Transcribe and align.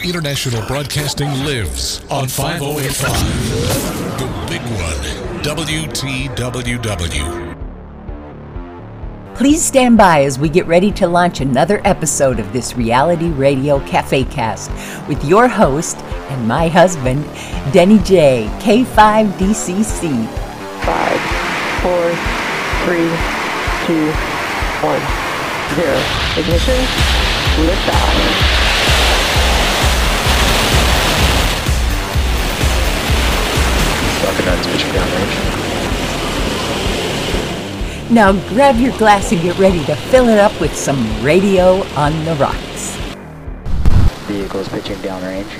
International 0.00 0.64
Broadcasting 0.66 1.28
lives 1.44 2.00
on 2.10 2.26
5085. 2.26 4.18
The 4.18 4.26
big 4.48 4.62
one, 4.80 4.98
WTWW. 5.44 7.52
Please 9.36 9.62
stand 9.62 9.96
by 9.96 10.24
as 10.24 10.36
we 10.38 10.48
get 10.48 10.66
ready 10.66 10.90
to 10.92 11.06
launch 11.06 11.40
another 11.40 11.80
episode 11.84 12.40
of 12.40 12.52
this 12.52 12.76
reality 12.76 13.28
radio 13.30 13.78
cafe 13.86 14.24
cast 14.24 14.70
with 15.08 15.22
your 15.24 15.46
host 15.46 15.96
and 16.30 16.48
my 16.48 16.66
husband, 16.68 17.24
Denny 17.72 17.98
J, 17.98 18.48
K5DCC. 18.60 20.26
Five, 20.84 21.20
four, 21.82 22.10
three, 22.84 23.08
two, 23.86 24.10
one, 24.82 25.00
zero. 25.76 25.96
Ignition, 26.36 26.80
liftoff. 27.66 28.51
Crocodile's 34.22 34.66
pitching 34.68 34.90
downrange. 34.90 35.62
Now 38.10 38.32
grab 38.50 38.76
your 38.76 38.96
glass 38.96 39.32
and 39.32 39.42
get 39.42 39.58
ready 39.58 39.84
to 39.86 39.96
fill 39.96 40.28
it 40.28 40.38
up 40.38 40.60
with 40.60 40.76
some 40.76 41.24
radio 41.24 41.82
on 41.96 42.24
the 42.24 42.34
rocks. 42.36 42.96
Vehicle's 44.26 44.68
pitching 44.68 44.96
downrange. 44.98 45.50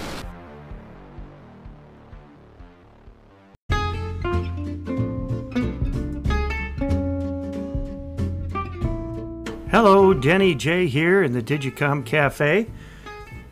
Hello, 9.73 10.15
Denny 10.15 10.55
J 10.55 10.87
here 10.87 11.23
in 11.23 11.33
the 11.33 11.43
Digicom 11.43 12.05
Cafe. 12.05 12.69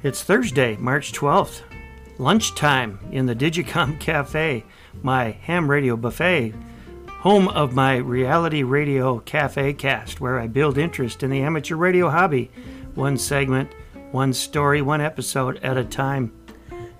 It's 0.02 0.22
Thursday, 0.22 0.76
March 0.76 1.12
12th, 1.12 1.62
lunchtime 2.18 3.00
in 3.10 3.26
the 3.26 3.34
Digicom 3.34 3.98
Cafe, 4.00 4.64
my 5.02 5.30
ham 5.30 5.70
radio 5.70 5.96
buffet, 5.96 6.54
home 7.08 7.48
of 7.48 7.74
my 7.74 7.96
reality 7.96 8.62
radio 8.62 9.18
cafe 9.20 9.72
cast, 9.72 10.20
where 10.20 10.38
I 10.38 10.46
build 10.46 10.78
interest 10.78 11.22
in 11.22 11.30
the 11.30 11.42
amateur 11.42 11.76
radio 11.76 12.08
hobby, 12.08 12.50
one 12.94 13.18
segment, 13.18 13.70
one 14.10 14.32
story, 14.32 14.82
one 14.82 15.00
episode 15.00 15.58
at 15.58 15.76
a 15.76 15.84
time. 15.84 16.32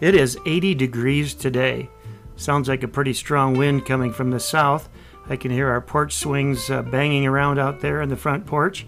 It 0.01 0.15
is 0.15 0.39
80 0.47 0.75
degrees 0.75 1.35
today. 1.35 1.89
Sounds 2.37 2.69
like 2.69 2.83
a 2.83 2.89
pretty 2.89 3.13
strong 3.13 3.57
wind 3.57 3.85
coming 3.85 4.13
from 4.13 4.31
the 4.31 4.41
south. 4.41 4.89
I 5.29 5.37
can 5.37 5.51
hear 5.51 5.69
our 5.69 5.81
porch 5.81 6.15
swings 6.15 6.71
uh, 6.71 6.83
banging 6.83 7.27
around 7.27 7.59
out 7.59 7.81
there 7.81 8.03
in 8.03 8.09
the 8.09 8.17
front 8.17 8.47
porch. 8.47 8.87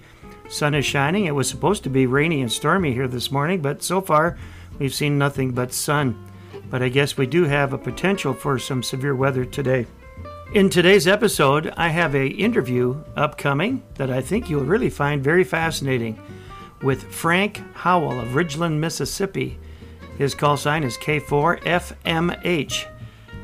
Sun 0.49 0.75
is 0.75 0.85
shining. 0.85 1.27
It 1.27 1.35
was 1.35 1.49
supposed 1.49 1.83
to 1.85 1.91
be 1.91 2.07
rainy 2.07 2.41
and 2.41 2.51
stormy 2.51 2.93
here 2.93 3.09
this 3.09 3.31
morning, 3.31 3.63
but 3.63 3.83
so 3.83 4.01
far 4.01 4.37
we've 4.79 4.95
seen 4.95 5.19
nothing 5.19 5.53
but 5.53 5.73
sun. 5.73 6.32
But 6.73 6.83
I 6.83 6.89
guess 6.89 7.19
we 7.19 7.27
do 7.27 7.45
have 7.45 7.75
a 7.75 7.79
potential 7.79 8.33
for 8.33 8.59
some 8.59 8.83
severe 8.83 9.15
weather 9.15 9.45
today. 9.45 9.87
In 10.55 10.71
today's 10.71 11.07
episode, 11.07 11.71
I 11.77 11.89
have 11.89 12.15
a 12.15 12.27
interview 12.27 13.05
upcoming 13.15 13.83
that 13.97 14.11
I 14.11 14.23
think 14.23 14.49
you'll 14.49 14.65
really 14.65 14.89
find 14.89 15.23
very 15.23 15.45
fascinating 15.45 16.19
with 16.83 17.13
Frank 17.13 17.63
Howell 17.75 18.19
of 18.19 18.29
Ridgeland, 18.29 18.79
Mississippi. 18.79 19.59
His 20.17 20.35
call 20.35 20.57
sign 20.57 20.83
is 20.83 20.97
K4FMH. 20.97 22.87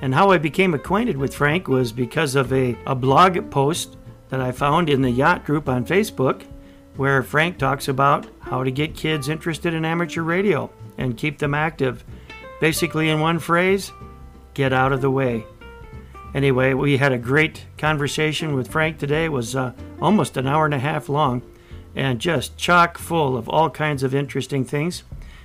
And 0.00 0.14
how 0.14 0.30
I 0.30 0.38
became 0.38 0.72
acquainted 0.72 1.18
with 1.18 1.34
Frank 1.34 1.68
was 1.68 1.92
because 1.92 2.34
of 2.34 2.50
a, 2.54 2.78
a 2.86 2.94
blog 2.94 3.50
post 3.50 3.98
that 4.30 4.40
I 4.40 4.52
found 4.52 4.88
in 4.88 5.02
the 5.02 5.10
yacht 5.10 5.44
group 5.44 5.68
on 5.68 5.84
Facebook 5.84 6.44
where 6.96 7.22
Frank 7.22 7.58
talks 7.58 7.88
about 7.88 8.26
how 8.40 8.64
to 8.64 8.70
get 8.70 8.96
kids 8.96 9.28
interested 9.28 9.74
in 9.74 9.84
amateur 9.84 10.22
radio 10.22 10.70
and 10.96 11.18
keep 11.18 11.38
them 11.38 11.52
active. 11.52 12.02
Basically, 12.60 13.08
in 13.08 13.20
one 13.20 13.38
phrase, 13.38 13.92
get 14.54 14.72
out 14.72 14.92
of 14.92 15.00
the 15.00 15.10
way. 15.10 15.44
Anyway, 16.34 16.74
we 16.74 16.96
had 16.96 17.12
a 17.12 17.18
great 17.18 17.64
conversation 17.78 18.54
with 18.54 18.70
Frank 18.70 18.98
today. 18.98 19.26
It 19.26 19.32
was 19.32 19.56
uh, 19.56 19.72
almost 20.00 20.36
an 20.36 20.46
hour 20.46 20.64
and 20.64 20.74
a 20.74 20.78
half 20.78 21.08
long 21.08 21.42
and 21.94 22.20
just 22.20 22.56
chock 22.56 22.98
full 22.98 23.36
of 23.36 23.48
all 23.48 23.70
kinds 23.70 24.02
of 24.02 24.14
interesting 24.14 24.64
things. 24.64 25.04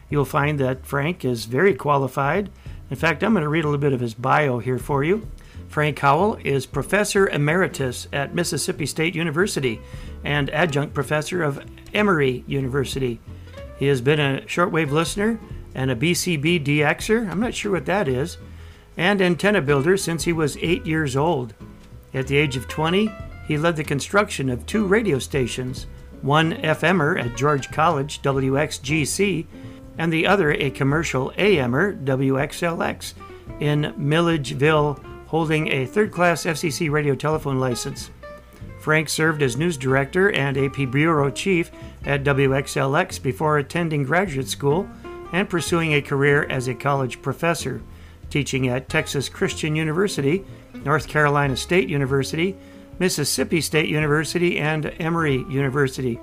You'll 0.10 0.26
find 0.26 0.60
that 0.60 0.86
Frank 0.86 1.24
is 1.24 1.46
very 1.46 1.74
qualified. 1.74 2.52
In 2.90 2.96
fact, 2.96 3.24
I'm 3.24 3.34
going 3.34 3.44
to 3.44 3.50
read 3.50 3.64
a 3.64 3.68
little 3.68 3.80
bit 3.80 3.94
of 3.94 4.00
his 4.00 4.14
bio 4.14 4.60
here 4.60 4.78
for 4.78 5.04
you. 5.04 5.28
Frank 5.68 5.98
Howell 6.00 6.38
is 6.44 6.68
Professor 6.68 7.28
Emeritus 7.28 8.08
at 8.14 8.36
Mississippi 8.36 8.86
State 8.86 9.16
University 9.16 9.82
and 10.24 10.50
Adjunct 10.52 10.94
Professor 10.94 11.42
of 11.42 11.66
Emory 11.94 12.44
University. 12.46 13.20
He 13.80 13.88
has 13.88 14.02
been 14.02 14.20
a 14.20 14.42
shortwave 14.42 14.92
listener 14.92 15.40
and 15.76 15.92
a 15.92 15.96
BCB 15.96 16.64
DXer, 16.64 17.30
I'm 17.30 17.40
not 17.40 17.54
sure 17.54 17.72
what 17.72 17.86
that 17.86 18.08
is, 18.08 18.38
and 18.98 19.22
antenna 19.22 19.62
builder 19.62 19.98
since 19.98 20.24
he 20.24 20.34
was 20.34 20.58
eight 20.58 20.86
years 20.86 21.16
old. 21.16 21.54
At 22.14 22.28
the 22.28 22.38
age 22.38 22.56
of 22.56 22.68
20, 22.68 23.12
he 23.48 23.58
led 23.58 23.76
the 23.76 23.84
construction 23.84 24.50
of 24.50 24.66
two 24.66 24.86
radio 24.86 25.20
stations, 25.20 25.88
one 26.22 26.54
FMer 26.54 27.20
at 27.20 27.36
Georgia 27.36 27.70
College, 27.72 28.22
WXGC, 28.22 29.46
and 29.98 30.12
the 30.12 30.26
other 30.26 30.52
a 30.52 30.70
commercial 30.70 31.32
AMer, 31.38 31.96
WXLX, 31.96 33.14
in 33.60 33.94
Milledgeville 33.98 35.00
holding 35.28 35.68
a 35.72 35.86
third 35.86 36.12
class 36.12 36.46
FCC 36.46 36.92
radio 36.92 37.16
telephone 37.16 37.60
license. 37.60 38.12
Frank 38.80 39.10
served 39.10 39.42
as 39.42 39.58
news 39.58 39.78
director 39.78 40.32
and 40.32 40.58
AP 40.58 40.92
bureau 40.92 41.30
chief 41.32 41.72
at 42.06 42.24
WXLX 42.24 43.22
before 43.22 43.58
attending 43.58 44.04
graduate 44.04 44.48
school 44.48 44.88
and 45.34 45.50
pursuing 45.50 45.94
a 45.94 46.02
career 46.02 46.46
as 46.50 46.70
a 46.70 46.74
college 46.74 47.22
professor, 47.22 47.82
teaching 48.30 48.70
at 48.70 48.88
Texas 48.88 49.28
Christian 49.28 49.76
University, 49.76 50.46
North 50.86 51.08
Carolina 51.08 51.58
State 51.58 51.90
University, 51.90 52.56
Mississippi 53.00 53.60
State 53.60 53.90
University, 53.90 54.58
and 54.60 54.94
Emory 55.00 55.44
University. 55.50 56.20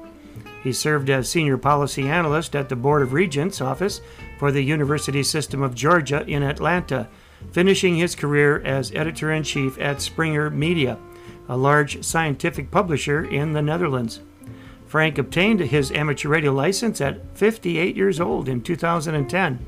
He 0.62 0.72
served 0.72 1.10
as 1.10 1.28
senior 1.28 1.58
policy 1.58 2.08
analyst 2.08 2.56
at 2.56 2.70
the 2.70 2.76
Board 2.76 3.02
of 3.02 3.12
Regents 3.12 3.60
office 3.60 4.00
for 4.38 4.50
the 4.50 4.62
University 4.62 5.22
System 5.22 5.62
of 5.62 5.74
Georgia 5.74 6.24
in 6.26 6.42
Atlanta 6.42 7.08
finishing 7.52 7.96
his 7.96 8.14
career 8.14 8.60
as 8.62 8.92
editor 8.92 9.32
in 9.32 9.42
chief 9.42 9.78
at 9.78 10.00
Springer 10.00 10.50
Media, 10.50 10.98
a 11.48 11.56
large 11.56 12.04
scientific 12.04 12.70
publisher 12.70 13.24
in 13.24 13.52
the 13.52 13.62
Netherlands. 13.62 14.20
Frank 14.90 15.18
obtained 15.18 15.60
his 15.60 15.92
amateur 15.92 16.28
radio 16.28 16.50
license 16.50 17.00
at 17.00 17.20
58 17.38 17.94
years 17.94 18.18
old 18.18 18.48
in 18.48 18.60
2010. 18.60 19.64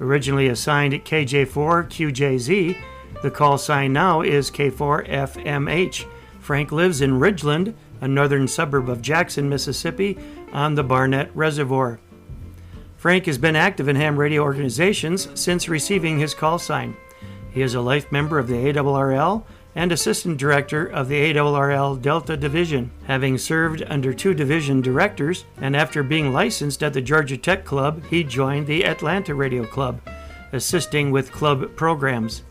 Originally 0.00 0.48
assigned 0.48 0.94
at 0.94 1.04
KJ4QJZ, 1.04 2.78
the 3.22 3.30
call 3.30 3.58
sign 3.58 3.92
now 3.92 4.22
is 4.22 4.50
K4FMH. 4.50 6.06
Frank 6.40 6.72
lives 6.72 7.02
in 7.02 7.20
Ridgeland, 7.20 7.74
a 8.00 8.08
northern 8.08 8.48
suburb 8.48 8.88
of 8.88 9.02
Jackson, 9.02 9.46
Mississippi, 9.46 10.16
on 10.54 10.74
the 10.74 10.82
Barnett 10.82 11.36
Reservoir. 11.36 12.00
Frank 12.96 13.26
has 13.26 13.36
been 13.36 13.56
active 13.56 13.88
in 13.88 13.96
ham 13.96 14.18
radio 14.18 14.42
organizations 14.42 15.28
since 15.38 15.68
receiving 15.68 16.18
his 16.18 16.32
call 16.32 16.58
sign. 16.58 16.96
He 17.50 17.60
is 17.60 17.74
a 17.74 17.82
life 17.82 18.10
member 18.10 18.38
of 18.38 18.48
the 18.48 18.54
ARRL 18.54 19.44
and 19.76 19.92
assistant 19.92 20.38
director 20.38 20.86
of 20.86 21.06
the 21.06 21.32
ARRL 21.32 22.00
Delta 22.00 22.36
Division, 22.36 22.90
having 23.04 23.36
served 23.36 23.84
under 23.86 24.14
two 24.14 24.32
division 24.32 24.80
directors, 24.80 25.44
and 25.58 25.76
after 25.76 26.02
being 26.02 26.32
licensed 26.32 26.82
at 26.82 26.94
the 26.94 27.02
Georgia 27.02 27.36
Tech 27.36 27.64
Club, 27.64 28.02
he 28.06 28.24
joined 28.24 28.66
the 28.66 28.84
Atlanta 28.86 29.34
Radio 29.34 29.66
Club, 29.66 30.00
assisting 30.52 31.10
with 31.10 31.30
club 31.30 31.76
programs. 31.76 32.42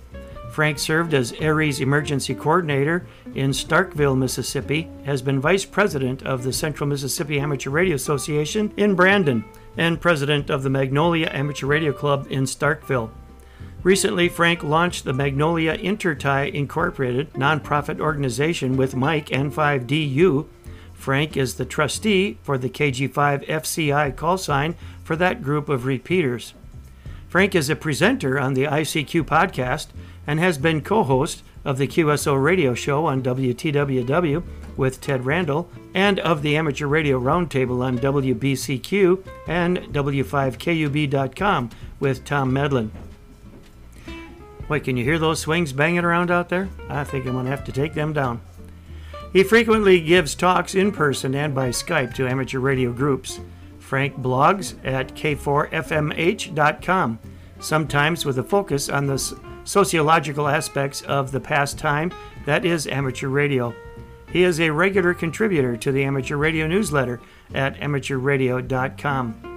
Frank 0.52 0.78
served 0.80 1.14
as 1.14 1.34
ARES 1.34 1.82
Emergency 1.82 2.36
Coordinator 2.36 3.06
in 3.34 3.50
Starkville, 3.50 4.18
Mississippi, 4.18 4.88
has 5.04 5.22
been 5.22 5.42
Vice 5.42 5.66
President 5.66 6.24
of 6.24 6.44
the 6.44 6.54
Central 6.54 6.88
Mississippi 6.88 7.40
Amateur 7.40 7.72
Radio 7.72 7.96
Association 7.96 8.72
in 8.78 8.96
Brandon, 8.96 9.44
and 9.78 10.00
President 10.00 10.50
of 10.50 10.64
the 10.64 10.70
Magnolia 10.70 11.28
Amateur 11.34 11.66
Radio 11.66 11.92
Club 11.92 12.28
in 12.30 12.44
Starkville. 12.44 13.10
Recently, 13.86 14.30
Frank 14.30 14.64
launched 14.64 15.04
the 15.04 15.14
Magnolia 15.14 15.78
Intertie 15.78 16.52
Incorporated 16.52 17.32
nonprofit 17.34 18.00
organization 18.00 18.78
with 18.78 18.96
Mike 18.96 19.28
N5DU. 19.28 20.48
Frank 20.96 21.38
is 21.38 21.54
the 21.54 21.66
trustee 21.66 22.40
for 22.42 22.58
the 22.58 22.68
KG5 22.68 23.48
FCI 23.48 24.16
call 24.16 24.40
sign 24.40 24.74
for 25.04 25.16
that 25.18 25.44
group 25.44 25.70
of 25.70 25.86
repeaters. 25.86 26.56
Frank 27.28 27.54
is 27.54 27.70
a 27.70 27.76
presenter 27.76 28.40
on 28.40 28.56
the 28.56 28.64
ICQ 28.64 29.22
podcast 29.22 29.90
and 30.26 30.40
has 30.40 30.58
been 30.58 30.82
co 30.82 31.04
host 31.04 31.44
of 31.64 31.78
the 31.78 31.88
QSO 31.88 32.44
radio 32.44 32.74
show 32.74 33.06
on 33.06 33.22
WTWW 33.22 34.42
with 34.76 35.00
Ted 35.00 35.28
Randall 35.28 35.70
and 35.94 36.20
of 36.22 36.42
the 36.42 36.58
Amateur 36.58 36.88
Radio 36.88 37.20
Roundtable 37.22 37.84
on 37.84 38.00
WBCQ 38.00 39.24
and 39.48 39.78
W5KUB.com 39.78 41.70
with 42.00 42.26
Tom 42.26 42.52
Medlin. 42.52 42.92
Wait, 44.68 44.84
can 44.84 44.98
you 44.98 45.04
hear 45.04 45.20
those 45.20 45.40
swings 45.40 45.72
banging 45.72 46.04
around 46.04 46.32
out 46.32 46.50
there? 46.50 46.68
I 46.90 47.04
think 47.04 47.26
I'm 47.26 47.34
going 47.34 47.46
to 47.46 47.52
have 47.52 47.64
to 47.66 47.72
take 47.72 47.94
them 47.94 48.14
down. 48.14 48.42
He 49.32 49.44
frequently 49.44 50.00
gives 50.00 50.34
talks 50.34 50.76
in 50.76 50.92
person 50.92 51.36
and 51.36 51.54
by 51.54 51.70
Skype 51.70 52.14
to 52.16 52.28
amateur 52.28 52.60
radio 52.60 52.92
groups. 52.92 53.40
Frank 53.80 54.16
blogs 54.16 54.74
at 54.84 55.14
k4fmh.com, 55.14 57.20
sometimes 57.60 58.26
with 58.26 58.40
a 58.40 58.44
focus 58.44 58.90
on 58.90 59.06
the 59.06 59.38
sociological 59.64 60.48
aspects 60.48 61.04
of 61.04 61.32
the 61.32 61.40
pastime 61.40 62.12
that 62.46 62.66
is 62.66 62.88
amateur 62.88 63.28
radio. 63.28 63.74
He 64.32 64.44
is 64.44 64.60
a 64.60 64.70
regular 64.70 65.14
contributor 65.14 65.78
to 65.78 65.92
the 65.92 66.04
amateur 66.04 66.38
radio 66.38 66.68
newsletter 66.68 67.22
at 67.54 67.76
amateurradio.com. 67.76 69.52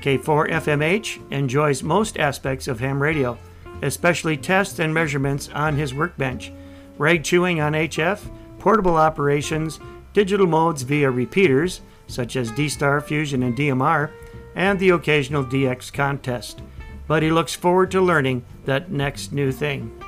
K4FMH 0.00 1.32
enjoys 1.32 1.82
most 1.82 2.18
aspects 2.18 2.68
of 2.68 2.80
ham 2.80 3.02
radio, 3.02 3.38
especially 3.82 4.36
tests 4.36 4.78
and 4.78 4.92
measurements 4.92 5.48
on 5.54 5.76
his 5.76 5.94
workbench, 5.94 6.52
rag 6.96 7.24
chewing 7.24 7.60
on 7.60 7.72
HF, 7.72 8.20
portable 8.58 8.96
operations, 8.96 9.78
digital 10.12 10.46
modes 10.46 10.82
via 10.82 11.10
repeaters, 11.10 11.80
such 12.06 12.36
as 12.36 12.50
D-Star, 12.50 13.00
Fusion, 13.00 13.42
and 13.42 13.56
DMR, 13.56 14.10
and 14.54 14.78
the 14.78 14.90
occasional 14.90 15.44
DX 15.44 15.92
contest. 15.92 16.62
But 17.06 17.22
he 17.22 17.30
looks 17.30 17.54
forward 17.54 17.90
to 17.92 18.00
learning 18.00 18.44
that 18.64 18.90
next 18.90 19.32
new 19.32 19.52
thing. 19.52 20.02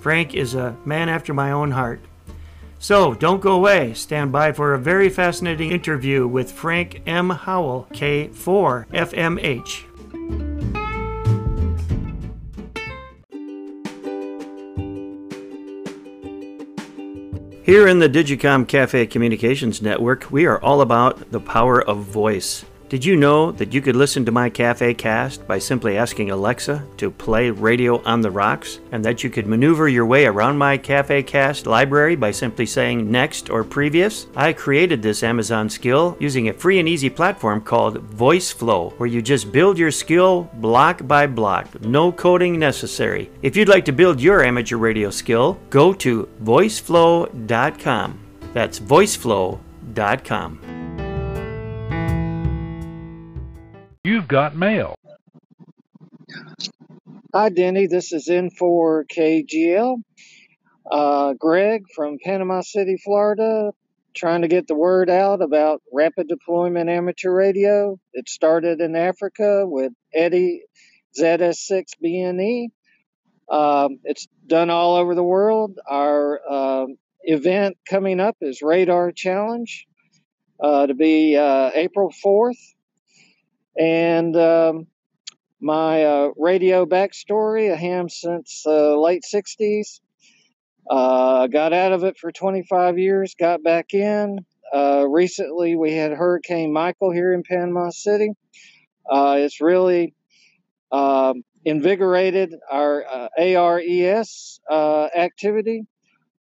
Frank 0.00 0.34
is 0.34 0.54
a 0.54 0.76
man 0.84 1.08
after 1.08 1.32
my 1.32 1.50
own 1.50 1.70
heart. 1.72 2.00
So 2.78 3.14
don't 3.14 3.40
go 3.40 3.52
away. 3.52 3.94
Stand 3.94 4.32
by 4.32 4.52
for 4.52 4.74
a 4.74 4.78
very 4.78 5.08
fascinating 5.08 5.72
interview 5.72 6.26
with 6.26 6.52
Frank 6.52 7.02
M. 7.06 7.30
Howell, 7.30 7.88
K4FMH. 7.92 9.85
Here 17.66 17.88
in 17.88 17.98
the 17.98 18.08
Digicom 18.08 18.68
Cafe 18.68 19.08
Communications 19.08 19.82
Network, 19.82 20.30
we 20.30 20.46
are 20.46 20.62
all 20.62 20.80
about 20.80 21.32
the 21.32 21.40
power 21.40 21.82
of 21.82 21.98
voice. 21.98 22.64
Did 22.88 23.04
you 23.04 23.16
know 23.16 23.50
that 23.50 23.74
you 23.74 23.80
could 23.80 23.96
listen 23.96 24.24
to 24.24 24.30
my 24.30 24.48
Cafe 24.48 24.94
Cast 24.94 25.44
by 25.48 25.58
simply 25.58 25.96
asking 25.96 26.30
Alexa 26.30 26.86
to 26.98 27.10
play 27.10 27.50
Radio 27.50 28.00
on 28.04 28.20
the 28.20 28.30
Rocks, 28.30 28.78
and 28.92 29.04
that 29.04 29.24
you 29.24 29.30
could 29.30 29.48
maneuver 29.48 29.88
your 29.88 30.06
way 30.06 30.24
around 30.26 30.56
my 30.56 30.78
Cafe 30.78 31.24
Cast 31.24 31.66
library 31.66 32.14
by 32.14 32.30
simply 32.30 32.64
saying 32.64 33.10
next 33.10 33.50
or 33.50 33.64
previous? 33.64 34.28
I 34.36 34.52
created 34.52 35.02
this 35.02 35.24
Amazon 35.24 35.68
skill 35.68 36.16
using 36.20 36.48
a 36.48 36.52
free 36.52 36.78
and 36.78 36.88
easy 36.88 37.10
platform 37.10 37.60
called 37.60 38.08
VoiceFlow, 38.16 38.92
where 39.00 39.08
you 39.08 39.20
just 39.20 39.50
build 39.50 39.78
your 39.78 39.90
skill 39.90 40.48
block 40.54 41.04
by 41.08 41.26
block, 41.26 41.80
no 41.80 42.12
coding 42.12 42.56
necessary. 42.56 43.28
If 43.42 43.56
you'd 43.56 43.68
like 43.68 43.84
to 43.86 43.92
build 43.92 44.20
your 44.20 44.44
amateur 44.44 44.76
radio 44.76 45.10
skill, 45.10 45.58
go 45.70 45.92
to 45.94 46.28
voiceflow.com. 46.40 48.20
That's 48.54 48.78
voiceflow.com. 48.78 50.75
You've 54.26 54.30
got 54.32 54.56
mail. 54.56 54.96
Hi, 57.32 57.48
Denny. 57.48 57.86
This 57.86 58.12
is 58.12 58.26
N4KGL. 58.26 59.98
Uh, 60.90 61.34
Greg 61.34 61.84
from 61.94 62.16
Panama 62.24 62.62
City, 62.62 62.96
Florida, 63.04 63.70
trying 64.16 64.42
to 64.42 64.48
get 64.48 64.66
the 64.66 64.74
word 64.74 65.10
out 65.10 65.42
about 65.42 65.80
rapid 65.92 66.26
deployment 66.26 66.90
amateur 66.90 67.30
radio. 67.30 68.00
It 68.14 68.28
started 68.28 68.80
in 68.80 68.96
Africa 68.96 69.62
with 69.64 69.92
Eddie 70.12 70.64
ZS6BNE. 71.16 72.70
Um, 73.48 74.00
it's 74.02 74.26
done 74.44 74.70
all 74.70 74.96
over 74.96 75.14
the 75.14 75.22
world. 75.22 75.78
Our 75.88 76.40
uh, 76.50 76.86
event 77.22 77.76
coming 77.88 78.18
up 78.18 78.38
is 78.40 78.60
Radar 78.60 79.12
Challenge 79.12 79.86
uh, 80.58 80.88
to 80.88 80.94
be 80.94 81.36
uh, 81.36 81.70
April 81.74 82.12
4th 82.26 82.74
and 83.78 84.36
um, 84.36 84.86
my 85.60 86.04
uh, 86.04 86.28
radio 86.36 86.86
backstory, 86.86 87.72
a 87.72 87.76
ham 87.76 88.08
since 88.08 88.62
the 88.64 88.94
uh, 88.94 88.96
late 88.96 89.22
60s. 89.22 90.00
Uh, 90.88 91.48
got 91.48 91.72
out 91.72 91.92
of 91.92 92.04
it 92.04 92.16
for 92.16 92.30
25 92.30 92.98
years, 92.98 93.34
got 93.38 93.62
back 93.62 93.92
in. 93.92 94.38
Uh, 94.72 95.04
recently, 95.08 95.74
we 95.74 95.92
had 95.92 96.12
Hurricane 96.12 96.72
Michael 96.72 97.10
here 97.10 97.32
in 97.32 97.42
Panama 97.42 97.90
City. 97.90 98.30
Uh, 99.10 99.36
it's 99.38 99.60
really 99.60 100.14
um, 100.92 101.42
invigorated 101.64 102.54
our 102.70 103.04
uh, 103.04 103.28
ARES 103.36 104.60
activity. 104.70 105.82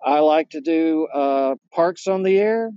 I 0.03 0.19
like 0.19 0.51
to 0.51 0.61
do 0.61 1.07
parks 1.73 2.05
on 2.05 2.21
the 2.21 2.37
air 2.37 2.69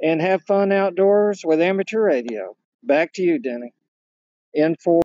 and 0.00 0.20
have 0.22 0.42
fun 0.44 0.72
outdoors 0.72 1.42
with 1.44 1.60
amateur 1.60 2.02
radio. 2.02 2.56
Back 2.82 3.12
to 3.14 3.22
you, 3.22 3.38
Denny 3.38 3.74
in 4.54 4.76
for 4.76 5.00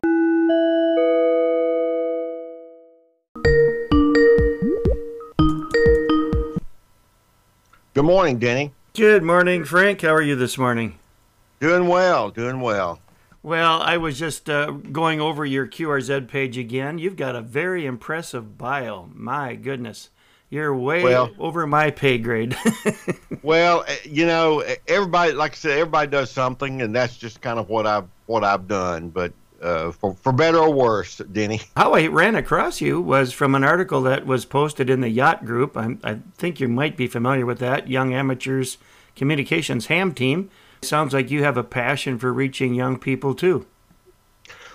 Good 7.94 8.04
morning, 8.04 8.38
Denny. 8.38 8.72
Good 8.94 9.24
morning, 9.24 9.64
Frank. 9.64 10.02
How 10.02 10.14
are 10.14 10.22
you 10.22 10.36
this 10.36 10.56
morning? 10.56 10.98
Doing 11.58 11.88
well, 11.88 12.30
doing 12.30 12.60
well. 12.60 13.00
Well, 13.42 13.82
I 13.82 13.96
was 13.96 14.18
just 14.18 14.48
uh, 14.48 14.70
going 14.70 15.20
over 15.20 15.44
your 15.44 15.66
QRZ 15.66 16.28
page 16.28 16.56
again. 16.56 16.98
You've 16.98 17.16
got 17.16 17.34
a 17.34 17.40
very 17.40 17.86
impressive 17.86 18.56
bio. 18.56 19.10
My 19.14 19.54
goodness. 19.54 20.10
You're 20.50 20.74
way 20.74 21.02
well, 21.04 21.30
over 21.38 21.66
my 21.66 21.90
pay 21.90 22.16
grade. 22.16 22.56
well, 23.42 23.84
eh, 23.86 23.96
you 24.04 24.26
know, 24.26 24.60
eh, 24.60 24.76
everybody, 24.86 25.32
like 25.32 25.52
I 25.52 25.54
said, 25.56 25.78
everybody 25.78 26.10
does 26.10 26.30
something, 26.30 26.80
and 26.80 26.94
that's 26.94 27.18
just 27.18 27.42
kind 27.42 27.58
of 27.58 27.68
what 27.68 27.86
I've 27.86 28.06
what 28.24 28.44
I've 28.44 28.66
done. 28.66 29.10
But 29.10 29.32
uh, 29.60 29.92
for 29.92 30.14
for 30.14 30.32
better 30.32 30.58
or 30.58 30.72
worse, 30.72 31.18
Denny. 31.18 31.60
How 31.76 31.92
I 31.92 32.06
ran 32.06 32.34
across 32.34 32.80
you 32.80 32.98
was 33.00 33.32
from 33.32 33.54
an 33.54 33.62
article 33.62 34.00
that 34.02 34.26
was 34.26 34.46
posted 34.46 34.88
in 34.88 35.02
the 35.02 35.10
Yacht 35.10 35.44
Group. 35.44 35.76
I, 35.76 35.96
I 36.02 36.20
think 36.36 36.60
you 36.60 36.68
might 36.68 36.96
be 36.96 37.06
familiar 37.06 37.44
with 37.44 37.58
that 37.58 37.88
Young 37.88 38.14
Amateurs 38.14 38.78
Communications 39.16 39.86
Ham 39.86 40.14
Team. 40.14 40.50
Sounds 40.80 41.12
like 41.12 41.30
you 41.30 41.42
have 41.42 41.58
a 41.58 41.64
passion 41.64 42.18
for 42.18 42.32
reaching 42.32 42.72
young 42.72 42.98
people 42.98 43.34
too. 43.34 43.66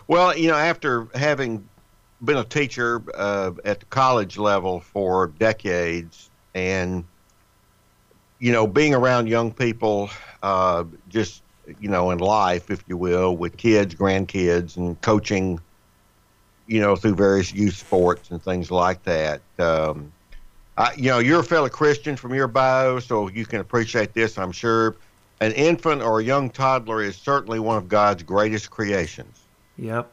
Well, 0.07 0.37
you 0.37 0.49
know, 0.49 0.57
after 0.57 1.07
having 1.15 1.67
been 2.23 2.37
a 2.37 2.43
teacher 2.43 3.01
uh, 3.15 3.51
at 3.65 3.79
the 3.81 3.85
college 3.87 4.37
level 4.37 4.79
for 4.79 5.27
decades, 5.27 6.29
and 6.55 7.03
you 8.39 8.51
know, 8.51 8.67
being 8.67 8.93
around 8.93 9.27
young 9.27 9.51
people, 9.51 10.09
uh, 10.41 10.83
just 11.09 11.43
you 11.79 11.89
know, 11.89 12.11
in 12.11 12.19
life, 12.19 12.69
if 12.69 12.83
you 12.87 12.97
will, 12.97 13.35
with 13.35 13.57
kids, 13.57 13.95
grandkids, 13.95 14.75
and 14.77 14.99
coaching, 15.01 15.59
you 16.67 16.81
know, 16.81 16.95
through 16.95 17.15
various 17.15 17.53
youth 17.53 17.75
sports 17.75 18.31
and 18.31 18.41
things 18.41 18.69
like 18.69 19.03
that. 19.03 19.41
Um, 19.59 20.11
I, 20.77 20.93
you 20.95 21.09
know, 21.09 21.19
you're 21.19 21.39
a 21.39 21.43
fellow 21.43 21.69
Christian 21.69 22.15
from 22.15 22.33
your 22.33 22.47
bio, 22.47 22.99
so 22.99 23.29
you 23.29 23.45
can 23.45 23.59
appreciate 23.59 24.13
this, 24.13 24.37
I'm 24.37 24.51
sure. 24.51 24.95
An 25.39 25.51
infant 25.53 26.01
or 26.01 26.19
a 26.19 26.23
young 26.23 26.49
toddler 26.49 27.01
is 27.01 27.15
certainly 27.15 27.59
one 27.59 27.77
of 27.77 27.87
God's 27.87 28.23
greatest 28.23 28.71
creations. 28.71 29.41
Yep. 29.77 30.11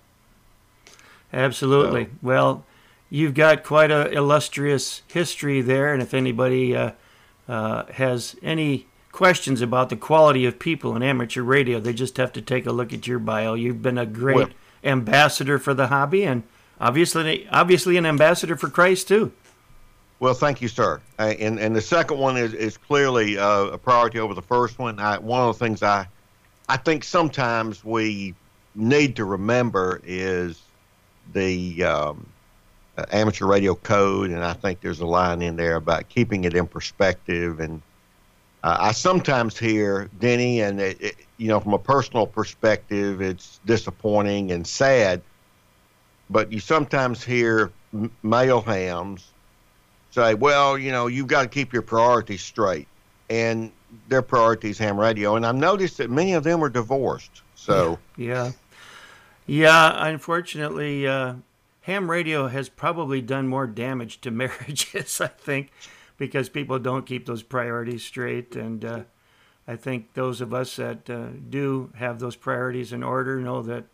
Absolutely. 1.33 2.05
So, 2.05 2.11
well, 2.23 2.65
you've 3.09 3.35
got 3.35 3.65
quite 3.65 3.91
a 3.91 4.11
illustrious 4.11 5.03
history 5.09 5.61
there, 5.61 5.93
and 5.93 6.03
if 6.03 6.15
anybody 6.15 6.77
uh, 6.77 6.93
uh, 7.49 7.85
has 7.93 8.37
any 8.43 8.87
questions 9.13 9.61
about 9.61 9.89
the 9.91 9.97
quality 9.97 10.47
of 10.47 10.59
people 10.59 10.95
in 10.97 11.03
amateur 11.03 11.43
radio, 11.43 11.81
they 11.81 11.93
just 11.93 12.17
have 12.17 12.33
to 12.33 12.43
take 12.43 12.67
a 12.67 12.73
look 12.73 12.93
at 12.93 13.07
your 13.07 13.19
bio. 13.19 13.55
You've 13.55 13.83
been 13.83 13.99
a 13.99 14.07
great 14.07 14.37
well, 14.37 14.49
ambassador 14.85 15.59
for 15.59 15.75
the 15.75 15.89
hobby, 15.89 16.25
and 16.25 16.43
obviously, 16.81 17.49
obviously, 17.51 17.97
an 17.97 18.07
ambassador 18.07 18.57
for 18.57 18.69
Christ 18.69 19.09
too. 19.09 19.33
Well, 20.21 20.35
thank 20.35 20.61
you, 20.61 20.69
sir. 20.69 21.01
Uh, 21.19 21.35
and 21.39 21.59
and 21.59 21.75
the 21.75 21.81
second 21.81 22.19
one 22.19 22.37
is 22.37 22.53
is 22.53 22.77
clearly 22.77 23.39
uh, 23.39 23.65
a 23.65 23.79
priority 23.79 24.19
over 24.19 24.35
the 24.35 24.43
first 24.43 24.79
one. 24.79 24.99
I, 24.99 25.19
one 25.19 25.49
of 25.49 25.59
the 25.59 25.65
things 25.65 25.83
I 25.83 26.07
I 26.69 26.77
think 26.77 27.05
sometimes 27.05 27.85
we 27.85 28.35
need 28.75 29.17
to 29.17 29.25
remember 29.25 30.01
is 30.05 30.61
the 31.33 31.85
um, 31.85 32.27
uh, 32.97 33.05
amateur 33.13 33.47
radio 33.47 33.75
code, 33.75 34.31
and 34.31 34.45
I 34.45 34.53
think 34.53 34.81
there's 34.81 35.01
a 35.01 35.07
line 35.07 35.43
in 35.43 35.57
there 35.57 35.77
about 35.77 36.09
keeping 36.09 36.45
it 36.45 36.55
in 36.55 36.67
perspective. 36.67 37.61
And 37.61 37.83
uh, 38.63 38.77
I 38.81 38.93
sometimes 38.93 39.59
hear 39.59 40.11
Denny, 40.19 40.61
and 40.61 40.81
it, 40.81 41.01
it, 41.01 41.17
you 41.39 41.49
know, 41.49 41.61
from 41.61 41.75
a 41.75 41.79
personal 41.79 42.27
perspective, 42.27 43.21
it's 43.21 43.61
disappointing 43.65 44.53
and 44.53 44.67
sad. 44.67 45.23
But 46.29 46.53
you 46.53 46.61
sometimes 46.61 47.25
hear 47.25 47.73
m- 47.93 48.11
male 48.23 48.61
hams 48.61 49.33
say, 50.11 50.35
"Well, 50.35 50.79
you 50.79 50.93
know, 50.93 51.07
you've 51.07 51.27
got 51.27 51.43
to 51.43 51.49
keep 51.49 51.73
your 51.73 51.83
priorities 51.83 52.43
straight," 52.43 52.89
and 53.29 53.73
their 54.09 54.23
priorities 54.23 54.79
ham 54.79 54.99
radio. 54.99 55.37
And 55.37 55.47
I've 55.47 55.57
noticed 55.57 55.99
that 55.99 56.11
many 56.11 56.35
of 56.35 56.45
them 56.45 56.63
are 56.63 56.69
divorced. 56.69 57.43
So 57.55 57.99
yeah. 58.17 58.51
Yeah, 59.51 60.07
unfortunately, 60.07 61.09
uh, 61.09 61.35
ham 61.81 62.09
radio 62.09 62.47
has 62.47 62.69
probably 62.69 63.21
done 63.21 63.49
more 63.49 63.67
damage 63.67 64.21
to 64.21 64.31
marriages, 64.31 65.21
I 65.21 65.27
think, 65.27 65.73
because 66.19 66.49
people 66.49 66.79
don't 66.79 67.05
keep 67.05 67.27
those 67.27 67.43
priorities 67.43 68.05
straight. 68.05 68.55
And 68.55 68.85
uh, 68.85 69.01
I 69.67 69.75
think 69.75 70.15
those 70.15 70.41
of 70.41 70.55
us 70.55 70.77
that 70.77 71.11
uh, 71.11 71.31
do 71.49 71.91
have 71.97 72.21
those 72.21 72.37
priorities 72.37 72.93
in 72.93 73.03
order 73.03 73.41
know 73.41 73.61
that 73.63 73.87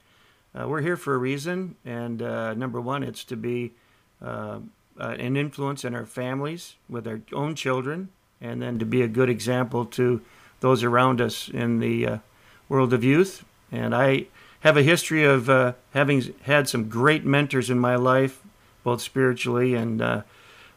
uh, 0.55 0.69
we're 0.69 0.83
here 0.83 0.99
for 0.99 1.15
a 1.15 1.19
reason. 1.19 1.77
And 1.87 2.21
uh, 2.21 2.53
number 2.53 2.79
one, 2.79 3.03
it's 3.03 3.25
to 3.25 3.37
be 3.37 3.73
uh, 4.21 4.59
an 4.99 5.39
influence 5.39 5.87
in 5.87 5.95
our 5.95 6.05
families 6.05 6.75
with 6.87 7.09
our 7.09 7.23
own 7.33 7.55
children, 7.55 8.11
and 8.43 8.61
then 8.61 8.79
to 8.79 8.85
be 8.85 9.01
a 9.01 9.09
good 9.09 9.31
example 9.31 9.87
to 9.87 10.21
those 10.61 10.85
around 10.85 11.23
us 11.23 11.49
in 11.49 11.79
the 11.79 12.21
world 12.69 12.93
of 12.93 13.03
youth. 13.03 13.43
And 13.73 13.95
I 13.95 14.27
have 14.67 14.77
a 14.77 14.83
history 14.83 15.25
of 15.25 15.49
uh, 15.49 15.73
having 15.93 16.35
had 16.43 16.69
some 16.69 16.89
great 16.89 17.25
mentors 17.25 17.71
in 17.71 17.79
my 17.79 17.95
life, 17.95 18.43
both 18.83 19.01
spiritually 19.01 19.75
and 19.75 20.03
uh, 20.03 20.23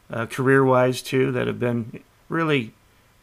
uh, 0.08 0.26
career 0.26 0.64
wise, 0.64 1.02
too, 1.02 1.32
that 1.32 1.48
have 1.48 1.58
been 1.58 2.00
really 2.28 2.72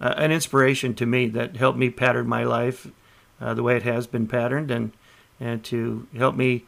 uh, 0.02 0.14
an 0.18 0.32
inspiration 0.32 0.94
to 0.94 1.06
me 1.06 1.28
that 1.30 1.56
helped 1.56 1.80
me 1.80 1.90
pattern 1.90 2.28
my 2.28 2.44
life 2.44 2.88
uh, 3.40 3.54
the 3.54 3.64
way 3.64 3.78
it 3.78 3.84
has 3.84 4.08
been 4.08 4.28
patterned 4.28 4.70
and, 4.70 4.92
and 5.40 5.64
to 5.64 6.06
help 6.18 6.36
me 6.36 6.66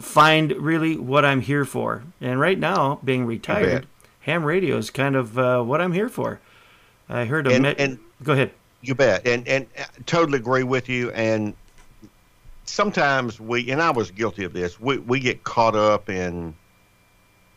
find 0.00 0.50
really 0.52 0.96
what 0.96 1.24
I'm 1.24 1.40
here 1.42 1.64
for. 1.64 2.02
And 2.20 2.40
right 2.40 2.58
now, 2.58 2.98
being 3.04 3.26
retired, 3.26 3.86
ham 4.20 4.44
radio 4.44 4.76
is 4.76 4.90
kind 4.90 5.14
of 5.14 5.38
uh, 5.38 5.62
what 5.62 5.80
I'm 5.80 5.92
here 5.92 6.08
for. 6.08 6.40
I 7.08 7.26
heard 7.26 7.46
a 7.46 7.52
And- 7.54 7.62
me- 7.62 7.74
and- 7.78 7.98
go 8.24 8.32
ahead. 8.32 8.50
You 8.82 8.94
bet, 8.94 9.26
and 9.26 9.48
and 9.48 9.66
uh, 9.76 9.84
totally 10.04 10.38
agree 10.38 10.62
with 10.62 10.88
you. 10.88 11.10
And 11.10 11.54
sometimes 12.66 13.40
we, 13.40 13.70
and 13.70 13.80
I 13.80 13.90
was 13.90 14.10
guilty 14.10 14.44
of 14.44 14.52
this. 14.52 14.78
We 14.78 14.98
we 14.98 15.20
get 15.20 15.44
caught 15.44 15.76
up 15.76 16.08
in 16.08 16.54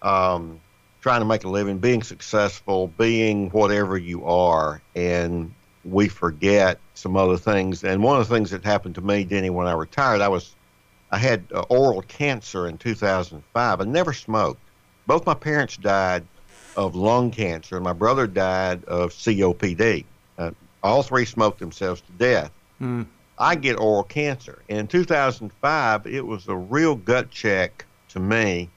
um, 0.02 0.60
trying 1.02 1.22
to 1.22 1.26
make 1.26 1.44
a 1.44 1.50
living, 1.50 1.80
being 1.80 2.04
successful, 2.04 2.88
being 2.88 3.50
whatever 3.50 3.98
you 3.98 4.26
are, 4.26 4.82
and 4.96 5.54
we 5.86 6.08
forget 6.08 6.80
some 6.94 7.16
other 7.16 7.38
things. 7.38 7.84
And 7.84 8.04
one 8.04 8.20
of 8.20 8.28
the 8.28 8.34
things 8.34 8.52
that 8.52 8.64
happened 8.64 8.96
to 8.96 9.02
me, 9.02 9.24
Denny, 9.24 9.50
when 9.50 9.68
I 9.68 9.74
retired, 9.74 10.22
I 10.22 10.28
was 10.28 10.56
I 11.12 11.18
had 11.18 11.46
uh, 11.54 11.62
oral 11.70 12.02
cancer 12.04 12.68
in 12.68 12.78
2005. 12.78 13.82
I 13.82 13.84
never 13.84 14.14
smoked. 14.14 14.62
Both 15.08 15.26
my 15.26 15.34
parents 15.34 15.78
died 15.78 16.24
of 16.76 16.96
lung 16.96 17.32
cancer, 17.32 17.76
and 17.76 17.84
my 17.84 17.94
brother 17.94 18.28
died 18.28 18.86
of 18.86 19.12
COPD. 19.12 20.06
Uh, 20.38 20.52
all 20.84 21.04
three 21.04 21.26
smoked 21.26 21.60
themselves 21.60 22.02
to 22.02 22.12
death. 22.14 22.52
Hmm. 22.78 23.04
I 23.40 23.56
get 23.56 23.80
oral 23.80 24.04
cancer. 24.04 24.62
In 24.68 24.88
2005, 24.88 26.06
it 26.06 26.26
was 26.26 26.48
a 26.48 26.56
real 26.56 26.96
gut 26.96 27.32
check 27.32 27.86
to 28.10 28.20
me. 28.20 28.70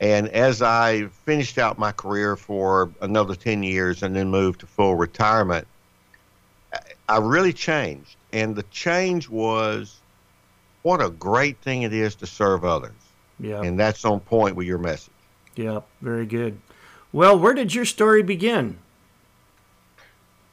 And 0.00 0.28
as 0.28 0.62
I 0.62 1.06
finished 1.24 1.58
out 1.58 1.78
my 1.78 1.92
career 1.92 2.36
for 2.36 2.90
another 3.00 3.34
10 3.34 3.62
years 3.62 4.02
and 4.02 4.16
then 4.16 4.28
moved 4.30 4.60
to 4.60 4.66
full 4.66 4.96
retirement, 4.96 5.66
I- 6.72 6.78
I 7.08 7.18
really 7.18 7.52
changed. 7.52 8.16
And 8.32 8.56
the 8.56 8.64
change 8.64 9.28
was 9.28 10.00
what 10.82 11.02
a 11.02 11.10
great 11.10 11.58
thing 11.58 11.82
it 11.82 11.92
is 11.92 12.14
to 12.16 12.26
serve 12.26 12.64
others. 12.64 12.92
Yeah. 13.38 13.62
And 13.62 13.78
that's 13.78 14.04
on 14.04 14.20
point 14.20 14.56
with 14.56 14.66
your 14.66 14.78
message. 14.78 15.12
Yeah, 15.56 15.80
very 16.00 16.26
good. 16.26 16.58
Well, 17.12 17.38
where 17.38 17.54
did 17.54 17.74
your 17.74 17.84
story 17.84 18.22
begin? 18.22 18.78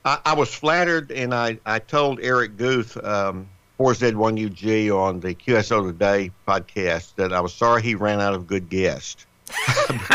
I, 0.03 0.20
I 0.25 0.34
was 0.34 0.53
flattered, 0.53 1.12
and 1.12 1.34
I, 1.34 1.60
I 1.65 1.79
told 1.79 2.20
Eric 2.22 2.58
Guth, 2.58 2.98
um, 3.03 3.48
4Z1UG 3.79 4.96
on 4.96 5.20
the 5.20 5.36
QSO 5.36 5.88
Today 5.88 6.31
podcast, 6.48 7.15
that 7.15 7.34
I 7.34 7.39
was 7.39 7.53
sorry 7.53 7.81
he 7.81 7.96
ran 7.96 8.20
out 8.20 8.34
of 8.34 8.48
good 8.48 8.70
guests. 8.70 9.25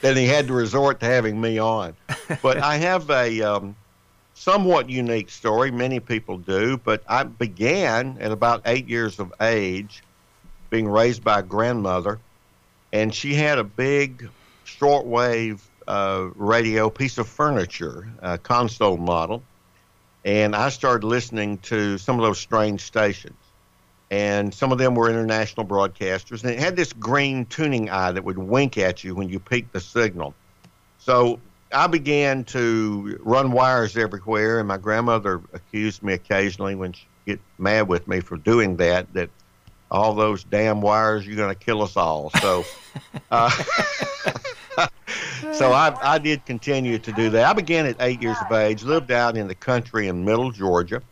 then 0.00 0.16
he 0.16 0.26
had 0.26 0.46
to 0.46 0.52
resort 0.52 1.00
to 1.00 1.06
having 1.06 1.40
me 1.40 1.58
on. 1.58 1.94
But 2.42 2.58
I 2.58 2.76
have 2.76 3.10
a 3.10 3.42
um, 3.42 3.76
somewhat 4.34 4.88
unique 4.88 5.30
story. 5.30 5.70
Many 5.70 6.00
people 6.00 6.38
do, 6.38 6.76
but 6.78 7.02
I 7.08 7.24
began 7.24 8.16
at 8.20 8.30
about 8.30 8.62
eight 8.66 8.88
years 8.88 9.18
of 9.18 9.32
age, 9.40 10.02
being 10.70 10.88
raised 10.88 11.24
by 11.24 11.40
a 11.40 11.42
grandmother, 11.42 12.18
and 12.92 13.14
she 13.14 13.34
had 13.34 13.58
a 13.58 13.64
big 13.64 14.28
shortwave 14.64 15.60
uh, 15.90 16.30
radio 16.36 16.88
piece 16.88 17.18
of 17.18 17.26
furniture, 17.26 18.06
a 18.22 18.38
console 18.38 18.96
model, 18.96 19.42
and 20.24 20.54
I 20.54 20.68
started 20.68 21.04
listening 21.04 21.58
to 21.58 21.98
some 21.98 22.16
of 22.16 22.24
those 22.24 22.38
strange 22.38 22.82
stations. 22.82 23.34
And 24.08 24.54
some 24.54 24.70
of 24.70 24.78
them 24.78 24.94
were 24.94 25.10
international 25.10 25.66
broadcasters, 25.66 26.44
and 26.44 26.52
it 26.52 26.60
had 26.60 26.76
this 26.76 26.92
green 26.92 27.44
tuning 27.46 27.90
eye 27.90 28.12
that 28.12 28.22
would 28.22 28.38
wink 28.38 28.78
at 28.78 29.02
you 29.02 29.16
when 29.16 29.28
you 29.28 29.40
peaked 29.40 29.72
the 29.72 29.80
signal. 29.80 30.32
So 30.98 31.40
I 31.72 31.88
began 31.88 32.44
to 32.44 33.18
run 33.22 33.50
wires 33.50 33.96
everywhere, 33.96 34.60
and 34.60 34.68
my 34.68 34.78
grandmother 34.78 35.40
accused 35.52 36.04
me 36.04 36.12
occasionally 36.12 36.76
when 36.76 36.92
she 36.92 37.04
get 37.26 37.40
mad 37.58 37.88
with 37.88 38.06
me 38.06 38.20
for 38.20 38.36
doing 38.36 38.76
that 38.76 39.12
that 39.14 39.30
all 39.90 40.14
those 40.14 40.44
damn 40.44 40.80
wires 40.80 41.26
you're 41.26 41.36
going 41.36 41.54
to 41.54 41.64
kill 41.64 41.82
us 41.82 41.96
all. 41.96 42.30
So, 42.40 42.64
uh, 43.30 43.50
so 45.50 45.72
I, 45.72 45.96
I 46.00 46.18
did 46.18 46.44
continue 46.46 46.98
to 46.98 47.12
do 47.12 47.30
that. 47.30 47.44
I 47.44 47.52
began 47.52 47.86
at 47.86 47.96
eight 48.00 48.20
years 48.20 48.40
of 48.40 48.50
age, 48.52 48.82
lived 48.82 49.10
out 49.10 49.36
in 49.36 49.48
the 49.48 49.54
country 49.54 50.08
in 50.08 50.24
Middle 50.24 50.50
Georgia, 50.50 51.02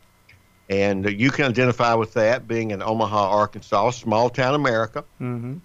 and 0.69 1.05
you 1.09 1.31
can 1.31 1.45
identify 1.45 1.93
with 1.93 2.13
that 2.13 2.47
being 2.47 2.71
in 2.71 2.81
Omaha, 2.81 3.29
Arkansas, 3.29 3.91
small 3.91 4.29
town 4.29 4.55
America 4.55 5.05
Mm-hmm. 5.21 5.57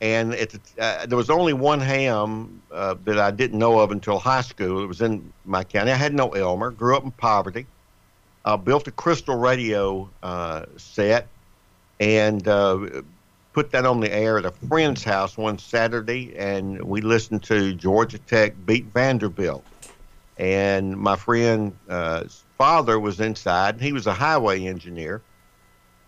and 0.00 0.32
it, 0.34 0.54
uh, 0.78 1.06
there 1.06 1.16
was 1.16 1.30
only 1.30 1.52
one 1.52 1.80
ham 1.80 2.62
uh, 2.70 2.94
that 3.02 3.18
I 3.18 3.30
didn't 3.30 3.58
know 3.58 3.78
of 3.80 3.90
until 3.90 4.18
high 4.18 4.40
school. 4.42 4.82
It 4.82 4.86
was 4.86 5.00
in 5.00 5.32
my 5.44 5.64
county. 5.64 5.92
I 5.92 5.96
had 5.96 6.14
no 6.14 6.30
Elmer. 6.30 6.70
Grew 6.70 6.96
up 6.96 7.04
in 7.04 7.12
poverty. 7.12 7.68
Uh, 8.44 8.56
built 8.56 8.86
a 8.88 8.92
crystal 8.92 9.36
radio 9.36 10.12
uh, 10.22 10.64
set 10.76 11.32
and 12.00 12.46
uh, 12.48 13.02
put 13.52 13.70
that 13.72 13.84
on 13.84 14.00
the 14.00 14.12
air 14.12 14.38
at 14.38 14.44
a 14.44 14.50
friend's 14.50 15.04
house 15.04 15.36
one 15.36 15.58
Saturday, 15.58 16.34
and 16.36 16.82
we 16.82 17.00
listened 17.00 17.42
to 17.44 17.74
Georgia 17.74 18.18
Tech 18.18 18.54
beat 18.64 18.86
Vanderbilt. 18.86 19.64
And 20.38 20.96
my 20.96 21.16
friend's 21.16 21.74
uh, 21.88 22.24
father 22.56 22.98
was 22.98 23.20
inside. 23.20 23.74
And 23.74 23.82
he 23.82 23.92
was 23.92 24.06
a 24.06 24.14
highway 24.14 24.66
engineer. 24.66 25.20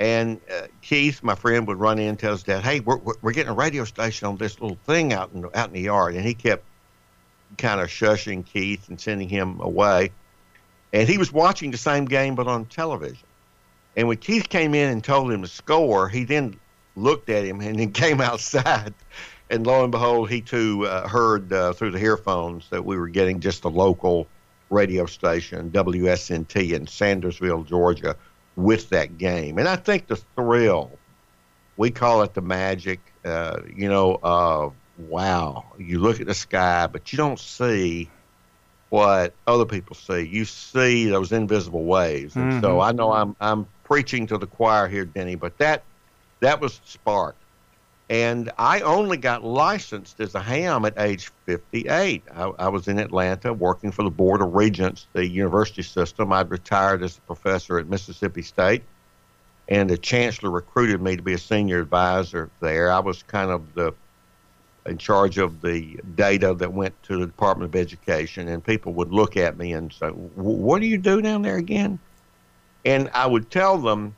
And 0.01 0.41
uh, 0.53 0.67
Keith, 0.83 1.23
my 1.23 1.35
friend, 1.35 1.67
would 1.69 1.79
run 1.79 1.99
in 1.99 2.09
and 2.09 2.19
tell 2.19 2.33
his 2.33 2.43
dad, 2.43 2.65
"Hey, 2.65 2.81
we're, 2.81 2.99
we're 3.23 3.33
getting 3.33 3.53
a 3.53 3.55
radio 3.55 3.85
station 3.85 4.27
on 4.27 4.37
this 4.37 4.61
little 4.61 4.79
thing 4.87 5.13
out 5.13 5.31
in 5.33 5.45
out 5.55 5.69
in 5.69 5.75
the 5.75 5.83
yard." 5.83 6.15
And 6.15 6.25
he 6.25 6.35
kept 6.35 6.65
kind 7.59 7.81
of 7.81 7.89
shushing 7.89 8.45
Keith 8.45 8.89
and 8.89 9.01
sending 9.01 9.29
him 9.29 9.61
away. 9.61 10.11
And 10.93 11.09
he 11.09 11.17
was 11.17 11.33
watching 11.33 11.71
the 11.71 11.79
same 11.79 12.07
game 12.07 12.35
but 12.35 12.49
on 12.49 12.67
television. 12.67 13.27
And 13.97 14.09
when 14.09 14.17
Keith 14.17 14.49
came 14.49 14.75
in 14.75 14.91
and 14.91 15.05
told 15.05 15.31
him 15.31 15.43
to 15.43 15.49
score, 15.49 16.09
he 16.09 16.25
then 16.25 16.59
looked 16.97 17.31
at 17.31 17.45
him 17.45 17.61
and 17.61 17.79
then 17.79 17.93
came 18.05 18.21
outside. 18.21 18.95
And 19.51 19.67
lo 19.67 19.83
and 19.83 19.93
behold, 19.93 20.31
he 20.31 20.41
too 20.41 20.87
uh, 20.87 21.07
heard 21.07 21.53
uh, 21.53 21.73
through 21.75 21.91
the 21.91 22.01
earphones 22.01 22.69
that 22.71 22.85
we 22.85 22.97
were 22.97 23.09
getting 23.09 23.41
just 23.41 23.65
a 23.65 23.69
local 23.69 24.27
radio 24.71 25.07
station, 25.07 25.71
WSNT 25.71 26.73
in 26.73 26.87
Sandersville, 26.87 27.67
Georgia, 27.67 28.17
with 28.57 28.89
that 28.91 29.19
game. 29.19 29.59
And 29.59 29.69
I 29.69 29.77
think 29.77 30.07
the 30.07 30.17
thrill, 30.17 30.91
we 31.77 31.91
call 31.91 32.23
it 32.23 32.35
the 32.35 32.41
magic, 32.41 33.01
uh, 33.25 33.61
you 33.75 33.89
know, 33.89 34.15
uh, 34.17 34.71
wow, 34.99 35.65
you 35.79 35.99
look 35.99 36.21
at 36.21 36.27
the 36.27 36.35
sky, 36.35 36.87
but 36.87 37.13
you 37.13 37.17
don't 37.17 37.39
see 37.39 38.11
what 38.89 39.35
other 39.47 39.67
people 39.67 39.97
see. 39.97 40.21
You 40.21 40.45
see 40.45 41.07
those 41.07 41.33
invisible 41.33 41.85
waves. 41.85 42.37
And 42.37 42.63
so 42.63 42.81
I 42.81 42.93
know 42.93 43.13
I'm, 43.13 43.35
I'm 43.41 43.67
preaching 43.83 44.27
to 44.29 44.39
the 44.39 44.47
choir 44.47 44.89
here, 44.89 45.05
Denny, 45.05 45.35
but 45.35 45.59
that, 45.59 45.83
that 46.45 46.61
was 46.61 46.81
spark. 46.85 47.37
And 48.11 48.53
I 48.59 48.81
only 48.81 49.17
got 49.17 49.43
licensed 49.43 50.21
as 50.21 50.35
a 50.35 50.41
ham 50.41 50.85
at 50.85 50.93
age 50.99 51.31
58. 51.47 52.23
I, 52.35 52.43
I 52.43 52.69
was 52.69 52.87
in 52.87 52.99
Atlanta 52.99 53.53
working 53.53 53.91
for 53.91 54.03
the 54.03 54.11
Board 54.11 54.43
of 54.43 54.55
Regents, 54.55 55.07
the 55.15 55.27
university 55.27 55.83
system. 55.83 56.33
I'd 56.33 56.51
retired 56.51 57.03
as 57.03 57.17
a 57.17 57.21
professor 57.23 57.79
at 57.79 57.89
Mississippi 57.89 58.43
State, 58.43 58.83
and 59.69 59.89
the 59.89 59.97
chancellor 59.97 60.51
recruited 60.51 61.01
me 61.01 61.17
to 61.17 61.23
be 61.23 61.33
a 61.33 61.39
senior 61.39 61.81
advisor 61.81 62.51
there. 62.61 62.93
I 62.93 62.99
was 62.99 63.23
kind 63.23 63.51
of 63.51 63.75
the 63.75 63.95
in 64.87 64.99
charge 64.99 65.39
of 65.39 65.63
the 65.63 65.99
data 66.15 66.53
that 66.53 66.75
went 66.75 67.03
to 67.05 67.19
the 67.19 67.25
Department 67.25 67.71
of 67.71 67.81
Education, 67.81 68.49
and 68.49 68.63
people 68.63 68.93
would 68.93 69.13
look 69.13 69.39
at 69.39 69.57
me 69.57 69.73
and 69.73 69.91
say, 69.91 70.09
"What 70.09 70.81
do 70.81 70.87
you 70.87 70.99
do 70.99 71.23
down 71.23 71.41
there 71.41 71.57
again?" 71.57 71.99
And 72.85 73.09
I 73.15 73.27
would 73.27 73.51
tell 73.51 73.79
them, 73.79 74.15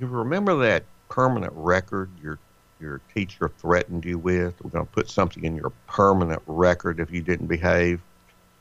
"You 0.00 0.08
remember 0.08 0.56
that 0.56 0.82
permanent 1.14 1.52
record 1.54 2.10
your 2.20 2.38
your 2.80 3.00
teacher 3.14 3.48
threatened 3.58 4.04
you 4.04 4.18
with? 4.18 4.60
We're 4.62 4.70
going 4.70 4.84
to 4.84 4.92
put 4.92 5.08
something 5.08 5.44
in 5.44 5.54
your 5.54 5.70
permanent 5.86 6.42
record 6.46 6.98
if 6.98 7.10
you 7.12 7.22
didn't 7.22 7.46
behave." 7.46 8.00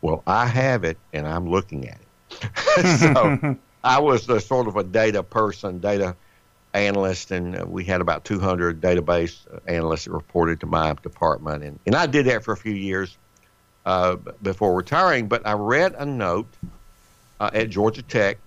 Well, 0.02 0.22
I 0.28 0.46
have 0.46 0.84
it, 0.84 0.98
and 1.14 1.28
I'm 1.28 1.50
looking 1.50 1.90
at 1.90 1.98
it. 1.98 3.00
so 3.00 3.58
I 3.84 4.00
was 4.00 4.28
the 4.28 4.40
sort 4.40 4.68
of 4.68 4.76
a 4.76 4.84
data 4.84 5.24
person, 5.24 5.80
data 5.80 6.16
analyst, 6.74 7.32
and 7.32 7.60
uh, 7.60 7.66
we 7.66 7.84
had 7.86 8.02
about 8.02 8.24
200 8.24 8.82
database 8.82 9.46
analysts 9.68 10.06
that 10.06 10.12
reported 10.12 10.60
to 10.60 10.66
my 10.66 10.94
department, 11.02 11.64
and, 11.64 11.80
and 11.86 11.96
I 11.96 12.06
did 12.06 12.28
that 12.28 12.44
for 12.44 12.52
a 12.52 12.58
few 12.58 12.74
years 12.74 13.18
uh, 13.86 14.18
before 14.42 14.76
retiring. 14.76 15.28
But 15.28 15.48
I 15.48 15.54
read 15.54 15.96
a 15.98 16.06
note 16.06 16.54
uh, 17.40 17.50
at 17.54 17.70
Georgia 17.70 18.04
Tech 18.04 18.38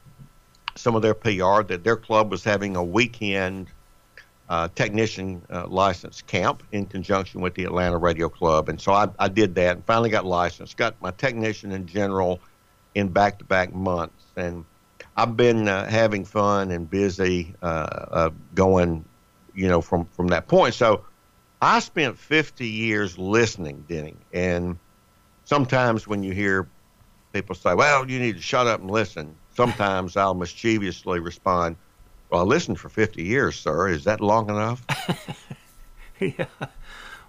some 0.77 0.95
of 0.95 1.03
their 1.03 1.15
PR 1.15 1.63
that 1.63 1.81
their 1.83 1.97
club 1.97 2.31
was 2.31 2.45
having 2.45 2.77
a 2.77 2.85
weekend 2.85 3.69
uh, 4.49 4.69
technician 4.75 5.43
uh, 5.51 5.67
license 5.67 6.23
camp 6.23 6.63
in 6.73 6.87
conjunction 6.87 7.41
with 7.41 7.55
the 7.55 7.65
Atlanta 7.65 7.99
Radio 7.99 8.29
Club. 8.29 8.69
And 8.69 8.81
so 8.81 8.93
I, 8.93 9.09
I 9.19 9.29
did 9.29 9.55
that 9.57 9.77
and 9.77 9.85
finally 9.85 10.11
got 10.11 10.25
licensed, 10.25 10.77
got 10.77 11.01
my 11.03 11.11
technician 11.11 11.73
in 11.73 11.87
general 11.87 12.41
in 12.95 13.09
back 13.09 13.39
to 13.39 13.45
back 13.45 13.75
months. 13.75 14.25
And 14.37 14.65
I've 15.17 15.37
been 15.37 15.69
uh, 15.69 15.89
having 15.89 16.25
fun 16.25 16.71
and 16.71 16.89
busy 16.89 17.55
uh, 17.63 17.67
uh, 17.67 18.31
going, 18.55 19.05
you 19.55 19.69
know, 19.69 19.81
from, 19.81 20.05
from 20.07 20.29
that 20.29 20.47
point. 20.47 20.75
So 20.75 21.05
I 21.61 21.81
spent 21.81 22.19
50 22.19 22.67
years 22.67 23.19
listening, 23.19 23.85
Denny. 23.89 24.17
And 24.33 24.79
sometimes 25.45 26.07
when 26.07 26.23
you 26.23 26.33
hear 26.33 26.69
people 27.33 27.55
say, 27.55 27.75
well, 27.75 28.09
you 28.09 28.19
need 28.19 28.37
to 28.37 28.43
shut 28.43 28.67
up 28.67 28.81
and 28.81 28.91
listen, 28.91 29.35
sometimes 29.55 30.17
I'll 30.17 30.35
mischievously 30.35 31.21
respond, 31.21 31.77
well, 32.31 32.41
I 32.41 32.45
listened 32.45 32.79
for 32.79 32.89
50 32.89 33.23
years, 33.23 33.57
sir. 33.57 33.89
Is 33.89 34.05
that 34.05 34.21
long 34.21 34.51
enough? 34.51 34.85
yeah. 36.21 36.47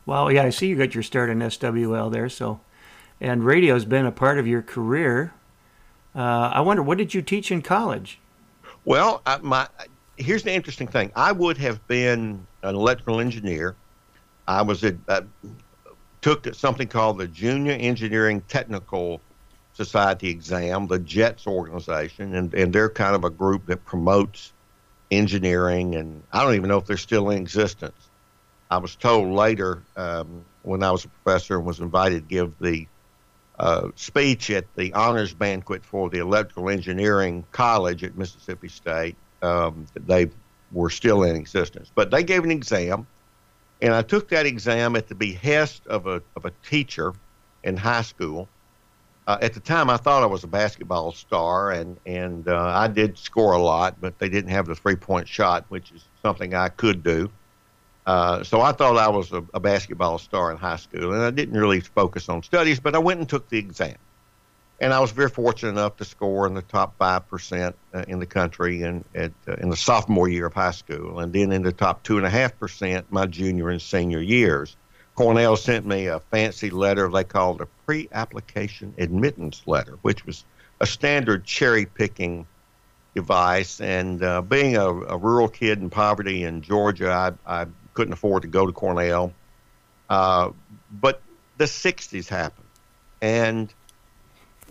Well, 0.05 0.31
yeah, 0.31 0.43
I 0.43 0.49
see 0.49 0.67
you 0.67 0.75
got 0.75 0.93
your 0.93 1.03
start 1.03 1.29
in 1.29 1.39
SWL 1.39 2.11
there. 2.11 2.29
So, 2.29 2.59
and 3.19 3.43
radio's 3.43 3.85
been 3.85 4.05
a 4.05 4.11
part 4.11 4.39
of 4.39 4.47
your 4.47 4.61
career. 4.61 5.33
Uh, 6.15 6.51
I 6.53 6.61
wonder, 6.61 6.81
what 6.81 6.97
did 6.97 7.13
you 7.13 7.21
teach 7.21 7.51
in 7.51 7.61
college? 7.61 8.19
Well, 8.85 9.21
I, 9.25 9.37
my 9.39 9.67
here's 10.17 10.43
the 10.43 10.53
interesting 10.53 10.87
thing. 10.87 11.11
I 11.15 11.31
would 11.31 11.57
have 11.57 11.85
been 11.87 12.45
an 12.63 12.75
electrical 12.75 13.19
engineer. 13.19 13.75
I 14.47 14.61
was 14.61 14.83
a, 14.83 14.97
uh, 15.07 15.21
took 16.21 16.53
something 16.55 16.87
called 16.87 17.19
the 17.19 17.27
Junior 17.27 17.73
Engineering 17.73 18.41
Technical 18.47 19.21
Society 19.73 20.29
exam, 20.29 20.87
the 20.87 20.99
JETS 20.99 21.45
organization, 21.45 22.33
and, 22.35 22.53
and 22.53 22.73
they're 22.73 22.89
kind 22.89 23.15
of 23.15 23.23
a 23.23 23.29
group 23.29 23.65
that 23.67 23.85
promotes 23.85 24.53
engineering, 25.11 25.95
and 25.95 26.23
I 26.31 26.43
don't 26.43 26.55
even 26.55 26.69
know 26.69 26.77
if 26.77 26.85
they're 26.85 26.97
still 26.97 27.29
in 27.29 27.41
existence. 27.41 28.09
I 28.69 28.77
was 28.77 28.95
told 28.95 29.33
later 29.33 29.81
um, 29.95 30.43
when 30.63 30.83
I 30.83 30.91
was 30.91 31.05
a 31.05 31.09
professor 31.09 31.55
and 31.57 31.65
was 31.65 31.79
invited 31.79 32.27
to 32.27 32.35
give 32.35 32.53
the 32.59 32.87
uh, 33.57 33.89
speech 33.95 34.51
at 34.51 34.65
the 34.75 34.93
honors 34.93 35.33
banquet 35.33 35.83
for 35.83 36.09
the 36.09 36.19
electrical 36.19 36.69
engineering 36.69 37.43
college 37.51 38.03
at 38.03 38.17
Mississippi 38.17 38.67
State 38.67 39.15
um, 39.41 39.87
that 39.93 40.05
they 40.05 40.29
were 40.71 40.89
still 40.89 41.23
in 41.23 41.35
existence. 41.35 41.91
But 41.95 42.11
they 42.11 42.23
gave 42.23 42.43
an 42.43 42.51
exam, 42.51 43.07
and 43.81 43.93
I 43.93 44.01
took 44.01 44.29
that 44.29 44.45
exam 44.45 44.95
at 44.95 45.07
the 45.07 45.15
behest 45.15 45.87
of 45.87 46.07
a, 46.07 46.21
of 46.35 46.45
a 46.45 46.51
teacher 46.67 47.13
in 47.63 47.77
high 47.77 48.01
school 48.01 48.47
uh, 49.27 49.37
at 49.41 49.53
the 49.53 49.59
time, 49.59 49.89
I 49.89 49.97
thought 49.97 50.23
I 50.23 50.25
was 50.25 50.45
a 50.45 50.47
basketball 50.47 51.11
star, 51.11 51.71
and 51.71 51.97
and 52.05 52.47
uh, 52.47 52.71
I 52.73 52.87
did 52.87 53.17
score 53.17 53.51
a 53.51 53.61
lot, 53.61 53.99
but 53.99 54.17
they 54.19 54.29
didn't 54.29 54.51
have 54.51 54.65
the 54.65 54.75
three 54.75 54.95
point 54.95 55.27
shot, 55.27 55.65
which 55.67 55.91
is 55.91 56.05
something 56.21 56.53
I 56.53 56.69
could 56.69 57.03
do. 57.03 57.29
Uh, 58.05 58.41
so 58.45 58.61
I 58.61 58.71
thought 58.71 58.95
I 58.95 59.09
was 59.09 59.33
a, 59.33 59.43
a, 59.53 59.59
basketball 59.59 60.17
star 60.17 60.49
in 60.49 60.55
high 60.55 60.77
school, 60.77 61.11
and 61.11 61.21
I 61.21 61.29
didn't 61.29 61.59
really 61.59 61.81
focus 61.81 62.29
on 62.29 62.41
studies, 62.41 62.79
but 62.79 62.95
I 62.95 62.99
went 62.99 63.19
and 63.19 63.27
took 63.27 63.49
the 63.49 63.57
exam, 63.57 63.97
and 64.79 64.93
I 64.93 65.01
was 65.01 65.11
very 65.11 65.29
fortunate 65.29 65.71
enough 65.71 65.97
to 65.97 66.05
score 66.05 66.47
in 66.47 66.53
the 66.53 66.61
top 66.61 66.97
five 66.97 67.27
percent 67.27 67.75
uh, 67.93 68.05
in 68.07 68.19
the 68.19 68.25
country, 68.25 68.83
and 68.83 69.03
at, 69.13 69.33
uh, 69.45 69.55
in 69.55 69.69
the 69.69 69.75
sophomore 69.75 70.29
year 70.29 70.45
of 70.45 70.53
high 70.53 70.71
school, 70.71 71.19
and 71.19 71.33
then 71.33 71.51
in 71.51 71.63
the 71.63 71.73
top 71.73 72.01
two 72.03 72.15
and 72.15 72.25
a 72.25 72.29
half 72.29 72.57
percent 72.57 73.11
my 73.11 73.25
junior 73.25 73.69
and 73.71 73.81
senior 73.81 74.21
years. 74.21 74.77
Cornell 75.17 75.57
sent 75.57 75.83
me 75.83 76.05
a 76.05 76.19
fancy 76.19 76.69
letter 76.69 77.09
they 77.09 77.23
called 77.23 77.59
a 77.59 77.65
pre 77.65 78.07
application 78.11 78.93
admittance 78.99 79.63
letter, 79.65 79.97
which 80.03 80.23
was 80.27 80.45
a 80.79 80.85
standard 80.85 81.43
cherry 81.43 81.87
picking 81.87 82.45
device. 83.15 83.81
And 83.81 84.21
uh, 84.21 84.43
being 84.43 84.77
a, 84.77 84.87
a, 84.87 85.17
rural 85.17 85.47
kid 85.47 85.79
in 85.79 85.89
poverty 85.89 86.43
in 86.43 86.61
Georgia, 86.61 87.09
I, 87.47 87.61
I 87.61 87.65
couldn't 87.95 88.13
afford 88.13 88.43
to 88.43 88.47
go 88.47 88.67
to 88.67 88.71
Cornell. 88.71 89.33
Uh, 90.07 90.51
but 90.91 91.19
the 91.57 91.65
60s 91.65 92.29
happened, 92.29 92.67
and 93.19 93.73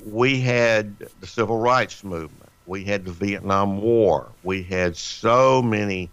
we 0.06 0.40
had 0.40 0.96
the 1.18 1.26
civil 1.26 1.59
rights 1.59 2.04
movement, 2.04 2.52
we 2.66 2.85
had 2.85 3.04
the 3.04 3.11
Vietnam 3.11 3.80
War, 3.80 4.30
we 4.44 4.62
had 4.62 4.96
so 4.96 5.61
many 5.61 6.09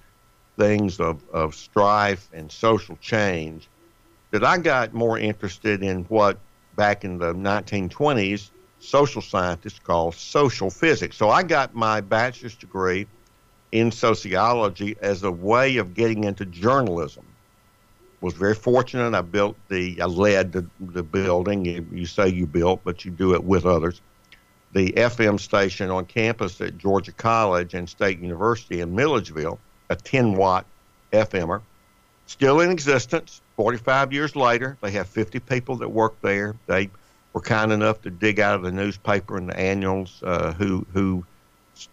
things 0.58 1.00
of, 1.00 1.22
of 1.30 1.54
strife 1.54 2.28
and 2.34 2.52
social 2.52 2.98
change 3.00 3.70
that 4.34 4.44
I 4.44 4.58
got 4.58 4.96
more 4.96 5.20
interested 5.20 5.84
in 5.84 6.06
what 6.06 6.40
back 6.76 7.06
in 7.06 7.20
the 7.20 7.36
1920s 7.36 8.50
social 8.80 9.22
scientists 9.22 9.78
called 9.78 10.16
social 10.16 10.72
physics. 10.72 11.16
So 11.18 11.30
I 11.30 11.44
got 11.44 11.76
my 11.76 12.02
bachelor's 12.02 12.56
degree 12.56 13.06
in 13.72 13.92
sociology 13.92 14.96
as 15.04 15.22
a 15.22 15.32
way 15.32 15.78
of 15.78 15.94
getting 15.94 16.24
into 16.24 16.46
journalism. 16.48 17.24
Was 18.22 18.34
very 18.34 18.56
fortunate. 18.56 19.14
I 19.14 19.22
built 19.22 19.56
the, 19.70 20.02
I 20.02 20.06
led 20.06 20.52
the, 20.52 20.66
the 20.80 21.04
building. 21.04 21.64
You, 21.64 21.86
you 21.92 22.08
say 22.08 22.28
you 22.28 22.48
built, 22.48 22.82
but 22.84 23.06
you 23.06 23.12
do 23.12 23.36
it 23.36 23.44
with 23.44 23.68
others. 23.68 24.02
The 24.72 24.94
FM 24.94 25.40
station 25.40 25.92
on 25.92 26.06
campus 26.06 26.60
at 26.60 26.80
Georgia 26.80 27.12
College 27.12 27.76
and 27.76 27.88
State 27.88 28.20
University 28.20 28.82
in 28.82 28.96
Milledgeville, 28.96 29.60
a 29.92 29.96
10 29.96 30.34
watt 30.34 30.66
FMer, 31.12 31.62
still 32.26 32.60
in 32.62 32.70
existence. 32.70 33.42
45 33.56 34.14
years 34.14 34.36
later, 34.36 34.78
they 34.82 34.92
have 34.92 35.08
50 35.08 35.40
people 35.40 35.76
that 35.78 35.90
work 35.90 36.20
there. 36.22 36.56
They 36.68 36.90
were 37.34 37.42
kind 37.42 37.72
enough 37.72 38.02
to 38.04 38.10
dig 38.10 38.40
out 38.40 38.56
of 38.56 38.64
the 38.64 38.72
newspaper 38.72 39.38
and 39.38 39.50
the 39.50 39.58
annuals 39.58 40.22
uh, 40.24 40.54
who 40.54 40.86
who 40.94 41.26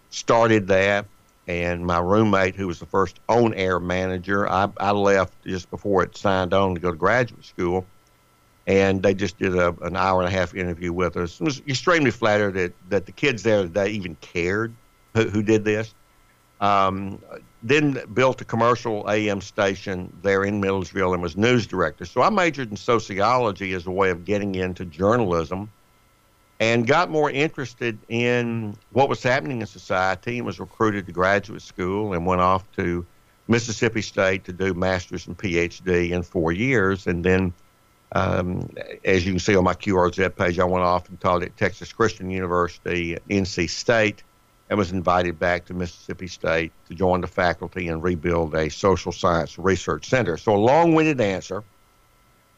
started 0.09 0.67
that. 0.67 1.05
And 1.47 1.85
my 1.85 1.99
roommate, 1.99 2.55
who 2.55 2.67
was 2.67 2.79
the 2.79 2.85
first 2.85 3.19
on-air 3.27 3.79
manager, 3.79 4.47
I, 4.47 4.69
I 4.77 4.91
left 4.91 5.33
just 5.43 5.69
before 5.71 6.03
it 6.03 6.15
signed 6.15 6.53
on 6.53 6.75
to 6.75 6.79
go 6.79 6.91
to 6.91 6.97
graduate 6.97 7.43
school. 7.43 7.85
And 8.67 9.01
they 9.01 9.15
just 9.15 9.39
did 9.39 9.55
a, 9.55 9.75
an 9.81 9.97
hour 9.97 10.21
and 10.21 10.29
a 10.29 10.31
half 10.31 10.53
interview 10.53 10.93
with 10.93 11.17
us. 11.17 11.41
I 11.41 11.45
was 11.45 11.61
extremely 11.67 12.11
flattered 12.11 12.53
that, 12.53 12.73
that 12.89 13.05
the 13.07 13.11
kids 13.11 13.41
there 13.41 13.63
that 13.63 13.87
even 13.87 14.15
cared 14.21 14.71
who, 15.15 15.23
who 15.23 15.41
did 15.41 15.65
this. 15.65 15.93
Um, 16.61 17.19
then 17.63 18.01
built 18.13 18.41
a 18.41 18.45
commercial 18.45 19.07
AM 19.09 19.41
station 19.41 20.11
there 20.23 20.43
in 20.43 20.59
Milledgeville 20.59 21.13
and 21.13 21.21
was 21.21 21.37
news 21.37 21.67
director. 21.67 22.05
So 22.05 22.21
I 22.21 22.29
majored 22.29 22.71
in 22.71 22.77
sociology 22.77 23.73
as 23.73 23.85
a 23.85 23.91
way 23.91 24.09
of 24.09 24.25
getting 24.25 24.55
into 24.55 24.85
journalism 24.85 25.69
and 26.59 26.87
got 26.87 27.09
more 27.09 27.29
interested 27.29 27.97
in 28.07 28.75
what 28.91 29.09
was 29.09 29.21
happening 29.21 29.61
in 29.61 29.67
society 29.67 30.37
and 30.37 30.45
was 30.45 30.59
recruited 30.59 31.05
to 31.07 31.11
graduate 31.11 31.61
school 31.61 32.13
and 32.13 32.25
went 32.25 32.41
off 32.41 32.63
to 32.73 33.05
Mississippi 33.47 34.01
State 34.01 34.45
to 34.45 34.53
do 34.53 34.73
master's 34.73 35.27
and 35.27 35.37
PhD 35.37 36.11
in 36.11 36.23
four 36.23 36.51
years. 36.51 37.05
And 37.05 37.23
then, 37.23 37.53
um, 38.13 38.69
as 39.03 39.25
you 39.25 39.33
can 39.33 39.39
see 39.39 39.55
on 39.55 39.63
my 39.63 39.73
QRZ 39.73 40.35
page, 40.35 40.57
I 40.59 40.63
went 40.63 40.83
off 40.83 41.09
and 41.09 41.19
taught 41.19 41.43
at 41.43 41.57
Texas 41.57 41.93
Christian 41.93 42.29
University, 42.29 43.17
NC 43.29 43.69
State 43.69 44.23
and 44.71 44.77
was 44.77 44.93
invited 44.93 45.37
back 45.37 45.65
to 45.65 45.73
Mississippi 45.73 46.27
State 46.27 46.71
to 46.87 46.95
join 46.95 47.19
the 47.19 47.27
faculty 47.27 47.89
and 47.89 48.01
rebuild 48.01 48.55
a 48.55 48.69
social 48.69 49.11
science 49.11 49.59
research 49.59 50.07
center. 50.07 50.37
So, 50.37 50.55
a 50.55 50.57
long 50.57 50.95
winded 50.95 51.19
answer. 51.19 51.61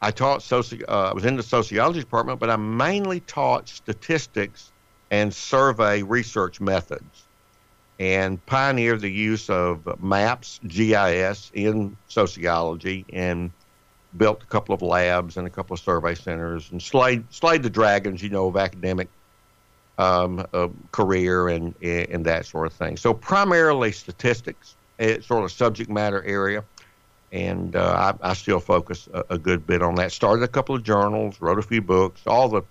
I 0.00 0.12
taught 0.12 0.40
soci- 0.40 0.84
uh, 0.88 1.10
I 1.10 1.12
was 1.12 1.24
in 1.24 1.36
the 1.36 1.42
sociology 1.42 1.98
department, 1.98 2.38
but 2.38 2.50
I 2.50 2.56
mainly 2.56 3.18
taught 3.18 3.68
statistics 3.68 4.70
and 5.10 5.34
survey 5.34 6.02
research 6.02 6.60
methods 6.60 7.24
and 7.98 8.44
pioneered 8.46 9.00
the 9.00 9.10
use 9.10 9.50
of 9.50 10.00
maps, 10.00 10.60
GIS, 10.68 11.50
in 11.52 11.96
sociology 12.06 13.06
and 13.12 13.50
built 14.16 14.40
a 14.40 14.46
couple 14.46 14.72
of 14.72 14.82
labs 14.82 15.36
and 15.36 15.48
a 15.48 15.50
couple 15.50 15.74
of 15.74 15.80
survey 15.80 16.14
centers 16.14 16.70
and 16.70 16.80
slayed, 16.80 17.24
slayed 17.32 17.64
the 17.64 17.70
dragons, 17.70 18.22
you 18.22 18.28
know, 18.28 18.46
of 18.46 18.56
academic 18.56 19.08
um, 19.98 20.44
uh, 20.52 20.68
career 20.92 21.48
and 21.48 21.74
and 21.82 22.24
that 22.24 22.46
sort 22.46 22.66
of 22.66 22.72
thing. 22.72 22.96
So 22.96 23.14
primarily 23.14 23.92
statistics, 23.92 24.76
it's 24.98 25.26
sort 25.26 25.44
of 25.44 25.52
subject 25.52 25.90
matter 25.90 26.22
area, 26.24 26.64
and 27.32 27.76
uh, 27.76 28.14
I, 28.22 28.30
I, 28.30 28.34
still 28.34 28.60
focus 28.60 29.08
a, 29.12 29.24
a, 29.30 29.38
good 29.38 29.66
bit 29.66 29.82
on 29.82 29.94
that. 29.96 30.12
Started 30.12 30.42
a 30.42 30.48
couple 30.48 30.74
of 30.74 30.82
journals, 30.82 31.40
wrote 31.40 31.58
a 31.58 31.62
few 31.62 31.82
books, 31.82 32.22
all 32.26 32.48
the 32.48 32.62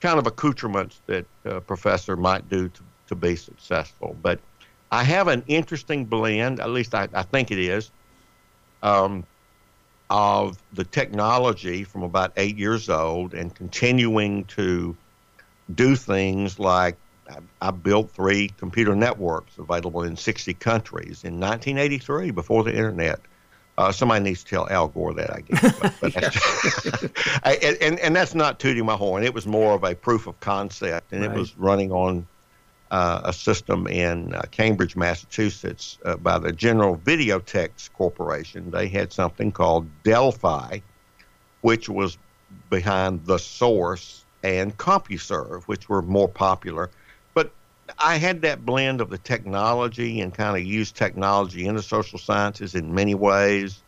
kind 0.00 0.18
of 0.18 0.26
accoutrements 0.26 1.00
that 1.06 1.26
a 1.44 1.60
professor 1.60 2.16
might 2.16 2.48
do 2.48 2.68
to, 2.68 2.82
to 3.08 3.14
be 3.14 3.36
successful. 3.36 4.16
But 4.20 4.40
I 4.90 5.04
have 5.04 5.28
an 5.28 5.44
interesting 5.46 6.04
blend, 6.04 6.60
at 6.60 6.70
least 6.70 6.94
I, 6.94 7.08
I 7.14 7.22
think 7.22 7.50
it 7.50 7.58
is, 7.58 7.90
um, 8.82 9.24
of 10.10 10.58
the 10.74 10.84
technology 10.84 11.84
from 11.84 12.02
about 12.02 12.32
eight 12.36 12.58
years 12.58 12.90
old 12.90 13.32
and 13.32 13.54
continuing 13.54 14.44
to 14.44 14.94
do 15.74 15.96
things 15.96 16.58
like 16.58 16.96
I, 17.60 17.70
built 17.70 18.10
three 18.10 18.48
computer 18.58 18.94
networks 18.94 19.56
available 19.58 20.02
in 20.02 20.16
60 20.16 20.54
countries 20.54 21.24
in 21.24 21.40
1983 21.40 22.30
before 22.30 22.64
the 22.64 22.72
internet. 22.72 23.20
Uh, 23.78 23.90
somebody 23.90 24.22
needs 24.22 24.44
to 24.44 24.50
tell 24.50 24.68
Al 24.68 24.88
Gore 24.88 25.14
that, 25.14 25.32
I 25.32 25.40
guess. 25.40 25.78
But, 25.80 25.94
but 26.00 26.14
that's, 26.14 27.06
I, 27.42 27.54
and, 27.80 27.98
and 28.00 28.14
that's 28.14 28.34
not 28.34 28.58
tooting 28.58 28.84
my 28.84 28.96
horn. 28.96 29.24
It 29.24 29.32
was 29.32 29.46
more 29.46 29.74
of 29.74 29.84
a 29.84 29.94
proof 29.94 30.26
of 30.26 30.38
concept, 30.40 31.12
and 31.12 31.22
right. 31.22 31.30
it 31.30 31.36
was 31.36 31.56
running 31.56 31.90
on 31.90 32.26
uh, 32.90 33.22
a 33.24 33.32
system 33.32 33.86
in 33.86 34.34
uh, 34.34 34.42
Cambridge, 34.50 34.94
Massachusetts, 34.94 35.98
uh, 36.04 36.16
by 36.16 36.38
the 36.38 36.52
General 36.52 36.98
Videotex 36.98 37.90
Corporation. 37.94 38.70
They 38.70 38.88
had 38.88 39.10
something 39.10 39.50
called 39.50 39.88
Delphi, 40.02 40.80
which 41.62 41.88
was 41.88 42.18
behind 42.68 43.24
the 43.24 43.38
Source 43.38 44.21
and 44.42 44.76
CompuServe, 44.76 45.64
which 45.64 45.88
were 45.88 46.02
more 46.02 46.28
popular. 46.28 46.90
But 47.34 47.52
I 47.98 48.16
had 48.16 48.42
that 48.42 48.64
blend 48.64 49.00
of 49.00 49.10
the 49.10 49.18
technology 49.18 50.20
and 50.20 50.34
kind 50.34 50.56
of 50.56 50.64
used 50.64 50.96
technology 50.96 51.66
in 51.66 51.76
the 51.76 51.82
social 51.82 52.18
sciences 52.18 52.74
in 52.74 52.94
many 52.94 53.14
ways. 53.14 53.82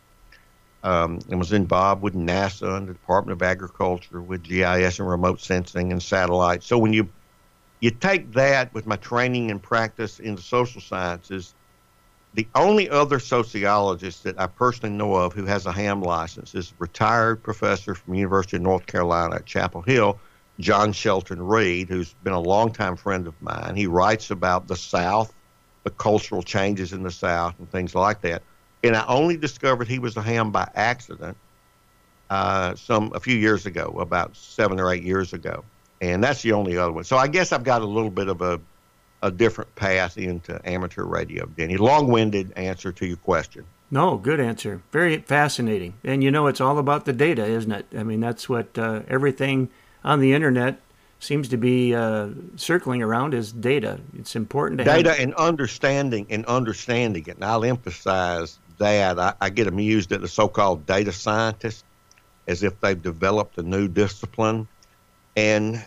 Um, 0.83 1.21
and 1.31 1.39
was 1.39 1.55
involved 1.55 2.03
with 2.03 2.13
NASA 2.13 2.77
and 2.77 2.87
the 2.87 2.93
Department 2.93 3.33
of 3.33 3.43
Agriculture 3.43 4.21
with 4.21 4.43
GIS 4.43 4.99
and 4.99 5.09
remote 5.09 5.41
sensing 5.41 5.93
and 5.93 6.03
satellites. 6.03 6.67
So 6.67 6.77
when 6.77 6.93
you 6.93 7.09
you 7.85 7.91
take 7.91 8.33
that 8.33 8.73
with 8.73 8.87
my 8.87 8.97
training 8.97 9.51
and 9.51 9.63
practice 9.63 10.19
in 10.19 10.37
the 10.37 10.41
social 10.41 10.81
sciences. 10.81 11.55
The 12.33 12.49
only 12.55 12.89
other 12.89 13.19
sociologist 13.19 14.25
that 14.25 14.41
I 14.41 14.47
personally 14.47 14.97
know 14.97 15.15
of 15.17 15.35
who 15.35 15.45
has 15.45 15.67
a 15.67 15.73
ham 15.73 16.01
license 16.01 16.55
is 16.55 16.71
a 16.71 16.75
retired 16.79 17.43
professor 17.43 17.95
from 17.95 18.15
University 18.15 18.57
of 18.57 18.63
North 18.63 18.87
Carolina 18.87 19.37
at 19.37 19.45
Chapel 19.45 19.83
Hill, 19.83 20.19
John 20.61 20.93
Shelton 20.93 21.43
Reed, 21.43 21.89
who's 21.89 22.15
been 22.23 22.33
a 22.33 22.41
longtime 22.41 22.97
friend 22.97 23.27
of 23.27 23.41
mine. 23.43 23.75
He 23.77 23.87
writes 23.87 24.31
about 24.31 24.69
the 24.69 24.77
South, 24.77 25.33
the 25.83 25.91
cultural 25.91 26.43
changes 26.43 26.93
in 26.93 27.03
the 27.03 27.11
South, 27.11 27.55
and 27.59 27.71
things 27.71 27.95
like 27.95 28.21
that. 28.23 28.43
And 28.83 28.95
I 28.97 29.05
only 29.07 29.37
discovered 29.37 29.89
he 29.89 29.99
was 29.99 30.17
a 30.17 30.23
ham 30.23 30.51
by 30.51 30.69
accident 30.75 31.37
uh, 32.31 32.75
some 32.75 33.13
a 33.15 33.21
few 33.21 33.37
years 33.37 33.67
ago, 33.67 33.97
about 33.99 34.37
seven 34.37 34.79
or 34.79 34.93
eight 34.93 35.03
years 35.03 35.33
ago 35.33 35.65
and 36.01 36.23
that's 36.23 36.43
the 36.43 36.53
only 36.53 36.77
other 36.77 36.93
one. 36.93 37.05
So 37.05 37.17
I 37.17 37.29
guess 37.29 37.53
I've 37.53 37.65
got 37.65 37.83
a 37.83 37.87
little 37.87 38.11
bit 38.11 38.29
of 38.29 38.43
a 38.43 38.61
a 39.23 39.31
different 39.31 39.75
path 39.75 40.19
into 40.19 40.61
amateur 40.69 41.05
radio. 41.05 41.47
Denny, 41.47 41.79
long-winded 41.79 42.53
answer 42.57 42.93
to 42.93 43.07
your 43.07 43.17
question. 43.17 43.65
No, 43.91 44.19
good 44.19 44.39
answer. 44.39 44.83
Very 44.93 45.17
fascinating. 45.17 45.95
And 46.05 46.23
you 46.23 46.31
know, 46.31 46.47
it's 46.47 46.61
all 46.61 46.79
about 46.79 47.07
the 47.07 47.15
data, 47.15 47.43
isn't 47.47 47.73
it? 47.73 47.87
I 47.97 48.03
mean, 48.03 48.21
that's 48.21 48.51
what 48.51 48.77
uh, 48.77 49.01
everything 49.09 49.71
on 50.05 50.21
the 50.21 50.33
internet 50.33 50.81
seems 51.21 51.49
to 51.49 51.57
be 51.57 51.95
uh, 51.95 52.29
circling 52.57 53.03
around 53.03 53.35
is 53.35 53.53
data. 53.53 53.99
It's 54.19 54.37
important 54.37 54.79
to 54.79 54.85
data 54.85 55.11
have... 55.11 55.21
and 55.21 55.35
understanding 55.35 56.27
and 56.31 56.45
understanding 56.47 57.25
it. 57.27 57.37
And 57.37 57.45
I'll 57.45 57.65
emphasize 57.65 58.59
that 58.79 59.19
I, 59.19 59.35
I 59.41 59.51
get 59.51 59.67
amused 59.67 60.13
at 60.13 60.21
the 60.21 60.29
so-called 60.29 60.87
data 60.87 61.13
scientists 61.13 61.85
as 62.47 62.63
if 62.63 62.79
they've 62.81 63.01
developed 63.01 63.57
a 63.59 63.63
new 63.63 63.89
discipline. 63.89 64.69
And 65.37 65.83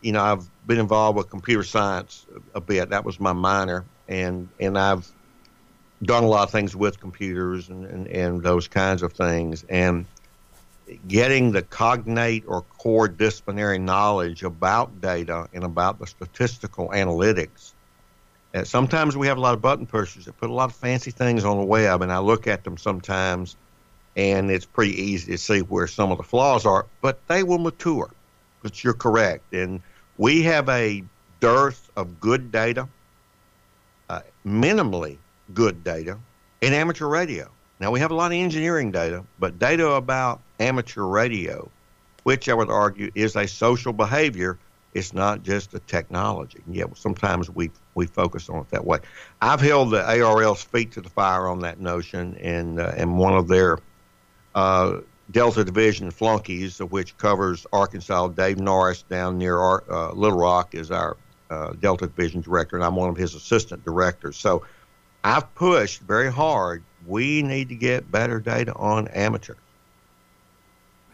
you 0.00 0.12
know, 0.12 0.22
I've 0.22 0.48
been 0.66 0.78
involved 0.78 1.16
with 1.16 1.28
computer 1.28 1.64
science 1.64 2.26
a 2.54 2.60
bit. 2.60 2.90
That 2.90 3.04
was 3.04 3.18
my 3.18 3.32
minor, 3.32 3.84
and 4.06 4.48
and 4.60 4.78
I've 4.78 5.10
done 6.02 6.22
a 6.22 6.28
lot 6.28 6.44
of 6.44 6.52
things 6.52 6.76
with 6.76 7.00
computers 7.00 7.68
and, 7.68 7.84
and, 7.84 8.06
and 8.06 8.42
those 8.42 8.68
kinds 8.68 9.02
of 9.02 9.12
things. 9.12 9.64
And 9.68 10.06
getting 11.06 11.52
the 11.52 11.62
cognate 11.62 12.44
or 12.46 12.62
core 12.62 13.08
disciplinary 13.08 13.78
knowledge 13.78 14.42
about 14.42 15.00
data 15.00 15.48
and 15.52 15.64
about 15.64 15.98
the 15.98 16.06
statistical 16.06 16.88
analytics. 16.90 17.72
And 18.54 18.66
sometimes 18.66 19.16
we 19.16 19.26
have 19.26 19.36
a 19.36 19.40
lot 19.40 19.54
of 19.54 19.60
button 19.60 19.86
pushers 19.86 20.24
that 20.24 20.36
put 20.38 20.50
a 20.50 20.52
lot 20.52 20.70
of 20.70 20.76
fancy 20.76 21.10
things 21.10 21.44
on 21.44 21.58
the 21.58 21.64
web, 21.64 22.02
and 22.02 22.12
I 22.12 22.18
look 22.18 22.46
at 22.46 22.64
them 22.64 22.78
sometimes, 22.78 23.56
and 24.16 24.50
it's 24.50 24.64
pretty 24.64 25.00
easy 25.00 25.32
to 25.32 25.38
see 25.38 25.60
where 25.60 25.86
some 25.86 26.10
of 26.10 26.18
the 26.18 26.24
flaws 26.24 26.64
are, 26.64 26.86
but 27.00 27.26
they 27.28 27.42
will 27.42 27.58
mature. 27.58 28.10
But 28.62 28.82
you're 28.82 28.94
correct. 28.94 29.52
And 29.52 29.80
we 30.16 30.42
have 30.42 30.68
a 30.68 31.04
dearth 31.40 31.90
of 31.96 32.18
good 32.20 32.50
data, 32.50 32.88
uh, 34.08 34.20
minimally 34.44 35.18
good 35.54 35.84
data 35.84 36.18
in 36.60 36.72
amateur 36.72 37.06
radio. 37.06 37.48
Now, 37.80 37.90
we 37.90 38.00
have 38.00 38.10
a 38.10 38.14
lot 38.14 38.32
of 38.32 38.38
engineering 38.38 38.90
data, 38.90 39.24
but 39.38 39.58
data 39.58 39.90
about 39.92 40.40
amateur 40.58 41.04
radio, 41.04 41.70
which 42.24 42.48
I 42.48 42.54
would 42.54 42.70
argue 42.70 43.10
is 43.14 43.36
a 43.36 43.46
social 43.46 43.92
behavior, 43.92 44.58
it's 44.94 45.12
not 45.12 45.42
just 45.42 45.74
a 45.74 45.78
technology. 45.80 46.60
And 46.66 46.74
yet, 46.74 46.96
sometimes 46.96 47.48
we, 47.48 47.70
we 47.94 48.06
focus 48.06 48.48
on 48.48 48.60
it 48.60 48.70
that 48.70 48.84
way. 48.84 48.98
I've 49.40 49.60
held 49.60 49.90
the 49.90 50.02
ARRL's 50.02 50.62
feet 50.62 50.92
to 50.92 51.00
the 51.00 51.10
fire 51.10 51.46
on 51.46 51.60
that 51.60 51.78
notion, 51.78 52.36
and, 52.36 52.80
uh, 52.80 52.94
and 52.96 53.16
one 53.18 53.34
of 53.34 53.46
their 53.48 53.78
uh, 54.54 54.98
Delta 55.30 55.62
Division 55.62 56.10
flunkies, 56.10 56.78
which 56.78 57.16
covers 57.18 57.66
Arkansas. 57.72 58.28
Dave 58.28 58.58
Norris 58.58 59.02
down 59.02 59.38
near 59.38 59.60
uh, 59.60 60.12
Little 60.12 60.38
Rock 60.38 60.74
is 60.74 60.90
our 60.90 61.16
uh, 61.50 61.72
Delta 61.74 62.06
Division 62.06 62.40
director, 62.40 62.76
and 62.76 62.84
I'm 62.84 62.96
one 62.96 63.10
of 63.10 63.16
his 63.16 63.34
assistant 63.34 63.84
directors. 63.84 64.36
So 64.36 64.64
I've 65.22 65.54
pushed 65.54 66.00
very 66.00 66.32
hard. 66.32 66.82
We 67.08 67.42
need 67.42 67.68
to 67.70 67.74
get 67.74 68.12
better 68.12 68.38
data 68.38 68.74
on 68.74 69.08
amateurs. 69.08 69.56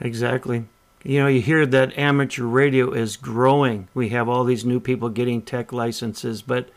Exactly. 0.00 0.64
You 1.04 1.20
know, 1.20 1.26
you 1.28 1.40
hear 1.40 1.64
that 1.66 1.96
amateur 1.96 2.44
radio 2.44 2.92
is 2.92 3.16
growing. 3.16 3.88
We 3.94 4.08
have 4.08 4.28
all 4.28 4.44
these 4.44 4.64
new 4.64 4.80
people 4.80 5.08
getting 5.08 5.42
tech 5.42 5.72
licenses, 5.72 6.42
but 6.42 6.68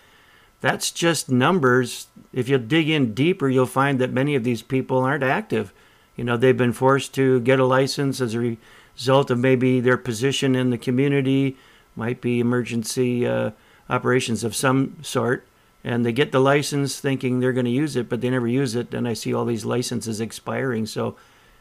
that's 0.62 0.92
just 0.92 1.30
numbers. 1.32 2.08
If 2.32 2.48
you 2.48 2.58
dig 2.58 2.90
in 2.90 3.14
deeper, 3.14 3.50
you'll 3.50 3.66
find 3.66 4.00
that 4.00 4.12
many 4.12 4.36
of 4.36 4.44
these 4.44 4.62
people 4.62 5.00
aren't 5.00 5.24
active 5.24 5.74
you 6.18 6.24
know, 6.24 6.36
they've 6.36 6.58
been 6.58 6.74
forced 6.74 7.14
to 7.14 7.40
get 7.42 7.60
a 7.60 7.66
license 7.66 8.20
as 8.20 8.34
a 8.34 8.58
result 8.96 9.30
of 9.30 9.38
maybe 9.38 9.80
their 9.80 9.98
position 9.98 10.56
in 10.56 10.72
the 10.72 10.78
community, 10.78 11.56
might 11.96 12.20
be 12.20 12.40
emergency 12.40 13.26
uh, 13.26 13.52
operations 13.88 14.44
of 14.44 14.56
some 14.56 14.98
sort. 15.04 15.46
And 15.84 16.06
they 16.06 16.12
get 16.12 16.32
the 16.32 16.40
license 16.40 17.00
thinking 17.00 17.40
they're 17.40 17.54
going 17.54 17.66
to 17.66 17.72
use 17.72 17.96
it, 17.96 18.10
but 18.10 18.22
they 18.22 18.30
never 18.30 18.48
use 18.48 18.76
it. 18.76 18.94
And 18.94 19.08
I 19.08 19.14
see 19.14 19.34
all 19.34 19.46
these 19.46 19.64
licenses 19.64 20.20
expiring. 20.20 20.86
So 20.86 21.16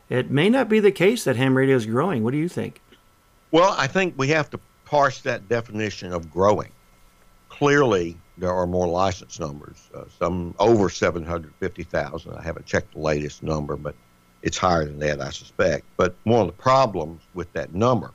it 0.08 0.30
may 0.30 0.48
not 0.48 0.68
be 0.68 0.80
the 0.80 0.92
case 0.92 1.24
that 1.24 1.36
ham 1.36 1.56
radio 1.56 1.76
is 1.76 1.86
growing. 1.86 2.24
What 2.24 2.32
do 2.32 2.38
you 2.38 2.48
think? 2.48 2.80
Well, 3.50 3.74
I 3.78 3.86
think 3.86 4.14
we 4.16 4.28
have 4.28 4.50
to 4.50 4.60
parse 4.84 5.20
that 5.20 5.48
definition 5.48 6.12
of 6.12 6.30
growing. 6.30 6.70
Clearly, 7.48 8.16
there 8.38 8.52
are 8.52 8.66
more 8.66 8.86
license 8.86 9.40
numbers, 9.40 9.88
uh, 9.94 10.04
some 10.18 10.54
over 10.58 10.88
750,000. 10.88 12.32
I 12.34 12.42
haven't 12.42 12.66
checked 12.66 12.92
the 12.92 13.00
latest 13.00 13.42
number, 13.42 13.76
but 13.76 13.94
it's 14.42 14.58
higher 14.58 14.84
than 14.84 14.98
that, 15.00 15.20
I 15.20 15.30
suspect. 15.30 15.84
But 15.96 16.14
one 16.24 16.40
of 16.40 16.46
the 16.46 16.52
problems 16.52 17.22
with 17.34 17.52
that 17.54 17.74
number 17.74 18.12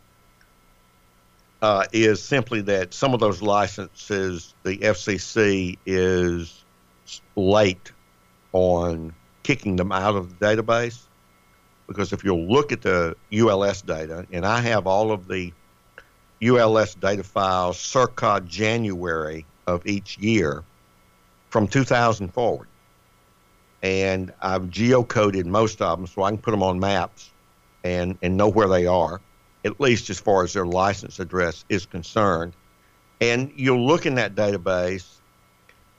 uh, 1.62 1.86
is 1.92 2.24
simply 2.24 2.62
that 2.62 2.94
some 2.94 3.14
of 3.14 3.20
those 3.20 3.42
licenses, 3.42 4.54
the 4.64 4.78
FCC 4.78 5.78
is 5.86 6.64
late 7.36 7.92
on 8.54 9.14
kicking 9.44 9.76
them 9.76 9.92
out 9.92 10.16
of 10.16 10.38
the 10.38 10.46
database. 10.46 11.04
Because 11.88 12.14
if 12.14 12.24
you'll 12.24 12.48
look 12.48 12.72
at 12.72 12.82
the 12.82 13.16
ULS 13.34 13.82
data, 13.82 14.26
and 14.32 14.46
I 14.46 14.62
have 14.62 14.88
all 14.88 15.12
of 15.12 15.28
the 15.28 15.52
ULS 16.44 16.96
data 16.96 17.24
files 17.24 17.78
circa 17.78 18.42
January 18.46 19.46
of 19.68 19.86
each 19.86 20.18
year 20.18 20.64
from 21.50 21.68
2000 21.68 22.34
forward 22.34 22.68
and 23.84 24.32
I've 24.42 24.64
geocoded 24.64 25.46
most 25.46 25.82
of 25.82 25.98
them 25.98 26.08
so 26.08 26.24
I 26.24 26.30
can 26.30 26.38
put 26.38 26.52
them 26.52 26.64
on 26.64 26.80
maps 26.80 27.32
and, 27.84 28.18
and 28.22 28.38
know 28.38 28.48
where 28.48 28.68
they 28.68 28.86
are, 28.86 29.20
at 29.66 29.80
least 29.80 30.10
as 30.10 30.20
far 30.20 30.44
as 30.44 30.54
their 30.54 30.66
license 30.66 31.20
address 31.20 31.66
is 31.70 31.86
concerned. 31.86 32.54
And 33.20 33.52
you'll 33.56 33.86
look 33.86 34.06
in 34.06 34.16
that 34.16 34.36
database 34.36 35.18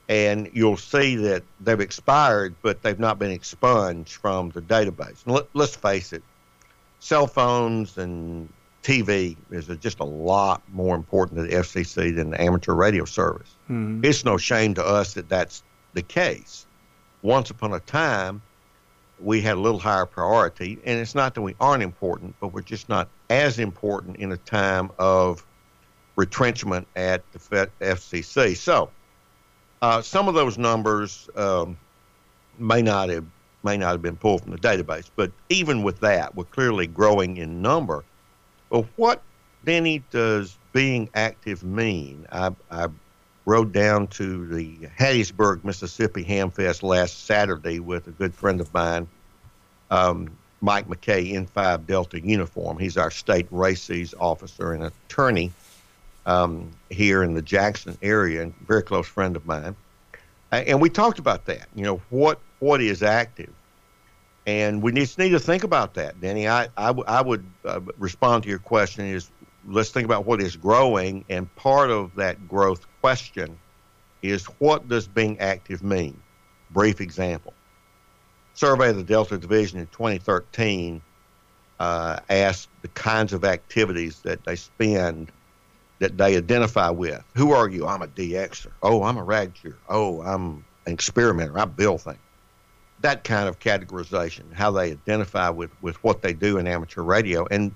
and 0.09 0.49
you'll 0.53 0.77
see 0.77 1.15
that 1.15 1.43
they've 1.61 1.79
expired, 1.79 2.55
but 2.61 2.81
they've 2.81 2.99
not 2.99 3.19
been 3.19 3.31
expunged 3.31 4.13
from 4.13 4.49
the 4.49 4.61
database. 4.61 5.23
And 5.25 5.35
let, 5.35 5.47
let's 5.53 5.75
face 5.75 6.11
it, 6.11 6.23
cell 6.99 7.27
phones 7.27 7.97
and 7.97 8.49
TV 8.83 9.37
is 9.49 9.67
just 9.79 9.99
a 9.99 10.05
lot 10.05 10.61
more 10.73 10.95
important 10.95 11.37
to 11.37 11.43
the 11.43 11.55
FCC 11.55 12.13
than 12.13 12.31
the 12.31 12.41
amateur 12.41 12.73
radio 12.73 13.05
service. 13.05 13.55
Mm-hmm. 13.69 14.03
It's 14.03 14.25
no 14.25 14.37
shame 14.37 14.73
to 14.73 14.85
us 14.85 15.13
that 15.13 15.29
that's 15.29 15.63
the 15.93 16.01
case 16.01 16.65
once 17.21 17.49
upon 17.49 17.73
a 17.73 17.79
time, 17.79 18.41
we 19.19 19.41
had 19.41 19.57
a 19.57 19.59
little 19.59 19.79
higher 19.79 20.05
priority. 20.05 20.79
And 20.85 20.99
it's 20.99 21.15
not 21.15 21.35
that 21.35 21.41
we 21.41 21.55
aren't 21.59 21.83
important, 21.83 22.35
but 22.39 22.49
we're 22.49 22.61
just 22.61 22.89
not 22.89 23.09
as 23.29 23.59
important 23.59 24.17
in 24.17 24.31
a 24.31 24.37
time 24.37 24.91
of 24.99 25.45
retrenchment 26.15 26.87
at 26.95 27.23
the 27.31 27.69
FCC. 27.81 28.55
So 28.55 28.89
uh, 29.81 30.01
some 30.01 30.27
of 30.27 30.33
those 30.33 30.57
numbers 30.57 31.29
um, 31.35 31.77
may 32.57 32.81
not 32.81 33.09
have 33.09 33.25
may 33.63 33.77
not 33.77 33.91
have 33.91 34.01
been 34.01 34.17
pulled 34.17 34.41
from 34.41 34.51
the 34.51 34.57
database, 34.57 35.09
but 35.15 35.31
even 35.47 35.83
with 35.83 35.99
that, 36.01 36.35
we're 36.35 36.43
clearly 36.43 36.85
growing 36.85 37.37
in 37.37 37.61
number. 37.61 38.03
But 38.69 38.85
what, 38.97 39.21
Denny, 39.63 40.03
does 40.11 40.57
being 40.73 41.09
active 41.13 41.63
mean? 41.63 42.27
I, 42.29 42.51
I 42.69 42.87
rode 43.45 43.73
down 43.73 44.07
to 44.07 44.47
the 44.47 44.77
Hattiesburg, 44.99 45.63
Mississippi 45.63 46.23
Hamfest 46.23 46.83
last 46.83 47.25
Saturday 47.25 47.79
with 47.79 48.07
a 48.07 48.11
good 48.11 48.33
friend 48.35 48.61
of 48.61 48.73
mine, 48.73 49.07
um, 49.91 50.37
Mike 50.61 50.87
McKay 50.87 51.31
in 51.33 51.45
5 51.47 51.87
Delta 51.87 52.21
uniform. 52.21 52.77
He's 52.79 52.97
our 52.97 53.11
state 53.11 53.47
RACES 53.51 54.13
officer 54.19 54.73
and 54.73 54.83
attorney. 54.85 55.51
um, 56.25 56.71
here 56.89 57.23
in 57.23 57.33
the 57.33 57.41
Jackson 57.41 57.97
area, 58.01 58.43
and 58.43 58.55
very 58.67 58.83
close 58.83 59.07
friend 59.07 59.35
of 59.35 59.45
mine. 59.45 59.75
And 60.51 60.81
we 60.81 60.89
talked 60.89 61.19
about 61.19 61.45
that. 61.45 61.67
You 61.75 61.83
know, 61.83 62.01
what 62.09 62.39
what 62.59 62.81
is 62.81 63.03
active, 63.03 63.53
and 64.45 64.81
we 64.83 64.91
just 64.93 65.17
need 65.17 65.31
to 65.31 65.39
think 65.39 65.63
about 65.63 65.95
that, 65.95 66.21
Denny. 66.21 66.47
I 66.47 66.69
I 66.77 67.21
would 67.21 67.45
uh, 67.65 67.81
respond 67.97 68.43
to 68.43 68.49
your 68.49 68.59
question 68.59 69.05
is 69.05 69.31
let's 69.67 69.89
think 69.89 70.05
about 70.05 70.25
what 70.25 70.41
is 70.41 70.55
growing, 70.55 71.25
and 71.29 71.53
part 71.55 71.89
of 71.89 72.15
that 72.15 72.47
growth 72.47 72.85
question 73.01 73.57
is 74.21 74.45
what 74.59 74.87
does 74.87 75.07
being 75.07 75.39
active 75.39 75.83
mean? 75.83 76.19
Brief 76.71 77.01
example. 77.01 77.53
Survey 78.53 78.89
of 78.89 78.97
the 78.97 79.03
Delta 79.03 79.37
Division 79.37 79.79
in 79.79 79.87
2013 79.87 81.01
uh, 81.79 82.19
asked 82.29 82.69
the 82.81 82.87
kinds 82.89 83.33
of 83.33 83.43
activities 83.43 84.19
that 84.21 84.43
they 84.45 84.55
spend 84.55 85.31
that 85.99 86.17
they 86.17 86.35
identify 86.35 86.89
with. 86.89 87.23
Who 87.35 87.51
are 87.51 87.69
you? 87.69 87.87
I'm 87.87 88.01
a 88.01 88.07
DXer. 88.07 88.71
Oh, 88.81 89.03
I'm 89.03 89.17
a 89.17 89.23
rag 89.23 89.53
chewer. 89.53 89.77
Oh, 89.87 90.21
I'm 90.21 90.65
an 90.85 90.93
experimenter. 90.93 91.57
I 91.57 91.65
build 91.65 92.01
things. 92.01 92.17
That 93.01 93.23
kind 93.23 93.47
of 93.47 93.59
categorization, 93.59 94.53
how 94.53 94.71
they 94.71 94.91
identify 94.91 95.49
with, 95.49 95.71
with 95.81 96.01
what 96.03 96.21
they 96.21 96.33
do 96.33 96.57
in 96.57 96.67
amateur 96.67 97.01
radio, 97.01 97.45
and 97.49 97.73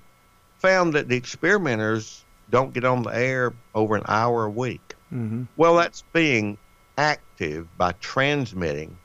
found 0.59 0.93
that 0.93 1.07
the 1.07 1.15
experimenters 1.15 2.23
don't 2.49 2.73
get 2.73 2.83
on 2.85 3.03
the 3.03 3.09
air 3.09 3.53
over 3.75 3.95
an 3.95 4.03
hour 4.07 4.45
a 4.45 4.49
week. 4.49 4.95
Mm-hmm. 5.13 5.43
Well, 5.57 5.75
that's 5.75 6.03
being 6.13 6.57
active 6.97 7.67
by 7.77 7.91
transmitting, 7.93 8.97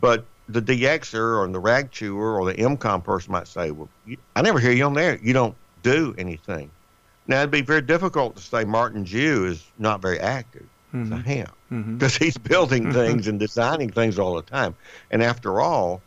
but 0.00 0.24
the 0.48 0.62
DXer 0.62 1.38
or 1.38 1.48
the 1.48 1.58
rag 1.58 1.90
chewer 1.90 2.38
or 2.40 2.44
the 2.44 2.54
EmComm 2.54 3.02
person 3.02 3.32
might 3.32 3.48
say, 3.48 3.70
"Well, 3.70 3.88
you, 4.06 4.16
I 4.34 4.42
never 4.42 4.58
hear 4.58 4.72
you 4.72 4.84
on 4.84 4.94
there. 4.94 5.18
You 5.22 5.32
don't 5.32 5.54
do 5.82 6.14
anything." 6.18 6.70
Now 7.26 7.38
it'd 7.38 7.50
be 7.50 7.62
very 7.62 7.82
difficult 7.82 8.36
to 8.36 8.42
say 8.42 8.64
Martin 8.64 9.04
Jue 9.04 9.46
is 9.46 9.64
not 9.78 10.00
very 10.00 10.20
active. 10.20 10.66
Mm-hmm. 10.94 11.12
It's 11.12 11.26
a 11.26 11.28
him 11.28 11.46
Mhm. 11.72 11.98
because 11.98 12.16
he's 12.16 12.38
building 12.38 12.92
things 12.92 13.26
and 13.26 13.40
designing 13.40 13.90
things 13.90 14.18
all 14.18 14.34
the 14.36 14.42
time. 14.42 14.74
And 15.10 15.22
after 15.22 15.60
all, 15.60 16.00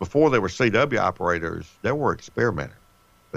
before 0.00 0.30
there 0.30 0.40
were 0.40 0.48
CW 0.48 0.98
operators, 0.98 1.66
there 1.82 1.94
were 1.94 2.12
experimenters 2.12 2.76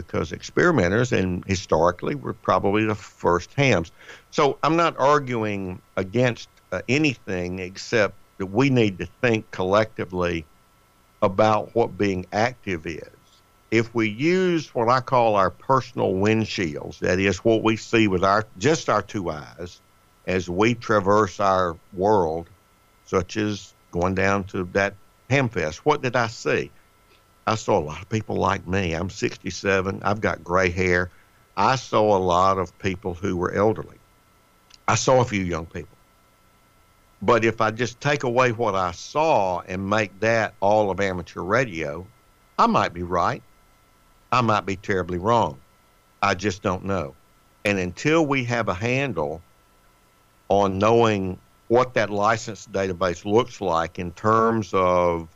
because 0.07 0.31
experimenters 0.31 1.11
and 1.11 1.43
historically 1.45 2.15
were 2.15 2.33
probably 2.33 2.85
the 2.85 2.95
first 2.95 3.53
hams. 3.53 3.91
So 4.31 4.57
I'm 4.63 4.75
not 4.75 4.97
arguing 4.99 5.81
against 5.97 6.49
uh, 6.71 6.81
anything 6.87 7.59
except 7.59 8.15
that 8.37 8.47
we 8.47 8.69
need 8.69 8.97
to 8.99 9.07
think 9.21 9.49
collectively 9.51 10.45
about 11.21 11.75
what 11.75 11.97
being 11.97 12.25
active 12.31 12.87
is. 12.87 13.03
If 13.71 13.93
we 13.93 14.09
use 14.09 14.73
what 14.73 14.89
I 14.89 14.99
call 14.99 15.35
our 15.35 15.51
personal 15.51 16.13
windshields, 16.13 16.99
that 16.99 17.19
is 17.19 17.39
what 17.39 17.61
we 17.61 17.75
see 17.75 18.07
with 18.07 18.23
our 18.23 18.45
just 18.57 18.89
our 18.89 19.01
two 19.01 19.29
eyes 19.29 19.79
as 20.25 20.49
we 20.49 20.73
traverse 20.73 21.39
our 21.39 21.75
world, 21.93 22.47
such 23.05 23.37
as 23.37 23.73
going 23.91 24.15
down 24.15 24.43
to 24.45 24.63
that 24.73 24.93
Hamfest, 25.29 25.77
what 25.77 26.01
did 26.01 26.15
I 26.15 26.27
see? 26.27 26.71
I 27.49 27.55
saw 27.55 27.79
a 27.79 27.81
lot 27.81 27.99
of 27.99 28.07
people 28.09 28.35
like 28.35 28.67
me. 28.67 28.93
I'm 28.93 29.09
67. 29.09 30.01
I've 30.03 30.21
got 30.21 30.43
gray 30.43 30.69
hair. 30.69 31.09
I 31.57 31.77
saw 31.77 32.15
a 32.15 32.19
lot 32.19 32.59
of 32.59 32.77
people 32.77 33.15
who 33.15 33.35
were 33.35 33.51
elderly. 33.51 33.97
I 34.87 34.93
saw 34.93 35.19
a 35.19 35.25
few 35.25 35.41
young 35.41 35.65
people. 35.65 35.97
But 37.23 37.43
if 37.43 37.59
I 37.59 37.71
just 37.71 37.99
take 38.01 38.21
away 38.21 38.51
what 38.51 38.75
I 38.75 38.91
saw 38.91 39.61
and 39.61 39.89
make 39.89 40.19
that 40.19 40.53
all 40.59 40.91
of 40.91 40.99
amateur 40.99 41.41
radio, 41.41 42.05
I 42.59 42.67
might 42.67 42.93
be 42.93 43.01
right. 43.01 43.41
I 44.31 44.41
might 44.41 44.67
be 44.67 44.75
terribly 44.75 45.17
wrong. 45.17 45.57
I 46.21 46.35
just 46.35 46.61
don't 46.61 46.85
know. 46.85 47.15
And 47.65 47.79
until 47.79 48.27
we 48.27 48.43
have 48.43 48.69
a 48.69 48.75
handle 48.75 49.41
on 50.49 50.77
knowing 50.77 51.39
what 51.67 51.95
that 51.95 52.11
license 52.11 52.67
database 52.71 53.25
looks 53.25 53.59
like 53.59 53.97
in 53.97 54.11
terms 54.11 54.71
of 54.71 55.27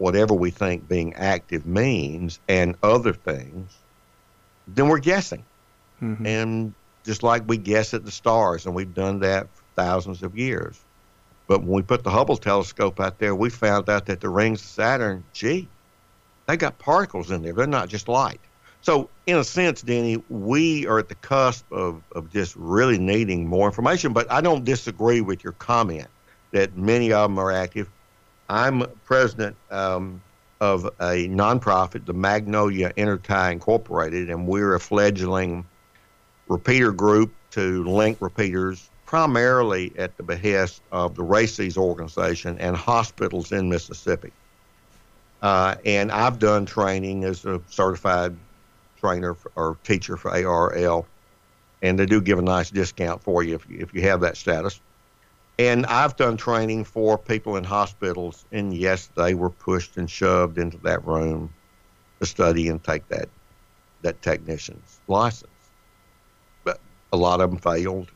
whatever 0.00 0.32
we 0.32 0.50
think 0.50 0.88
being 0.88 1.12
active 1.12 1.66
means 1.66 2.40
and 2.48 2.74
other 2.82 3.12
things, 3.12 3.70
then 4.66 4.88
we're 4.88 4.98
guessing. 4.98 5.44
Mhm. 6.00 6.26
And 6.26 6.74
just 7.04 7.22
like 7.22 7.46
we 7.46 7.58
guess 7.58 7.92
at 7.92 8.06
the 8.06 8.10
stars, 8.10 8.64
and 8.64 8.74
we've 8.74 8.94
done 8.94 9.20
that 9.20 9.46
for 9.54 9.62
thousands 9.76 10.22
of 10.22 10.38
years. 10.38 10.80
But 11.48 11.60
when 11.60 11.72
we 11.72 11.82
put 11.82 12.02
the 12.02 12.10
Hubble 12.10 12.38
telescope 12.38 12.98
out 12.98 13.18
there, 13.18 13.34
we 13.34 13.50
found 13.50 13.90
out 13.90 14.06
that 14.06 14.22
the 14.22 14.30
rings 14.30 14.62
of 14.62 14.68
Saturn, 14.68 15.22
gee, 15.34 15.68
they 16.46 16.56
got 16.56 16.78
particles 16.78 17.30
in 17.30 17.42
there. 17.42 17.52
They're 17.52 17.66
not 17.66 17.90
just 17.90 18.08
light. 18.08 18.40
So, 18.80 19.10
in 19.26 19.36
a 19.36 19.44
sense, 19.44 19.82
Denny, 19.82 20.22
we 20.30 20.86
are 20.86 20.98
at 20.98 21.10
the 21.10 21.14
cusp 21.16 21.70
of, 21.70 22.02
of 22.12 22.32
just 22.32 22.56
really 22.56 22.98
needing 22.98 23.46
more 23.46 23.66
information. 23.66 24.14
But 24.14 24.32
I 24.32 24.40
don't 24.40 24.64
disagree 24.64 25.20
with 25.20 25.44
your 25.44 25.52
comment 25.52 26.06
that 26.52 26.74
many 26.78 27.12
of 27.12 27.28
them 27.28 27.38
are 27.38 27.52
active. 27.52 27.90
I'm 28.50 28.84
president 29.04 29.56
um, 29.70 30.20
of 30.60 30.84
a 30.84 31.28
nonprofit, 31.28 32.04
the 32.04 32.12
Magnolia 32.12 32.92
Intertie 32.96 33.52
Incorporated, 33.52 34.28
and 34.28 34.48
we're 34.48 34.74
a 34.74 34.80
fledgling 34.80 35.64
repeater 36.48 36.90
group 36.90 37.32
to 37.52 37.84
link 37.84 38.18
repeaters 38.20 38.90
primarily 39.06 39.92
at 39.96 40.16
the 40.16 40.24
behest 40.24 40.82
of 40.90 41.14
the 41.14 41.22
RACES 41.22 41.78
organization 41.78 42.58
and 42.58 42.76
hospitals 42.76 43.52
in 43.52 43.68
Mississippi. 43.68 44.32
Uh, 45.42 45.76
and 45.84 46.10
I've 46.10 46.40
done 46.40 46.66
training 46.66 47.22
as 47.24 47.44
a 47.44 47.62
certified 47.68 48.36
trainer 48.98 49.34
for, 49.34 49.52
or 49.54 49.78
teacher 49.84 50.16
for 50.16 50.32
ARRL, 50.32 51.06
and 51.82 51.96
they 51.96 52.06
do 52.06 52.20
give 52.20 52.40
a 52.40 52.42
nice 52.42 52.70
discount 52.70 53.22
for 53.22 53.44
you 53.44 53.54
if 53.54 53.70
you, 53.70 53.78
if 53.78 53.94
you 53.94 54.02
have 54.02 54.20
that 54.22 54.36
status. 54.36 54.80
And 55.60 55.84
I've 55.84 56.16
done 56.16 56.38
training 56.38 56.84
for 56.84 57.18
people 57.18 57.56
in 57.56 57.64
hospitals, 57.64 58.46
and 58.50 58.72
yes, 58.72 59.10
they 59.14 59.34
were 59.34 59.50
pushed 59.50 59.98
and 59.98 60.10
shoved 60.10 60.56
into 60.56 60.78
that 60.78 61.04
room 61.04 61.52
to 62.18 62.24
study 62.24 62.68
and 62.68 62.82
take 62.82 63.06
that 63.08 63.28
that 64.00 64.22
technician's 64.22 65.00
license. 65.06 65.52
But 66.64 66.80
a 67.12 67.18
lot 67.18 67.42
of 67.42 67.50
them 67.50 67.58
failed. 67.58 68.10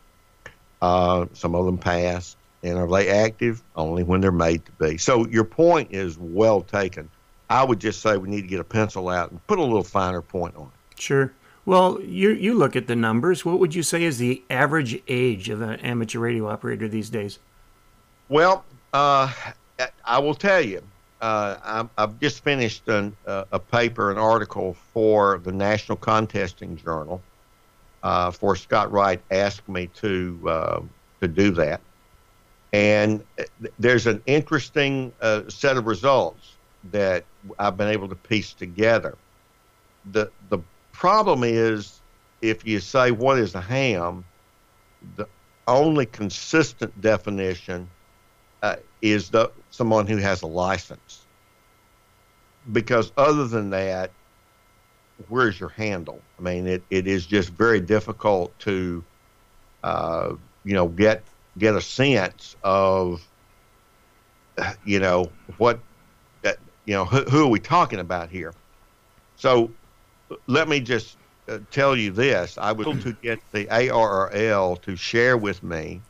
Uh, 0.80 1.26
some 1.34 1.54
of 1.54 1.66
them 1.66 1.76
passed. 1.76 2.38
And 2.62 2.78
are 2.78 2.88
they 2.88 3.10
active? 3.10 3.62
Only 3.76 4.04
when 4.04 4.22
they're 4.22 4.32
made 4.32 4.64
to 4.64 4.72
be. 4.72 4.96
So 4.96 5.26
your 5.26 5.44
point 5.44 5.92
is 5.92 6.16
well 6.16 6.62
taken. 6.62 7.10
I 7.50 7.62
would 7.62 7.78
just 7.78 8.00
say 8.00 8.16
we 8.16 8.30
need 8.30 8.40
to 8.40 8.48
get 8.48 8.60
a 8.60 8.64
pencil 8.64 9.10
out 9.10 9.30
and 9.30 9.46
put 9.48 9.58
a 9.58 9.62
little 9.62 9.84
finer 9.84 10.22
point 10.22 10.56
on 10.56 10.68
it. 10.68 10.98
Sure. 10.98 11.30
Well, 11.66 12.00
you 12.02 12.30
you 12.30 12.54
look 12.54 12.76
at 12.76 12.86
the 12.86 12.96
numbers. 12.96 13.44
What 13.44 13.58
would 13.58 13.74
you 13.74 13.82
say 13.82 14.02
is 14.04 14.18
the 14.18 14.42
average 14.50 15.00
age 15.08 15.48
of 15.48 15.62
an 15.62 15.80
amateur 15.80 16.18
radio 16.18 16.48
operator 16.48 16.88
these 16.88 17.08
days? 17.08 17.38
Well, 18.28 18.64
uh, 18.92 19.32
I 20.04 20.18
will 20.18 20.34
tell 20.34 20.60
you, 20.60 20.82
uh, 21.20 21.56
I'm, 21.64 21.90
I've 21.96 22.20
just 22.20 22.44
finished 22.44 22.86
an, 22.88 23.16
uh, 23.26 23.44
a 23.52 23.58
paper, 23.58 24.10
an 24.10 24.18
article 24.18 24.76
for 24.92 25.38
the 25.38 25.52
National 25.52 25.96
Contesting 25.96 26.76
Journal. 26.76 27.22
Uh, 28.02 28.30
for 28.30 28.54
Scott 28.54 28.92
Wright 28.92 29.20
asked 29.30 29.66
me 29.66 29.86
to 29.94 30.38
uh, 30.46 30.80
to 31.22 31.28
do 31.28 31.50
that, 31.52 31.80
and 32.74 33.24
there's 33.78 34.06
an 34.06 34.22
interesting 34.26 35.10
uh, 35.22 35.48
set 35.48 35.78
of 35.78 35.86
results 35.86 36.56
that 36.92 37.24
I've 37.58 37.78
been 37.78 37.88
able 37.88 38.10
to 38.10 38.14
piece 38.14 38.52
together. 38.52 39.16
the 40.12 40.30
The 40.50 40.58
problem 40.94 41.44
is, 41.44 42.00
if 42.40 42.66
you 42.66 42.80
say 42.80 43.10
what 43.10 43.38
is 43.38 43.54
a 43.54 43.60
ham, 43.60 44.24
the 45.16 45.26
only 45.66 46.06
consistent 46.06 46.98
definition 47.00 47.88
uh, 48.62 48.76
is 49.02 49.30
the 49.30 49.50
someone 49.70 50.06
who 50.06 50.16
has 50.16 50.42
a 50.42 50.46
license. 50.46 51.22
Because 52.72 53.12
other 53.16 53.46
than 53.46 53.70
that, 53.70 54.10
where's 55.28 55.58
your 55.60 55.68
handle? 55.68 56.20
I 56.38 56.42
mean, 56.42 56.66
it, 56.66 56.82
it 56.90 57.06
is 57.06 57.26
just 57.26 57.50
very 57.50 57.80
difficult 57.80 58.58
to, 58.60 59.04
uh, 59.82 60.34
you 60.64 60.74
know, 60.74 60.88
get 60.88 61.22
get 61.58 61.74
a 61.74 61.80
sense 61.80 62.56
of, 62.64 63.26
you 64.84 65.00
know, 65.00 65.30
what, 65.58 65.78
you 66.86 66.94
know, 66.94 67.04
who, 67.04 67.22
who 67.24 67.44
are 67.44 67.50
we 67.50 67.60
talking 67.60 68.00
about 68.00 68.30
here? 68.30 68.52
So, 69.36 69.70
let 70.46 70.68
me 70.68 70.80
just 70.80 71.16
uh, 71.48 71.58
tell 71.70 71.96
you 71.96 72.10
this: 72.10 72.58
I 72.58 72.72
was 72.72 72.86
able 72.86 73.00
to 73.00 73.12
get 73.22 73.40
the 73.52 73.66
ARRL 73.66 74.80
to 74.82 74.96
share 74.96 75.36
with 75.36 75.62
me 75.62 76.00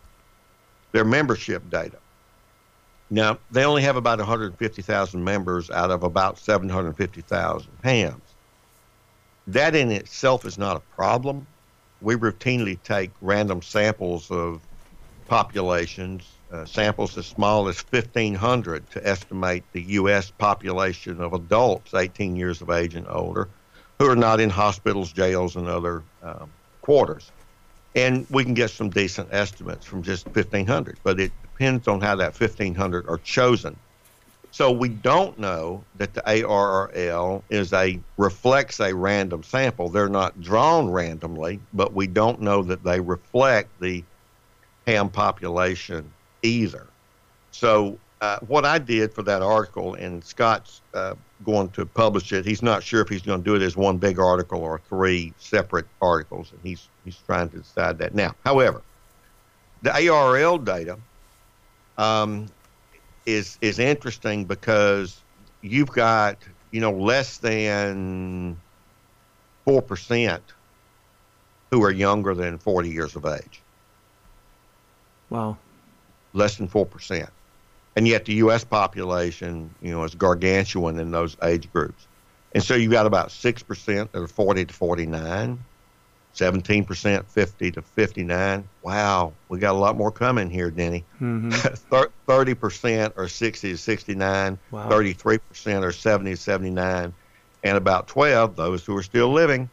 their 0.93 1.05
membership 1.05 1.69
data. 1.71 1.99
Now, 3.11 3.39
they 3.51 3.65
only 3.65 3.83
have 3.83 3.97
about 3.97 4.19
150,000 4.19 5.23
members 5.23 5.71
out 5.71 5.91
of 5.91 6.03
about 6.03 6.39
750,000 6.39 7.69
hams. 7.83 8.23
That 9.47 9.75
in 9.75 9.91
itself 9.91 10.45
is 10.47 10.57
not 10.57 10.77
a 10.77 10.81
problem. 10.81 11.47
We 12.01 12.15
routinely 12.15 12.83
take 12.83 13.11
random 13.21 13.61
samples 13.61 14.31
of 14.31 14.61
populations, 15.27 16.27
uh, 16.53 16.65
samples 16.65 17.17
as 17.19 17.27
small 17.27 17.69
as 17.69 17.85
1,500 17.91 18.91
to 18.91 19.07
estimate 19.07 19.65
the 19.73 19.83
U.S. 19.83 20.31
population 20.31 21.21
of 21.21 21.35
adults 21.35 21.93
18 21.95 22.37
years 22.37 22.63
of 22.63 22.71
age 22.71 22.95
and 22.95 23.07
older 23.09 23.49
who 23.99 24.09
are 24.09 24.17
not 24.17 24.41
in 24.41 24.51
hospitals, 24.51 25.13
jails, 25.13 25.57
and 25.57 25.69
other 25.69 26.03
um, 26.23 26.51
quarters. 26.83 27.31
and 27.95 28.27
we 28.31 28.45
can 28.45 28.55
get 28.55 28.71
some 28.71 28.91
decent 28.91 29.29
estimates 29.33 29.87
from 29.87 30.03
just 30.03 30.27
1,500, 30.27 30.99
but 31.05 31.21
it 31.21 31.33
depends 31.43 31.87
on 31.87 32.01
how 32.01 32.17
that 32.17 32.39
1,500 32.39 33.09
are 33.09 33.19
chosen. 33.19 33.77
So 34.51 34.71
we 34.71 34.89
don't 34.89 35.39
know 35.39 35.85
that 35.97 36.15
the 36.15 36.23
ARRL 36.23 37.43
is 37.51 37.73
a 37.73 37.99
reflects 38.17 38.79
a 38.81 38.95
random 38.95 39.43
sample. 39.43 39.89
They're 39.89 40.09
not 40.09 40.41
drawn 40.41 40.91
randomly, 40.91 41.61
but 41.73 41.93
we 41.93 42.07
don't 42.07 42.41
know 42.41 42.63
that 42.63 42.85
they 42.85 43.01
reflect 43.01 43.69
the 43.81 44.05
ham 44.87 45.09
population 45.09 46.09
either. 46.43 46.87
So 47.51 47.99
uh, 48.25 48.39
what 48.47 48.65
I 48.65 48.79
did 48.79 49.13
for 49.13 49.23
that 49.25 49.43
article, 49.43 49.95
and 49.95 50.25
Scott's 50.25 50.81
uh, 50.95 51.15
going 51.45 51.69
to 51.71 51.85
publish 51.85 52.33
it. 52.33 52.47
He's 52.47 52.63
not 52.63 52.83
sure 52.83 53.03
if 53.03 53.09
he's 53.11 53.21
going 53.21 53.41
to 53.41 53.45
do 53.45 53.55
it 53.55 53.61
as 53.61 53.77
one 53.77 53.99
big 53.99 54.19
article 54.19 54.61
or 54.63 54.81
three 54.89 55.35
separate 55.37 55.85
articles, 56.01 56.51
and 56.51 56.61
he's 56.63 56.89
he's 57.05 57.19
trying 57.27 57.51
to 57.51 57.59
decide 57.59 57.99
that 57.99 58.15
now. 58.15 58.35
However, 58.43 58.81
the 59.83 59.91
ARRL 59.91 60.65
data 60.65 60.97
um, 61.99 62.47
is 63.27 63.59
is 63.61 63.79
interesting 63.79 64.47
because 64.47 65.21
you've 65.61 65.93
got 65.93 66.39
you 66.71 66.81
know 66.81 66.93
less 66.93 67.37
than 67.37 68.57
four 69.67 69.83
percent 69.83 70.55
who 71.71 71.85
are 71.85 71.91
younger 71.93 72.35
than 72.35 72.57
40 72.57 72.89
years 72.89 73.17
of 73.17 73.27
age. 73.27 73.61
Wow. 75.29 75.59
Less 76.33 76.57
than 76.57 76.69
four 76.69 76.87
percent, 76.87 77.29
and 77.97 78.07
yet 78.09 78.25
the 78.25 78.35
U.S. 78.35 78.65
population, 78.65 79.71
you 79.83 79.91
know, 79.93 80.05
is 80.05 80.15
gargantuan 80.15 80.99
in 80.99 81.11
those 81.11 81.37
age 81.43 81.73
groups, 81.73 82.07
and 82.53 82.63
so 82.63 82.75
you've 82.75 82.93
got 82.93 83.07
about 83.07 83.31
six 83.31 83.63
percent 83.63 84.13
that 84.13 84.23
are 84.23 84.29
40 84.29 84.67
to 84.67 84.75
49. 84.75 85.59
17% 86.35 87.25
50 87.27 87.71
to 87.71 87.81
59. 87.83 88.69
Wow, 88.83 89.33
we 89.49 89.61
got 89.61 89.75
a 89.75 89.79
lot 89.79 89.97
more 89.97 90.11
coming 90.11 90.51
here, 90.51 90.69
Denny. 90.69 91.05
Mm-hmm. 91.21 91.51
30% 92.29 93.17
are 93.17 93.29
60 93.29 93.71
to 93.71 93.79
69, 93.79 94.59
Wow. 94.73 94.89
33% 94.89 95.83
are 95.85 95.93
70 95.93 96.31
to 96.33 96.37
79, 96.37 97.15
and 97.63 97.77
about 97.77 98.09
12, 98.09 98.57
those 98.57 98.85
who 98.85 98.97
are 98.97 99.03
still 99.05 99.33
living, 99.33 99.71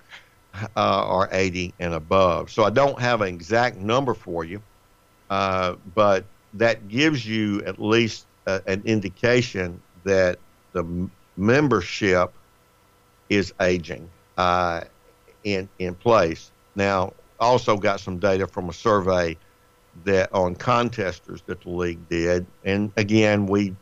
uh, 0.54 0.60
are 0.76 1.30
80 1.32 1.74
and 1.80 1.96
above. 1.96 2.52
So 2.52 2.64
I 2.64 2.70
don't 2.70 3.00
have 3.00 3.22
an 3.22 3.30
exact 3.30 3.78
number 3.78 4.14
for 4.14 4.44
you, 4.46 4.62
uh, 5.32 5.76
but 5.96 6.26
that 6.54 6.88
gives 6.88 7.26
you 7.26 7.62
at 7.66 7.80
least 7.80 8.28
uh, 8.48 8.60
an 8.68 8.82
indication 8.86 9.82
that 10.04 10.40
the 10.74 10.84
m- 10.84 11.12
membership 11.38 12.34
is 13.30 13.54
aging 13.62 14.12
uh, 14.38 14.82
in 15.44 15.70
in 15.80 15.96
place. 15.96 16.52
Now, 16.76 17.14
also 17.40 17.78
got 17.78 18.00
some 18.00 18.20
data 18.20 18.48
from 18.48 18.70
a 18.70 18.74
survey 18.74 19.38
that 20.04 20.32
on 20.34 20.56
contesters 20.56 21.44
that 21.44 21.62
the 21.62 21.70
league 21.70 22.08
did, 22.08 22.48
and 22.64 22.92
again 22.98 23.46
we 23.46 23.76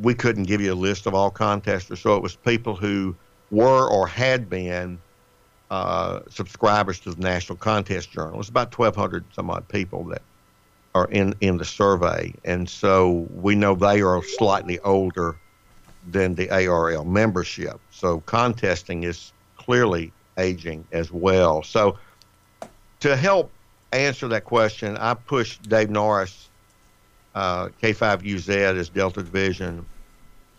we 0.00 0.14
couldn't 0.14 0.44
give 0.44 0.60
you 0.60 0.72
a 0.72 0.74
list 0.74 1.06
of 1.06 1.14
all 1.14 1.30
contesters, 1.30 2.00
so 2.00 2.16
it 2.16 2.22
was 2.22 2.36
people 2.36 2.76
who 2.76 3.16
were 3.50 3.88
or 3.90 4.06
had 4.06 4.48
been 4.48 5.02
uh, 5.70 6.20
subscribers 6.28 7.00
to 7.00 7.10
the 7.12 7.20
National 7.20 7.58
Contest 7.58 8.10
Journal. 8.10 8.38
It's 8.38 8.48
about 8.48 8.76
1,200 8.76 9.34
some 9.34 9.50
odd 9.50 9.68
people 9.68 10.04
that 10.06 10.22
are 10.96 11.08
in 11.10 11.34
in 11.40 11.58
the 11.58 11.64
survey, 11.64 12.32
and 12.44 12.68
so 12.68 13.26
we 13.34 13.54
know 13.54 13.74
they 13.74 14.00
are 14.00 14.22
slightly 14.22 14.78
older 14.80 15.36
than 16.10 16.34
the 16.34 16.46
ARRL 16.48 17.04
membership. 17.04 17.78
So 17.90 18.20
contesting 18.20 19.02
is 19.02 19.32
clearly 19.56 20.12
aging 20.38 20.86
as 20.92 21.12
well. 21.12 21.62
So 21.62 21.98
to 23.00 23.16
help 23.16 23.50
answer 23.92 24.28
that 24.28 24.44
question, 24.44 24.96
I 24.96 25.14
pushed 25.14 25.68
Dave 25.68 25.90
Norris, 25.90 26.48
uh, 27.34 27.68
K5UZ 27.82 28.48
as 28.78 28.88
Delta 28.88 29.22
Division 29.22 29.84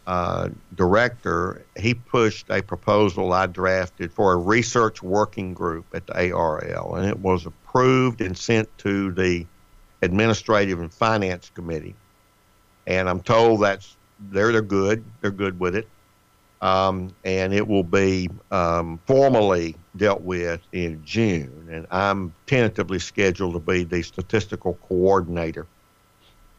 uh, 0.05 0.49
director. 0.75 1.65
He 1.77 1.93
pushed 1.95 2.49
a 2.49 2.61
proposal 2.61 3.33
I 3.33 3.47
drafted 3.47 4.11
for 4.11 4.33
a 4.33 4.37
research 4.37 5.01
working 5.01 5.53
group 5.53 5.85
at 5.93 6.05
the 6.05 6.13
ARRL, 6.13 6.97
and 6.97 7.07
it 7.07 7.19
was 7.19 7.45
approved 7.45 8.21
and 8.21 8.37
sent 8.37 8.69
to 8.79 9.11
the 9.13 9.45
Administrative 10.01 10.79
and 10.79 10.93
Finance 10.93 11.51
Committee. 11.53 11.95
And 12.85 13.09
I'm 13.09 13.21
told 13.21 13.61
that's 13.61 13.95
they're 14.31 14.51
they're 14.51 14.61
good. 14.61 15.03
They're 15.21 15.31
good 15.31 15.59
with 15.59 15.75
it 15.75 15.87
um, 16.61 17.13
and 17.23 17.53
it 17.53 17.67
will 17.67 17.83
be 17.83 18.29
um, 18.51 18.99
formally 19.05 19.75
dealt 19.95 20.21
with 20.21 20.61
in 20.71 21.01
June. 21.05 21.67
And 21.71 21.87
I'm 21.91 22.33
tentatively 22.47 22.99
scheduled 22.99 23.53
to 23.53 23.59
be 23.59 23.83
the 23.83 24.01
statistical 24.01 24.77
coordinator. 24.87 25.67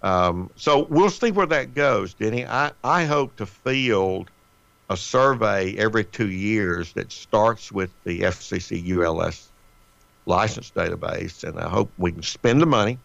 Um, 0.02 0.50
so 0.54 0.86
we'll 0.88 1.10
see 1.10 1.32
where 1.32 1.46
that 1.46 1.74
goes, 1.74 2.14
Denny. 2.14 2.46
I, 2.46 2.70
I 2.84 3.04
hope 3.04 3.36
to 3.36 3.46
field 3.46 4.30
a 4.88 4.96
survey 4.96 5.76
every 5.76 6.04
two 6.04 6.30
years 6.30 6.92
that 6.92 7.10
starts 7.10 7.72
with 7.72 7.90
the 8.04 8.20
FCC 8.20 8.96
ULS 8.96 9.50
license 10.26 10.70
database, 10.74 11.42
and 11.42 11.58
I 11.58 11.68
hope 11.68 11.90
we 11.98 12.12
can 12.12 12.22
spend 12.22 12.62
the 12.62 12.66
money, 12.66 12.98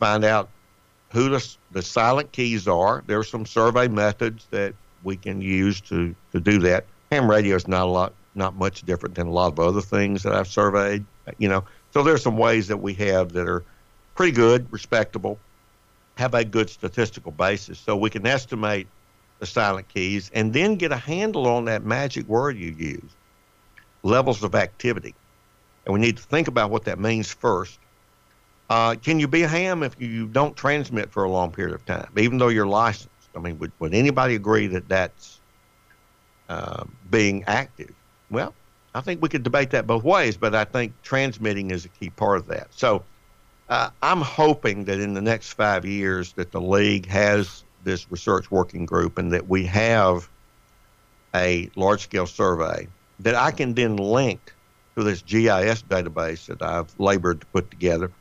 find 0.00 0.24
out 0.24 0.48
who 1.12 1.28
the, 1.28 1.56
the 1.70 1.82
silent 1.82 2.32
keys 2.32 2.66
are. 2.66 3.04
There 3.06 3.18
are 3.18 3.24
some 3.24 3.46
survey 3.46 3.86
methods 3.86 4.46
that 4.50 4.74
we 5.04 5.16
can 5.16 5.40
use 5.40 5.80
to, 5.82 6.14
to 6.32 6.40
do 6.40 6.58
that. 6.60 6.86
Ham 7.12 7.30
radio 7.30 7.54
is 7.56 7.68
not 7.68 7.82
a 7.82 7.90
lot, 7.90 8.14
not 8.34 8.56
much 8.56 8.82
different 8.82 9.14
than 9.14 9.26
a 9.26 9.32
lot 9.32 9.52
of 9.52 9.60
other 9.60 9.80
things 9.80 10.22
that 10.22 10.32
I've 10.32 10.48
surveyed. 10.48 11.04
You 11.38 11.48
know, 11.48 11.64
so 11.92 12.02
there's 12.02 12.22
some 12.22 12.36
ways 12.36 12.68
that 12.68 12.78
we 12.78 12.94
have 12.94 13.32
that 13.32 13.48
are 13.48 13.64
pretty 14.14 14.32
good, 14.32 14.66
respectable, 14.72 15.38
have 16.16 16.34
a 16.34 16.44
good 16.44 16.70
statistical 16.70 17.32
basis, 17.32 17.78
so 17.78 17.96
we 17.96 18.10
can 18.10 18.26
estimate 18.26 18.86
the 19.38 19.46
silent 19.46 19.88
keys 19.88 20.30
and 20.34 20.52
then 20.52 20.76
get 20.76 20.92
a 20.92 20.96
handle 20.96 21.46
on 21.46 21.64
that 21.64 21.84
magic 21.84 22.28
word 22.28 22.56
you 22.56 22.70
use, 22.72 23.10
levels 24.02 24.42
of 24.42 24.54
activity, 24.54 25.14
and 25.84 25.94
we 25.94 26.00
need 26.00 26.16
to 26.18 26.22
think 26.22 26.46
about 26.46 26.70
what 26.70 26.84
that 26.84 26.98
means 26.98 27.32
first. 27.32 27.78
Uh, 28.70 28.94
can 28.94 29.18
you 29.18 29.26
be 29.26 29.42
a 29.42 29.48
ham 29.48 29.82
if 29.82 30.00
you 30.00 30.28
don't 30.28 30.56
transmit 30.56 31.10
for 31.10 31.24
a 31.24 31.28
long 31.28 31.50
period 31.50 31.74
of 31.74 31.84
time, 31.84 32.08
even 32.16 32.38
though 32.38 32.48
you're 32.48 32.68
licensed? 32.68 33.10
I 33.34 33.40
mean, 33.40 33.58
would, 33.58 33.72
would 33.80 33.92
anybody 33.92 34.36
agree 34.36 34.68
that 34.68 34.88
that's 34.88 35.40
uh, 36.48 36.84
being 37.10 37.42
active? 37.48 37.92
Well, 38.30 38.54
I 38.94 39.00
think 39.00 39.20
we 39.20 39.28
could 39.28 39.42
debate 39.42 39.70
that 39.70 39.88
both 39.88 40.04
ways, 40.04 40.36
but 40.36 40.54
I 40.54 40.62
think 40.64 40.92
transmitting 41.02 41.72
is 41.72 41.84
a 41.84 41.88
key 41.88 42.10
part 42.10 42.38
of 42.38 42.46
that. 42.46 42.68
So 42.70 43.02
uh, 43.68 43.90
I'm 44.02 44.20
hoping 44.20 44.84
that 44.84 45.00
in 45.00 45.14
the 45.14 45.20
next 45.20 45.54
five 45.54 45.84
years 45.84 46.32
that 46.34 46.52
the 46.52 46.60
league 46.60 47.06
has 47.06 47.64
this 47.82 48.08
research 48.10 48.52
working 48.52 48.86
group 48.86 49.18
and 49.18 49.32
that 49.32 49.48
we 49.48 49.64
have 49.66 50.28
a 51.34 51.68
large 51.74 52.02
scale 52.02 52.26
survey 52.26 52.86
that 53.18 53.34
I 53.34 53.50
can 53.50 53.74
then 53.74 53.96
link 53.96 54.54
to 54.96 55.02
this 55.02 55.22
GIS 55.22 55.82
database 55.82 56.46
that 56.46 56.62
I've 56.62 56.92
labored 56.98 57.40
to 57.40 57.46
put 57.48 57.70
together 57.70 58.12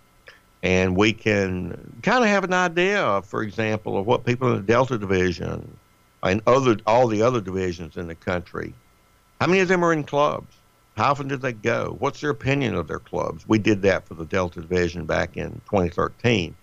and 0.62 0.95
we 0.95 1.13
can 1.13 2.00
kind 2.04 2.24
of 2.24 2.30
have 2.30 2.43
an 2.43 2.54
idea, 2.54 3.02
of, 3.02 3.26
for 3.26 3.43
example, 3.43 3.98
of 3.98 4.06
what 4.06 4.26
people 4.26 4.50
in 4.50 4.58
the 4.58 4.62
Delta 4.62 4.98
Division 4.98 5.78
and 6.22 6.41
other 6.48 6.78
all 6.86 7.08
the 7.08 7.22
other 7.22 7.39
divisions 7.39 7.95
in 7.95 8.08
the 8.08 8.15
country, 8.15 8.74
how 9.39 9.48
many 9.48 9.62
of 9.62 9.69
them 9.69 9.84
are 9.86 9.93
in 9.93 10.04
clubs? 10.04 10.56
How 10.98 11.12
often 11.12 11.30
did 11.30 11.41
they 11.41 11.54
go? 11.54 11.95
What's 12.00 12.19
their 12.19 12.32
opinion 12.32 12.76
of 12.76 12.89
their 12.89 13.00
clubs? 13.00 13.48
We 13.48 13.58
did 13.58 13.82
that 13.84 14.06
for 14.06 14.15
the 14.15 14.26
Delta 14.26 14.60
Division 14.60 15.06
back 15.06 15.38
in 15.38 15.52
2013. 15.65 16.54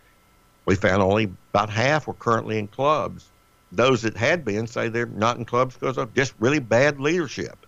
We 0.67 0.75
found 0.75 1.03
only 1.03 1.33
about 1.55 1.71
half 1.71 2.07
were 2.07 2.13
currently 2.13 2.59
in 2.59 2.69
clubs. 2.69 3.31
Those 3.73 4.03
that 4.03 4.15
had 4.17 4.45
been 4.45 4.67
say 4.67 4.89
they're 4.89 5.07
not 5.07 5.39
in 5.39 5.47
clubs 5.47 5.75
because 5.75 5.97
of 5.97 6.13
just 6.13 6.35
really 6.39 6.59
bad 6.59 7.01
leadership. 7.01 7.65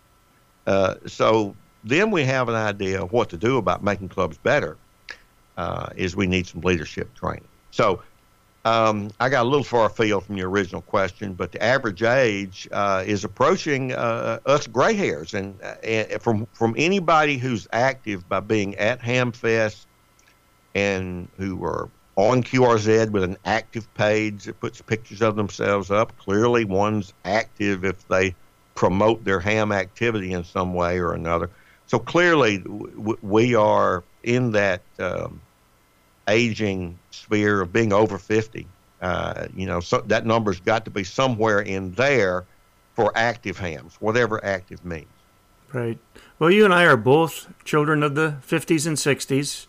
Uh, 0.66 0.96
so 1.06 1.56
then 1.84 2.10
we 2.10 2.24
have 2.24 2.50
an 2.50 2.54
idea 2.54 3.02
of 3.02 3.12
what 3.12 3.30
to 3.30 3.38
do 3.38 3.56
about 3.56 3.82
making 3.82 4.10
clubs 4.10 4.36
better 4.36 4.76
uh, 5.58 5.90
is 5.96 6.16
we 6.16 6.26
need 6.26 6.46
some 6.46 6.62
leadership 6.62 7.12
training. 7.14 7.48
So 7.72 8.00
um, 8.64 9.10
I 9.20 9.28
got 9.28 9.42
a 9.42 9.48
little 9.48 9.64
far 9.64 9.86
afield 9.86 10.24
from 10.24 10.36
your 10.36 10.48
original 10.48 10.82
question, 10.82 11.34
but 11.34 11.52
the 11.52 11.62
average 11.62 12.02
age 12.02 12.68
uh, 12.72 13.02
is 13.06 13.24
approaching 13.24 13.92
uh, 13.92 14.38
us 14.46 14.66
gray 14.66 14.94
hairs, 14.94 15.34
and, 15.34 15.60
uh, 15.62 16.18
from 16.18 16.46
from 16.52 16.74
anybody 16.78 17.36
who's 17.38 17.68
active 17.72 18.26
by 18.28 18.40
being 18.40 18.76
at 18.76 19.00
Hamfest 19.00 19.86
and 20.74 21.28
who 21.36 21.62
are 21.64 21.88
on 22.16 22.42
QRZ 22.42 23.10
with 23.10 23.22
an 23.22 23.36
active 23.44 23.92
page 23.94 24.44
that 24.44 24.60
puts 24.60 24.80
pictures 24.80 25.22
of 25.22 25.36
themselves 25.36 25.90
up. 25.90 26.16
Clearly, 26.18 26.64
one's 26.64 27.12
active 27.24 27.84
if 27.84 28.06
they 28.08 28.34
promote 28.74 29.24
their 29.24 29.40
ham 29.40 29.72
activity 29.72 30.32
in 30.32 30.44
some 30.44 30.72
way 30.72 30.98
or 30.98 31.14
another. 31.14 31.50
So 31.86 31.98
clearly, 31.98 32.62
we 33.22 33.54
are 33.54 34.04
in 34.22 34.52
that 34.52 34.82
um, 34.98 35.40
aging 36.28 36.98
sphere 37.10 37.62
of 37.62 37.72
being 37.72 37.92
over 37.92 38.18
50. 38.18 38.66
Uh, 39.00 39.46
you 39.54 39.66
know, 39.66 39.80
so 39.80 40.00
that 40.06 40.26
number's 40.26 40.60
got 40.60 40.84
to 40.84 40.90
be 40.90 41.04
somewhere 41.04 41.60
in 41.60 41.92
there 41.92 42.44
for 42.94 43.12
active 43.14 43.58
hams, 43.58 43.94
whatever 44.00 44.44
active 44.44 44.84
means. 44.84 45.06
Right. 45.72 45.98
Well, 46.38 46.50
you 46.50 46.64
and 46.64 46.74
I 46.74 46.84
are 46.84 46.96
both 46.96 47.52
children 47.64 48.02
of 48.02 48.14
the 48.14 48.36
50s 48.46 48.86
and 48.86 48.96
60s. 48.96 49.66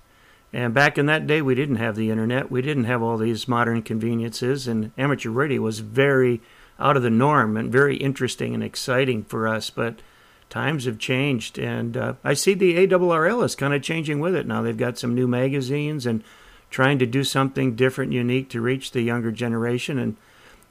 And 0.51 0.74
back 0.74 0.97
in 0.97 1.05
that 1.05 1.28
day, 1.28 1.41
we 1.41 1.53
didn't 1.53 1.76
have 1.76 1.95
the 1.95 2.10
internet. 2.10 2.49
We 2.49 2.62
didn't 2.62 2.86
have 2.86 3.03
all 3.03 3.18
these 3.18 3.47
modern 3.47 3.84
conveniences. 3.84 4.68
And 4.68 4.91
amateur 4.97 5.30
radio 5.30 5.62
was 5.62 5.80
very 5.80 6.41
out 6.80 6.97
of 6.97 7.03
the 7.03 7.10
norm 7.10 7.55
and 7.55 7.72
very 7.72 7.97
interesting 7.97 8.55
and 8.55 8.64
exciting 8.64 9.24
for 9.24 9.47
us. 9.47 9.70
But 9.70 9.99
times 10.49 10.86
have 10.86 10.97
changed. 10.97 11.60
And 11.60 11.95
uh, 11.95 12.14
I 12.24 12.34
see 12.34 12.53
the 12.53 12.76
ARRL 12.76 13.43
is 13.43 13.55
kind 13.55 13.74
of 13.74 13.84
changing 13.84 14.20
with 14.20 14.36
it 14.36 14.47
now. 14.47 14.62
They've 14.62 14.76
got 14.76 14.97
some 14.97 15.14
new 15.14 15.28
magazines 15.28 16.05
and 16.05 16.24
trying 16.70 16.99
to 16.99 17.05
do 17.05 17.24
something 17.24 17.76
different, 17.76 18.11
unique 18.11 18.49
to 18.49 18.61
reach 18.61 18.91
the 18.91 19.01
younger 19.01 19.32
generation 19.32 19.97
and 19.97 20.15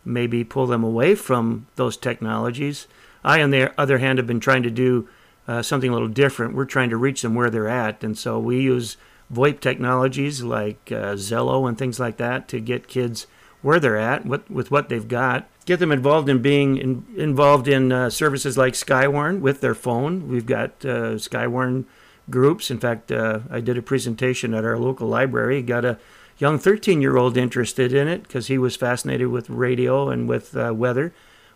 maybe 0.05 0.45
pull 0.45 0.67
them 0.67 0.85
away 0.85 1.15
from 1.15 1.67
those 1.77 1.97
technologies. 1.97 2.87
I, 3.25 3.43
on 3.43 3.51
the 3.51 3.79
other 3.81 3.99
hand, 3.99 4.19
have 4.19 4.27
been 4.27 4.41
trying 4.41 4.63
to 4.63 4.71
do 4.71 5.09
uh, 5.47 5.63
something 5.63 5.91
a 5.91 5.93
little 5.93 6.09
different. 6.09 6.55
We're 6.55 6.65
trying 6.65 6.91
to 6.91 6.97
reach 6.97 7.23
them 7.23 7.35
where 7.35 7.51
they're 7.51 7.69
at. 7.69 8.05
And 8.05 8.17
so 8.17 8.39
we 8.39 8.61
use 8.61 8.97
VoIP 9.33 9.61
technologies 9.61 10.43
like 10.43 10.91
uh, 10.93 11.15
Zello 11.15 11.69
and 11.69 11.77
things 11.77 11.99
like 11.99 12.17
that 12.19 12.49
to 12.49 12.61
get 12.61 12.89
kids 12.89 13.27
where 13.61 13.81
they're 13.81 13.97
at 13.97 14.25
what, 14.25 14.49
with 14.51 14.71
what 14.71 14.89
they've 14.89 15.09
got. 15.09 15.49
Get 15.67 15.81
them 15.81 15.93
involved 15.93 16.29
in 16.29 16.41
being 16.41 16.77
in, 16.77 17.05
involved 17.17 17.69
in 17.69 17.93
uh, 17.93 18.09
services 18.09 18.57
like 18.57 18.75
Skywarn 18.75 19.41
with 19.41 19.61
their 19.61 19.75
phone. 19.75 20.29
We've 20.29 20.47
got 20.47 20.71
uh, 20.85 21.17
Skywarn 21.17 21.85
groups. 22.31 22.71
In 22.71 22.79
fact, 22.79 23.11
uh, 23.11 23.41
I 23.51 23.61
did 23.61 23.79
a 23.79 23.83
presentation 23.83 24.55
at 24.55 24.65
our 24.65 24.79
local 24.79 25.09
library. 25.09 25.63
Got 25.63 25.85
a 25.85 25.99
young 26.39 26.59
13 26.59 27.01
year 27.03 27.17
old 27.17 27.37
interested 27.37 27.93
in 27.93 28.09
it 28.09 28.23
because 28.23 28.47
he 28.47 28.59
was 28.59 28.77
fascinated 28.77 29.29
with 29.29 29.51
radio 29.51 30.09
and 30.09 30.29
with 30.29 30.57
uh, 30.57 30.73
weather. 30.75 31.13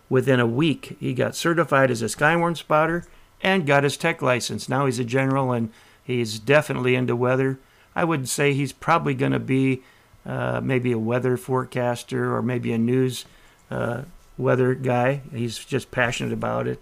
Within 0.09 0.39
a 0.39 0.47
week, 0.47 0.97
he 0.99 1.13
got 1.13 1.35
certified 1.35 1.89
as 1.89 2.01
a 2.01 2.05
Skywarn 2.05 2.55
spotter 2.55 3.05
and 3.41 3.65
got 3.65 3.83
his 3.83 3.97
tech 3.97 4.21
license. 4.21 4.69
Now 4.69 4.85
he's 4.85 4.99
a 4.99 5.05
general 5.05 5.51
and 5.51 5.71
He's 6.03 6.37
definitely 6.37 6.95
into 6.95 7.15
weather. 7.15 7.59
I 7.95 8.03
would 8.03 8.27
say 8.27 8.53
he's 8.53 8.73
probably 8.73 9.13
going 9.13 9.31
to 9.31 9.39
be 9.39 9.81
uh, 10.25 10.59
maybe 10.61 10.91
a 10.91 10.99
weather 10.99 11.37
forecaster 11.37 12.35
or 12.35 12.41
maybe 12.41 12.73
a 12.73 12.77
news 12.77 13.25
uh, 13.71 14.03
weather 14.37 14.75
guy. 14.75 15.21
He's 15.31 15.57
just 15.57 15.91
passionate 15.91 16.33
about 16.33 16.67
it 16.67 16.81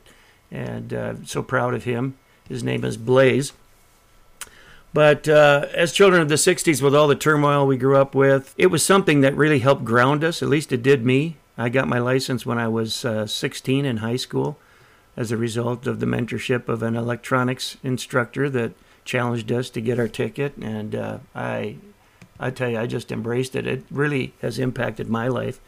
and 0.50 0.94
uh, 0.94 1.14
so 1.26 1.44
proud 1.44 1.74
of 1.74 1.84
him. 1.84 2.18
His 2.48 2.64
name 2.64 2.84
is 2.84 2.98
Blaze. 2.98 3.54
But 4.94 5.30
uh, 5.30 5.68
as 5.74 5.94
children 5.94 6.22
of 6.22 6.30
the 6.30 6.36
60s, 6.36 6.82
with 6.82 6.94
all 6.94 7.08
the 7.08 7.16
turmoil 7.16 7.66
we 7.66 7.78
grew 7.78 7.96
up 7.96 8.14
with, 8.14 8.54
it 8.58 8.68
was 8.68 8.84
something 8.84 9.22
that 9.22 9.36
really 9.36 9.60
helped 9.60 9.86
ground 9.86 10.24
us. 10.24 10.44
At 10.44 10.50
least 10.50 10.72
it 10.74 10.84
did 10.84 11.06
me. 11.06 11.38
I 11.58 11.70
got 11.70 11.88
my 11.88 12.00
license 12.00 12.46
when 12.46 12.58
I 12.58 12.68
was 12.68 13.06
uh, 13.06 13.28
16 13.28 13.86
in 13.86 13.98
high 13.98 14.16
school 14.18 14.58
as 15.16 15.32
a 15.32 15.38
result 15.38 15.88
of 15.88 16.00
the 16.00 16.06
mentorship 16.06 16.68
of 16.68 16.84
an 16.84 16.96
electronics 16.96 17.78
instructor 17.84 18.50
that 18.50 18.74
challenged 19.06 19.52
us 19.52 19.70
to 19.70 19.82
get 19.82 20.00
our 20.00 20.08
ticket, 20.08 20.56
and 20.58 20.96
uh, 20.96 21.18
I, 21.36 21.78
I 22.40 22.50
tell 22.50 22.70
you, 22.70 22.80
I 22.80 22.88
just 22.88 23.12
embraced 23.12 23.56
it. 23.56 23.68
It 23.68 23.84
really 23.92 24.34
has 24.42 24.60
impacted 24.60 25.10
my 25.10 25.28
life. 25.28 25.60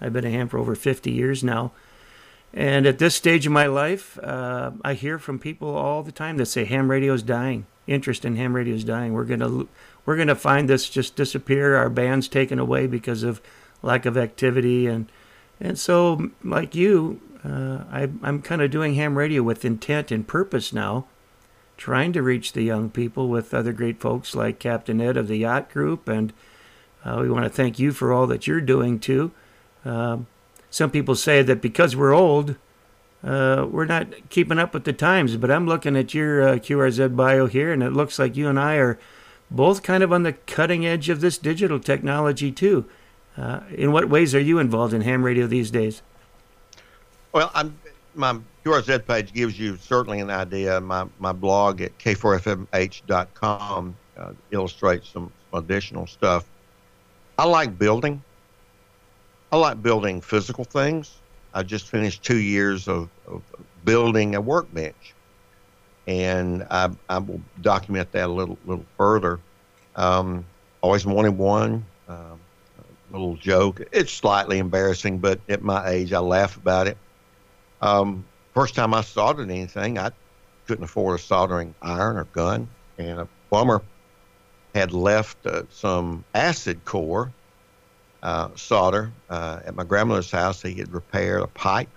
I've 0.00 0.12
been 0.12 0.24
a 0.24 0.30
ham 0.30 0.48
for 0.48 0.58
over 0.58 0.74
50 0.74 1.10
years 1.10 1.44
now, 1.44 1.72
and 2.52 2.86
at 2.86 2.98
this 2.98 3.14
stage 3.14 3.46
of 3.46 3.52
my 3.52 3.66
life, 3.66 4.18
uh, 4.22 4.72
I 4.82 4.94
hear 4.94 5.18
from 5.18 5.38
people 5.38 5.74
all 5.74 6.02
the 6.02 6.12
time 6.12 6.36
that 6.38 6.46
say 6.46 6.64
ham 6.64 6.90
radio 6.90 7.12
is 7.12 7.22
dying. 7.22 7.66
Interest 7.86 8.24
in 8.24 8.36
ham 8.36 8.54
radio 8.54 8.74
is 8.74 8.84
dying. 8.84 9.12
We're 9.12 9.24
gonna 9.24 9.66
we're 10.04 10.16
gonna 10.16 10.34
find 10.34 10.68
this 10.68 10.88
just 10.88 11.16
disappear. 11.16 11.76
Our 11.76 11.90
band's 11.90 12.28
taken 12.28 12.58
away 12.58 12.86
because 12.86 13.22
of 13.22 13.40
lack 13.82 14.06
of 14.06 14.16
activity, 14.16 14.86
and 14.86 15.10
and 15.60 15.78
so 15.78 16.30
like 16.42 16.74
you, 16.74 17.20
uh, 17.44 17.84
I, 17.90 18.10
I'm 18.22 18.42
kind 18.42 18.62
of 18.62 18.70
doing 18.70 18.94
ham 18.94 19.16
radio 19.16 19.42
with 19.42 19.64
intent 19.64 20.10
and 20.10 20.26
purpose 20.26 20.72
now 20.72 21.06
trying 21.78 22.12
to 22.12 22.22
reach 22.22 22.52
the 22.52 22.62
young 22.62 22.90
people 22.90 23.28
with 23.28 23.54
other 23.54 23.72
great 23.72 24.00
folks 24.00 24.34
like 24.34 24.58
Captain 24.58 25.00
Ed 25.00 25.16
of 25.16 25.28
the 25.28 25.38
Yacht 25.38 25.70
Group. 25.70 26.08
And 26.08 26.32
uh, 27.04 27.18
we 27.20 27.30
want 27.30 27.44
to 27.44 27.50
thank 27.50 27.78
you 27.78 27.92
for 27.92 28.12
all 28.12 28.26
that 28.26 28.46
you're 28.46 28.60
doing 28.60 28.98
too. 28.98 29.30
Um, 29.84 30.26
some 30.70 30.90
people 30.90 31.14
say 31.14 31.42
that 31.42 31.60
because 31.60 31.96
we're 31.96 32.14
old, 32.14 32.56
uh, 33.24 33.66
we're 33.68 33.84
not 33.84 34.28
keeping 34.30 34.58
up 34.58 34.74
with 34.74 34.84
the 34.84 34.92
times, 34.92 35.36
but 35.36 35.50
I'm 35.50 35.66
looking 35.66 35.96
at 35.96 36.14
your 36.14 36.46
uh, 36.46 36.52
QRZ 36.54 37.16
bio 37.16 37.46
here, 37.46 37.72
and 37.72 37.82
it 37.82 37.92
looks 37.92 38.18
like 38.18 38.36
you 38.36 38.48
and 38.48 38.58
I 38.58 38.76
are 38.76 38.98
both 39.50 39.82
kind 39.82 40.02
of 40.02 40.12
on 40.12 40.22
the 40.22 40.34
cutting 40.34 40.86
edge 40.86 41.08
of 41.08 41.20
this 41.20 41.38
digital 41.38 41.80
technology 41.80 42.52
too. 42.52 42.84
Uh, 43.36 43.60
in 43.74 43.92
what 43.92 44.08
ways 44.08 44.34
are 44.34 44.40
you 44.40 44.58
involved 44.58 44.92
in 44.92 45.02
ham 45.02 45.24
radio 45.24 45.46
these 45.46 45.70
days? 45.70 46.02
Well, 47.32 47.50
I'm 47.54 47.78
my 48.18 48.38
QRZ 48.64 49.06
page 49.06 49.32
gives 49.32 49.58
you 49.58 49.76
certainly 49.76 50.20
an 50.20 50.30
idea. 50.30 50.80
My, 50.80 51.06
my 51.18 51.32
blog 51.32 51.80
at 51.80 51.96
k4fmh.com 51.98 53.96
uh, 54.16 54.32
illustrates 54.50 55.08
some, 55.08 55.32
some 55.50 55.64
additional 55.64 56.06
stuff. 56.06 56.44
I 57.38 57.44
like 57.44 57.78
building. 57.78 58.22
I 59.50 59.56
like 59.56 59.82
building 59.82 60.20
physical 60.20 60.64
things. 60.64 61.16
I 61.54 61.62
just 61.62 61.88
finished 61.88 62.22
two 62.22 62.36
years 62.36 62.88
of, 62.88 63.08
of 63.26 63.42
building 63.84 64.34
a 64.34 64.40
workbench, 64.40 65.14
and 66.06 66.66
I, 66.70 66.90
I 67.08 67.18
will 67.18 67.40
document 67.62 68.12
that 68.12 68.26
a 68.26 68.32
little 68.32 68.58
little 68.66 68.84
further. 68.96 69.40
Um, 69.96 70.44
always 70.82 71.06
wanted 71.06 71.36
one. 71.36 71.84
Um, 72.08 72.40
little 73.10 73.36
joke. 73.36 73.80
It's 73.92 74.12
slightly 74.12 74.58
embarrassing, 74.58 75.18
but 75.18 75.40
at 75.48 75.62
my 75.62 75.88
age, 75.88 76.12
I 76.12 76.18
laugh 76.18 76.56
about 76.56 76.86
it. 76.86 76.96
Um, 77.80 78.24
first 78.54 78.74
time 78.74 78.94
I 78.94 79.02
soldered 79.02 79.50
anything, 79.50 79.98
I 79.98 80.10
couldn't 80.66 80.84
afford 80.84 81.18
a 81.18 81.22
soldering 81.22 81.74
iron 81.80 82.16
or 82.16 82.24
gun, 82.24 82.68
and 82.98 83.20
a 83.20 83.28
plumber 83.50 83.82
had 84.74 84.92
left 84.92 85.46
uh, 85.46 85.62
some 85.70 86.24
acid 86.34 86.84
core 86.84 87.32
uh, 88.22 88.48
solder 88.54 89.12
uh, 89.30 89.60
at 89.64 89.74
my 89.74 89.84
grandmother's 89.84 90.30
house. 90.30 90.62
He 90.62 90.74
had 90.74 90.92
repaired 90.92 91.42
a 91.42 91.46
pipe, 91.46 91.88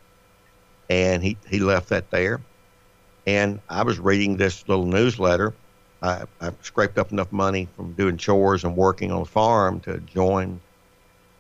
and 0.90 1.24
he, 1.24 1.38
he 1.50 1.60
left 1.60 1.90
that 1.90 2.10
there. 2.12 2.42
And 3.28 3.60
I 3.70 3.84
was 3.84 4.00
reading 4.00 4.38
this 4.38 4.68
little 4.68 4.86
newsletter. 4.86 5.54
I, 6.02 6.24
I 6.40 6.52
scraped 6.62 6.98
up 6.98 7.12
enough 7.12 7.32
money 7.32 7.68
from 7.76 7.94
doing 7.94 8.18
chores 8.18 8.64
and 8.64 8.76
working 8.76 9.12
on 9.12 9.20
the 9.20 9.30
farm 9.30 9.80
to 9.82 10.00
join 10.00 10.60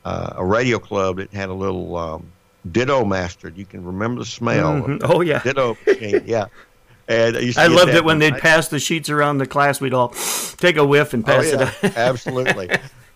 uh, 0.05 0.33
a 0.35 0.45
radio 0.45 0.77
club 0.77 1.17
that 1.17 1.31
had 1.33 1.49
a 1.49 1.53
little 1.53 1.95
um, 1.95 2.31
Ditto 2.71 3.03
master. 3.05 3.49
You 3.49 3.65
can 3.65 3.83
remember 3.83 4.19
the 4.19 4.25
smell. 4.25 4.73
Mm-hmm. 4.73 5.11
Oh 5.11 5.21
yeah, 5.21 5.41
Ditto. 5.41 5.77
yeah. 6.25 6.45
And 7.07 7.35
I, 7.35 7.53
I 7.57 7.67
loved 7.67 7.91
it 7.91 8.05
when 8.05 8.19
they'd 8.19 8.37
pass 8.37 8.67
the 8.67 8.79
sheets 8.79 9.09
around 9.09 9.39
the 9.39 9.47
class. 9.47 9.81
We'd 9.81 9.93
all 9.93 10.09
take 10.57 10.77
a 10.77 10.85
whiff 10.85 11.13
and 11.13 11.25
pass 11.25 11.51
oh, 11.53 11.59
yeah, 11.59 11.73
it. 11.81 11.97
absolutely. 11.97 12.69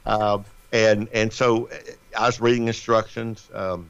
Um, 0.06 0.46
and 0.76 1.08
and 1.14 1.32
so 1.32 1.68
uh, 1.68 1.76
I 2.18 2.26
was 2.26 2.40
reading 2.40 2.68
instructions, 2.68 3.50
um, 3.54 3.90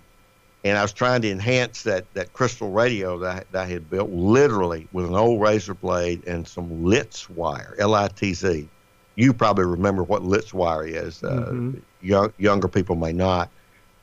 and 0.63 0.77
I 0.77 0.81
was 0.81 0.93
trying 0.93 1.21
to 1.23 1.31
enhance 1.31 1.83
that 1.83 2.11
that 2.13 2.33
crystal 2.33 2.71
radio 2.71 3.17
that 3.19 3.35
I, 3.35 3.43
that 3.51 3.63
I 3.63 3.65
had 3.65 3.89
built, 3.89 4.09
literally 4.09 4.87
with 4.91 5.05
an 5.05 5.15
old 5.15 5.41
razor 5.41 5.73
blade 5.73 6.25
and 6.27 6.47
some 6.47 6.85
Litz 6.85 7.29
wire, 7.29 7.75
L-I-T-Z. 7.79 8.69
You 9.15 9.33
probably 9.33 9.65
remember 9.65 10.03
what 10.03 10.23
Litz 10.23 10.53
wire 10.53 10.85
is. 10.85 11.23
Uh, 11.23 11.47
mm-hmm. 11.49 11.79
young, 12.01 12.33
younger 12.37 12.67
people 12.67 12.95
may 12.95 13.13
not 13.13 13.49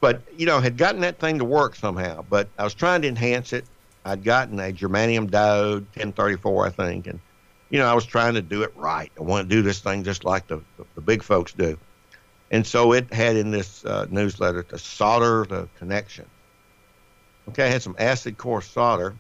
but 0.02 0.20
you 0.36 0.44
know 0.44 0.60
had 0.60 0.76
gotten 0.76 1.00
that 1.00 1.18
thing 1.18 1.38
to 1.38 1.44
work 1.46 1.74
somehow. 1.74 2.22
But 2.28 2.48
I 2.58 2.64
was 2.64 2.74
trying 2.74 3.00
to 3.02 3.08
enhance 3.08 3.54
it. 3.54 3.64
I'd 4.04 4.22
gotten 4.22 4.58
a 4.58 4.72
germanium 4.72 5.30
diode 5.30 5.86
1034, 5.94 6.66
I 6.66 6.70
think, 6.70 7.06
and 7.06 7.20
you 7.70 7.78
know 7.78 7.86
I 7.86 7.94
was 7.94 8.04
trying 8.04 8.34
to 8.34 8.42
do 8.42 8.62
it 8.62 8.72
right. 8.76 9.10
I 9.16 9.22
want 9.22 9.48
to 9.48 9.56
do 9.56 9.62
this 9.62 9.78
thing 9.78 10.04
just 10.04 10.24
like 10.24 10.48
the, 10.48 10.60
the 10.94 11.00
big 11.00 11.22
folks 11.22 11.52
do. 11.52 11.78
And 12.52 12.66
so 12.66 12.92
it 12.92 13.12
had 13.12 13.36
in 13.36 13.50
this 13.50 13.84
uh, 13.84 14.06
newsletter 14.10 14.62
to 14.64 14.78
solder 14.78 15.46
the 15.48 15.68
connection. 15.78 16.26
Okay, 17.48 17.64
I 17.64 17.68
had 17.68 17.82
some 17.82 17.96
acid 17.98 18.36
core 18.36 18.60
solder. 18.60 19.14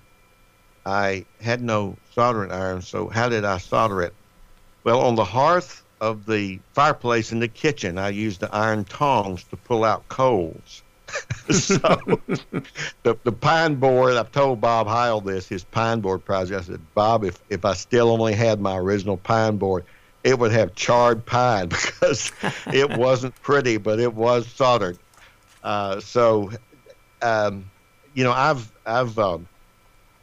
I 0.84 1.24
had 1.40 1.62
no 1.62 1.96
soldering 2.14 2.52
iron, 2.52 2.82
so 2.82 3.08
how 3.08 3.30
did 3.30 3.44
I 3.44 3.56
solder 3.56 4.02
it? 4.02 4.14
Well, 4.84 5.00
on 5.00 5.14
the 5.14 5.24
hearth 5.24 5.82
of 6.00 6.26
the 6.26 6.60
fireplace 6.74 7.32
in 7.32 7.40
the 7.40 7.48
kitchen, 7.48 7.96
I 7.96 8.10
used 8.10 8.40
the 8.40 8.54
iron 8.54 8.84
tongs 8.84 9.44
to 9.44 9.56
pull 9.56 9.84
out 9.84 10.06
coals. 10.08 10.82
so 11.50 11.78
the, 13.02 13.16
the 13.22 13.32
pine 13.32 13.76
board, 13.76 14.14
I've 14.16 14.32
told 14.32 14.60
Bob 14.60 14.86
Heil 14.86 15.20
this, 15.20 15.48
his 15.48 15.64
pine 15.64 16.00
board 16.00 16.24
project. 16.24 16.60
I 16.60 16.64
said, 16.64 16.80
Bob, 16.94 17.24
if, 17.24 17.40
if 17.48 17.64
I 17.64 17.74
still 17.74 18.10
only 18.10 18.34
had 18.34 18.60
my 18.60 18.76
original 18.76 19.16
pine 19.16 19.56
board, 19.56 19.84
it 20.24 20.38
would 20.38 20.52
have 20.52 20.74
charred 20.74 21.24
pine 21.24 21.68
because 21.68 22.32
it 22.72 22.90
wasn't 22.96 23.34
pretty, 23.42 23.76
but 23.76 23.98
it 23.98 24.14
was 24.14 24.46
soldered. 24.46 24.98
Uh, 25.62 26.00
so, 26.00 26.50
um, 27.22 27.64
you 28.14 28.24
know, 28.24 28.32
I've, 28.32 28.70
I've, 28.86 29.18
um, 29.18 29.46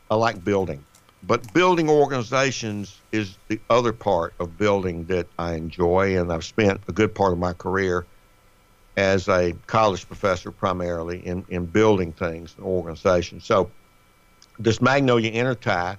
I 0.09 0.15
like 0.15 0.43
building. 0.43 0.83
But 1.23 1.51
building 1.53 1.89
organizations 1.89 3.01
is 3.11 3.37
the 3.49 3.59
other 3.69 3.91
part 3.91 4.33
of 4.39 4.57
building 4.57 5.05
that 5.05 5.27
I 5.37 5.55
enjoy, 5.55 6.17
and 6.17 6.31
I've 6.31 6.45
spent 6.45 6.81
a 6.87 6.93
good 6.93 7.13
part 7.13 7.33
of 7.33 7.39
my 7.39 7.53
career 7.53 8.05
as 8.95 9.27
a 9.27 9.53
college 9.67 10.07
professor 10.07 10.51
primarily 10.51 11.25
in, 11.25 11.45
in 11.49 11.65
building 11.65 12.13
things 12.13 12.55
and 12.57 12.65
organizations. 12.65 13.45
So 13.45 13.69
this 14.57 14.81
Magnolia 14.81 15.31
Intertie 15.31 15.97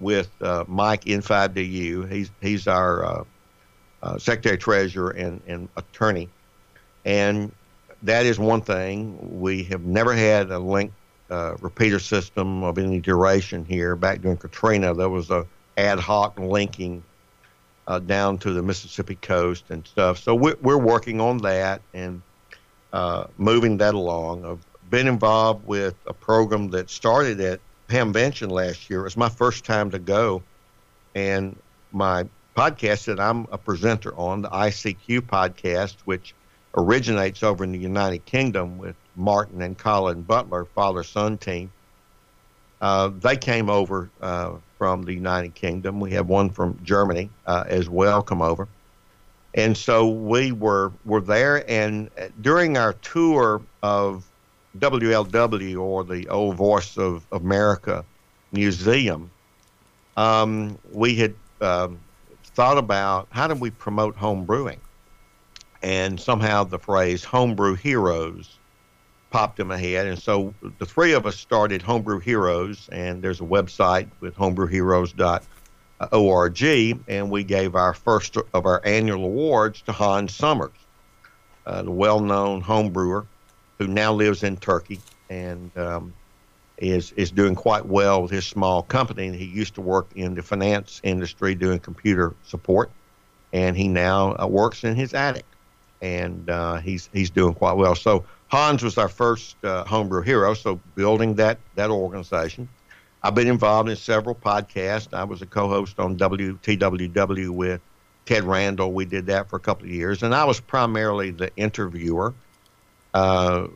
with 0.00 0.30
uh, 0.40 0.64
Mike 0.66 1.04
N5DU. 1.04 2.10
He's 2.10 2.30
he's 2.40 2.66
our 2.66 3.04
uh, 3.04 3.24
uh, 4.02 4.18
secretary 4.18 4.58
treasurer 4.58 5.10
and, 5.10 5.40
and 5.46 5.68
attorney, 5.76 6.28
and 7.04 7.52
that 8.02 8.26
is 8.26 8.38
one 8.38 8.62
thing. 8.62 9.40
We 9.40 9.64
have 9.64 9.82
never 9.82 10.14
had 10.14 10.50
a 10.50 10.58
link 10.58 10.92
uh, 11.30 11.56
repeater 11.60 11.98
system 11.98 12.62
of 12.62 12.78
any 12.78 13.00
duration 13.00 13.64
here. 13.64 13.94
Back 13.94 14.22
during 14.22 14.36
Katrina, 14.36 14.94
there 14.94 15.08
was 15.08 15.30
a 15.30 15.46
ad 15.76 16.00
hoc 16.00 16.38
linking 16.38 17.02
uh, 17.86 17.98
down 17.98 18.38
to 18.38 18.52
the 18.52 18.62
Mississippi 18.62 19.16
coast 19.16 19.64
and 19.70 19.86
stuff. 19.86 20.18
So 20.18 20.34
we're, 20.34 20.56
we're 20.62 20.78
working 20.78 21.20
on 21.20 21.38
that 21.38 21.82
and 21.94 22.22
uh, 22.92 23.26
moving 23.36 23.76
that 23.78 23.94
along. 23.94 24.44
I've 24.44 24.90
been 24.90 25.06
involved 25.06 25.66
with 25.66 25.94
a 26.06 26.12
program 26.12 26.70
that 26.70 26.90
started 26.90 27.40
at 27.40 27.60
Hamvention 27.88 28.50
last 28.50 28.88
year. 28.88 29.00
It 29.00 29.04
was 29.04 29.16
my 29.16 29.28
first 29.28 29.64
time 29.64 29.90
to 29.90 29.98
go, 29.98 30.42
and 31.14 31.56
my 31.92 32.26
podcast 32.56 33.04
that 33.06 33.20
I'm 33.20 33.46
a 33.52 33.58
presenter 33.58 34.14
on, 34.16 34.42
the 34.42 34.48
ICQ 34.48 35.20
podcast, 35.20 35.96
which 36.04 36.34
originates 36.76 37.42
over 37.42 37.64
in 37.64 37.72
the 37.72 37.78
United 37.78 38.24
Kingdom 38.24 38.78
with 38.78 38.96
Martin 39.16 39.62
and 39.62 39.76
Colin 39.76 40.22
Butler, 40.22 40.64
father 40.64 41.02
son 41.02 41.38
team. 41.38 41.70
Uh, 42.80 43.08
they 43.08 43.36
came 43.36 43.68
over 43.68 44.10
uh, 44.20 44.52
from 44.78 45.02
the 45.02 45.12
United 45.12 45.54
Kingdom. 45.54 46.00
We 46.00 46.12
have 46.12 46.28
one 46.28 46.50
from 46.50 46.78
Germany 46.82 47.28
uh, 47.46 47.64
as 47.66 47.88
well 47.88 48.22
come 48.22 48.40
over, 48.40 48.68
and 49.54 49.76
so 49.76 50.08
we 50.08 50.52
were 50.52 50.92
were 51.04 51.20
there. 51.20 51.68
And 51.70 52.08
during 52.40 52.78
our 52.78 52.94
tour 52.94 53.60
of 53.82 54.24
WLW 54.78 55.80
or 55.80 56.04
the 56.04 56.28
Old 56.28 56.56
Voice 56.56 56.96
of 56.96 57.26
America 57.32 58.04
Museum, 58.52 59.30
um, 60.16 60.78
we 60.92 61.16
had 61.16 61.34
um, 61.60 61.98
thought 62.60 62.76
about 62.76 63.26
how 63.30 63.46
do 63.46 63.54
we 63.54 63.70
promote 63.70 64.14
home 64.14 64.44
brewing, 64.44 64.78
and 65.82 66.20
somehow 66.20 66.62
the 66.62 66.78
phrase 66.78 67.24
"homebrew 67.24 67.74
heroes." 67.74 68.58
popped 69.30 69.58
in 69.60 69.68
my 69.68 69.78
head. 69.78 70.06
And 70.06 70.18
so 70.18 70.52
the 70.78 70.84
three 70.84 71.14
of 71.14 71.24
us 71.24 71.36
started 71.36 71.80
Homebrew 71.80 72.18
Heroes, 72.18 72.86
and 72.92 73.22
there's 73.22 73.40
a 73.40 73.44
website 73.44 74.10
with 74.20 74.36
homebrewheroes.org, 74.36 77.00
and 77.08 77.30
we 77.30 77.44
gave 77.44 77.74
our 77.76 77.94
first 77.94 78.36
of 78.36 78.66
our 78.66 78.82
annual 78.84 79.24
awards 79.24 79.80
to 79.82 79.92
Hans 79.92 80.34
Summers, 80.34 80.72
uh, 81.64 81.82
the 81.82 81.90
well 81.90 82.20
known 82.20 82.60
homebrewer 82.60 83.26
who 83.78 83.86
now 83.86 84.12
lives 84.12 84.42
in 84.42 84.58
Turkey 84.58 85.00
and 85.30 85.74
um, 85.78 86.12
is, 86.80 87.12
is 87.12 87.30
doing 87.30 87.54
quite 87.54 87.86
well 87.86 88.22
with 88.22 88.30
his 88.30 88.46
small 88.46 88.82
company. 88.82 89.36
He 89.36 89.44
used 89.44 89.74
to 89.74 89.82
work 89.82 90.08
in 90.16 90.34
the 90.34 90.42
finance 90.42 91.00
industry 91.04 91.54
doing 91.54 91.78
computer 91.78 92.34
support, 92.44 92.90
and 93.52 93.76
he 93.76 93.86
now 93.86 94.34
uh, 94.40 94.46
works 94.46 94.82
in 94.82 94.96
his 94.96 95.14
attic. 95.14 95.44
And 96.02 96.48
uh, 96.48 96.76
he's 96.76 97.10
he's 97.12 97.28
doing 97.28 97.52
quite 97.52 97.74
well. 97.74 97.94
So 97.94 98.24
Hans 98.48 98.82
was 98.82 98.96
our 98.96 99.08
first 99.08 99.62
uh, 99.62 99.84
homebrew 99.84 100.22
hero, 100.22 100.54
so 100.54 100.80
building 100.94 101.34
that 101.34 101.58
that 101.74 101.90
organization. 101.90 102.68
I've 103.22 103.34
been 103.34 103.48
involved 103.48 103.90
in 103.90 103.96
several 103.96 104.34
podcasts. 104.34 105.12
I 105.12 105.24
was 105.24 105.42
a 105.42 105.46
co-host 105.46 106.00
on 106.00 106.16
WTWW 106.16 107.50
with 107.50 107.82
Ted 108.24 108.44
Randall. 108.44 108.92
We 108.92 109.04
did 109.04 109.26
that 109.26 109.50
for 109.50 109.56
a 109.56 109.60
couple 109.60 109.84
of 109.84 109.92
years, 109.92 110.22
and 110.22 110.34
I 110.34 110.44
was 110.44 110.58
primarily 110.58 111.30
the 111.30 111.54
interviewer 111.56 112.32
uh, 113.12 113.66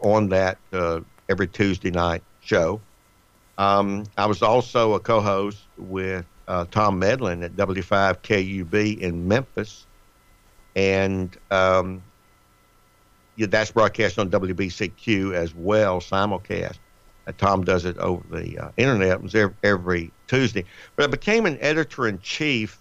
on 0.00 0.30
that 0.30 0.56
uh, 0.72 1.00
every 1.28 1.48
Tuesday 1.48 1.90
night 1.90 2.22
show. 2.44 2.80
Um, 3.58 4.04
I 4.16 4.26
was 4.26 4.42
also 4.42 4.94
a 4.94 5.00
co-host 5.00 5.58
with 5.78 6.24
uh, 6.48 6.66
Tom 6.70 6.98
Medlin 6.98 7.42
at 7.44 7.56
W5KUB 7.56 8.98
in 8.98 9.28
Memphis, 9.28 9.86
and 10.74 11.36
um, 11.50 12.02
yeah, 13.36 13.46
that's 13.46 13.70
broadcast 13.70 14.18
on 14.18 14.30
WBCQ 14.30 15.34
as 15.34 15.54
well, 15.54 16.00
simulcast. 16.00 16.78
Uh, 17.26 17.32
Tom 17.38 17.64
does 17.64 17.84
it 17.84 17.96
over 17.98 18.22
the 18.40 18.58
uh, 18.58 18.70
internet. 18.76 19.12
It 19.12 19.22
was 19.22 19.34
every, 19.34 19.54
every, 19.62 20.10
Tuesday. 20.26 20.64
But 20.96 21.04
I 21.04 21.06
became 21.08 21.46
an 21.46 21.58
editor 21.60 22.06
in 22.06 22.18
chief 22.20 22.78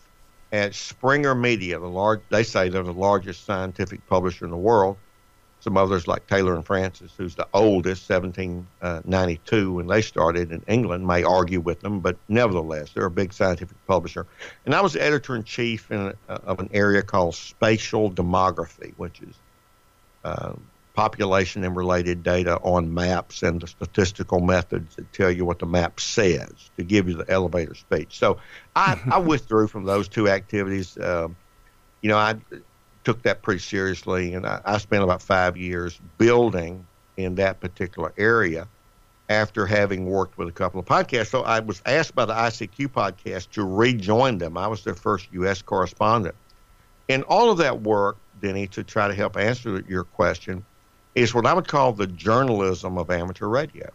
at 0.52 0.76
Springer 0.76 1.36
Media. 1.36 1.80
The 1.80 1.88
large, 1.88 2.22
they 2.30 2.44
say 2.44 2.70
they're 2.70 2.84
the 2.84 2.94
largest 2.94 3.46
scientific 3.46 4.06
publisher 4.08 4.46
in 4.46 4.52
the 4.52 4.58
world. 4.58 4.98
Some 5.64 5.78
others 5.78 6.10
like 6.10 6.28
Taylor 6.28 6.56
and 6.56 6.66
Francis, 6.66 7.14
who's 7.16 7.36
the 7.36 7.48
oldest, 7.54 8.10
1792 8.10 9.72
when 9.72 9.88
they 9.88 10.02
started 10.02 10.52
in 10.52 10.62
England, 10.68 11.08
may 11.08 11.24
argue 11.24 11.62
with 11.62 11.80
them, 11.80 12.02
but 12.02 12.18
nevertheless, 12.28 12.92
they're 12.94 13.06
a 13.06 13.10
big 13.10 13.32
scientific 13.32 13.78
publisher. 13.88 14.28
And 14.66 14.76
I 14.76 14.82
was 14.82 14.98
editor 14.98 15.38
in 15.38 15.46
chief 15.46 15.90
uh, 15.90 16.12
of 16.28 16.60
an 16.60 16.70
area 16.74 17.02
called 17.02 17.36
spatial 17.36 18.12
demography, 18.12 18.94
which 18.98 19.22
is 19.22 19.36
uh, 20.26 20.52
population 20.96 21.64
and 21.64 21.78
related 21.78 22.24
data 22.24 22.58
on 22.58 22.94
maps 22.94 23.42
and 23.42 23.62
the 23.62 23.68
statistical 23.68 24.42
methods 24.42 24.98
that 24.98 25.14
tell 25.14 25.32
you 25.32 25.46
what 25.46 25.60
the 25.60 25.66
map 25.66 25.98
says 26.02 26.72
to 26.76 26.84
give 26.84 27.08
you 27.08 27.16
the 27.16 27.32
elevator 27.32 27.74
speech. 27.74 28.20
So 28.20 28.38
I, 28.76 29.00
I 29.10 29.20
withdrew 29.20 29.70
from 29.70 29.86
those 29.86 30.10
two 30.10 30.28
activities. 30.28 30.98
Um, 30.98 31.38
you 32.02 32.10
know, 32.10 32.18
I 32.18 32.36
took 33.04 33.22
that 33.24 33.42
pretty 33.42 33.60
seriously, 33.60 34.34
and 34.34 34.46
I, 34.46 34.62
I 34.66 34.78
spent 34.78 35.04
about 35.04 35.22
five 35.22 35.58
years 35.58 36.00
building 36.18 36.86
in 37.18 37.36
that 37.36 37.60
particular 37.60 38.14
area 38.18 38.68
after 39.30 39.66
having 39.66 40.06
worked 40.06 40.38
with 40.38 40.48
a 40.48 40.52
couple 40.52 40.80
of 40.80 40.86
podcasts. 40.86 41.28
So 41.28 41.44
I 41.44 41.60
was 41.60 41.82
asked 41.86 42.16
by 42.16 42.26
the 42.26 42.34
ICQ 42.34 42.88
podcast 42.90 43.52
to 43.52 43.64
rejoin 43.64 44.38
them. 44.38 44.58
I 44.58 44.68
was 44.68 44.84
their 44.84 44.96
first 44.96 45.28
U.S. 45.32 45.62
correspondent. 45.62 46.36
And 47.10 47.24
all 47.24 47.52
of 47.52 47.58
that 47.60 47.82
work 47.82 48.18
Denny, 48.44 48.68
to 48.68 48.84
try 48.84 49.08
to 49.08 49.14
help 49.16 49.38
answer 49.38 49.84
your 49.88 50.04
question, 50.04 50.64
is 51.16 51.34
what 51.34 51.46
I 51.46 51.54
would 51.54 51.68
call 51.68 51.94
the 51.94 52.08
journalism 52.08 52.98
of 52.98 53.10
amateur 53.10 53.48
radio. 53.48 53.90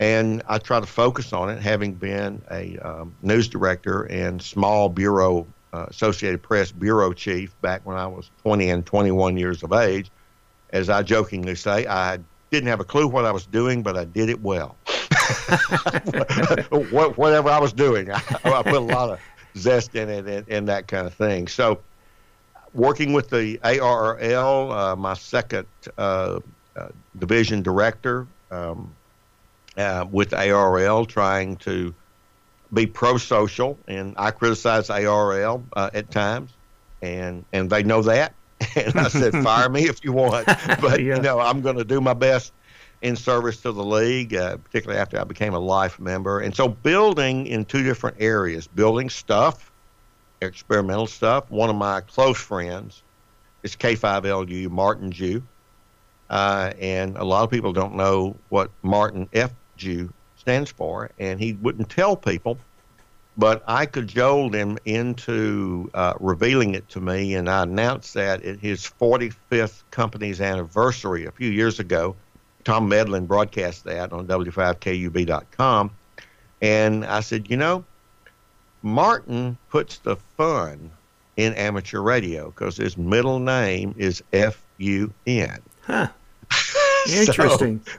And 0.00 0.42
I 0.48 0.58
try 0.58 0.80
to 0.80 0.86
focus 0.86 1.32
on 1.32 1.50
it, 1.50 1.60
having 1.60 1.92
been 1.92 2.42
a 2.50 2.78
um, 2.78 3.14
news 3.22 3.48
director 3.48 4.02
and 4.04 4.42
small 4.42 4.88
bureau, 4.88 5.46
uh, 5.72 5.86
Associated 5.88 6.42
Press 6.42 6.70
bureau 6.72 7.12
chief 7.12 7.58
back 7.60 7.84
when 7.84 7.96
I 7.96 8.06
was 8.06 8.30
20 8.42 8.70
and 8.70 8.84
21 8.84 9.36
years 9.36 9.62
of 9.62 9.72
age. 9.72 10.10
As 10.70 10.88
I 10.88 11.02
jokingly 11.02 11.54
say, 11.54 11.86
I 11.86 12.18
didn't 12.50 12.68
have 12.68 12.80
a 12.80 12.84
clue 12.84 13.06
what 13.06 13.24
I 13.24 13.32
was 13.32 13.46
doing, 13.46 13.82
but 13.82 13.96
I 13.96 14.04
did 14.04 14.28
it 14.28 14.40
well. 14.40 14.76
Whatever 16.70 17.48
I 17.50 17.58
was 17.58 17.72
doing, 17.72 18.10
I, 18.10 18.22
I, 18.44 18.62
put 18.62 18.74
a 18.74 18.80
lot 18.80 19.10
of 19.10 19.20
zest 19.56 19.94
in 19.94 20.08
it 20.08 20.26
and, 20.26 20.48
and 20.48 20.68
that 20.68 20.88
kind 20.88 21.06
of 21.06 21.14
thing. 21.14 21.48
So 21.48 21.80
working 22.74 23.12
with 23.12 23.30
the 23.30 23.58
ARRL, 23.58 24.92
uh, 24.92 24.96
my 24.96 25.14
second 25.14 25.66
uh, 25.98 26.40
uh, 26.76 26.88
division 27.18 27.62
director 27.62 28.26
um, 28.50 28.94
uh, 29.76 30.06
with 30.10 30.30
ARRL, 30.30 31.06
trying 31.08 31.56
to 31.56 31.94
be 32.72 32.86
pro-social, 32.86 33.78
and 33.86 34.14
I 34.16 34.30
criticize 34.30 34.88
ARRL 34.88 35.62
uh, 35.74 35.90
at 35.92 36.10
times, 36.10 36.50
and 37.00 37.44
and 37.52 37.70
they 37.70 37.82
know 37.82 38.02
that. 38.02 38.34
And 38.76 38.96
I 38.96 39.08
said, 39.08 39.32
fire 39.42 39.68
me 39.68 39.88
if 39.88 40.04
you 40.04 40.12
want, 40.12 40.46
but 40.80 41.02
yeah. 41.02 41.16
you 41.16 41.20
know 41.20 41.40
I'm 41.40 41.62
going 41.62 41.76
to 41.76 41.84
do 41.84 42.00
my 42.00 42.14
best 42.14 42.52
in 43.00 43.16
service 43.16 43.60
to 43.62 43.72
the 43.72 43.84
league, 43.84 44.34
uh, 44.34 44.56
particularly 44.58 45.00
after 45.00 45.20
I 45.20 45.24
became 45.24 45.52
a 45.52 45.58
life 45.58 45.98
member. 45.98 46.38
And 46.38 46.54
so, 46.54 46.68
building 46.68 47.48
in 47.48 47.64
two 47.64 47.82
different 47.82 48.18
areas: 48.20 48.68
building 48.68 49.10
stuff 49.10 49.72
experimental 50.42 51.06
stuff. 51.06 51.50
One 51.50 51.70
of 51.70 51.76
my 51.76 52.00
close 52.00 52.38
friends 52.38 53.02
is 53.62 53.76
K5LU, 53.76 54.70
Martin 54.70 55.12
Jue. 55.12 55.42
Uh, 56.28 56.72
and 56.80 57.16
a 57.16 57.24
lot 57.24 57.44
of 57.44 57.50
people 57.50 57.72
don't 57.72 57.94
know 57.94 58.36
what 58.48 58.70
Martin 58.82 59.28
F. 59.32 59.52
Jue 59.78 60.12
stands 60.42 60.72
for, 60.72 61.08
and 61.20 61.38
he 61.38 61.52
wouldn't 61.52 61.88
tell 61.88 62.16
people. 62.16 62.58
But 63.38 63.62
I 63.68 63.86
cajoled 63.86 64.54
him 64.54 64.76
into 64.84 65.88
uh, 65.94 66.14
revealing 66.18 66.74
it 66.74 66.88
to 66.90 67.00
me, 67.00 67.34
and 67.34 67.48
I 67.48 67.62
announced 67.62 68.12
that 68.14 68.42
at 68.42 68.58
his 68.58 68.80
45th 68.82 69.84
company's 69.92 70.40
anniversary 70.40 71.26
a 71.26 71.30
few 71.30 71.48
years 71.48 71.78
ago. 71.78 72.16
Tom 72.64 72.88
Medlin 72.88 73.26
broadcast 73.26 73.84
that 73.84 74.12
on 74.12 74.26
W5KUB.com. 74.26 75.90
And 76.60 77.04
I 77.04 77.20
said, 77.20 77.48
you 77.48 77.56
know, 77.56 77.84
Martin 78.82 79.56
puts 79.70 79.98
the 79.98 80.16
fun 80.16 80.90
in 81.36 81.54
amateur 81.54 82.00
radio 82.00 82.50
because 82.50 82.76
his 82.76 82.98
middle 82.98 83.38
name 83.38 83.94
is 83.96 84.22
F 84.32 84.60
U 84.78 85.12
N. 85.26 85.60
Huh. 85.82 86.08
Interesting. 87.08 87.80
so, 87.86 87.92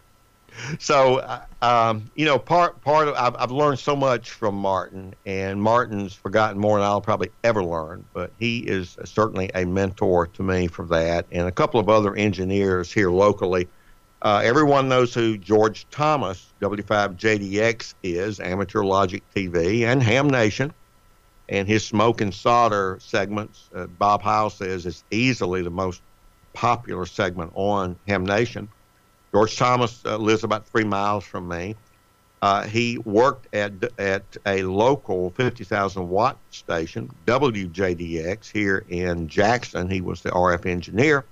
so 0.79 1.17
uh, 1.17 1.45
um, 1.61 2.11
you 2.15 2.25
know, 2.25 2.39
part 2.39 2.81
part 2.81 3.07
of 3.07 3.15
I've, 3.15 3.35
I've 3.37 3.51
learned 3.51 3.79
so 3.79 3.95
much 3.95 4.31
from 4.31 4.55
Martin, 4.55 5.13
and 5.25 5.61
Martin's 5.61 6.13
forgotten 6.13 6.59
more 6.59 6.77
than 6.79 6.85
I'll 6.87 7.01
probably 7.01 7.29
ever 7.43 7.63
learn. 7.63 8.05
But 8.13 8.31
he 8.39 8.59
is 8.59 8.97
certainly 9.05 9.49
a 9.55 9.65
mentor 9.65 10.27
to 10.27 10.43
me 10.43 10.67
for 10.67 10.85
that, 10.87 11.25
and 11.31 11.47
a 11.47 11.51
couple 11.51 11.79
of 11.79 11.89
other 11.89 12.15
engineers 12.15 12.91
here 12.91 13.11
locally 13.11 13.69
Uh, 14.21 14.41
everyone 14.43 14.87
knows 14.87 15.13
who 15.13 15.37
George 15.37 15.85
Thomas, 15.91 16.53
W5JDX, 16.61 17.93
is, 18.03 18.39
Amateur 18.39 18.83
Logic 18.83 19.21
TV, 19.35 19.83
and 19.85 20.01
Ham 20.01 20.29
Nation. 20.29 20.73
And 21.49 21.67
his 21.67 21.85
smoke 21.85 22.21
and 22.21 22.33
solder 22.33 22.97
segments, 23.01 23.69
uh, 23.75 23.87
Bob 23.87 24.21
Heil 24.21 24.49
says, 24.49 24.85
is 24.85 25.03
easily 25.11 25.61
the 25.61 25.69
most 25.69 26.01
popular 26.53 27.05
segment 27.05 27.51
on 27.55 27.97
Ham 28.07 28.25
Nation. 28.25 28.69
George 29.33 29.57
Thomas 29.57 30.05
uh, 30.05 30.17
lives 30.17 30.43
about 30.43 30.67
three 30.67 30.83
miles 30.83 31.23
from 31.23 31.47
me. 31.47 31.75
Uh, 32.43 32.63
he 32.63 32.99
worked 32.99 33.47
at 33.55 33.71
at 33.97 34.23
a 34.45 34.63
local 34.63 35.31
50,000 35.31 36.07
watt 36.07 36.37
station, 36.51 37.09
WJDX, 37.25 38.51
here 38.51 38.85
in 38.89 39.27
Jackson. 39.27 39.89
He 39.89 40.01
was 40.01 40.21
the 40.21 40.29
RF 40.29 40.65
engineer, 40.67 41.25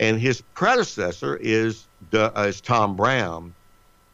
and 0.00 0.18
his 0.18 0.40
predecessor 0.54 1.36
is 1.36 1.86
uh, 2.14 2.30
is 2.36 2.62
Tom 2.62 2.96
Brown, 2.96 3.52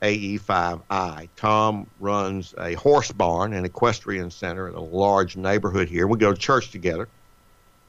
AE5I. 0.02 1.28
Tom 1.36 1.86
runs 2.00 2.54
a 2.58 2.74
horse 2.74 3.12
barn 3.12 3.52
and 3.52 3.64
equestrian 3.64 4.30
center 4.30 4.66
in 4.66 4.74
a 4.74 4.82
large 4.82 5.36
neighborhood 5.36 5.88
here. 5.88 6.08
We 6.08 6.18
go 6.18 6.32
to 6.32 6.38
church 6.38 6.70
together, 6.70 7.08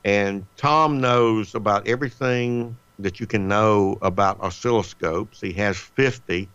and 0.04 0.46
Tom 0.58 1.00
knows 1.02 1.56
about 1.56 1.88
everything 1.88 2.78
that 3.00 3.20
you 3.20 3.28
can 3.28 3.48
know 3.48 3.98
about 4.02 4.40
oscilloscopes. 4.40 5.42
He 5.42 5.54
has 5.54 5.78
50 5.78 6.50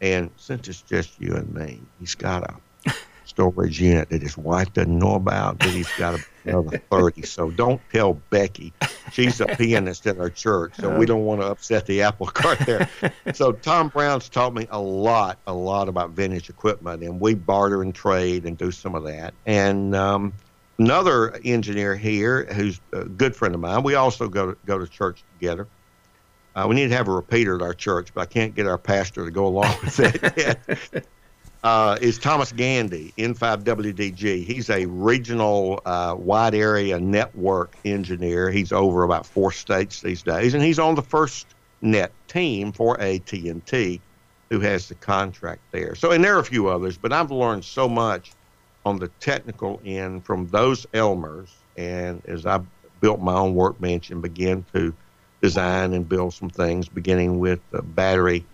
and 0.00 0.30
since 0.36 0.68
it's 0.68 0.82
just 0.82 1.20
you 1.20 1.34
and 1.34 1.52
me, 1.52 1.80
he's 1.98 2.14
got 2.14 2.42
a 2.44 2.92
storage 3.24 3.80
unit 3.80 4.08
that 4.08 4.22
his 4.22 4.36
wife 4.36 4.72
doesn't 4.72 4.98
know 4.98 5.14
about, 5.14 5.58
that 5.58 5.70
he's 5.70 5.92
got 5.98 6.18
another 6.44 6.78
30. 6.90 7.22
So 7.22 7.50
don't 7.50 7.80
tell 7.92 8.14
Becky. 8.14 8.72
She's 9.12 9.40
a 9.40 9.46
pianist 9.46 10.06
in 10.06 10.18
our 10.18 10.30
church, 10.30 10.72
so 10.78 10.96
we 10.96 11.04
don't 11.04 11.24
want 11.24 11.42
to 11.42 11.48
upset 11.48 11.86
the 11.86 12.02
apple 12.02 12.26
cart 12.26 12.58
there. 12.60 12.88
So 13.34 13.52
Tom 13.52 13.88
Brown's 13.88 14.28
taught 14.28 14.54
me 14.54 14.66
a 14.70 14.80
lot, 14.80 15.38
a 15.46 15.52
lot 15.52 15.88
about 15.88 16.10
vintage 16.10 16.48
equipment, 16.48 17.02
and 17.02 17.20
we 17.20 17.34
barter 17.34 17.82
and 17.82 17.94
trade 17.94 18.44
and 18.44 18.56
do 18.56 18.70
some 18.70 18.94
of 18.94 19.04
that. 19.04 19.34
And 19.46 19.94
um, 19.94 20.32
another 20.80 21.38
engineer 21.44 21.94
here 21.94 22.46
who's 22.54 22.80
a 22.92 23.04
good 23.04 23.36
friend 23.36 23.54
of 23.54 23.60
mine, 23.60 23.82
we 23.82 23.94
also 23.94 24.28
go 24.28 24.52
to, 24.52 24.58
go 24.64 24.78
to 24.78 24.86
church 24.86 25.22
together. 25.38 25.68
Uh, 26.56 26.66
we 26.68 26.74
need 26.74 26.88
to 26.88 26.96
have 26.96 27.06
a 27.06 27.12
repeater 27.12 27.54
at 27.54 27.62
our 27.62 27.74
church, 27.74 28.12
but 28.14 28.22
I 28.22 28.26
can't 28.26 28.54
get 28.54 28.66
our 28.66 28.78
pastor 28.78 29.26
to 29.26 29.30
go 29.30 29.46
along 29.46 29.74
with 29.84 30.00
it 30.00 30.32
yet. 30.36 31.06
Uh, 31.62 31.98
is 32.00 32.18
Thomas 32.18 32.50
Gandy, 32.50 33.12
N5WDG. 33.18 34.44
He's 34.44 34.70
a 34.70 34.86
regional 34.86 35.82
uh, 35.84 36.16
wide 36.18 36.54
area 36.54 36.98
network 36.98 37.76
engineer. 37.84 38.50
He's 38.50 38.72
over 38.72 39.02
about 39.02 39.26
four 39.26 39.52
states 39.52 40.00
these 40.00 40.22
days, 40.22 40.54
and 40.54 40.62
he's 40.62 40.78
on 40.78 40.94
the 40.94 41.02
first 41.02 41.46
net 41.82 42.10
team 42.26 42.72
for 42.72 42.98
AT&T, 42.98 44.00
who 44.48 44.60
has 44.60 44.88
the 44.88 44.94
contract 44.94 45.60
there. 45.72 45.94
So, 45.94 46.12
and 46.12 46.24
there 46.24 46.34
are 46.36 46.40
a 46.40 46.44
few 46.44 46.68
others, 46.68 46.96
but 46.96 47.12
I've 47.12 47.30
learned 47.30 47.66
so 47.66 47.86
much 47.86 48.32
on 48.84 48.98
the 48.98 49.08
technical 49.20 49.80
end 49.84 50.24
from 50.24 50.46
those 50.48 50.86
Elmers, 50.86 51.50
and 51.76 52.22
as 52.26 52.46
I 52.46 52.60
built 53.00 53.20
my 53.20 53.34
own 53.34 53.54
workbench 53.54 54.10
and 54.10 54.22
began 54.22 54.64
to– 54.72 54.94
design 55.40 55.92
and 55.92 56.08
build 56.08 56.34
some 56.34 56.50
things, 56.50 56.88
beginning 56.88 57.38
with 57.38 57.60
uh, 57.72 57.80
battery 57.80 58.44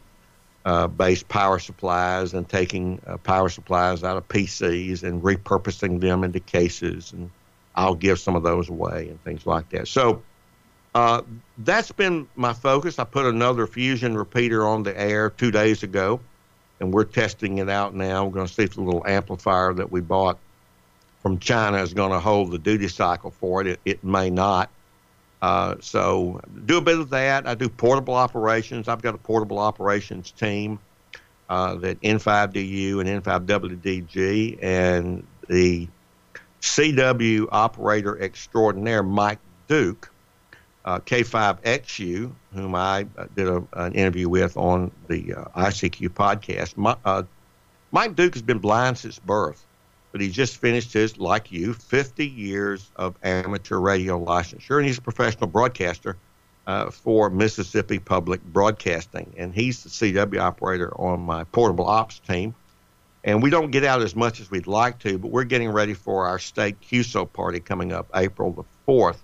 uh, 0.65 0.87
based 0.87 1.29
power 1.29 1.59
supplies 1.59 2.35
and 2.35 2.49
taking 2.49 3.01
uh, 3.07 3.17
power 3.19 3.49
supplies 3.49 4.03
out 4.03 4.17
of 4.17 4.27
PCs 4.29 5.03
and 5.03 5.23
repurposing 5.23 6.01
them 6.01 6.25
into 6.25 6.41
cases. 6.41 7.13
And 7.13 7.31
I'll 7.75 7.95
give 7.95 8.19
some 8.19 8.35
of 8.35 8.43
those 8.43 8.69
away 8.69 9.09
and 9.09 9.23
things 9.23 9.47
like 9.47 9.69
that. 9.71 9.87
So 9.87 10.23
uh, 10.95 11.23
that's 11.59 11.93
been 11.93 12.27
my 12.35 12.53
focus. 12.53 12.99
I 12.99 13.05
put 13.05 13.27
another 13.27 13.67
fusion 13.67 14.17
repeater 14.17 14.67
on 14.67 14.83
the 14.83 14.99
air 14.99 15.31
two 15.31 15.51
days 15.51 15.83
ago, 15.83 16.21
and 16.81 16.93
we're 16.93 17.05
testing 17.05 17.59
it 17.59 17.69
out 17.69 17.95
now. 17.95 18.25
We're 18.25 18.33
going 18.33 18.47
to 18.47 18.53
see 18.53 18.65
if 18.65 18.75
the 18.75 18.83
little 18.83 19.07
amplifier 19.07 19.73
that 19.75 19.91
we 19.91 20.01
bought 20.01 20.39
from 21.21 21.39
China 21.39 21.79
is 21.79 21.95
going 21.95 22.13
to 22.13 22.21
hold 22.21 22.51
the 22.51 22.59
duty 22.59 22.89
cycle 22.89 23.31
for 23.31 23.61
it. 23.61 23.67
It, 23.67 23.81
it 23.85 24.05
may 24.05 24.31
not. 24.31 24.71
Uh, 25.43 25.77
so 25.81 26.41
do 26.65 26.79
a 26.79 26.81
bit 26.81 26.99
of 26.99 27.11
that. 27.11 27.47
I 27.47 27.55
do 27.55 27.69
portable 27.69 28.15
operations. 28.15 28.89
I've 28.89 29.03
got 29.03 29.15
a 29.15 29.19
portable 29.19 29.59
operations 29.59 30.31
team 30.31 30.79
uh, 31.49 31.75
that 31.77 32.01
N5DU 32.01 33.01
and 33.01 33.23
N5WDG 33.23 34.59
and 34.63 35.27
the 35.49 35.89
CW 36.63 37.47
operator 37.53 38.21
extraordinaire 38.21 39.03
Mike 39.03 39.39
Duke, 39.69 40.11
uh, 40.87 41.01
K5XU, 41.01 42.33
whom 42.55 42.75
I 42.75 43.07
uh, 43.19 43.27
did 43.35 43.49
a, 43.49 43.63
an 43.75 43.93
interview 43.93 44.29
with 44.29 44.57
on 44.57 44.91
the 45.09 45.35
uh, 45.35 45.45
ICQ 45.57 46.09
podcast. 46.11 46.77
My, 46.77 46.97
uh, 47.05 47.25
Mike 47.93 48.17
Duke 48.17 48.35
has 48.35 48.43
been 48.43 48.59
blind 48.59 48.97
since 48.97 49.19
birth 49.19 49.67
but 50.17 50.23
he 50.23 50.31
just 50.31 50.57
finished 50.57 50.95
his, 50.95 51.19
like 51.19 51.53
you, 51.53 51.75
50 51.75 52.27
years 52.27 52.91
of 52.97 53.15
amateur 53.23 53.77
radio 53.77 54.19
licensure, 54.19 54.79
and 54.79 54.87
he's 54.87 54.97
a 54.97 55.03
professional 55.03 55.47
broadcaster 55.47 56.17
uh, 56.67 56.91
for 56.91 57.29
Mississippi 57.29 57.99
Public 57.99 58.43
Broadcasting, 58.43 59.35
and 59.37 59.55
he's 59.55 59.83
the 59.83 59.91
CW 59.91 60.41
operator 60.41 60.91
on 60.99 61.21
my 61.21 61.45
portable 61.45 61.87
ops 61.87 62.19
team. 62.21 62.55
And 63.25 63.43
we 63.43 63.51
don't 63.51 63.71
get 63.71 63.85
out 63.85 64.01
as 64.01 64.17
much 64.17 64.41
as 64.41 64.51
we'd 64.51 64.67
like 64.67 65.01
to, 65.01 65.19
but 65.19 65.31
we're 65.31 65.45
getting 65.45 65.71
ready 65.71 65.93
for 65.93 66.27
our 66.27 66.39
state 66.39 66.81
QSO 66.81 67.31
party 67.31 67.61
coming 67.61 67.93
up 67.93 68.09
April 68.15 68.53
the 68.53 68.65
4th. 68.91 69.19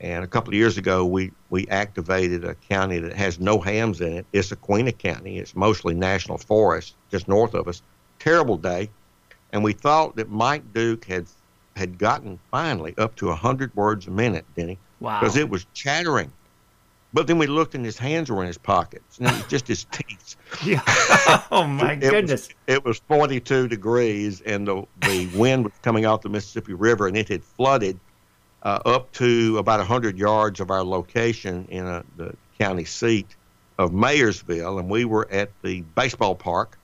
And 0.00 0.22
a 0.22 0.28
couple 0.28 0.50
of 0.50 0.54
years 0.54 0.78
ago, 0.78 1.04
we, 1.04 1.32
we 1.50 1.66
activated 1.68 2.44
a 2.44 2.54
county 2.54 2.98
that 2.98 3.12
has 3.14 3.40
no 3.40 3.58
hams 3.58 4.00
in 4.00 4.12
it. 4.12 4.26
It's 4.32 4.50
Issaquena 4.50 4.96
County. 4.96 5.38
It's 5.38 5.56
mostly 5.56 5.94
national 5.94 6.38
forest 6.38 6.94
just 7.10 7.26
north 7.26 7.54
of 7.54 7.66
us. 7.66 7.82
Terrible 8.20 8.56
day 8.56 8.90
and 9.52 9.64
we 9.64 9.72
thought 9.72 10.16
that 10.16 10.30
Mike 10.30 10.72
Duke 10.72 11.04
had 11.04 11.26
had 11.76 11.98
gotten 11.98 12.38
finally 12.50 12.92
up 12.98 13.14
to 13.16 13.26
100 13.26 13.74
words 13.76 14.08
a 14.08 14.10
minute, 14.10 14.44
Denny. 14.56 14.78
Wow. 14.98 15.20
Because 15.20 15.36
it 15.36 15.48
was 15.48 15.64
chattering. 15.74 16.32
But 17.14 17.28
then 17.28 17.38
we 17.38 17.46
looked 17.46 17.76
and 17.76 17.84
his 17.84 17.96
hands 17.96 18.30
were 18.30 18.40
in 18.40 18.48
his 18.48 18.58
pockets, 18.58 19.18
and 19.18 19.28
it 19.28 19.34
was 19.34 19.46
just 19.46 19.68
his 19.68 19.84
teeth. 19.84 20.36
Yeah. 20.64 20.82
Oh, 21.50 21.66
my 21.66 21.92
it 21.92 22.00
goodness. 22.00 22.48
Was, 22.48 22.56
it 22.66 22.84
was 22.84 22.98
42 23.06 23.68
degrees, 23.68 24.40
and 24.40 24.66
the, 24.66 24.86
the 25.02 25.28
wind 25.34 25.64
was 25.64 25.72
coming 25.82 26.04
off 26.04 26.22
the 26.22 26.28
Mississippi 26.28 26.74
River, 26.74 27.06
and 27.06 27.16
it 27.16 27.28
had 27.28 27.44
flooded 27.44 28.00
uh, 28.62 28.80
up 28.84 29.12
to 29.12 29.58
about 29.58 29.78
100 29.78 30.18
yards 30.18 30.60
of 30.60 30.70
our 30.70 30.84
location 30.84 31.66
in 31.70 31.86
a, 31.86 32.04
the 32.16 32.34
county 32.58 32.84
seat 32.84 33.36
of 33.78 33.92
Mayersville, 33.92 34.80
and 34.80 34.90
we 34.90 35.04
were 35.04 35.28
at 35.30 35.50
the 35.62 35.82
baseball 35.94 36.34
park 36.34 36.78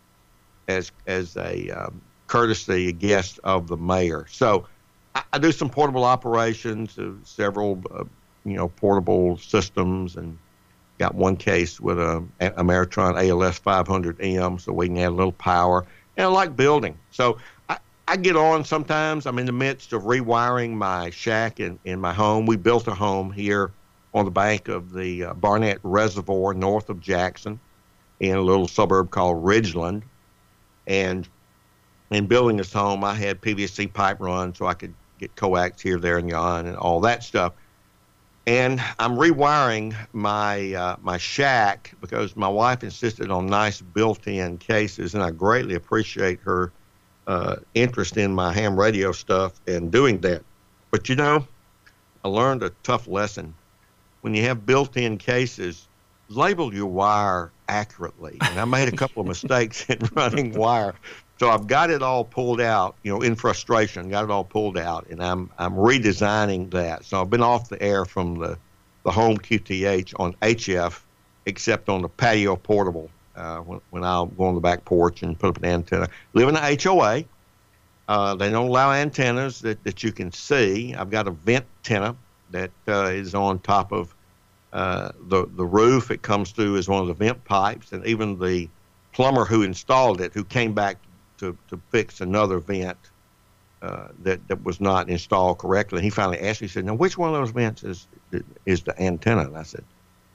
as 0.68 0.92
as 1.06 1.36
a 1.36 1.70
um, 1.70 2.00
courtesy 2.26 2.92
guest 2.92 3.40
of 3.44 3.66
the 3.66 3.76
mayor. 3.76 4.26
So 4.28 4.66
I, 5.14 5.22
I 5.32 5.38
do 5.38 5.52
some 5.52 5.68
portable 5.68 6.04
operations, 6.04 6.98
uh, 6.98 7.12
several 7.24 7.82
uh, 7.92 8.04
you 8.44 8.56
know 8.56 8.68
portable 8.68 9.36
systems, 9.38 10.16
and 10.16 10.38
got 10.98 11.14
one 11.14 11.36
case 11.36 11.80
with 11.80 11.98
a, 11.98 12.24
a 12.40 12.50
Ameritron 12.52 13.20
ALS 13.28 13.58
500M, 13.58 14.60
so 14.60 14.72
we 14.72 14.86
can 14.86 14.98
add 14.98 15.08
a 15.08 15.10
little 15.10 15.32
power. 15.32 15.84
And 16.16 16.26
I 16.26 16.28
like 16.28 16.54
building, 16.54 16.96
so 17.10 17.38
I, 18.14 18.16
get 18.16 18.36
on 18.36 18.64
sometimes. 18.64 19.26
I'm 19.26 19.40
in 19.40 19.46
the 19.46 19.50
midst 19.50 19.92
of 19.92 20.02
rewiring 20.02 20.74
my 20.74 21.10
shack 21.10 21.58
in, 21.58 21.80
in 21.84 22.00
my 22.00 22.12
home. 22.12 22.46
We 22.46 22.56
built 22.56 22.86
a 22.86 22.94
home 22.94 23.32
here 23.32 23.72
on 24.14 24.24
the 24.24 24.30
bank 24.30 24.68
of 24.68 24.92
the 24.92 25.24
uh, 25.24 25.34
Barnett 25.34 25.80
Reservoir 25.82 26.54
north 26.54 26.90
of 26.90 27.00
Jackson 27.00 27.58
in 28.20 28.36
a 28.36 28.40
little 28.40 28.68
suburb 28.68 29.10
called 29.10 29.44
Ridgeland. 29.44 30.04
And 30.86 31.28
in 32.12 32.26
building 32.26 32.56
this 32.56 32.72
home, 32.72 33.02
I 33.02 33.14
had 33.14 33.40
PVC 33.40 33.92
pipe 33.92 34.20
run 34.20 34.54
so 34.54 34.66
I 34.66 34.74
could 34.74 34.94
get 35.18 35.34
coax 35.34 35.82
here, 35.82 35.98
there, 35.98 36.18
and 36.18 36.28
yon, 36.28 36.66
and 36.66 36.76
all 36.76 37.00
that 37.00 37.24
stuff. 37.24 37.52
And 38.46 38.80
I'm 39.00 39.16
rewiring 39.16 39.96
my 40.12 40.72
uh, 40.74 40.96
my 41.02 41.18
shack 41.18 41.92
because 42.00 42.36
my 42.36 42.46
wife 42.46 42.84
insisted 42.84 43.32
on 43.32 43.46
nice 43.46 43.80
built-in 43.80 44.58
cases, 44.58 45.14
and 45.14 45.22
I 45.24 45.32
greatly 45.32 45.74
appreciate 45.74 46.38
her 46.42 46.70
uh, 47.26 47.56
interest 47.74 48.16
in 48.16 48.34
my 48.34 48.52
ham 48.52 48.78
radio 48.78 49.12
stuff 49.12 49.60
and 49.66 49.90
doing 49.90 50.20
that. 50.20 50.42
But 50.90 51.08
you 51.08 51.16
know, 51.16 51.46
I 52.24 52.28
learned 52.28 52.62
a 52.62 52.70
tough 52.82 53.06
lesson. 53.06 53.54
When 54.20 54.34
you 54.34 54.42
have 54.44 54.64
built-in 54.64 55.18
cases, 55.18 55.86
label 56.28 56.72
your 56.72 56.86
wire 56.86 57.50
accurately. 57.68 58.38
And 58.40 58.58
I 58.58 58.64
made 58.64 58.88
a 58.88 58.96
couple 58.96 59.20
of 59.20 59.28
mistakes 59.28 59.84
in 59.90 59.98
running 60.14 60.52
wire 60.54 60.94
so 61.38 61.50
I've 61.50 61.66
got 61.66 61.90
it 61.90 62.02
all 62.02 62.24
pulled 62.24 62.60
out, 62.60 62.96
you 63.02 63.12
know, 63.12 63.20
in 63.20 63.34
frustration, 63.34 64.08
got 64.08 64.24
it 64.24 64.30
all 64.30 64.44
pulled 64.44 64.78
out, 64.78 65.06
and 65.08 65.22
I'm 65.22 65.50
I'm 65.58 65.74
redesigning 65.74 66.70
that. 66.70 67.04
So 67.04 67.20
I've 67.20 67.30
been 67.30 67.42
off 67.42 67.68
the 67.68 67.82
air 67.82 68.04
from 68.04 68.38
the 68.38 68.56
the 69.02 69.10
home 69.10 69.38
QTH 69.38 70.14
on 70.18 70.34
HF, 70.34 71.00
except 71.46 71.88
on 71.88 72.02
the 72.02 72.08
patio 72.08 72.56
portable 72.56 73.10
uh, 73.36 73.58
when, 73.58 73.80
when 73.90 74.04
I'll 74.04 74.26
go 74.26 74.44
on 74.44 74.54
the 74.54 74.60
back 74.60 74.84
porch 74.84 75.22
and 75.22 75.38
put 75.38 75.50
up 75.50 75.56
an 75.58 75.64
antenna. 75.64 76.08
Live 76.34 76.48
in 76.48 76.54
the 76.54 76.80
HOA. 76.82 77.24
Uh, 78.06 78.34
they 78.34 78.50
don't 78.50 78.68
allow 78.68 78.92
antennas 78.92 79.60
that, 79.60 79.82
that 79.84 80.02
you 80.02 80.12
can 80.12 80.30
see. 80.30 80.94
I've 80.94 81.10
got 81.10 81.26
a 81.26 81.30
vent 81.30 81.64
antenna 81.84 82.16
that 82.50 82.70
uh, 82.88 83.06
is 83.06 83.34
on 83.34 83.58
top 83.60 83.92
of 83.92 84.14
uh, 84.72 85.12
the 85.28 85.46
the 85.56 85.64
roof 85.64 86.10
it 86.10 86.22
comes 86.22 86.50
through 86.50 86.76
is 86.76 86.88
one 86.88 87.00
of 87.00 87.06
the 87.08 87.14
vent 87.14 87.44
pipes, 87.44 87.92
and 87.92 88.04
even 88.06 88.38
the 88.38 88.68
plumber 89.12 89.44
who 89.44 89.62
installed 89.62 90.20
it, 90.20 90.32
who 90.34 90.44
came 90.44 90.74
back 90.74 90.96
to, 91.38 91.56
to 91.68 91.80
fix 91.90 92.20
another 92.20 92.58
vent 92.58 92.98
uh, 93.82 94.08
that 94.22 94.46
that 94.48 94.62
was 94.64 94.80
not 94.80 95.08
installed 95.08 95.58
correctly, 95.58 96.02
he 96.02 96.10
finally 96.10 96.40
asked 96.40 96.60
me. 96.60 96.66
He 96.66 96.72
said, 96.72 96.84
"Now, 96.84 96.94
which 96.94 97.16
one 97.16 97.32
of 97.32 97.40
those 97.40 97.50
vents 97.50 97.84
is 97.84 98.08
is 98.66 98.82
the 98.82 99.00
antenna?" 99.00 99.42
And 99.42 99.56
I 99.56 99.62
said, 99.62 99.84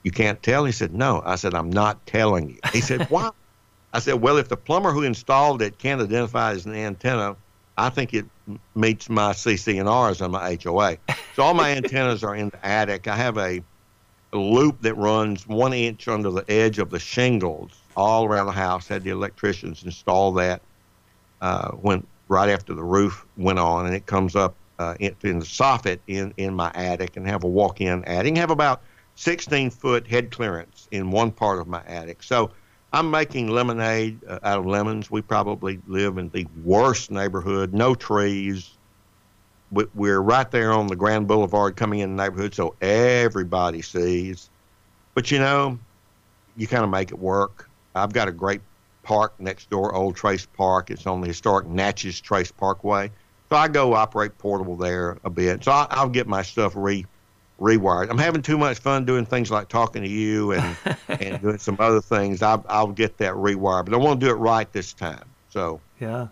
"You 0.02 0.10
can't 0.10 0.42
tell." 0.42 0.64
He 0.64 0.72
said, 0.72 0.94
"No." 0.94 1.22
I 1.24 1.36
said, 1.36 1.54
"I'm 1.54 1.70
not 1.70 2.04
telling 2.06 2.50
you." 2.50 2.58
He 2.72 2.80
said, 2.80 3.08
"Why?" 3.10 3.30
I 3.92 3.98
said, 3.98 4.20
"Well, 4.20 4.38
if 4.38 4.48
the 4.48 4.56
plumber 4.56 4.92
who 4.92 5.02
installed 5.02 5.62
it 5.62 5.78
can't 5.78 6.00
identify 6.00 6.52
it 6.52 6.56
as 6.56 6.66
an 6.66 6.74
antenna." 6.74 7.36
I 7.80 7.88
think 7.88 8.12
it 8.12 8.26
meets 8.74 9.08
my 9.08 9.32
CC&Rs 9.32 10.20
on 10.20 10.30
my 10.32 10.58
HOA. 10.62 10.98
So 11.34 11.42
all 11.42 11.54
my 11.54 11.70
antennas 11.76 12.22
are 12.22 12.34
in 12.34 12.50
the 12.50 12.66
attic. 12.66 13.08
I 13.08 13.16
have 13.16 13.38
a, 13.38 13.62
a, 14.32 14.36
loop 14.36 14.82
that 14.82 14.94
runs 14.94 15.46
one 15.46 15.72
inch 15.72 16.06
under 16.06 16.30
the 16.30 16.44
edge 16.48 16.78
of 16.78 16.90
the 16.90 16.98
shingles 16.98 17.72
all 17.96 18.26
around 18.26 18.46
the 18.46 18.52
house. 18.52 18.86
Had 18.86 19.02
the 19.02 19.10
electricians 19.10 19.82
install 19.84 20.32
that 20.32 20.60
uh, 21.40 21.70
when 21.70 22.06
right 22.28 22.50
after 22.50 22.74
the 22.74 22.84
roof 22.84 23.24
went 23.36 23.58
on, 23.58 23.86
and 23.86 23.94
it 23.94 24.06
comes 24.06 24.36
up 24.36 24.54
uh, 24.78 24.94
in, 25.00 25.16
in, 25.22 25.38
the 25.38 25.46
soffit 25.46 26.00
in 26.06 26.34
in 26.36 26.54
my 26.54 26.70
attic, 26.74 27.16
and 27.16 27.26
have 27.26 27.44
a 27.44 27.48
walk-in 27.48 28.04
attic. 28.04 28.36
Have 28.36 28.50
about 28.50 28.82
16 29.20 29.68
foot 29.68 30.06
head 30.06 30.30
clearance 30.30 30.88
in 30.92 31.10
one 31.10 31.30
part 31.30 31.58
of 31.58 31.68
my 31.68 31.82
attic. 31.86 32.22
So 32.22 32.52
I'm 32.90 33.10
making 33.10 33.48
lemonade 33.48 34.18
uh, 34.26 34.38
out 34.42 34.60
of 34.60 34.66
lemons. 34.66 35.10
We 35.10 35.20
probably 35.20 35.78
live 35.86 36.16
in 36.16 36.30
the 36.30 36.46
worst 36.64 37.10
neighborhood, 37.10 37.74
no 37.74 37.94
trees. 37.94 38.70
We're 39.70 40.22
right 40.22 40.50
there 40.50 40.72
on 40.72 40.86
the 40.86 40.96
Grand 40.96 41.28
Boulevard 41.28 41.76
coming 41.76 42.00
in 42.00 42.16
the 42.16 42.22
neighborhood, 42.22 42.54
so 42.54 42.74
everybody 42.80 43.82
sees. 43.82 44.48
But 45.14 45.30
you 45.30 45.38
know, 45.38 45.78
you 46.56 46.66
kind 46.66 46.82
of 46.82 46.88
make 46.88 47.10
it 47.10 47.18
work. 47.18 47.68
I've 47.94 48.14
got 48.14 48.26
a 48.26 48.32
great 48.32 48.62
park 49.02 49.34
next 49.38 49.68
door, 49.68 49.94
Old 49.94 50.16
Trace 50.16 50.46
Park. 50.46 50.90
It's 50.90 51.06
on 51.06 51.20
the 51.20 51.28
historic 51.28 51.66
Natchez 51.66 52.22
Trace 52.22 52.52
Parkway. 52.52 53.10
So 53.50 53.56
I 53.56 53.68
go 53.68 53.92
operate 53.92 54.38
portable 54.38 54.76
there 54.76 55.18
a 55.24 55.30
bit. 55.30 55.62
So 55.64 55.72
I'll, 55.72 55.88
I'll 55.90 56.08
get 56.08 56.26
my 56.26 56.40
stuff 56.40 56.72
re 56.74 57.04
rewired. 57.60 58.10
I'm 58.10 58.18
having 58.18 58.42
too 58.42 58.58
much 58.58 58.78
fun 58.78 59.04
doing 59.04 59.26
things 59.26 59.50
like 59.50 59.68
talking 59.68 60.02
to 60.02 60.08
you 60.08 60.52
and, 60.52 60.76
and 61.08 61.40
doing 61.40 61.58
some 61.58 61.76
other 61.78 62.00
things. 62.00 62.42
I'll, 62.42 62.64
I'll 62.68 62.88
get 62.88 63.18
that 63.18 63.34
rewired, 63.34 63.84
but 63.84 63.94
I 63.94 63.98
want 63.98 64.20
to 64.20 64.26
do 64.26 64.32
it 64.32 64.36
right 64.36 64.70
this 64.72 64.92
time. 64.92 65.24
So 65.50 65.80
yeah. 66.00 66.28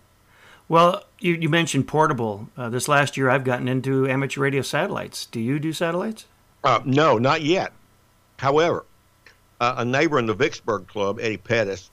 Well, 0.68 1.04
you, 1.18 1.34
you 1.34 1.48
mentioned 1.48 1.88
portable. 1.88 2.48
Uh, 2.56 2.68
this 2.68 2.88
last 2.88 3.16
year, 3.16 3.30
I've 3.30 3.44
gotten 3.44 3.68
into 3.68 4.06
amateur 4.06 4.42
radio 4.42 4.62
satellites. 4.62 5.26
Do 5.26 5.40
you 5.40 5.58
do 5.58 5.72
satellites? 5.72 6.26
Uh, 6.62 6.80
no, 6.84 7.16
not 7.18 7.42
yet. 7.42 7.72
However, 8.38 8.84
uh, 9.60 9.76
a 9.78 9.84
neighbor 9.84 10.18
in 10.18 10.26
the 10.26 10.34
Vicksburg 10.34 10.86
Club, 10.86 11.18
Eddie 11.20 11.38
Pettis, 11.38 11.90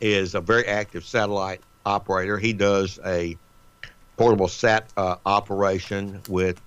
is 0.00 0.34
a 0.34 0.40
very 0.40 0.66
active 0.66 1.04
satellite 1.04 1.62
operator. 1.86 2.38
He 2.38 2.52
does 2.52 3.00
a 3.04 3.36
portable 4.16 4.48
sat 4.48 4.88
uh, 4.96 5.16
operation 5.24 6.20
with 6.28 6.60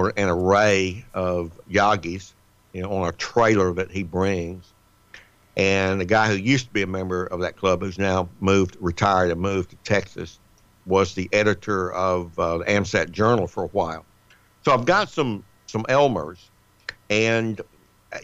an 0.00 0.28
array 0.28 1.04
of 1.14 1.58
Yagis, 1.68 2.32
you 2.72 2.82
know, 2.82 2.92
on 2.92 3.08
a 3.08 3.12
trailer 3.12 3.72
that 3.74 3.90
he 3.90 4.02
brings. 4.02 4.72
And 5.56 6.00
the 6.00 6.06
guy 6.06 6.28
who 6.28 6.36
used 6.36 6.66
to 6.66 6.72
be 6.72 6.82
a 6.82 6.86
member 6.86 7.26
of 7.26 7.40
that 7.40 7.56
club, 7.56 7.82
who's 7.82 7.98
now 7.98 8.28
moved, 8.40 8.76
retired, 8.80 9.30
and 9.30 9.40
moved 9.40 9.70
to 9.70 9.76
Texas, 9.84 10.38
was 10.86 11.14
the 11.14 11.28
editor 11.32 11.92
of 11.92 12.38
uh, 12.38 12.58
the 12.58 12.64
AMSAT 12.64 13.10
Journal 13.10 13.46
for 13.46 13.64
a 13.64 13.68
while. 13.68 14.06
So 14.64 14.72
I've 14.72 14.86
got 14.86 15.10
some 15.10 15.44
some 15.66 15.84
Elmers, 15.88 16.50
and 17.10 17.60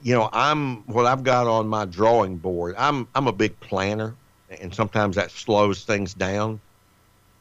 you 0.03 0.15
know, 0.15 0.29
I'm 0.33 0.87
what 0.87 1.07
I've 1.07 1.23
got 1.23 1.47
on 1.47 1.69
my 1.69 1.85
drawing 1.85 2.39
board. 2.39 2.75
I'm 2.79 3.09
I'm 3.15 3.27
a 3.27 3.33
big 3.33 3.59
planner, 3.61 4.17
and 4.49 4.75
sometimes 4.75 5.17
that 5.17 5.31
slows 5.31 5.85
things 5.85 6.15
down. 6.15 6.61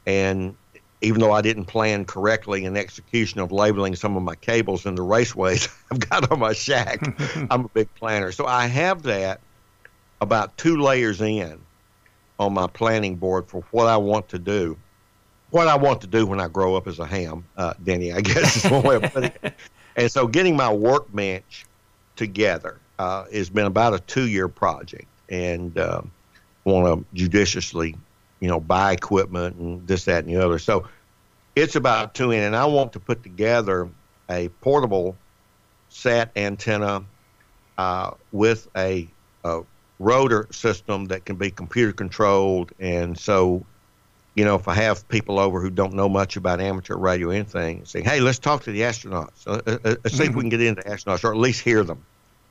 And 0.05 0.55
even 1.01 1.21
though 1.21 1.31
I 1.31 1.41
didn't 1.41 1.65
plan 1.65 2.05
correctly 2.05 2.65
in 2.65 2.75
execution 2.75 3.39
of 3.39 3.51
labeling 3.51 3.95
some 3.95 4.17
of 4.17 4.23
my 4.23 4.35
cables 4.35 4.85
in 4.85 4.95
the 4.95 5.03
raceways 5.03 5.71
I've 5.91 5.99
got 5.99 6.31
on 6.31 6.39
my 6.39 6.53
shack, 6.53 6.99
I'm 7.51 7.65
a 7.65 7.69
big 7.69 7.93
planner. 7.95 8.31
So 8.31 8.45
I 8.45 8.67
have 8.67 9.03
that 9.03 9.41
about 10.21 10.57
two 10.57 10.77
layers 10.77 11.21
in 11.21 11.59
on 12.39 12.53
my 12.53 12.67
planning 12.67 13.15
board 13.15 13.47
for 13.47 13.63
what 13.71 13.87
I 13.87 13.97
want 13.97 14.29
to 14.29 14.39
do. 14.39 14.77
What 15.49 15.67
I 15.67 15.75
want 15.75 16.01
to 16.01 16.07
do 16.07 16.25
when 16.25 16.41
I 16.41 16.47
grow 16.47 16.75
up 16.75 16.87
as 16.87 16.99
a 16.99 17.05
ham, 17.05 17.45
uh, 17.55 17.73
Denny, 17.83 18.11
I 18.11 18.21
guess 18.21 18.65
is 18.65 18.69
one 18.69 18.83
way 18.83 18.95
of 18.95 19.03
putting 19.13 19.31
it. 19.43 19.53
And 19.95 20.11
so 20.11 20.27
getting 20.27 20.55
my 20.55 20.71
workbench 20.71 21.65
together 22.15 22.79
uh, 22.99 23.25
has 23.33 23.49
been 23.49 23.65
about 23.65 23.95
a 23.95 23.99
two 23.99 24.27
year 24.27 24.47
project. 24.47 25.07
And 25.27 25.75
um, 25.79 26.11
want 26.67 26.99
to 26.99 27.15
judiciously 27.15 27.95
you 28.39 28.47
know, 28.47 28.59
buy 28.59 28.93
equipment 28.93 29.55
and 29.57 29.88
this, 29.88 30.05
that, 30.05 30.25
and 30.25 30.33
the 30.33 30.43
other. 30.43 30.59
So 30.59 30.88
it's 31.55 31.75
about 31.75 32.13
two 32.13 32.31
in, 32.31 32.43
and 32.43 32.55
I 32.55 32.65
want 32.65 32.93
to 32.93 32.99
put 32.99 33.23
together 33.23 33.89
a 34.29 34.49
portable 34.61 35.15
sat 35.89 36.31
antenna 36.35 37.03
uh, 37.77 38.11
with 38.31 38.67
a, 38.75 39.07
a, 39.43 39.61
rotor 39.99 40.47
system 40.51 41.05
that 41.05 41.25
can 41.25 41.38
be 41.38 41.49
computer 41.49 41.91
controlled. 41.91 42.71
And 42.79 43.17
so, 43.17 43.65
you 44.35 44.45
know, 44.45 44.53
if 44.53 44.67
I 44.67 44.75
have 44.75 45.07
people 45.07 45.39
over 45.39 45.59
who 45.59 45.71
don't 45.71 45.93
know 45.93 46.07
much 46.07 46.38
about 46.38 46.61
amateur 46.61 46.95
radio 46.95 47.29
or 47.29 47.33
anything, 47.33 47.83
say, 47.85 48.03
hey, 48.03 48.19
let's 48.19 48.38
talk 48.38 48.61
to 48.65 48.71
the 48.71 48.81
astronauts. 48.81 49.47
Uh, 49.47 49.59
uh, 49.65 49.95
uh 50.05 50.09
see 50.09 50.25
if 50.25 50.35
we 50.35 50.41
can 50.41 50.49
get 50.49 50.61
into 50.61 50.83
astronauts 50.83 51.23
or 51.23 51.31
at 51.31 51.38
least 51.38 51.61
hear 51.61 51.83
them. 51.83 52.05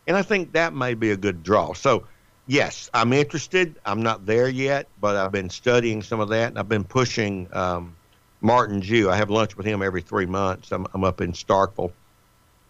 And 0.08 0.16
I 0.16 0.22
think 0.22 0.52
that 0.54 0.74
may 0.74 0.94
be 0.94 1.12
a 1.12 1.16
good 1.16 1.44
draw. 1.44 1.72
So 1.72 2.04
yes, 2.46 2.88
I'm 2.94 3.12
interested. 3.12 3.78
I'm 3.84 4.02
not 4.02 4.26
there 4.26 4.48
yet, 4.48 4.90
but 4.98 5.16
I've 5.16 5.32
been 5.32 5.50
studying 5.50 6.02
some 6.02 6.20
of 6.20 6.28
that. 6.30 6.48
And 6.48 6.58
I've 6.58 6.68
been 6.68 6.84
pushing 6.84 7.48
um, 7.54 7.96
Martin 8.40 8.80
Jue. 8.80 9.10
I 9.10 9.16
have 9.16 9.30
lunch 9.30 9.56
with 9.56 9.66
him 9.66 9.82
every 9.82 10.02
three 10.02 10.26
months. 10.26 10.72
I'm, 10.72 10.86
I'm 10.94 11.04
up 11.04 11.20
in 11.20 11.32
Starkville, 11.32 11.94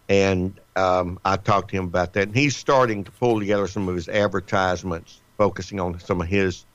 and 0.09 0.59
um, 0.75 1.19
I 1.25 1.37
talked 1.37 1.71
to 1.71 1.77
him 1.77 1.85
about 1.85 2.13
that. 2.13 2.27
And 2.27 2.35
he's 2.35 2.57
starting 2.57 3.03
to 3.03 3.11
pull 3.11 3.39
together 3.39 3.67
some 3.67 3.87
of 3.87 3.95
his 3.95 4.09
advertisements, 4.09 5.21
focusing 5.37 5.79
on 5.79 5.99
some 5.99 6.21
of 6.21 6.27
his 6.27 6.65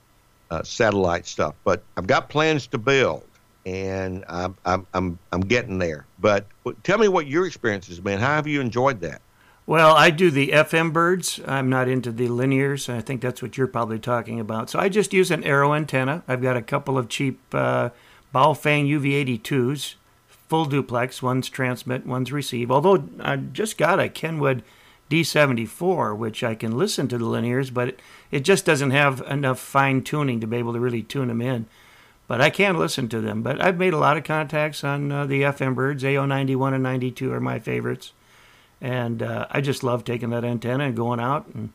uh, 0.50 0.62
satellite 0.62 1.26
stuff. 1.26 1.57
But 1.64 1.86
I've 1.96 2.07
got 2.07 2.28
plans 2.28 2.68
to 2.68 2.78
build, 2.78 3.28
and 3.64 4.24
I'm 4.28 4.57
I'm 4.64 4.86
I'm, 4.94 5.18
I'm 5.32 5.40
getting 5.42 5.78
there. 5.78 6.09
But 6.18 6.48
tell 6.84 6.98
me 6.98 7.09
what 7.09 7.26
your 7.26 7.46
experience 7.46 7.88
has 7.88 8.00
been. 8.00 8.20
How 8.20 8.34
have 8.36 8.46
you 8.46 8.61
enjoyed 8.61 9.00
that? 9.00 9.22
Well, 9.64 9.94
I 9.94 10.10
do 10.10 10.30
the 10.30 10.48
FM 10.48 10.92
birds. 10.92 11.40
I'm 11.46 11.70
not 11.70 11.88
into 11.88 12.10
the 12.10 12.26
linears. 12.28 12.92
I 12.92 13.00
think 13.00 13.20
that's 13.20 13.40
what 13.40 13.56
you're 13.56 13.68
probably 13.68 14.00
talking 14.00 14.40
about. 14.40 14.70
So 14.70 14.80
I 14.80 14.88
just 14.88 15.12
use 15.12 15.30
an 15.30 15.44
arrow 15.44 15.72
antenna. 15.72 16.24
I've 16.26 16.42
got 16.42 16.56
a 16.56 16.62
couple 16.62 16.98
of 16.98 17.08
cheap 17.08 17.40
uh, 17.52 17.90
Baofeng 18.34 18.88
UV82s, 18.88 19.94
full 20.26 20.64
duplex. 20.64 21.22
One's 21.22 21.48
transmit, 21.48 22.04
one's 22.04 22.32
receive. 22.32 22.72
Although 22.72 23.08
I 23.20 23.36
just 23.36 23.78
got 23.78 24.00
a 24.00 24.08
Kenwood 24.08 24.64
D74, 25.08 26.16
which 26.16 26.42
I 26.42 26.56
can 26.56 26.76
listen 26.76 27.06
to 27.08 27.18
the 27.18 27.24
linears, 27.24 27.72
but 27.72 27.88
it, 27.88 28.00
it 28.32 28.40
just 28.40 28.64
doesn't 28.64 28.90
have 28.90 29.20
enough 29.28 29.60
fine 29.60 30.02
tuning 30.02 30.40
to 30.40 30.46
be 30.48 30.56
able 30.56 30.72
to 30.72 30.80
really 30.80 31.02
tune 31.02 31.28
them 31.28 31.40
in. 31.40 31.66
But 32.26 32.40
I 32.40 32.50
can 32.50 32.76
listen 32.78 33.08
to 33.10 33.20
them. 33.20 33.42
But 33.42 33.60
I've 33.60 33.78
made 33.78 33.92
a 33.92 33.98
lot 33.98 34.16
of 34.16 34.24
contacts 34.24 34.82
on 34.82 35.12
uh, 35.12 35.24
the 35.24 35.42
FM 35.42 35.76
birds. 35.76 36.02
AO91 36.02 36.74
and 36.74 36.82
92 36.82 37.32
are 37.32 37.40
my 37.40 37.60
favorites. 37.60 38.12
And 38.83 39.22
uh, 39.22 39.47
I 39.49 39.61
just 39.61 39.85
love 39.85 40.05
taking 40.05 40.30
that 40.30 40.45
antenna 40.45 40.85
and 40.85 40.97
going 40.97 41.20
out 41.20 41.47
and 41.55 41.72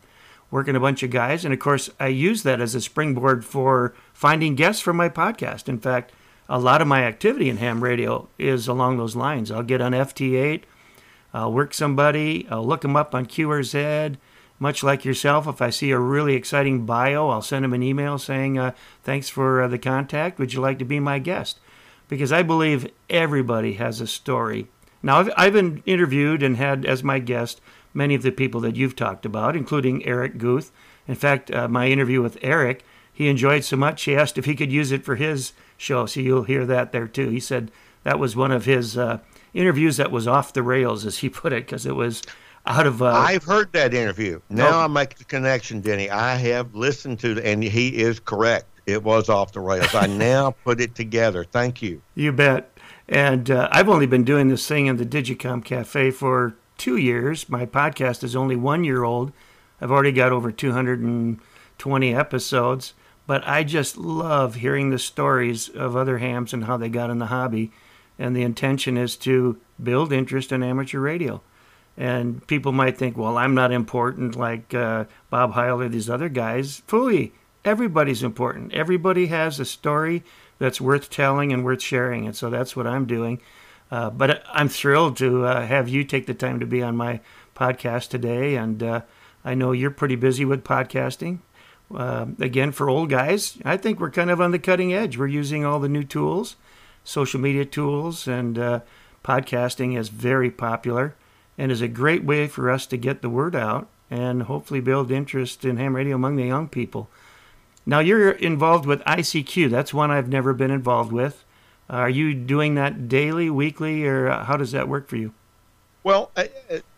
working 0.51 0.75
a 0.75 0.79
bunch 0.79 1.03
of 1.03 1.09
guys. 1.09 1.45
And 1.45 1.53
of 1.53 1.59
course, 1.59 1.89
I 2.01 2.07
use 2.07 2.43
that 2.43 2.59
as 2.59 2.75
a 2.75 2.81
springboard 2.81 3.45
for 3.45 3.95
finding 4.13 4.55
guests 4.55 4.81
for 4.81 4.91
my 4.91 5.07
podcast. 5.07 5.69
In 5.69 5.79
fact, 5.79 6.11
a 6.49 6.59
lot 6.59 6.81
of 6.81 6.87
my 6.87 7.03
activity 7.03 7.49
in 7.49 7.57
ham 7.57 7.81
radio 7.81 8.27
is 8.37 8.67
along 8.67 8.97
those 8.97 9.15
lines. 9.15 9.51
I'll 9.51 9.63
get 9.63 9.81
on 9.81 9.93
FT8, 9.93 10.63
I'll 11.33 11.51
work 11.51 11.73
somebody, 11.73 12.45
I'll 12.49 12.65
look 12.65 12.81
them 12.81 12.97
up 12.97 13.15
on 13.15 13.25
QRZ. 13.25 14.17
Much 14.59 14.81
like 14.81 15.05
yourself, 15.05 15.47
if 15.47 15.61
I 15.61 15.69
see 15.69 15.91
a 15.91 15.99
really 15.99 16.33
exciting 16.33 16.85
bio, 16.85 17.29
I'll 17.29 17.43
send 17.43 17.63
them 17.63 17.73
an 17.73 17.83
email 17.83 18.17
saying, 18.17 18.57
uh, 18.57 18.71
Thanks 19.03 19.29
for 19.29 19.61
uh, 19.61 19.67
the 19.67 19.77
contact. 19.77 20.39
Would 20.39 20.53
you 20.53 20.61
like 20.61 20.79
to 20.79 20.85
be 20.85 20.99
my 20.99 21.19
guest? 21.19 21.59
Because 22.07 22.31
I 22.31 22.41
believe 22.41 22.89
everybody 23.09 23.73
has 23.73 24.01
a 24.01 24.07
story 24.07 24.67
now, 25.07 25.19
I've, 25.19 25.29
I've 25.37 25.53
been 25.53 25.81
interviewed 25.85 26.43
and 26.43 26.57
had 26.57 26.85
as 26.85 27.01
my 27.01 27.19
guest 27.19 27.61
many 27.93 28.13
of 28.13 28.23
the 28.23 28.31
people 28.31 28.59
that 28.59 28.75
you've 28.75 28.95
talked 28.95 29.25
about, 29.25 29.55
including 29.55 30.05
Eric 30.05 30.37
Guth. 30.37 30.69
In 31.07 31.15
fact, 31.15 31.49
uh, 31.49 31.69
my 31.69 31.87
interview 31.87 32.21
with 32.21 32.37
Eric, 32.41 32.83
he 33.13 33.29
enjoyed 33.29 33.63
so 33.63 33.77
much, 33.77 34.03
he 34.03 34.17
asked 34.17 34.37
if 34.37 34.43
he 34.43 34.53
could 34.53 34.69
use 34.69 34.91
it 34.91 35.05
for 35.05 35.15
his 35.15 35.53
show. 35.77 36.05
So 36.07 36.19
you'll 36.19 36.43
hear 36.43 36.65
that 36.65 36.91
there 36.91 37.07
too. 37.07 37.29
He 37.29 37.39
said 37.39 37.71
that 38.03 38.19
was 38.19 38.35
one 38.35 38.51
of 38.51 38.65
his 38.65 38.97
uh, 38.97 39.19
interviews 39.53 39.95
that 39.95 40.11
was 40.11 40.27
off 40.27 40.51
the 40.51 40.61
rails, 40.61 41.05
as 41.05 41.19
he 41.19 41.29
put 41.41 41.53
it, 41.53 41.65
because 41.65 41.85
it 41.85 41.95
was 41.95 42.21
out 42.65 42.85
of. 42.85 43.01
Uh, 43.01 43.05
I've 43.05 43.45
heard 43.45 43.71
that 43.71 43.93
interview. 43.93 44.41
Now 44.49 44.81
oh. 44.81 44.83
I 44.83 44.87
make 44.87 45.15
the 45.15 45.23
connection, 45.23 45.79
Denny. 45.79 46.09
I 46.09 46.35
have 46.35 46.75
listened 46.75 47.21
to, 47.21 47.41
and 47.45 47.63
he 47.63 47.95
is 47.95 48.19
correct. 48.19 48.65
It 48.85 49.03
was 49.03 49.29
off 49.29 49.53
the 49.53 49.61
rails. 49.61 49.95
I 49.95 50.07
now 50.27 50.51
put 50.65 50.81
it 50.81 50.95
together. 50.95 51.45
Thank 51.45 51.81
you. 51.81 52.01
You 52.15 52.33
bet. 52.33 52.76
And 53.09 53.49
uh, 53.49 53.69
I've 53.71 53.89
only 53.89 54.05
been 54.05 54.23
doing 54.23 54.49
this 54.49 54.67
thing 54.67 54.87
in 54.87 54.97
the 54.97 55.05
Digicom 55.05 55.63
Cafe 55.63 56.11
for 56.11 56.55
two 56.77 56.97
years. 56.97 57.49
My 57.49 57.65
podcast 57.65 58.23
is 58.23 58.35
only 58.35 58.55
one 58.55 58.83
year 58.83 59.03
old. 59.03 59.31
I've 59.79 59.91
already 59.91 60.11
got 60.11 60.31
over 60.31 60.51
220 60.51 62.15
episodes, 62.15 62.93
but 63.25 63.47
I 63.47 63.63
just 63.63 63.97
love 63.97 64.55
hearing 64.55 64.89
the 64.89 64.99
stories 64.99 65.69
of 65.69 65.95
other 65.95 66.17
hams 66.17 66.53
and 66.53 66.65
how 66.65 66.77
they 66.77 66.89
got 66.89 67.09
in 67.09 67.19
the 67.19 67.27
hobby. 67.27 67.71
And 68.19 68.35
the 68.35 68.43
intention 68.43 68.97
is 68.97 69.15
to 69.17 69.57
build 69.81 70.11
interest 70.11 70.51
in 70.51 70.63
amateur 70.63 70.99
radio. 70.99 71.41
And 71.95 72.45
people 72.47 72.71
might 72.71 72.97
think, 72.97 73.17
well, 73.17 73.37
I'm 73.37 73.55
not 73.55 73.71
important 73.71 74.35
like 74.35 74.73
uh, 74.73 75.05
Bob 75.29 75.53
Heil 75.53 75.81
or 75.81 75.89
these 75.89 76.09
other 76.09 76.29
guys. 76.29 76.81
Fooey, 76.87 77.31
everybody's 77.63 78.23
important. 78.23 78.73
Everybody 78.73 79.27
has 79.27 79.59
a 79.59 79.65
story 79.65 80.23
that's 80.59 80.81
worth 80.81 81.09
telling 81.09 81.53
and 81.53 81.63
worth 81.63 81.81
sharing. 81.81 82.25
And 82.25 82.35
so 82.35 82.49
that's 82.49 82.75
what 82.75 82.87
I'm 82.87 83.05
doing. 83.05 83.41
Uh, 83.89 84.09
but 84.09 84.43
I'm 84.51 84.69
thrilled 84.69 85.17
to 85.17 85.45
uh, 85.45 85.65
have 85.65 85.87
you 85.87 86.03
take 86.03 86.25
the 86.25 86.33
time 86.33 86.59
to 86.59 86.65
be 86.65 86.81
on 86.81 86.97
my 86.97 87.21
podcast 87.55 88.09
today. 88.09 88.55
And 88.55 88.83
uh, 88.83 89.01
I 89.45 89.53
know 89.53 89.71
you're 89.71 89.91
pretty 89.91 90.15
busy 90.15 90.45
with 90.45 90.63
podcasting. 90.63 91.39
Uh, 91.93 92.27
again, 92.39 92.71
for 92.71 92.89
old 92.89 93.09
guys, 93.09 93.57
I 93.63 93.77
think 93.77 93.99
we're 93.99 94.11
kind 94.11 94.29
of 94.29 94.41
on 94.41 94.51
the 94.51 94.59
cutting 94.59 94.93
edge. 94.93 95.17
We're 95.17 95.27
using 95.27 95.63
all 95.63 95.79
the 95.79 95.87
new 95.87 96.03
tools, 96.03 96.57
social 97.03 97.39
media 97.39 97.63
tools, 97.63 98.27
and 98.27 98.59
uh, 98.59 98.79
podcasting 99.23 99.97
is 99.97 100.09
very 100.09 100.51
popular 100.51 101.15
and 101.57 101.71
is 101.71 101.81
a 101.81 101.87
great 101.87 102.23
way 102.23 102.47
for 102.47 102.69
us 102.69 102.85
to 102.87 102.97
get 102.97 103.21
the 103.21 103.29
word 103.29 103.55
out 103.55 103.87
and 104.09 104.43
hopefully 104.43 104.79
build 104.79 105.11
interest 105.11 105.65
in 105.65 105.77
ham 105.77 105.95
radio 105.95 106.15
among 106.15 106.35
the 106.35 106.45
young 106.45 106.67
people. 106.67 107.09
Now, 107.89 107.99
you're 107.99 108.31
involved 108.31 108.85
with 108.85 108.99
ICQ. 109.05 109.69
That's 109.69 109.93
one 109.93 110.11
I've 110.11 110.27
never 110.27 110.53
been 110.53 110.71
involved 110.71 111.13
with. 111.13 111.45
Are 111.89 112.09
you 112.09 112.33
doing 112.33 112.75
that 112.75 113.07
daily, 113.07 113.49
weekly, 113.49 114.05
or 114.05 114.29
how 114.29 114.57
does 114.57 114.73
that 114.73 114.89
work 114.89 115.07
for 115.07 115.15
you? 115.15 115.33
Well, 116.03 116.29
uh, 116.35 116.47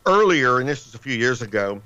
earlier, 0.07 0.59
and 0.59 0.67
this 0.67 0.85
was 0.85 0.95
a 0.95 0.97
few 0.97 1.15
years 1.15 1.43
ago, 1.43 1.79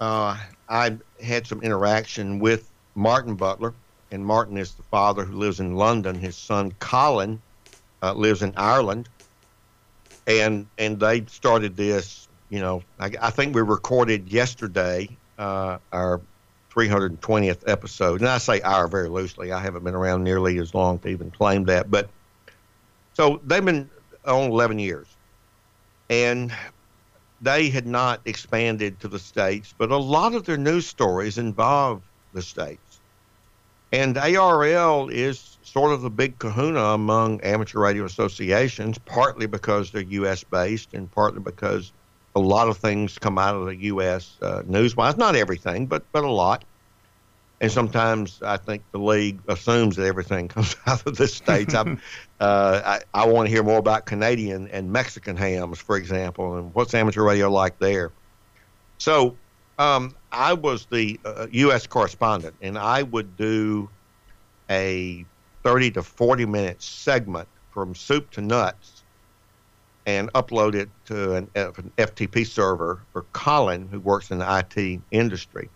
uh, 0.00 0.36
I 0.68 0.98
had 1.22 1.46
some 1.46 1.62
interaction 1.62 2.40
with 2.40 2.68
Martin 2.96 3.36
Butler, 3.36 3.72
and 4.10 4.26
Martin 4.26 4.56
is 4.56 4.72
the 4.72 4.82
father 4.82 5.24
who 5.24 5.36
lives 5.38 5.60
in 5.60 5.76
London. 5.76 6.16
His 6.16 6.34
son 6.36 6.72
Colin 6.80 7.40
uh, 8.02 8.14
lives 8.14 8.42
in 8.42 8.52
Ireland, 8.56 9.08
and 10.26 10.66
and 10.76 10.98
they 10.98 11.24
started 11.26 11.76
this. 11.76 12.26
You 12.48 12.58
know, 12.58 12.82
I, 12.98 13.12
I 13.20 13.30
think 13.30 13.54
we 13.54 13.62
recorded 13.62 14.32
yesterday 14.32 15.08
uh, 15.38 15.78
our 15.92 16.20
320th 16.88 17.62
episode, 17.66 18.20
and 18.20 18.28
I 18.28 18.38
say 18.38 18.60
our 18.62 18.88
very 18.88 19.08
loosely. 19.08 19.52
I 19.52 19.60
haven't 19.60 19.84
been 19.84 19.94
around 19.94 20.24
nearly 20.24 20.58
as 20.58 20.74
long 20.74 20.98
to 21.00 21.08
even 21.08 21.30
claim 21.30 21.64
that, 21.64 21.90
but 21.90 22.08
so 23.14 23.40
they've 23.44 23.64
been 23.64 23.90
on 24.24 24.50
11 24.50 24.78
years, 24.78 25.06
and 26.08 26.52
they 27.42 27.68
had 27.68 27.86
not 27.86 28.20
expanded 28.24 28.98
to 29.00 29.08
the 29.08 29.18
states, 29.18 29.74
but 29.76 29.90
a 29.90 29.96
lot 29.96 30.34
of 30.34 30.46
their 30.46 30.56
news 30.56 30.86
stories 30.86 31.36
involve 31.36 32.02
the 32.32 32.42
states, 32.42 33.00
and 33.92 34.16
ARRL 34.16 35.12
is 35.12 35.58
sort 35.62 35.92
of 35.92 36.00
the 36.00 36.10
big 36.10 36.38
kahuna 36.38 36.80
among 36.80 37.40
amateur 37.42 37.80
radio 37.80 38.04
associations, 38.04 38.98
partly 38.98 39.46
because 39.46 39.90
they're 39.90 40.02
U.S. 40.02 40.44
based, 40.44 40.94
and 40.94 41.10
partly 41.12 41.40
because 41.40 41.92
a 42.36 42.40
lot 42.40 42.68
of 42.68 42.76
things 42.76 43.18
come 43.18 43.38
out 43.38 43.56
of 43.56 43.66
the 43.66 43.76
U.S. 43.76 44.36
Uh, 44.40 44.62
news-wise. 44.66 45.16
Not 45.16 45.36
everything, 45.36 45.86
but 45.86 46.04
but 46.12 46.24
a 46.24 46.30
lot. 46.30 46.64
And 47.60 47.70
sometimes 47.70 48.40
I 48.42 48.56
think 48.56 48.84
the 48.90 48.98
league 48.98 49.42
assumes 49.46 49.96
that 49.96 50.06
everything 50.06 50.48
comes 50.56 50.76
out 50.86 51.06
of 51.06 51.16
the 51.16 51.28
states. 51.28 51.74
uh, 51.74 51.86
I, 52.40 53.00
I 53.12 53.26
want 53.26 53.48
to 53.48 53.54
hear 53.54 53.62
more 53.62 53.78
about 53.78 54.06
Canadian 54.06 54.68
and 54.68 54.90
Mexican 54.90 55.36
hams, 55.36 55.78
for 55.78 55.96
example, 55.96 56.56
and 56.56 56.74
what's 56.74 56.94
amateur 56.94 57.22
radio 57.22 57.50
like 57.50 57.78
there. 57.78 58.12
So 58.98 59.38
um, 59.78 60.14
I 60.32 60.54
was 60.54 60.86
the 60.90 61.20
uh, 61.24 61.46
U.S. 61.50 61.86
correspondent, 61.86 62.56
and 62.60 62.78
I 62.78 63.02
would 63.02 63.36
do 63.36 63.90
a 64.70 65.26
30 65.64 65.92
to 65.92 66.02
40 66.02 66.46
minute 66.46 66.82
segment 66.82 67.48
from 67.70 67.94
soup 67.94 68.30
to 68.32 68.40
nuts 68.40 69.04
and 70.06 70.32
upload 70.32 70.74
it 70.74 70.90
to 71.06 71.34
an, 71.34 71.50
an 71.54 71.92
FTP 71.98 72.46
server 72.46 73.06
for 73.12 73.22
Colin, 73.32 73.88
who 73.88 74.00
works 74.00 74.30
in 74.30 74.38
the 74.38 74.58
IT 74.58 75.00
industry. 75.10 75.68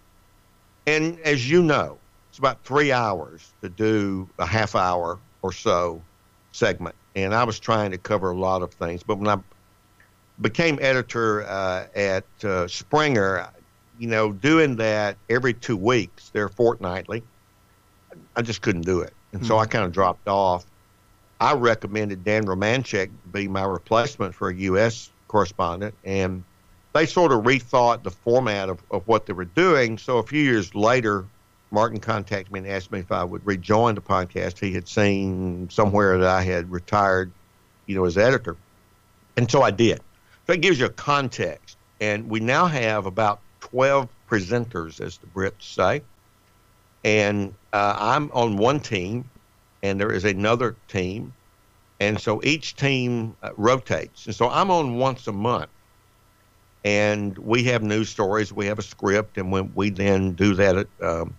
And 0.86 1.18
as 1.20 1.48
you 1.48 1.62
know, 1.62 1.98
it's 2.28 2.38
about 2.38 2.62
three 2.64 2.92
hours 2.92 3.52
to 3.62 3.68
do 3.68 4.28
a 4.38 4.46
half 4.46 4.74
hour 4.74 5.18
or 5.42 5.52
so 5.52 6.02
segment. 6.52 6.94
And 7.14 7.34
I 7.34 7.44
was 7.44 7.58
trying 7.58 7.90
to 7.92 7.98
cover 7.98 8.30
a 8.30 8.36
lot 8.36 8.62
of 8.62 8.72
things. 8.72 9.02
But 9.02 9.18
when 9.18 9.28
I 9.28 9.38
became 10.40 10.78
editor 10.80 11.44
uh, 11.44 11.86
at 11.94 12.24
uh, 12.42 12.66
Springer, 12.66 13.48
you 13.98 14.08
know, 14.08 14.32
doing 14.32 14.76
that 14.76 15.16
every 15.30 15.54
two 15.54 15.76
weeks, 15.76 16.30
they're 16.30 16.48
fortnightly, 16.48 17.22
I 18.36 18.42
just 18.42 18.62
couldn't 18.62 18.82
do 18.82 19.00
it. 19.00 19.12
And 19.32 19.40
mm-hmm. 19.40 19.48
so 19.48 19.58
I 19.58 19.64
hmm. 19.64 19.70
kind 19.70 19.84
of 19.84 19.92
dropped 19.92 20.28
off. 20.28 20.66
I 21.40 21.54
recommended 21.54 22.24
Dan 22.24 22.46
Romanchek 22.46 23.10
be 23.32 23.48
my 23.48 23.64
replacement 23.64 24.34
for 24.34 24.48
a 24.48 24.54
U.S. 24.54 25.10
correspondent. 25.28 25.94
And 26.04 26.44
they 26.94 27.06
sort 27.06 27.32
of 27.32 27.42
rethought 27.42 28.04
the 28.04 28.10
format 28.10 28.68
of, 28.68 28.78
of 28.92 29.06
what 29.08 29.26
they 29.26 29.32
were 29.32 29.44
doing. 29.44 29.98
So 29.98 30.18
a 30.18 30.22
few 30.22 30.40
years 30.40 30.74
later, 30.76 31.24
Martin 31.72 31.98
contacted 31.98 32.52
me 32.52 32.60
and 32.60 32.68
asked 32.68 32.92
me 32.92 33.00
if 33.00 33.10
I 33.10 33.24
would 33.24 33.44
rejoin 33.44 33.96
the 33.96 34.00
podcast. 34.00 34.60
He 34.60 34.72
had 34.72 34.86
seen 34.88 35.68
somewhere 35.70 36.16
that 36.18 36.28
I 36.28 36.42
had 36.42 36.70
retired, 36.70 37.32
you 37.86 37.96
know, 37.96 38.04
as 38.04 38.16
editor. 38.16 38.56
And 39.36 39.50
so 39.50 39.62
I 39.62 39.72
did. 39.72 40.00
So 40.46 40.52
it 40.52 40.60
gives 40.60 40.78
you 40.78 40.86
a 40.86 40.90
context. 40.90 41.76
And 42.00 42.30
we 42.30 42.38
now 42.38 42.66
have 42.66 43.06
about 43.06 43.40
12 43.60 44.08
presenters, 44.30 45.00
as 45.00 45.18
the 45.18 45.26
Brits 45.26 45.62
say. 45.62 46.00
And 47.02 47.54
uh, 47.72 47.96
I'm 47.98 48.30
on 48.32 48.56
one 48.56 48.78
team, 48.78 49.24
and 49.82 50.00
there 50.00 50.12
is 50.12 50.24
another 50.24 50.76
team. 50.86 51.32
And 51.98 52.20
so 52.20 52.40
each 52.44 52.76
team 52.76 53.34
uh, 53.42 53.50
rotates. 53.56 54.26
And 54.26 54.34
so 54.34 54.48
I'm 54.48 54.70
on 54.70 54.96
once 54.96 55.26
a 55.26 55.32
month 55.32 55.70
and 56.84 57.36
we 57.38 57.64
have 57.64 57.82
news 57.82 58.08
stories. 58.08 58.52
We 58.52 58.66
have 58.66 58.78
a 58.78 58.82
script, 58.82 59.38
and 59.38 59.50
when 59.50 59.72
we 59.74 59.90
then 59.90 60.32
do 60.32 60.54
that 60.54 60.86
um, 61.00 61.34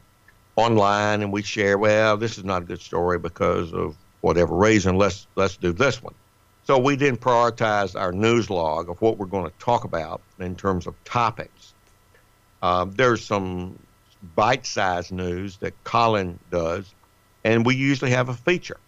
online, 0.56 1.22
and 1.22 1.32
we 1.32 1.43
share. 1.43 1.78
Well, 1.78 2.18
this 2.18 2.38
is 2.38 2.43
not 2.43 2.64
a 2.64 2.66
good 2.66 2.82
story 2.82 3.20
because 3.20 3.72
of 3.74 3.96
whatever 4.22 4.56
reason. 4.56 4.98
Let's 4.98 5.28
let's 5.36 5.58
do 5.58 5.72
this 5.72 6.02
one. 6.02 6.16
So 6.64 6.80
we 6.80 6.96
then 6.96 7.16
prioritize 7.16 8.00
our 8.00 8.12
news 8.12 8.50
log 8.50 8.89
of 8.89 9.00
what 9.00 9.20
we're 9.20 9.28
going 9.28 9.46
to 9.46 9.58
talk 9.60 9.84
about 9.84 10.22
in 10.39 10.56
terms 10.56 10.88
of 10.88 10.96
topics. 11.04 11.76
Um, 12.64 12.91
there's 12.93 13.24
some 13.24 13.78
bite-sized 14.36 15.12
news 15.12 15.58
that 15.58 15.84
Colin 15.84 16.39
does, 16.50 16.91
and 17.43 17.64
we 17.64 17.76
usually 17.76 18.10
have 18.10 18.30
a 18.30 18.34
feature. 18.34 18.80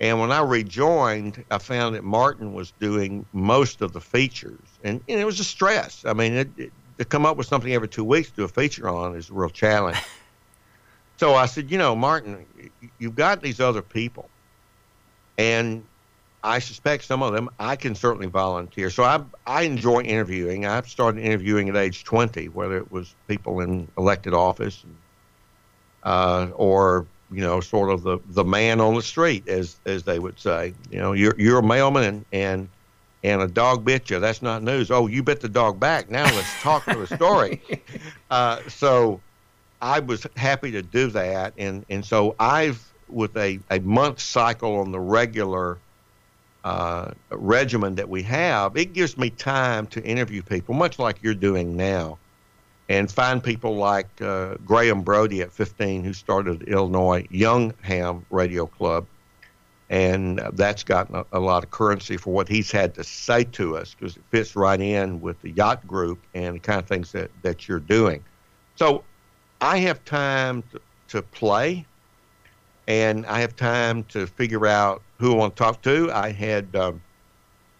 And 0.00 0.18
when 0.18 0.32
I 0.32 0.40
rejoined, 0.40 1.44
I 1.50 1.58
found 1.58 1.94
that 1.94 2.04
Martin 2.04 2.54
was 2.54 2.72
doing 2.72 3.26
most 3.32 3.82
of 3.82 3.92
the 3.92 4.00
features, 4.00 4.66
and, 4.82 5.02
and 5.06 5.20
it 5.20 5.26
was 5.26 5.38
a 5.40 5.44
stress. 5.44 6.04
I 6.06 6.14
mean, 6.14 6.32
it, 6.32 6.48
it, 6.56 6.72
to 6.96 7.04
come 7.04 7.26
up 7.26 7.36
with 7.36 7.46
something 7.46 7.72
every 7.72 7.88
two 7.88 8.04
weeks 8.04 8.30
to 8.30 8.36
do 8.36 8.44
a 8.44 8.48
feature 8.48 8.88
on 8.88 9.14
is 9.14 9.28
a 9.28 9.34
real 9.34 9.50
challenge. 9.50 9.98
so 11.18 11.34
I 11.34 11.44
said, 11.44 11.70
you 11.70 11.76
know, 11.76 11.94
Martin, 11.94 12.46
you've 12.98 13.14
got 13.14 13.42
these 13.42 13.60
other 13.60 13.82
people, 13.82 14.30
and 15.36 15.84
I 16.42 16.60
suspect 16.60 17.04
some 17.04 17.22
of 17.22 17.34
them 17.34 17.50
I 17.58 17.76
can 17.76 17.94
certainly 17.94 18.26
volunteer. 18.26 18.88
So 18.88 19.04
I 19.04 19.22
I 19.46 19.62
enjoy 19.62 20.00
interviewing. 20.00 20.64
I 20.64 20.80
started 20.82 21.22
interviewing 21.22 21.68
at 21.68 21.76
age 21.76 22.04
20, 22.04 22.48
whether 22.48 22.78
it 22.78 22.90
was 22.90 23.14
people 23.28 23.60
in 23.60 23.86
elected 23.98 24.32
office, 24.32 24.82
uh, 26.04 26.48
or 26.54 27.06
you 27.30 27.40
know, 27.40 27.60
sort 27.60 27.90
of 27.90 28.02
the, 28.02 28.18
the 28.28 28.44
man 28.44 28.80
on 28.80 28.94
the 28.94 29.02
street, 29.02 29.48
as 29.48 29.76
as 29.86 30.02
they 30.02 30.18
would 30.18 30.38
say. 30.38 30.74
You 30.90 30.98
know, 30.98 31.12
you're 31.12 31.34
you're 31.38 31.58
a 31.58 31.62
mailman 31.62 32.04
and 32.04 32.24
and, 32.32 32.68
and 33.22 33.42
a 33.42 33.48
dog 33.48 33.84
bit 33.84 34.10
you. 34.10 34.18
That's 34.18 34.42
not 34.42 34.62
news. 34.62 34.90
Oh, 34.90 35.06
you 35.06 35.22
bit 35.22 35.40
the 35.40 35.48
dog 35.48 35.78
back. 35.78 36.10
Now 36.10 36.24
let's 36.24 36.62
talk 36.62 36.84
to 36.86 36.94
the 36.94 37.06
story. 37.16 37.62
Uh, 38.30 38.60
so 38.68 39.20
I 39.82 39.98
was 39.98 40.24
happy 40.36 40.70
to 40.70 40.82
do 40.82 41.08
that, 41.08 41.52
and 41.58 41.84
and 41.90 42.04
so 42.04 42.36
I've 42.38 42.80
with 43.08 43.36
a 43.36 43.58
a 43.68 43.80
month 43.80 44.20
cycle 44.20 44.76
on 44.78 44.92
the 44.92 45.00
regular 45.00 45.78
uh, 46.62 47.10
regimen 47.30 47.96
that 47.96 48.08
we 48.08 48.22
have, 48.22 48.76
it 48.76 48.92
gives 48.92 49.18
me 49.18 49.30
time 49.30 49.88
to 49.88 50.00
interview 50.04 50.42
people, 50.42 50.76
much 50.76 51.00
like 51.00 51.20
you're 51.22 51.34
doing 51.34 51.76
now 51.76 52.19
and 52.90 53.08
find 53.08 53.42
people 53.42 53.76
like 53.76 54.20
uh, 54.20 54.56
Graham 54.66 55.02
Brody 55.02 55.42
at 55.42 55.52
15, 55.52 56.02
who 56.02 56.12
started 56.12 56.64
Illinois 56.64 57.24
Young 57.30 57.72
Ham 57.82 58.26
Radio 58.30 58.66
Club. 58.66 59.06
And 59.90 60.40
that's 60.54 60.82
gotten 60.82 61.14
a, 61.14 61.24
a 61.32 61.38
lot 61.38 61.62
of 61.62 61.70
currency 61.70 62.16
for 62.16 62.34
what 62.34 62.48
he's 62.48 62.72
had 62.72 62.94
to 62.96 63.04
say 63.04 63.44
to 63.44 63.76
us 63.76 63.94
because 63.94 64.16
it 64.16 64.24
fits 64.30 64.56
right 64.56 64.80
in 64.80 65.20
with 65.20 65.40
the 65.40 65.52
yacht 65.52 65.86
group 65.86 66.18
and 66.34 66.56
the 66.56 66.58
kind 66.58 66.80
of 66.80 66.86
things 66.86 67.12
that, 67.12 67.30
that 67.42 67.68
you're 67.68 67.78
doing. 67.78 68.24
So 68.74 69.04
I 69.60 69.78
have 69.78 70.04
time 70.04 70.64
to, 70.72 70.80
to 71.08 71.22
play 71.22 71.86
and 72.88 73.24
I 73.26 73.38
have 73.38 73.54
time 73.54 74.02
to 74.04 74.26
figure 74.26 74.66
out 74.66 75.00
who 75.18 75.34
I 75.34 75.36
want 75.36 75.56
to 75.56 75.62
talk 75.62 75.80
to. 75.82 76.10
I 76.12 76.32
had 76.32 76.74
um, 76.74 77.00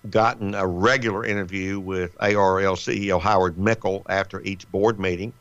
gotten 0.09 0.55
a 0.55 0.67
regular 0.67 1.25
interview 1.25 1.79
with 1.79 2.17
ARRL 2.19 2.77
CEO 2.77 3.21
Howard 3.21 3.59
Michel 3.59 4.03
after 4.09 4.41
each 4.43 4.71
board 4.71 4.99
meeting. 4.99 5.33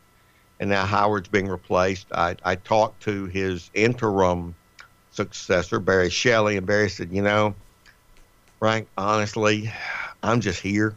And 0.60 0.70
now 0.70 0.86
Howard's 0.86 1.30
being 1.30 1.47
replaced. 1.47 2.07
I, 2.12 2.36
I 2.43 2.55
talked 2.55 3.03
to 3.03 3.26
his 3.28 3.72
interim 3.74 4.53
successor, 5.12 5.80
Barry 5.80 6.10
Shelley, 6.10 6.57
and 6.57 6.68
Barry 6.68 6.89
said, 6.89 7.14
You 7.14 7.22
know, 7.22 7.55
Frank, 8.60 8.89
honestly, 8.97 9.72
I'm 10.22 10.41
just 10.41 10.60
here. 10.60 10.95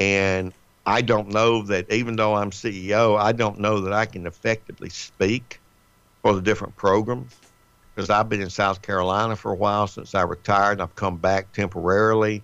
And 0.00 0.52
I 0.84 1.00
don't 1.00 1.28
know 1.28 1.62
that 1.62 1.90
even 1.92 2.16
though 2.16 2.34
I'm 2.34 2.50
CEO, 2.50 3.16
I 3.18 3.30
don't 3.30 3.60
know 3.60 3.80
that 3.82 3.92
I 3.92 4.06
can 4.06 4.26
effectively 4.26 4.90
speak 4.90 5.60
for 6.22 6.34
the 6.34 6.42
different 6.42 6.74
programs 6.76 7.36
because 7.94 8.10
I've 8.10 8.28
been 8.28 8.40
in 8.40 8.50
South 8.50 8.82
Carolina 8.82 9.36
for 9.36 9.52
a 9.52 9.56
while 9.56 9.86
since 9.86 10.14
I 10.14 10.22
retired. 10.22 10.72
And 10.72 10.82
I've 10.82 10.96
come 10.96 11.16
back 11.16 11.52
temporarily, 11.52 12.42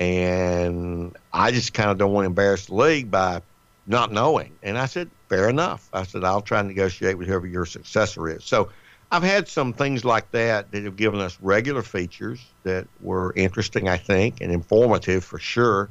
and 0.00 1.16
I 1.32 1.50
just 1.50 1.74
kind 1.74 1.90
of 1.90 1.98
don't 1.98 2.12
want 2.12 2.24
to 2.24 2.28
embarrass 2.28 2.66
the 2.66 2.74
league 2.74 3.10
by 3.10 3.42
not 3.86 4.12
knowing. 4.12 4.52
And 4.62 4.78
I 4.78 4.86
said, 4.86 5.10
fair 5.28 5.48
enough. 5.48 5.88
I 5.92 6.04
said, 6.04 6.24
I'll 6.24 6.42
try 6.42 6.60
and 6.60 6.68
negotiate 6.68 7.18
with 7.18 7.28
whoever 7.28 7.46
your 7.46 7.66
successor 7.66 8.28
is. 8.28 8.44
So 8.44 8.70
I've 9.10 9.22
had 9.22 9.48
some 9.48 9.72
things 9.72 10.04
like 10.04 10.30
that 10.32 10.72
that 10.72 10.84
have 10.84 10.96
given 10.96 11.20
us 11.20 11.38
regular 11.40 11.82
features 11.82 12.44
that 12.64 12.86
were 13.00 13.32
interesting, 13.36 13.88
I 13.88 13.96
think, 13.96 14.40
and 14.40 14.50
informative 14.50 15.24
for 15.24 15.38
sure. 15.38 15.90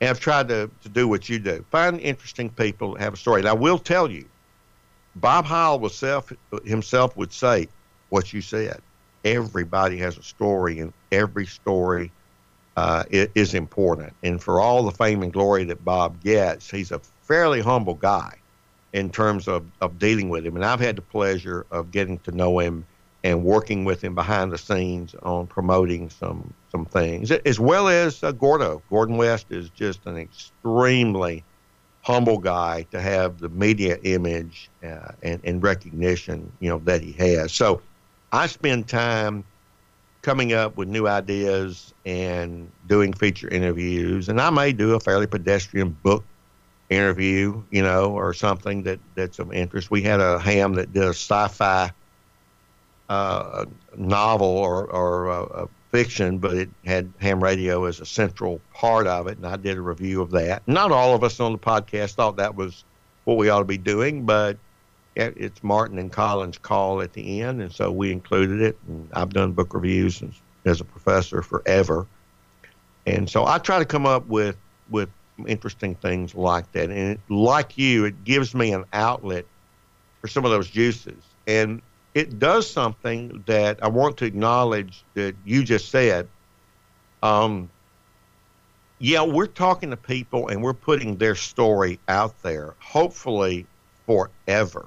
And 0.00 0.10
I've 0.10 0.20
tried 0.20 0.48
to, 0.48 0.68
to 0.82 0.88
do 0.88 1.06
what 1.06 1.28
you 1.28 1.38
do 1.38 1.64
find 1.70 2.00
interesting 2.00 2.50
people 2.50 2.94
that 2.94 3.02
have 3.02 3.14
a 3.14 3.16
story. 3.16 3.40
And 3.40 3.48
I 3.48 3.52
will 3.54 3.78
tell 3.78 4.10
you, 4.10 4.26
Bob 5.16 5.44
Heil 5.44 5.78
was 5.78 5.94
self, 5.94 6.32
himself 6.64 7.16
would 7.16 7.32
say 7.32 7.68
what 8.08 8.32
you 8.32 8.40
said. 8.40 8.82
Everybody 9.24 9.98
has 9.98 10.18
a 10.18 10.22
story, 10.22 10.80
and 10.80 10.92
every 11.12 11.46
story 11.46 12.10
uh, 12.76 13.04
is 13.10 13.54
important. 13.54 14.12
And 14.22 14.42
for 14.42 14.60
all 14.60 14.82
the 14.82 14.92
fame 14.92 15.22
and 15.22 15.32
glory 15.32 15.64
that 15.64 15.84
Bob 15.84 16.22
gets, 16.22 16.70
he's 16.70 16.90
a 16.90 17.00
fairly 17.22 17.60
humble 17.60 17.94
guy 17.94 18.38
in 18.92 19.10
terms 19.10 19.48
of, 19.48 19.64
of 19.80 19.98
dealing 19.98 20.28
with 20.28 20.46
him. 20.46 20.56
And 20.56 20.64
I've 20.64 20.80
had 20.80 20.96
the 20.96 21.02
pleasure 21.02 21.66
of 21.70 21.90
getting 21.90 22.18
to 22.20 22.32
know 22.32 22.58
him 22.58 22.84
and 23.24 23.44
working 23.44 23.84
with 23.84 24.02
him 24.02 24.14
behind 24.14 24.52
the 24.52 24.58
scenes 24.58 25.14
on 25.22 25.46
promoting 25.46 26.10
some 26.10 26.52
some 26.70 26.84
things, 26.86 27.30
as 27.30 27.60
well 27.60 27.86
as 27.88 28.22
uh, 28.24 28.32
Gordo. 28.32 28.82
Gordon 28.88 29.16
West 29.18 29.46
is 29.50 29.68
just 29.70 30.06
an 30.06 30.16
extremely 30.16 31.44
humble 32.00 32.38
guy 32.38 32.84
to 32.90 33.00
have 33.00 33.38
the 33.38 33.48
media 33.50 33.98
image 34.02 34.70
uh, 34.82 35.12
and, 35.22 35.40
and 35.44 35.62
recognition, 35.62 36.50
you 36.60 36.68
know, 36.68 36.78
that 36.78 37.02
he 37.02 37.12
has. 37.12 37.52
So 37.52 37.80
I 38.32 38.46
spend 38.46 38.88
time 38.88 39.44
coming 40.22 40.52
up 40.52 40.76
with 40.76 40.88
new 40.88 41.06
ideas 41.06 41.92
and 42.06 42.70
doing 42.86 43.12
feature 43.12 43.48
interviews, 43.48 44.28
and 44.28 44.40
I 44.40 44.50
may 44.50 44.72
do 44.72 44.94
a 44.94 45.00
fairly 45.00 45.26
pedestrian 45.26 45.90
book 45.90 46.24
interview, 46.88 47.62
you 47.70 47.82
know, 47.82 48.12
or 48.12 48.32
something 48.32 48.84
that 48.84 49.00
that's 49.14 49.38
of 49.38 49.52
interest. 49.52 49.90
We 49.90 50.02
had 50.02 50.20
a 50.20 50.38
ham 50.38 50.74
that 50.74 50.92
did 50.92 51.02
a 51.02 51.08
sci-fi 51.08 51.92
uh, 53.08 53.64
novel 53.96 54.46
or, 54.46 54.86
or 54.86 55.30
uh, 55.30 55.66
fiction, 55.90 56.38
but 56.38 56.56
it 56.56 56.70
had 56.84 57.12
ham 57.18 57.42
radio 57.42 57.84
as 57.84 58.00
a 58.00 58.06
central 58.06 58.60
part 58.72 59.06
of 59.06 59.26
it, 59.26 59.38
and 59.38 59.46
I 59.46 59.56
did 59.56 59.76
a 59.76 59.82
review 59.82 60.22
of 60.22 60.30
that. 60.30 60.66
Not 60.66 60.92
all 60.92 61.14
of 61.14 61.24
us 61.24 61.40
on 61.40 61.52
the 61.52 61.58
podcast 61.58 62.12
thought 62.12 62.36
that 62.36 62.54
was 62.54 62.84
what 63.24 63.36
we 63.36 63.48
ought 63.48 63.60
to 63.60 63.64
be 63.64 63.78
doing, 63.78 64.24
but 64.24 64.56
it's 65.14 65.62
Martin 65.62 65.98
and 65.98 66.10
Colin's 66.10 66.58
call 66.58 67.02
at 67.02 67.12
the 67.12 67.42
end, 67.42 67.60
and 67.60 67.72
so 67.72 67.90
we 67.90 68.12
included 68.12 68.60
it. 68.60 68.78
And 68.88 69.08
I've 69.12 69.30
done 69.30 69.52
book 69.52 69.74
reviews 69.74 70.22
as, 70.64 70.80
a 70.80 70.84
professor 70.84 71.42
forever, 71.42 72.06
and 73.06 73.28
so 73.28 73.46
I 73.46 73.58
try 73.58 73.78
to 73.78 73.84
come 73.84 74.06
up 74.06 74.26
with 74.26 74.56
with 74.90 75.08
interesting 75.46 75.94
things 75.94 76.34
like 76.34 76.70
that. 76.72 76.90
And 76.90 77.12
it, 77.12 77.20
like 77.28 77.78
you, 77.78 78.04
it 78.04 78.24
gives 78.24 78.54
me 78.54 78.72
an 78.72 78.84
outlet 78.92 79.44
for 80.20 80.28
some 80.28 80.44
of 80.44 80.50
those 80.50 80.68
juices. 80.68 81.22
And 81.46 81.82
it 82.14 82.38
does 82.38 82.70
something 82.70 83.42
that 83.46 83.82
I 83.82 83.88
want 83.88 84.18
to 84.18 84.24
acknowledge 84.24 85.02
that 85.14 85.34
you 85.44 85.64
just 85.64 85.90
said. 85.90 86.28
Um, 87.22 87.70
yeah, 88.98 89.22
we're 89.22 89.46
talking 89.46 89.90
to 89.90 89.96
people 89.96 90.48
and 90.48 90.62
we're 90.62 90.74
putting 90.74 91.16
their 91.16 91.34
story 91.34 91.98
out 92.08 92.40
there, 92.42 92.74
hopefully 92.78 93.66
forever. 94.06 94.86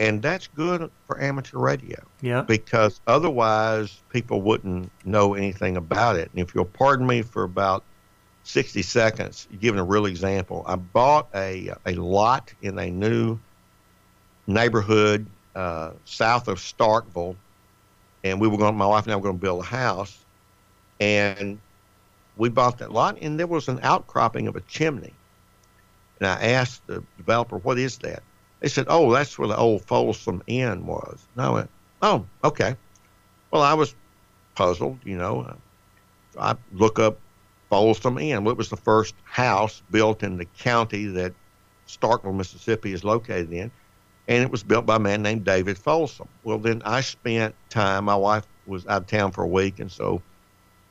And 0.00 0.22
that's 0.22 0.46
good 0.46 0.90
for 1.06 1.20
amateur 1.20 1.58
radio. 1.58 2.02
Yeah. 2.22 2.40
Because 2.40 3.02
otherwise, 3.06 4.00
people 4.08 4.40
wouldn't 4.40 4.90
know 5.04 5.34
anything 5.34 5.76
about 5.76 6.16
it. 6.16 6.30
And 6.32 6.40
if 6.40 6.54
you'll 6.54 6.64
pardon 6.64 7.06
me 7.06 7.20
for 7.20 7.42
about 7.42 7.84
60 8.44 8.80
seconds, 8.80 9.46
giving 9.60 9.78
a 9.78 9.84
real 9.84 10.06
example, 10.06 10.64
I 10.66 10.76
bought 10.76 11.28
a, 11.34 11.74
a 11.84 11.92
lot 11.96 12.50
in 12.62 12.78
a 12.78 12.90
new 12.90 13.38
neighborhood 14.46 15.26
uh, 15.54 15.90
south 16.06 16.48
of 16.48 16.58
Starkville, 16.58 17.36
and 18.24 18.40
we 18.40 18.48
were 18.48 18.56
going. 18.56 18.76
My 18.76 18.86
wife 18.86 19.04
and 19.04 19.12
I 19.12 19.16
were 19.16 19.22
going 19.22 19.36
to 19.36 19.40
build 19.40 19.60
a 19.60 19.66
house, 19.66 20.16
and 20.98 21.58
we 22.38 22.48
bought 22.48 22.78
that 22.78 22.90
lot, 22.90 23.18
and 23.20 23.38
there 23.38 23.46
was 23.46 23.68
an 23.68 23.80
outcropping 23.82 24.46
of 24.46 24.56
a 24.56 24.62
chimney. 24.62 25.12
And 26.18 26.26
I 26.26 26.52
asked 26.52 26.86
the 26.86 27.02
developer, 27.18 27.58
"What 27.58 27.78
is 27.78 27.98
that?" 27.98 28.22
They 28.60 28.68
said, 28.68 28.86
"Oh, 28.88 29.12
that's 29.12 29.38
where 29.38 29.48
the 29.48 29.56
old 29.56 29.82
Folsom 29.82 30.42
Inn 30.46 30.86
was." 30.86 31.26
And 31.34 31.44
I 31.44 31.50
went, 31.50 31.70
"Oh, 32.02 32.26
okay." 32.44 32.76
Well, 33.50 33.62
I 33.62 33.74
was 33.74 33.94
puzzled, 34.54 34.98
you 35.04 35.16
know. 35.16 35.56
I 36.38 36.54
look 36.72 36.98
up 36.98 37.18
Folsom 37.68 38.18
Inn. 38.18 38.44
What 38.44 38.56
was 38.56 38.68
the 38.68 38.76
first 38.76 39.14
house 39.24 39.82
built 39.90 40.22
in 40.22 40.36
the 40.36 40.44
county 40.44 41.06
that 41.06 41.32
Starkville, 41.88 42.34
Mississippi, 42.34 42.92
is 42.92 43.02
located 43.02 43.52
in? 43.52 43.70
and 44.30 44.44
it 44.44 44.50
was 44.50 44.62
built 44.62 44.86
by 44.86 44.94
a 44.94 45.00
man 45.00 45.22
named 45.22 45.44
David 45.44 45.76
Folsom. 45.76 46.28
Well, 46.44 46.58
then 46.58 46.82
I 46.84 47.00
spent 47.00 47.52
time. 47.68 48.04
My 48.04 48.14
wife 48.14 48.46
was 48.64 48.86
out 48.86 49.02
of 49.02 49.06
town 49.08 49.32
for 49.32 49.42
a 49.42 49.48
week, 49.48 49.80
and 49.80 49.90
so 49.90 50.22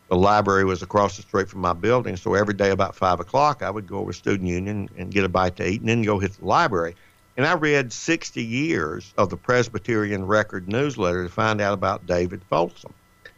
the 0.09 0.17
library 0.17 0.65
was 0.65 0.83
across 0.83 1.15
the 1.15 1.21
street 1.21 1.47
from 1.47 1.61
my 1.61 1.71
building. 1.71 2.17
So 2.17 2.33
every 2.33 2.53
day 2.53 2.71
about 2.71 2.95
five 2.95 3.21
o'clock, 3.21 3.63
I 3.63 3.69
would 3.69 3.87
go 3.87 3.99
over 3.99 4.11
to 4.11 4.17
Student 4.17 4.49
Union 4.49 4.89
and 4.97 5.09
get 5.09 5.23
a 5.23 5.29
bite 5.29 5.55
to 5.55 5.65
eat, 5.65 5.79
and 5.79 5.89
then 5.89 6.01
go 6.01 6.19
hit 6.19 6.33
the 6.33 6.45
library. 6.45 6.95
And 7.39 7.47
I 7.47 7.53
read 7.53 7.93
60 7.93 8.43
years 8.43 9.13
of 9.17 9.29
the 9.29 9.37
Presbyterian 9.37 10.25
Record 10.25 10.67
newsletter 10.67 11.23
to 11.23 11.29
find 11.29 11.61
out 11.61 11.73
about 11.73 12.05
David 12.05 12.43
Folsom. 12.49 12.93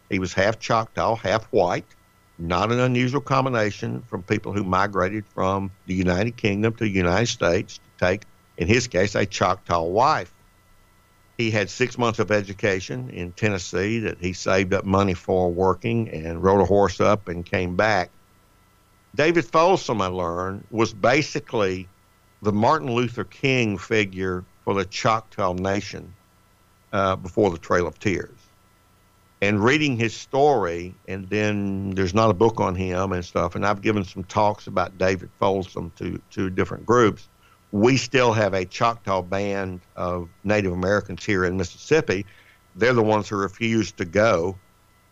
He 0.09 0.17
was 0.17 0.33
half 0.33 0.57
Choctaw, 0.57 1.17
half 1.17 1.43
white. 1.51 1.85
Not 2.39 2.71
an 2.71 2.79
unusual 2.79 3.21
combination 3.21 4.01
from 4.07 4.23
people 4.23 4.53
who 4.53 4.63
migrated 4.63 5.27
from 5.27 5.69
the 5.85 5.93
United 5.93 6.35
Kingdom 6.35 6.73
to 6.77 6.83
the 6.85 6.89
United 6.89 7.27
States 7.27 7.77
to 7.77 8.03
take 8.03 8.23
in 8.57 8.67
his 8.67 8.87
case, 8.87 9.13
a 9.13 9.23
Choctaw 9.23 9.83
wife. 9.83 10.33
He 11.37 11.51
had 11.51 11.69
six 11.69 11.95
months 11.95 12.17
of 12.17 12.31
education 12.31 13.07
in 13.11 13.33
Tennessee 13.33 13.99
that 13.99 14.17
he 14.17 14.33
saved 14.33 14.73
up 14.73 14.83
money 14.83 15.13
for 15.13 15.51
working 15.51 16.09
and 16.09 16.41
rode 16.41 16.61
a 16.61 16.65
horse 16.65 16.99
up 16.99 17.27
and 17.27 17.45
came 17.45 17.75
back. 17.75 18.09
David 19.13 19.45
Folsom, 19.45 20.01
I 20.01 20.07
learned, 20.07 20.65
was 20.71 20.91
basically 20.91 21.87
the 22.41 22.51
Martin 22.51 22.91
Luther 22.91 23.23
King 23.23 23.77
figure 23.77 24.43
for 24.63 24.73
the 24.73 24.85
Choctaw 24.85 25.53
Nation 25.53 26.13
uh, 26.93 27.15
before 27.15 27.49
the 27.49 27.57
Trail 27.57 27.87
of 27.87 27.99
Tears. 27.99 28.37
And 29.43 29.63
reading 29.63 29.97
his 29.97 30.15
story, 30.15 30.93
and 31.07 31.27
then 31.29 31.91
there's 31.91 32.13
not 32.13 32.29
a 32.29 32.33
book 32.33 32.59
on 32.59 32.75
him 32.75 33.11
and 33.11 33.25
stuff, 33.25 33.55
and 33.55 33.65
I've 33.65 33.81
given 33.81 34.03
some 34.03 34.23
talks 34.23 34.67
about 34.67 34.97
David 34.99 35.29
Folsom 35.39 35.91
to, 35.97 36.21
to 36.31 36.49
different 36.49 36.85
groups 36.85 37.27
we 37.71 37.97
still 37.97 38.33
have 38.33 38.53
a 38.53 38.65
Choctaw 38.65 39.21
band 39.21 39.81
of 39.95 40.29
Native 40.43 40.73
Americans 40.73 41.25
here 41.25 41.45
in 41.45 41.57
Mississippi. 41.57 42.25
They're 42.75 42.93
the 42.93 43.03
ones 43.03 43.29
who 43.29 43.37
refused 43.37 43.97
to 43.97 44.05
go 44.05 44.57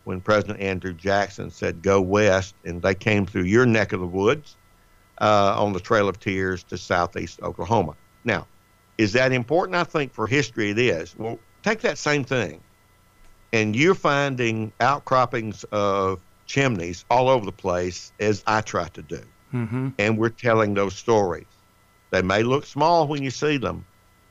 when 0.04 0.20
President 0.20 0.60
Andrew 0.60 0.92
Jackson 0.92 1.50
said, 1.50 1.82
go 1.82 2.00
west, 2.00 2.54
and 2.64 2.80
they 2.80 2.94
came 2.94 3.26
through 3.26 3.44
your 3.44 3.66
neck 3.66 3.92
of 3.92 4.00
the 4.00 4.06
woods 4.06 4.56
uh, 5.20 5.54
on 5.56 5.72
the 5.72 5.80
Trail 5.80 6.08
of 6.08 6.18
Tears 6.18 6.62
to 6.64 6.78
southeast 6.78 7.40
Oklahoma. 7.42 7.94
Now, 8.24 8.46
is 8.98 9.12
that 9.12 9.32
important? 9.32 9.76
I 9.76 9.84
think 9.84 10.12
for 10.12 10.26
history 10.26 10.70
it 10.70 10.78
is. 10.78 11.14
Well, 11.16 11.38
take 11.62 11.80
that 11.80 11.98
same 11.98 12.24
thing, 12.24 12.60
and 13.52 13.74
you're 13.74 13.94
finding 13.94 14.72
outcroppings 14.80 15.64
of 15.72 16.20
chimneys 16.46 17.04
all 17.10 17.28
over 17.28 17.44
the 17.44 17.52
place, 17.52 18.12
as 18.20 18.42
I 18.46 18.60
try 18.60 18.88
to 18.88 19.02
do. 19.02 19.22
Mm-hmm. 19.54 19.88
And 19.98 20.18
we're 20.18 20.28
telling 20.30 20.74
those 20.74 20.94
stories. 20.94 21.46
They 22.10 22.22
may 22.22 22.42
look 22.42 22.66
small 22.66 23.06
when 23.06 23.22
you 23.22 23.30
see 23.30 23.56
them, 23.56 23.84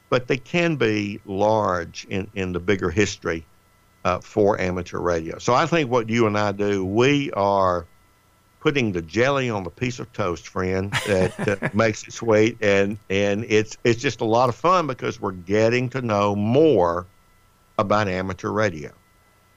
but 0.10 0.28
they 0.28 0.38
can 0.38 0.76
be 0.76 1.20
large 1.26 2.06
in, 2.10 2.30
in 2.36 2.52
the 2.52 2.60
bigger 2.60 2.90
history 2.90 3.46
uh, 4.06 4.20
for 4.20 4.60
amateur 4.60 5.00
radio. 5.00 5.38
So 5.40 5.54
I 5.54 5.66
think 5.66 5.90
what 5.90 6.10
you 6.10 6.28
and 6.28 6.38
I 6.38 6.52
do, 6.52 6.86
we 6.86 7.32
are 7.32 7.86
putting 8.60 8.91
the 8.91 9.01
jelly 9.01 9.49
on 9.49 9.64
the 9.64 9.70
piece 9.70 9.99
of 9.99 10.12
toast, 10.14 10.47
friend, 10.47 10.91
that, 11.07 11.36
that 11.38 11.74
makes 11.76 12.07
it 12.07 12.14
sweet, 12.14 12.57
and 12.62 12.97
and 13.10 13.45
it's 13.47 13.78
it's 13.84 14.01
just 14.01 14.22
a 14.22 14.26
lot 14.26 14.49
of 14.49 14.55
fun 14.55 14.88
because 14.88 15.20
we're 15.20 15.32
getting 15.32 15.89
to 15.89 16.01
know 16.01 16.36
more 16.36 17.05
about 17.78 18.07
amateur 18.07 18.49
radio. 18.49 18.91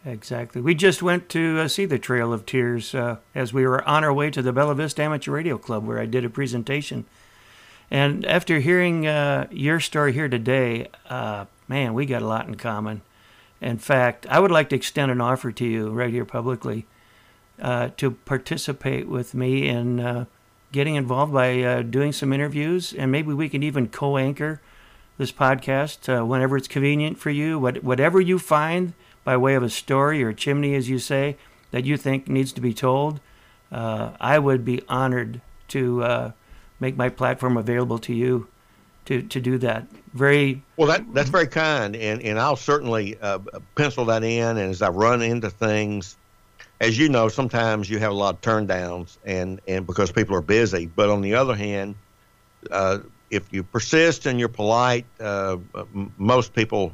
Exactly. 0.04 0.60
We 0.60 0.74
just 0.74 1.02
went 1.02 1.28
to 1.30 1.60
uh, 1.60 1.68
see 1.68 1.84
the 1.84 1.98
Trail 1.98 2.32
of 2.32 2.44
Tears 2.44 2.92
uh, 2.94 3.18
as 3.34 3.52
we 3.52 3.64
were 3.64 3.86
on 3.86 4.02
our 4.02 4.12
way 4.12 4.30
to 4.30 4.42
the 4.42 4.52
Bella 4.52 4.74
Vista 4.74 5.02
Amateur 5.02 5.30
Radio 5.30 5.58
Club, 5.58 5.86
where 5.86 6.00
I 6.00 6.06
did 6.06 6.24
a 6.24 6.30
presentation. 6.30 7.04
And 7.88 8.24
after 8.26 8.58
hearing 8.58 9.06
uh, 9.06 9.46
your 9.50 9.78
story 9.78 10.12
here 10.12 10.28
today, 10.28 10.88
uh, 11.08 11.44
man, 11.68 11.94
we 11.94 12.06
got 12.06 12.22
a 12.22 12.26
lot 12.26 12.48
in 12.48 12.56
common. 12.56 13.02
In 13.60 13.78
fact, 13.78 14.26
I 14.28 14.40
would 14.40 14.50
like 14.50 14.70
to 14.70 14.76
extend 14.76 15.12
an 15.12 15.20
offer 15.20 15.52
to 15.52 15.64
you 15.64 15.90
right 15.90 16.10
here 16.10 16.24
publicly 16.24 16.86
uh, 17.62 17.88
to 17.96 18.10
participate 18.10 19.08
with 19.08 19.32
me 19.32 19.68
in 19.68 20.00
uh, 20.00 20.24
getting 20.72 20.96
involved 20.96 21.32
by 21.32 21.82
doing 21.82 22.12
some 22.12 22.32
interviews, 22.32 22.92
and 22.92 23.10
maybe 23.10 23.32
we 23.32 23.48
can 23.48 23.62
even 23.62 23.88
co 23.88 24.18
anchor 24.18 24.60
this 25.16 25.32
podcast 25.32 26.26
whenever 26.26 26.56
it's 26.56 26.68
convenient 26.68 27.18
for 27.18 27.30
you. 27.30 27.58
What, 27.58 27.82
whatever 27.84 28.20
you 28.20 28.38
find 28.38 28.92
by 29.24 29.36
way 29.36 29.54
of 29.54 29.62
a 29.62 29.70
story 29.70 30.22
or 30.22 30.30
a 30.30 30.34
chimney, 30.34 30.74
as 30.74 30.88
you 30.88 30.98
say, 30.98 31.36
that 31.70 31.84
you 31.84 31.96
think 31.96 32.28
needs 32.28 32.52
to 32.52 32.60
be 32.60 32.74
told, 32.74 33.20
uh, 33.70 34.10
I 34.20 34.38
would 34.38 34.64
be 34.64 34.82
honored 34.88 35.40
to 35.68 36.02
uh, 36.02 36.32
make 36.80 36.96
my 36.96 37.08
platform 37.08 37.56
available 37.56 37.98
to 38.00 38.12
you 38.12 38.48
to, 39.06 39.22
to 39.22 39.40
do 39.40 39.58
that. 39.58 39.86
Very 40.12 40.62
well. 40.76 40.88
That 40.88 41.12
that's 41.14 41.30
very 41.30 41.46
kind, 41.46 41.96
and 41.96 42.20
and 42.20 42.38
I'll 42.38 42.56
certainly 42.56 43.18
uh, 43.18 43.38
pencil 43.74 44.04
that 44.06 44.22
in. 44.22 44.58
And 44.58 44.70
as 44.70 44.82
I 44.82 44.90
run 44.90 45.22
into 45.22 45.48
things, 45.48 46.18
as 46.82 46.98
you 46.98 47.08
know, 47.08 47.28
sometimes 47.28 47.88
you 47.88 48.00
have 48.00 48.10
a 48.10 48.14
lot 48.14 48.34
of 48.34 48.40
turn 48.40 48.66
downs, 48.66 49.16
and 49.24 49.60
and 49.68 49.86
because 49.86 50.10
people 50.10 50.34
are 50.36 50.42
busy. 50.42 50.86
But 50.86 51.08
on 51.08 51.22
the 51.22 51.34
other 51.34 51.54
hand, 51.54 51.94
uh, 52.70 52.98
if 53.30 53.50
you 53.52 53.62
persist 53.62 54.26
and 54.26 54.38
you're 54.38 54.48
polite, 54.48 55.06
uh, 55.20 55.58
most 56.18 56.52
people 56.52 56.92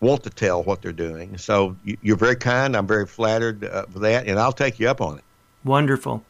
want 0.00 0.22
to 0.24 0.30
tell 0.30 0.62
what 0.62 0.82
they're 0.82 0.92
doing. 0.92 1.38
So 1.38 1.76
you're 1.82 2.16
very 2.16 2.36
kind. 2.36 2.76
I'm 2.76 2.86
very 2.86 3.06
flattered 3.06 3.64
uh, 3.64 3.86
for 3.86 4.00
that, 4.00 4.28
and 4.28 4.38
I'll 4.38 4.52
take 4.52 4.78
you 4.78 4.88
up 4.88 5.00
on 5.00 5.18
it. 5.18 5.24
Wonderful. 5.64 6.24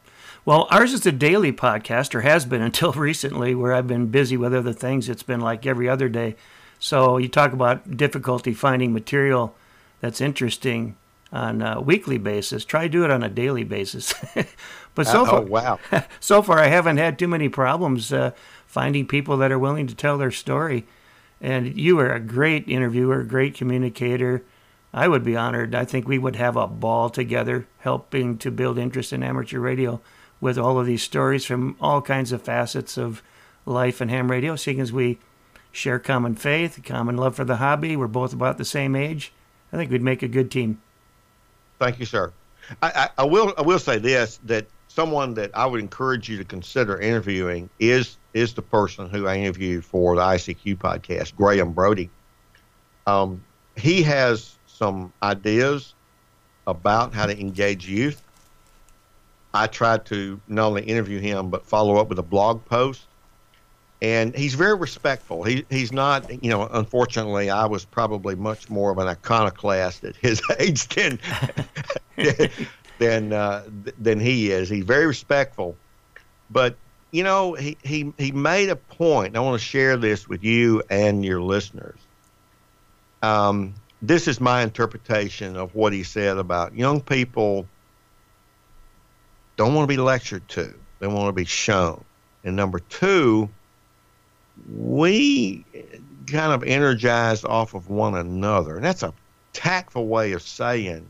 Well, 0.45 0.67
ours 0.71 0.93
is 0.93 1.05
a 1.05 1.11
daily 1.11 1.51
podcast, 1.51 2.15
or 2.15 2.21
has 2.21 2.45
been 2.45 2.61
until 2.69 2.93
recently, 2.93 3.53
where 3.53 3.73
I've 3.73 3.87
been 3.87 4.07
busy 4.07 4.37
with 4.37 4.53
other 4.53 4.73
things. 4.73 5.09
It's 5.09 5.23
been 5.23 5.41
like 5.41 5.65
every 5.65 5.89
other 5.89 6.07
day. 6.07 6.37
So 6.79 7.17
you 7.17 7.27
talk 7.27 7.51
about 7.51 7.97
difficulty 7.97 8.53
finding 8.53 8.93
material 8.93 9.55
that's 9.99 10.21
interesting 10.21 10.95
on 11.33 11.63
a 11.63 11.81
weekly 11.81 12.19
basis. 12.19 12.63
Try 12.63 12.87
do 12.87 13.03
it 13.03 13.11
on 13.11 13.23
a 13.23 13.29
daily 13.29 13.63
basis. 13.63 14.13
but 14.95 15.07
so 15.07 15.23
uh, 15.23 15.25
far, 15.25 15.39
oh, 15.39 15.41
wow. 15.41 15.79
so 16.19 16.41
far, 16.43 16.59
I 16.59 16.67
haven't 16.67 16.97
had 16.97 17.17
too 17.17 17.27
many 17.27 17.49
problems 17.49 18.13
uh, 18.13 18.31
finding 18.67 19.07
people 19.07 19.35
that 19.37 19.51
are 19.51 19.59
willing 19.59 19.87
to 19.87 19.95
tell 19.95 20.17
their 20.17 20.31
story. 20.31 20.85
And 21.41 21.77
you 21.77 21.99
are 21.99 22.13
a 22.13 22.19
great 22.19 22.69
interviewer, 22.69 23.23
great 23.23 23.55
communicator. 23.55 24.43
I 24.93 25.07
would 25.07 25.23
be 25.23 25.35
honored. 25.35 25.73
I 25.73 25.85
think 25.85 26.07
we 26.07 26.19
would 26.19 26.35
have 26.35 26.55
a 26.55 26.67
ball 26.67 27.09
together 27.09 27.67
helping 27.79 28.37
to 28.37 28.51
build 28.51 28.77
interest 28.77 29.11
in 29.11 29.23
amateur 29.23 29.59
radio 29.59 29.99
with 30.39 30.57
all 30.57 30.79
of 30.79 30.85
these 30.85 31.01
stories 31.01 31.45
from 31.45 31.75
all 31.81 32.01
kinds 32.01 32.31
of 32.31 32.43
facets 32.43 32.95
of 32.97 33.23
life 33.65 34.01
and 34.01 34.11
ham 34.11 34.29
radio, 34.29 34.55
seeing 34.55 34.79
as 34.79 34.93
we 34.93 35.17
share 35.71 35.97
common 35.97 36.35
faith, 36.35 36.79
common 36.85 37.17
love 37.17 37.35
for 37.35 37.43
the 37.43 37.55
hobby. 37.55 37.95
We're 37.95 38.07
both 38.07 38.33
about 38.33 38.59
the 38.59 38.65
same 38.65 38.95
age. 38.95 39.33
I 39.71 39.77
think 39.77 39.89
we'd 39.89 40.03
make 40.03 40.21
a 40.21 40.27
good 40.27 40.51
team. 40.51 40.79
Thank 41.83 41.99
you, 41.99 42.05
sir. 42.05 42.31
I, 42.81 42.91
I, 42.95 43.09
I 43.17 43.23
will 43.25 43.53
I 43.57 43.61
will 43.61 43.77
say 43.77 43.97
this 43.97 44.39
that 44.45 44.67
someone 44.87 45.33
that 45.33 45.51
I 45.53 45.65
would 45.65 45.81
encourage 45.81 46.29
you 46.29 46.37
to 46.37 46.45
consider 46.45 46.97
interviewing 46.97 47.69
is 47.77 48.15
is 48.33 48.53
the 48.53 48.61
person 48.61 49.09
who 49.09 49.27
I 49.27 49.35
interviewed 49.35 49.83
for 49.83 50.15
the 50.15 50.21
ICQ 50.21 50.77
podcast, 50.77 51.35
Graham 51.35 51.73
Brody. 51.73 52.09
Um, 53.05 53.43
he 53.75 54.01
has 54.03 54.55
some 54.65 55.11
ideas 55.21 55.93
about 56.67 57.13
how 57.13 57.25
to 57.25 57.37
engage 57.37 57.85
youth. 57.85 58.23
I 59.53 59.67
tried 59.67 60.05
to 60.05 60.39
not 60.47 60.67
only 60.67 60.83
interview 60.83 61.19
him 61.19 61.49
but 61.49 61.65
follow 61.65 61.97
up 61.97 62.07
with 62.07 62.17
a 62.17 62.23
blog 62.23 62.63
post. 62.63 63.01
And 64.03 64.35
he's 64.35 64.53
very 64.53 64.75
respectful. 64.75 65.43
He 65.43 65.65
he's 65.69 65.91
not, 65.91 66.43
you 66.43 66.49
know. 66.49 66.67
Unfortunately, 66.71 67.49
I 67.49 67.65
was 67.65 67.85
probably 67.85 68.35
much 68.35 68.69
more 68.69 68.91
of 68.91 68.97
an 68.97 69.07
iconoclast 69.07 70.03
at 70.03 70.15
his 70.17 70.41
age 70.59 70.87
than 70.89 71.19
than 72.99 73.33
uh, 73.33 73.63
than 73.97 74.19
he 74.19 74.51
is. 74.51 74.67
He's 74.69 74.83
very 74.83 75.07
respectful, 75.07 75.77
but 76.51 76.75
you 77.13 77.23
know, 77.23 77.53
he, 77.53 77.77
he, 77.83 78.11
he 78.17 78.31
made 78.31 78.69
a 78.69 78.75
point. 78.75 79.37
I 79.37 79.39
want 79.39 79.61
to 79.61 79.65
share 79.65 79.97
this 79.97 80.27
with 80.27 80.43
you 80.43 80.81
and 80.89 81.23
your 81.23 81.41
listeners. 81.41 81.99
Um, 83.21 83.75
this 84.01 84.27
is 84.27 84.41
my 84.41 84.63
interpretation 84.63 85.55
of 85.55 85.75
what 85.75 85.93
he 85.93 86.01
said 86.01 86.39
about 86.39 86.75
young 86.75 86.99
people 87.01 87.67
don't 89.57 89.75
want 89.75 89.87
to 89.87 89.95
be 89.95 90.01
lectured 90.01 90.47
to, 90.49 90.73
they 90.99 91.05
want 91.05 91.27
to 91.27 91.33
be 91.33 91.45
shown. 91.45 92.03
And 92.43 92.55
number 92.55 92.79
two, 92.79 93.47
we 94.75 95.65
kind 96.27 96.53
of 96.53 96.63
energized 96.63 97.45
off 97.45 97.73
of 97.73 97.89
one 97.89 98.15
another. 98.15 98.75
And 98.75 98.85
that's 98.85 99.03
a 99.03 99.13
tactful 99.53 100.07
way 100.07 100.31
of 100.31 100.41
saying, 100.41 101.09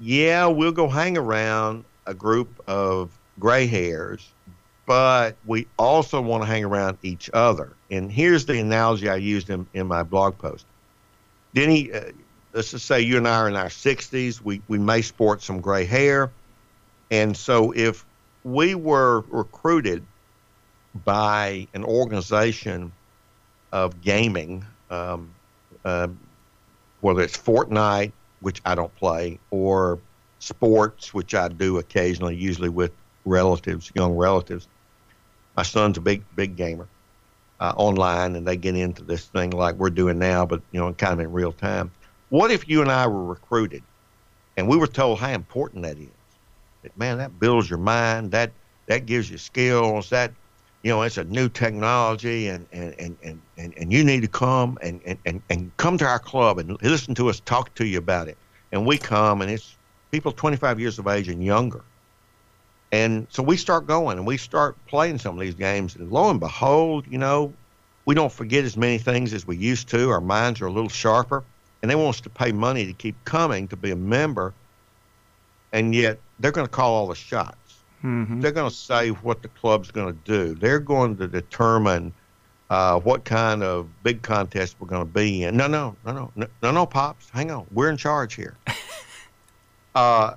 yeah, 0.00 0.46
we'll 0.46 0.72
go 0.72 0.88
hang 0.88 1.16
around 1.16 1.84
a 2.06 2.14
group 2.14 2.62
of 2.66 3.16
gray 3.38 3.66
hairs 3.66 4.28
but 4.86 5.36
we 5.46 5.66
also 5.78 6.20
want 6.20 6.42
to 6.42 6.46
hang 6.46 6.64
around 6.64 6.98
each 7.02 7.30
other. 7.32 7.72
And 7.90 8.10
here's 8.10 8.46
the 8.46 8.58
analogy 8.60 9.08
I 9.08 9.16
used 9.16 9.50
in, 9.50 9.66
in 9.72 9.86
my 9.86 10.02
blog 10.02 10.36
post. 10.38 10.66
Denny, 11.54 11.92
uh, 11.92 12.10
let's 12.52 12.72
just 12.72 12.86
say 12.86 13.00
you 13.00 13.16
and 13.16 13.26
I 13.26 13.36
are 13.36 13.48
in 13.48 13.56
our 13.56 13.68
60s. 13.68 14.40
We, 14.40 14.60
we 14.68 14.78
may 14.78 15.02
sport 15.02 15.42
some 15.42 15.60
gray 15.60 15.84
hair. 15.84 16.30
And 17.10 17.36
so 17.36 17.72
if 17.72 18.04
we 18.42 18.74
were 18.74 19.20
recruited 19.28 20.04
by 20.94 21.66
an 21.74 21.84
organization 21.84 22.92
of 23.72 24.00
gaming, 24.00 24.64
um, 24.90 25.34
uh, 25.84 26.08
whether 27.00 27.22
it's 27.22 27.36
Fortnite, 27.36 28.12
which 28.40 28.60
I 28.64 28.74
don't 28.74 28.94
play, 28.94 29.38
or 29.50 29.98
sports, 30.38 31.12
which 31.12 31.34
I 31.34 31.48
do 31.48 31.78
occasionally, 31.78 32.36
usually 32.36 32.68
with 32.68 32.92
relatives, 33.24 33.90
young 33.94 34.14
relatives, 34.14 34.68
my 35.56 35.62
son's 35.62 35.98
a 35.98 36.00
big 36.00 36.24
big 36.34 36.56
gamer 36.56 36.88
uh, 37.60 37.72
online, 37.76 38.36
and 38.36 38.46
they 38.46 38.56
get 38.56 38.76
into 38.76 39.02
this 39.02 39.26
thing 39.26 39.50
like 39.50 39.76
we're 39.76 39.90
doing 39.90 40.18
now, 40.18 40.44
but 40.44 40.62
you 40.70 40.80
know, 40.80 40.92
kind 40.92 41.14
of 41.14 41.20
in 41.20 41.32
real 41.32 41.52
time. 41.52 41.90
What 42.28 42.50
if 42.50 42.68
you 42.68 42.82
and 42.82 42.90
I 42.90 43.06
were 43.06 43.24
recruited, 43.24 43.82
and 44.56 44.68
we 44.68 44.76
were 44.76 44.86
told 44.86 45.18
how 45.18 45.30
important 45.30 45.84
that 45.84 45.98
is? 45.98 46.08
That 46.82 46.96
man, 46.96 47.18
that 47.18 47.38
builds 47.38 47.70
your 47.70 47.78
mind. 47.78 48.32
That 48.32 48.52
that 48.88 49.06
gives 49.06 49.30
you 49.30 49.38
skills. 49.38 50.10
That 50.10 50.32
you 50.84 50.90
know, 50.90 51.02
it's 51.02 51.18
a 51.18 51.24
new 51.24 51.48
technology, 51.48 52.46
and 52.46 52.66
and 52.70 52.94
and 53.00 53.40
and, 53.56 53.74
and, 53.76 53.92
you 53.92 54.04
need 54.04 54.22
to 54.22 54.28
come 54.28 54.78
and, 54.80 55.00
and, 55.24 55.42
and 55.50 55.76
come 55.78 55.98
to 55.98 56.04
our 56.04 56.20
club 56.20 56.58
and 56.58 56.80
listen 56.82 57.14
to 57.16 57.28
us 57.28 57.40
talk 57.40 57.74
to 57.74 57.86
you 57.86 57.98
about 57.98 58.28
it. 58.28 58.38
And 58.70 58.86
we 58.86 58.98
come, 58.98 59.42
and 59.42 59.50
it's 59.50 59.76
people 60.12 60.30
25 60.30 60.78
years 60.78 60.98
of 61.00 61.08
age 61.08 61.28
and 61.28 61.42
younger 61.42 61.82
and 62.94 63.26
so 63.28 63.42
we 63.42 63.56
start 63.56 63.88
going 63.88 64.18
and 64.18 64.26
we 64.26 64.36
start 64.36 64.76
playing 64.86 65.18
some 65.18 65.34
of 65.34 65.40
these 65.40 65.56
games. 65.56 65.96
And 65.96 66.12
lo 66.12 66.30
and 66.30 66.38
behold, 66.38 67.04
you 67.10 67.18
know, 67.18 67.52
we 68.04 68.14
don't 68.14 68.30
forget 68.32 68.64
as 68.64 68.76
many 68.76 68.98
things 68.98 69.34
as 69.34 69.44
we 69.44 69.56
used 69.56 69.88
to. 69.88 70.10
Our 70.10 70.20
minds 70.20 70.60
are 70.60 70.66
a 70.66 70.70
little 70.70 70.88
sharper. 70.88 71.42
And 71.82 71.90
they 71.90 71.96
want 71.96 72.10
us 72.10 72.20
to 72.20 72.30
pay 72.30 72.52
money 72.52 72.86
to 72.86 72.92
keep 72.92 73.16
coming 73.24 73.66
to 73.68 73.76
be 73.76 73.90
a 73.90 73.96
member. 73.96 74.54
And 75.72 75.92
yet 75.92 76.20
they're 76.38 76.52
going 76.52 76.68
to 76.68 76.70
call 76.70 76.94
all 76.94 77.08
the 77.08 77.16
shots. 77.16 77.56
Mm-hmm. 78.04 78.40
They're 78.40 78.52
going 78.52 78.70
to 78.70 78.76
say 78.76 79.08
what 79.08 79.42
the 79.42 79.48
club's 79.48 79.90
going 79.90 80.12
to 80.12 80.20
do. 80.24 80.54
They're 80.54 80.78
going 80.78 81.16
to 81.16 81.26
determine 81.26 82.12
uh, 82.70 83.00
what 83.00 83.24
kind 83.24 83.62
of 83.62 83.88
big 84.02 84.22
contest 84.22 84.76
we're 84.78 84.88
going 84.88 85.06
to 85.06 85.12
be 85.12 85.44
in. 85.44 85.56
No, 85.56 85.66
no, 85.66 85.96
no, 86.04 86.12
no, 86.12 86.30
no, 86.36 86.46
no, 86.62 86.70
no, 86.70 86.86
pops. 86.86 87.30
Hang 87.30 87.50
on. 87.50 87.66
We're 87.72 87.88
in 87.88 87.96
charge 87.96 88.34
here. 88.34 88.56
uh, 89.94 90.34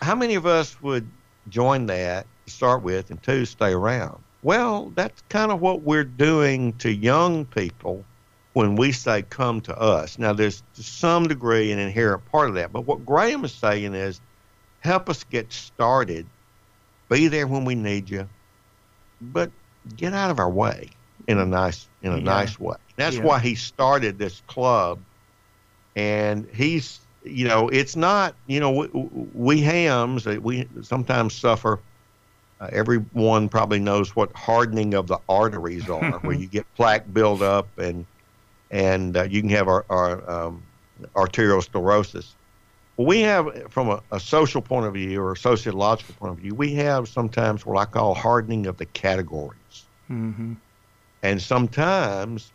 how 0.00 0.14
many 0.14 0.36
of 0.36 0.46
us 0.46 0.80
would 0.80 1.08
join 1.48 1.86
that 1.86 2.26
to 2.46 2.52
start 2.52 2.82
with, 2.82 3.10
and 3.10 3.22
two, 3.22 3.44
stay 3.44 3.72
around. 3.72 4.22
Well, 4.42 4.92
that's 4.94 5.22
kind 5.28 5.50
of 5.50 5.60
what 5.60 5.82
we're 5.82 6.04
doing 6.04 6.72
to 6.74 6.92
young 6.92 7.44
people 7.46 8.04
when 8.52 8.76
we 8.76 8.92
say 8.92 9.22
come 9.22 9.60
to 9.62 9.76
us. 9.78 10.18
Now, 10.18 10.32
there's 10.32 10.62
to 10.74 10.82
some 10.82 11.26
degree 11.26 11.72
an 11.72 11.78
inherent 11.78 12.24
part 12.30 12.48
of 12.48 12.54
that, 12.54 12.72
but 12.72 12.86
what 12.86 13.04
Graham 13.04 13.44
is 13.44 13.52
saying 13.52 13.94
is 13.94 14.20
help 14.80 15.08
us 15.10 15.24
get 15.24 15.52
started, 15.52 16.26
be 17.08 17.28
there 17.28 17.46
when 17.46 17.64
we 17.64 17.74
need 17.74 18.10
you, 18.10 18.28
but 19.20 19.50
get 19.96 20.12
out 20.12 20.30
of 20.30 20.38
our 20.38 20.50
way 20.50 20.90
in 21.26 21.38
a 21.38 21.46
nice 21.46 21.88
in 22.02 22.12
a 22.12 22.18
yeah. 22.18 22.22
nice 22.22 22.58
way. 22.58 22.76
That's 22.96 23.16
yeah. 23.16 23.22
why 23.22 23.38
he 23.38 23.54
started 23.54 24.18
this 24.18 24.42
club, 24.46 25.00
and 25.96 26.46
he's 26.52 27.00
you 27.24 27.46
know, 27.46 27.68
it's 27.68 27.96
not, 27.96 28.34
you 28.46 28.60
know, 28.60 28.70
we, 28.70 28.88
we 29.34 29.60
hams, 29.60 30.26
uh, 30.26 30.38
we 30.40 30.68
sometimes 30.82 31.34
suffer. 31.34 31.80
Uh, 32.60 32.68
everyone 32.72 33.48
probably 33.48 33.78
knows 33.78 34.16
what 34.16 34.34
hardening 34.34 34.94
of 34.94 35.06
the 35.06 35.18
arteries 35.28 35.88
are, 35.90 36.18
where 36.20 36.36
you 36.36 36.46
get 36.46 36.66
plaque 36.74 37.12
buildup 37.12 37.66
and 37.78 38.04
and 38.70 39.16
uh, 39.16 39.22
you 39.22 39.40
can 39.40 39.48
have 39.48 39.66
our, 39.66 39.86
our 39.88 40.30
um, 40.30 40.62
arterial 41.16 41.62
sclerosis. 41.62 42.34
We 42.98 43.20
have, 43.20 43.70
from 43.70 43.88
a, 43.88 44.02
a 44.10 44.18
social 44.18 44.60
point 44.60 44.86
of 44.86 44.94
view 44.94 45.20
or 45.22 45.32
a 45.32 45.36
sociological 45.36 46.14
point 46.16 46.32
of 46.32 46.38
view, 46.38 46.54
we 46.54 46.74
have 46.74 47.08
sometimes 47.08 47.64
what 47.64 47.78
I 47.78 47.84
call 47.84 48.14
hardening 48.14 48.66
of 48.66 48.76
the 48.76 48.86
categories. 48.86 49.84
Mm-hmm. 50.10 50.54
And 51.22 51.40
sometimes 51.40 52.52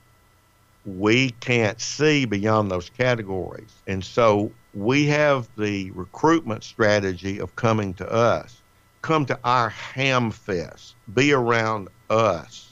we 0.86 1.30
can't 1.30 1.80
see 1.80 2.26
beyond 2.26 2.70
those 2.70 2.90
categories. 2.90 3.74
And 3.88 4.04
so 4.04 4.52
we 4.74 5.06
have 5.08 5.48
the 5.58 5.92
recruitment 5.92 6.64
strategy 6.64 7.40
of 7.40 7.56
coming 7.56 7.94
to 7.96 8.12
us. 8.12 8.62
Come 9.02 9.26
to 9.28 9.40
our 9.44 9.70
ham 9.70 10.32
fest. 10.32 10.96
Be 11.14 11.32
around 11.32 11.88
us. 12.10 12.70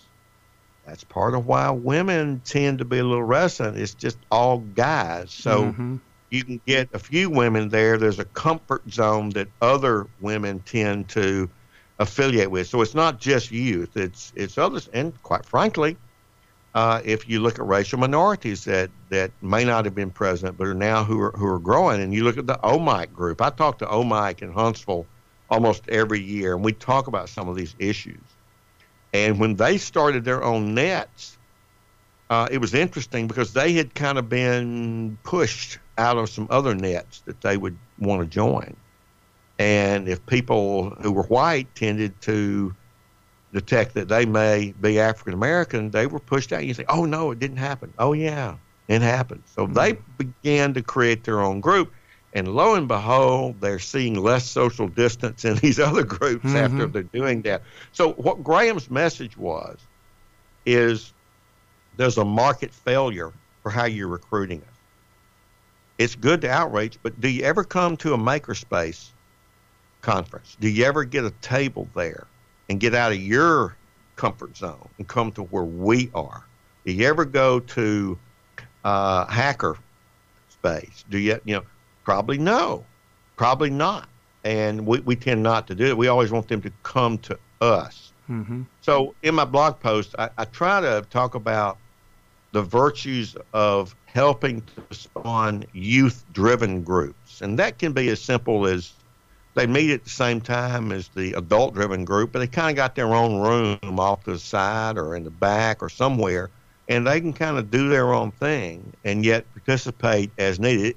That's 0.86 1.04
part 1.06 1.36
of 1.36 1.46
why 1.46 1.70
women 1.70 2.42
tend 2.44 2.80
to 2.80 2.86
be 2.86 3.00
a 3.00 3.04
little 3.04 3.24
reticent. 3.24 3.78
It's 3.78 3.94
just 3.94 4.18
all 4.30 4.60
guys. 4.60 5.32
So 5.32 5.72
Mhm. 5.72 6.00
You 6.32 6.46
can 6.46 6.62
get 6.66 6.90
a 6.94 7.00
few 7.00 7.30
women 7.30 7.70
there. 7.70 7.98
There's 7.98 8.20
a 8.20 8.26
comfort 8.26 8.90
zone 8.90 9.30
that 9.32 9.50
other 9.62 10.08
women 10.22 10.62
tend 10.62 11.10
to 11.10 11.50
affiliate 12.00 12.50
with. 12.50 12.68
So 12.68 12.82
it's 12.82 12.96
not 12.96 13.20
just 13.20 13.52
youth. 13.52 13.98
It's 13.98 14.32
it's 14.36 14.58
others. 14.58 14.88
And 14.94 15.22
quite 15.24 15.46
frankly, 15.46 15.98
uh, 16.74 17.02
if 17.04 17.28
you 17.28 17.42
look 17.42 17.60
at 17.60 17.66
racial 17.66 18.00
minorities 18.00 18.64
that, 18.64 18.90
that 19.10 19.32
may 19.42 19.66
not 19.66 19.84
have 19.84 19.94
been 19.94 20.10
present 20.10 20.58
but 20.58 20.68
are 20.68 20.74
now 20.74 21.04
who 21.04 21.20
are 21.22 21.32
who 21.32 21.46
are 21.46 21.60
growing, 21.60 22.02
and 22.02 22.14
you 22.14 22.24
look 22.24 22.38
at 22.38 22.48
the 22.48 22.60
OMIK 22.64 23.14
group. 23.14 23.42
I 23.42 23.50
talk 23.50 23.78
to 23.80 23.86
OMIK 23.86 24.42
in 24.42 24.54
Huntsville 24.54 25.06
almost 25.50 25.90
every 25.90 26.22
year, 26.22 26.56
and 26.56 26.64
we 26.64 26.72
talk 26.72 27.08
about 27.08 27.28
some 27.28 27.50
of 27.50 27.58
these 27.58 27.76
issues. 27.78 28.22
And 29.14 29.38
when 29.38 29.56
they 29.56 29.78
started 29.78 30.24
their 30.24 30.42
own 30.42 30.74
nets, 30.74 31.38
uh, 32.30 32.48
it 32.50 32.60
was 32.60 32.74
interesting 32.74 33.28
because 33.28 33.52
they 33.52 33.74
had 33.74 33.94
kind 33.94 34.18
of 34.18 34.30
been 34.30 35.18
pushed 35.24 35.80
out 35.98 36.18
of 36.18 36.30
some 36.30 36.48
other 36.50 36.76
nets 36.76 37.22
that 37.26 37.42
they 37.42 37.58
would 37.58 37.78
want 38.00 38.22
to 38.22 38.28
join. 38.28 38.76
And 39.60 40.08
if 40.08 40.26
people 40.26 40.90
who 41.02 41.12
were 41.12 41.24
white 41.24 41.74
tended 41.76 42.20
to 42.22 42.74
detect 43.54 43.94
that 43.94 44.08
they 44.08 44.26
may 44.26 44.74
be 44.82 45.00
African 45.00 45.34
American, 45.34 45.92
they 45.92 46.08
were 46.08 46.20
pushed 46.20 46.52
out. 46.52 46.66
You 46.66 46.74
say, 46.74 46.86
oh, 46.90 47.06
no, 47.06 47.32
it 47.32 47.40
didn't 47.40 47.58
happen. 47.58 47.94
Oh, 48.00 48.14
yeah, 48.14 48.56
it 48.88 49.02
happened. 49.02 49.44
So 49.46 49.68
hmm. 49.68 49.74
they 49.74 49.98
began 50.18 50.74
to 50.74 50.82
create 50.82 51.24
their 51.24 51.42
own 51.42 51.60
group. 51.60 51.94
And 52.34 52.48
lo 52.48 52.76
and 52.76 52.88
behold, 52.88 53.60
they're 53.60 53.78
seeing 53.78 54.16
less 54.16 54.50
social 54.50 54.88
distance 54.88 55.44
in 55.44 55.56
these 55.62 55.80
other 55.80 56.04
groups 56.04 56.46
mm-hmm. 56.46 56.56
after 56.56 56.88
they're 56.88 57.04
doing 57.04 57.42
that. 57.42 57.62
So, 57.92 58.14
what 58.14 58.44
Graham's 58.44 58.90
message 58.90 59.36
was 59.38 59.78
is 60.66 61.12
there's 61.98 62.18
a 62.18 62.26
market 62.26 62.74
failure 62.74 63.34
for 63.62 63.70
how 63.70 63.86
you're 63.86 64.08
recruiting 64.08 64.62
us. 64.62 64.71
It's 66.02 66.16
good 66.16 66.42
to 66.42 66.50
outreach, 66.50 66.98
but 67.04 67.22
do 67.22 67.30
you 67.30 67.44
ever 67.44 67.64
come 67.64 67.96
to 67.98 68.16
a 68.16 68.18
makerspace 68.18 69.12
conference? 70.02 70.58
Do 70.60 70.68
you 70.68 70.84
ever 70.84 71.04
get 71.04 71.26
a 71.26 71.30
table 71.42 71.88
there 71.94 72.26
and 72.70 72.80
get 72.80 72.96
out 72.96 73.12
of 73.12 73.20
your 73.20 73.78
comfort 74.16 74.58
zone 74.58 74.90
and 74.98 75.08
come 75.08 75.32
to 75.34 75.44
where 75.44 75.64
we 75.64 76.10
are? 76.16 76.44
Do 76.88 76.92
you 76.92 77.06
ever 77.08 77.24
go 77.24 77.60
to 77.60 78.18
uh, 78.84 79.28
hacker 79.28 79.78
space? 80.50 81.06
Do 81.12 81.20
you, 81.20 81.40
you 81.46 81.58
know, 81.58 81.64
probably 82.04 82.40
no, 82.40 82.84
probably 83.36 83.70
not. 83.70 84.10
And 84.44 84.88
we, 84.88 85.02
we 85.02 85.16
tend 85.16 85.44
not 85.44 85.68
to 85.68 85.76
do 85.76 85.86
it. 85.86 85.96
We 85.96 86.08
always 86.08 86.32
want 86.32 86.48
them 86.48 86.64
to 86.64 86.72
come 86.82 87.20
to 87.20 87.38
us. 87.62 88.12
Mm-hmm. 88.28 88.64
So 88.82 89.14
in 89.22 89.36
my 89.36 89.46
blog 89.46 89.80
post, 89.80 90.16
I, 90.18 90.32
I 90.36 90.46
try 90.46 90.82
to 90.82 91.06
talk 91.12 91.36
about 91.36 91.78
the 92.54 92.64
virtues 92.64 93.36
of 93.54 93.96
helping 94.14 94.62
to 94.62 94.96
spawn 94.96 95.64
youth 95.74 96.26
driven 96.34 96.84
groups. 96.84 97.42
And 97.42 97.58
that 97.60 97.80
can 97.80 97.94
be 97.94 98.10
as 98.10 98.22
simple 98.22 98.66
as 98.66 98.94
they 99.54 99.68
meet 99.68 99.92
at 99.92 100.04
the 100.04 100.10
same 100.10 100.42
time 100.42 100.92
as 100.92 101.10
the 101.10 101.34
adult 101.34 101.74
driven 101.74 102.06
group, 102.06 102.32
but 102.32 102.40
they 102.40 102.48
kind 102.48 102.70
of 102.70 102.76
got 102.76 102.96
their 102.96 103.14
own 103.14 103.42
room 103.42 104.00
off 104.00 104.24
to 104.24 104.34
the 104.34 104.40
side 104.40 104.98
or 104.98 105.16
in 105.16 105.24
the 105.24 105.32
back 105.32 105.82
or 105.82 105.90
somewhere, 105.90 106.50
and 106.88 107.06
they 107.06 107.20
can 107.20 107.34
kind 107.34 107.58
of 107.58 107.72
do 107.72 107.90
their 107.90 108.14
own 108.14 108.32
thing 108.32 108.94
and 109.04 109.26
yet 109.26 109.46
participate 109.54 110.32
as 110.38 110.60
needed. 110.60 110.96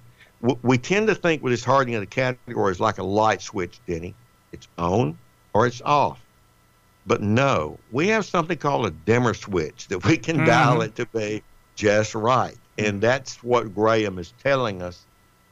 We 0.62 0.76
tend 0.76 1.06
to 1.08 1.14
think 1.14 1.42
with 1.42 1.52
this 1.52 1.64
hardening 1.64 1.94
of 1.94 2.02
the 2.02 2.06
categories 2.06 2.78
like 2.78 2.98
a 2.98 3.02
light 3.02 3.40
switch, 3.40 3.80
Denny. 3.86 4.14
It's 4.52 4.68
on 4.76 5.18
or 5.52 5.66
it's 5.66 5.80
off. 5.82 6.20
But 7.06 7.22
no, 7.22 7.78
we 7.92 8.08
have 8.08 8.24
something 8.24 8.58
called 8.58 8.86
a 8.86 8.90
dimmer 8.90 9.34
switch 9.34 9.88
that 9.88 10.04
we 10.04 10.16
can 10.16 10.40
hmm. 10.40 10.44
dial 10.44 10.82
it 10.82 10.94
to 10.96 11.06
be 11.06 11.42
just 11.76 12.14
right. 12.14 12.56
And 12.78 13.00
that's 13.00 13.42
what 13.42 13.74
Graham 13.74 14.18
is 14.18 14.34
telling 14.42 14.82
us 14.82 15.06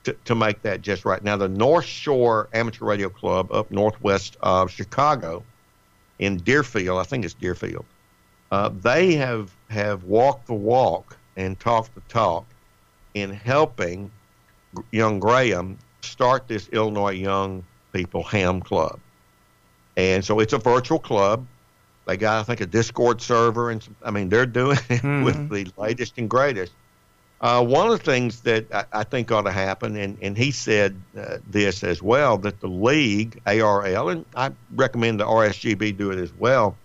to, 0.04 0.12
to 0.24 0.34
make 0.34 0.62
that 0.62 0.82
just 0.82 1.04
right. 1.04 1.22
Now, 1.22 1.36
the 1.36 1.48
North 1.48 1.84
Shore 1.84 2.48
Amateur 2.52 2.84
Radio 2.84 3.08
Club 3.08 3.52
up 3.52 3.70
northwest 3.70 4.36
of 4.40 4.70
Chicago 4.70 5.44
in 6.18 6.38
Deerfield, 6.38 6.98
I 6.98 7.04
think 7.04 7.24
it's 7.24 7.34
Deerfield, 7.34 7.84
uh, 8.50 8.70
they 8.80 9.14
have, 9.14 9.54
have 9.70 10.04
walked 10.04 10.46
the 10.46 10.54
walk 10.54 11.16
and 11.36 11.58
talked 11.58 11.94
the 11.94 12.00
talk 12.02 12.44
in 13.14 13.32
helping 13.32 14.10
young 14.90 15.20
Graham 15.20 15.78
start 16.02 16.48
this 16.48 16.68
Illinois 16.68 17.12
Young 17.12 17.64
People 17.92 18.22
Ham 18.24 18.60
Club. 18.60 18.98
And 19.96 20.24
so 20.24 20.40
it's 20.40 20.52
a 20.52 20.58
virtual 20.58 20.98
club. 20.98 21.46
They 22.06 22.16
got, 22.16 22.40
I 22.40 22.42
think, 22.42 22.60
a 22.60 22.66
Discord 22.66 23.20
server, 23.20 23.70
and 23.70 23.82
some, 23.82 23.94
I 24.02 24.10
mean, 24.10 24.28
they're 24.28 24.46
doing 24.46 24.78
it 24.88 25.02
with 25.24 25.50
the 25.50 25.70
latest 25.76 26.18
and 26.18 26.28
greatest. 26.28 26.72
Uh, 27.42 27.64
one 27.64 27.90
of 27.90 27.98
the 27.98 28.04
things 28.04 28.42
that 28.42 28.72
I, 28.72 28.84
I 28.92 29.04
think 29.04 29.32
ought 29.32 29.42
to 29.42 29.52
happen, 29.52 29.96
and, 29.96 30.16
and 30.22 30.38
he 30.38 30.52
said 30.52 30.96
uh, 31.18 31.38
this 31.50 31.82
as 31.82 32.00
well, 32.00 32.38
that 32.38 32.60
the 32.60 32.68
league, 32.68 33.42
ARRL, 33.46 34.12
and 34.12 34.24
I 34.36 34.52
recommend 34.76 35.18
the 35.18 35.26
RSGB 35.26 35.98
do 35.98 36.12
it 36.12 36.18
as 36.18 36.32
well, 36.34 36.76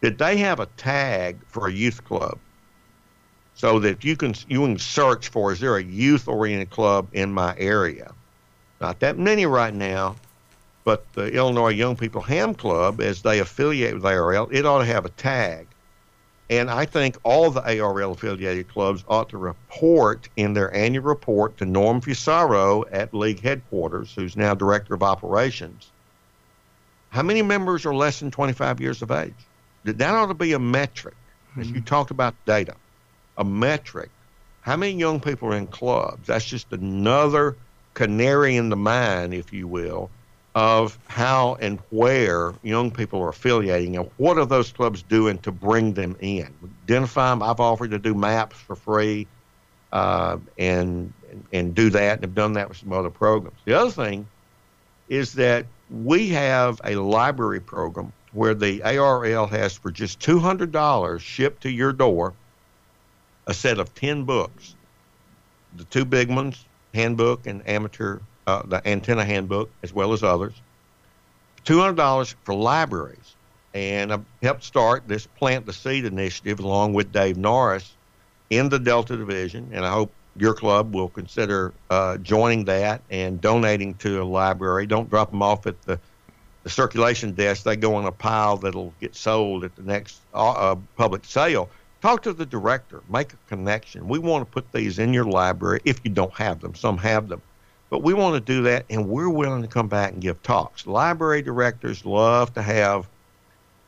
that 0.00 0.16
they 0.16 0.38
have 0.38 0.60
a 0.60 0.66
tag 0.78 1.36
for 1.46 1.68
a 1.68 1.72
youth 1.72 2.02
club. 2.04 2.38
So 3.54 3.78
that 3.80 4.02
you 4.02 4.16
can 4.16 4.34
you 4.48 4.60
can 4.62 4.78
search 4.78 5.28
for 5.28 5.52
is 5.52 5.60
there 5.60 5.76
a 5.76 5.84
youth 5.84 6.26
oriented 6.26 6.70
club 6.70 7.06
in 7.12 7.30
my 7.30 7.54
area? 7.58 8.12
Not 8.80 8.98
that 9.00 9.18
many 9.18 9.44
right 9.44 9.74
now 9.74 10.16
but 10.84 11.12
the 11.12 11.32
illinois 11.32 11.68
young 11.68 11.96
people 11.96 12.22
ham 12.22 12.54
club 12.54 13.00
as 13.00 13.22
they 13.22 13.38
affiliate 13.38 13.94
with 13.94 14.02
ARRL 14.02 14.52
it 14.52 14.66
ought 14.66 14.78
to 14.78 14.84
have 14.84 15.04
a 15.04 15.10
tag 15.10 15.66
and 16.58 16.70
i 16.70 16.84
think 16.84 17.16
all 17.22 17.50
the 17.50 17.60
ARRL 17.62 18.12
affiliated 18.12 18.68
clubs 18.68 19.04
ought 19.08 19.28
to 19.28 19.38
report 19.38 20.28
in 20.36 20.54
their 20.54 20.74
annual 20.74 21.04
report 21.04 21.56
to 21.58 21.64
norm 21.64 22.00
fusaro 22.00 22.84
at 22.92 23.12
league 23.12 23.40
headquarters 23.40 24.12
who's 24.14 24.36
now 24.36 24.54
director 24.54 24.94
of 24.94 25.02
operations 25.02 25.90
how 27.10 27.22
many 27.22 27.42
members 27.42 27.84
are 27.84 27.94
less 27.94 28.20
than 28.20 28.30
25 28.30 28.80
years 28.80 29.02
of 29.02 29.10
age 29.10 29.34
that 29.84 30.14
ought 30.14 30.26
to 30.26 30.34
be 30.34 30.52
a 30.52 30.58
metric 30.58 31.14
as 31.58 31.68
you 31.68 31.74
mm-hmm. 31.74 31.84
talked 31.84 32.10
about 32.10 32.34
data 32.46 32.74
a 33.38 33.44
metric. 33.44 34.10
How 34.60 34.76
many 34.76 34.92
young 34.92 35.20
people 35.20 35.48
are 35.48 35.56
in 35.56 35.66
clubs? 35.66 36.26
That's 36.26 36.44
just 36.44 36.72
another 36.72 37.56
canary 37.94 38.56
in 38.56 38.68
the 38.68 38.76
mine, 38.76 39.32
if 39.32 39.52
you 39.52 39.66
will, 39.66 40.10
of 40.54 40.98
how 41.08 41.56
and 41.60 41.78
where 41.90 42.52
young 42.62 42.90
people 42.90 43.22
are 43.22 43.30
affiliating 43.30 43.96
and 43.96 44.10
what 44.18 44.38
are 44.38 44.44
those 44.44 44.70
clubs 44.70 45.02
doing 45.02 45.38
to 45.38 45.50
bring 45.50 45.94
them 45.94 46.16
in. 46.20 46.52
Identify 46.84 47.30
them. 47.30 47.42
I've 47.42 47.60
offered 47.60 47.90
to 47.92 47.98
do 47.98 48.14
maps 48.14 48.56
for 48.56 48.76
free 48.76 49.26
uh, 49.92 50.38
and, 50.58 51.12
and 51.52 51.74
do 51.74 51.90
that, 51.90 52.14
and 52.14 52.22
have 52.22 52.34
done 52.34 52.52
that 52.54 52.68
with 52.68 52.78
some 52.78 52.92
other 52.92 53.10
programs. 53.10 53.58
The 53.64 53.74
other 53.74 53.90
thing 53.90 54.26
is 55.08 55.32
that 55.34 55.66
we 55.90 56.28
have 56.30 56.80
a 56.84 56.96
library 56.96 57.60
program 57.60 58.12
where 58.32 58.54
the 58.54 58.80
ARRL 58.80 59.48
has 59.50 59.76
for 59.76 59.90
just 59.90 60.20
$200 60.20 61.20
shipped 61.20 61.62
to 61.62 61.70
your 61.70 61.92
door 61.92 62.34
a 63.46 63.54
set 63.54 63.78
of 63.78 63.94
10 63.94 64.24
books. 64.24 64.74
The 65.76 65.84
two 65.84 66.04
big 66.04 66.28
ones, 66.28 66.64
handbook 66.94 67.46
and 67.46 67.66
amateur, 67.68 68.20
uh, 68.46 68.62
the 68.64 68.86
antenna 68.86 69.24
handbook, 69.24 69.70
as 69.82 69.92
well 69.92 70.12
as 70.12 70.22
others. 70.22 70.54
$200 71.64 72.34
for 72.44 72.54
libraries. 72.54 73.36
And 73.74 74.12
I 74.12 74.18
helped 74.42 74.64
start 74.64 75.08
this 75.08 75.26
Plant 75.26 75.66
the 75.66 75.72
Seed 75.72 76.04
initiative 76.04 76.60
along 76.60 76.92
with 76.92 77.12
Dave 77.12 77.36
Norris 77.36 77.92
in 78.50 78.68
the 78.68 78.78
Delta 78.78 79.16
Division. 79.16 79.70
And 79.72 79.84
I 79.84 79.92
hope 79.92 80.12
your 80.36 80.54
club 80.54 80.94
will 80.94 81.08
consider 81.08 81.72
uh, 81.88 82.18
joining 82.18 82.64
that 82.66 83.00
and 83.10 83.40
donating 83.40 83.94
to 83.94 84.22
a 84.22 84.24
library. 84.24 84.86
Don't 84.86 85.08
drop 85.08 85.30
them 85.30 85.42
off 85.42 85.66
at 85.66 85.80
the, 85.82 85.98
the 86.64 86.70
circulation 86.70 87.32
desk. 87.32 87.64
They 87.64 87.76
go 87.76 87.94
on 87.94 88.04
a 88.04 88.12
pile 88.12 88.56
that'll 88.58 88.92
get 89.00 89.14
sold 89.14 89.64
at 89.64 89.74
the 89.76 89.82
next 89.82 90.20
uh, 90.34 90.52
uh, 90.52 90.76
public 90.96 91.24
sale 91.24 91.70
talk 92.02 92.22
to 92.22 92.32
the 92.32 92.44
director, 92.44 93.00
make 93.08 93.32
a 93.32 93.36
connection. 93.48 94.08
We 94.08 94.18
want 94.18 94.44
to 94.44 94.52
put 94.52 94.70
these 94.72 94.98
in 94.98 95.14
your 95.14 95.24
library 95.24 95.80
if 95.84 96.00
you 96.04 96.10
don't 96.10 96.34
have 96.34 96.60
them. 96.60 96.74
Some 96.74 96.98
have 96.98 97.28
them. 97.28 97.40
But 97.92 98.02
we 98.02 98.14
want 98.14 98.34
to 98.36 98.40
do 98.40 98.62
that, 98.62 98.86
and 98.88 99.06
we're 99.06 99.28
willing 99.28 99.60
to 99.60 99.68
come 99.68 99.86
back 99.86 100.14
and 100.14 100.22
give 100.22 100.42
talks. 100.42 100.86
Library 100.86 101.42
directors 101.42 102.06
love 102.06 102.54
to 102.54 102.62
have 102.62 103.06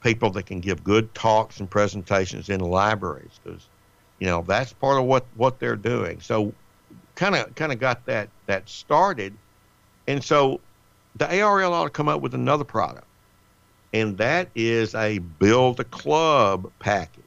people 0.02 0.28
that 0.32 0.44
can 0.44 0.60
give 0.60 0.84
good 0.84 1.14
talks 1.14 1.58
and 1.58 1.70
presentations 1.70 2.50
in 2.50 2.60
libraries 2.60 3.40
because, 3.42 3.66
you 4.18 4.26
know, 4.26 4.44
that's 4.46 4.74
part 4.74 4.98
of 4.98 5.06
what, 5.06 5.24
what 5.36 5.58
they're 5.58 5.74
doing. 5.74 6.20
So 6.20 6.52
kind 7.14 7.34
of 7.34 7.54
kind 7.54 7.72
of 7.72 7.78
got 7.78 8.04
that, 8.04 8.28
that 8.44 8.68
started. 8.68 9.32
And 10.06 10.22
so 10.22 10.60
the 11.16 11.24
ARRL 11.24 11.70
ought 11.70 11.84
to 11.84 11.90
come 11.90 12.10
up 12.10 12.20
with 12.20 12.34
another 12.34 12.64
product, 12.64 13.06
and 13.94 14.18
that 14.18 14.50
is 14.54 14.94
a 14.94 15.16
build 15.16 15.80
a 15.80 15.84
club 15.84 16.70
package, 16.78 17.24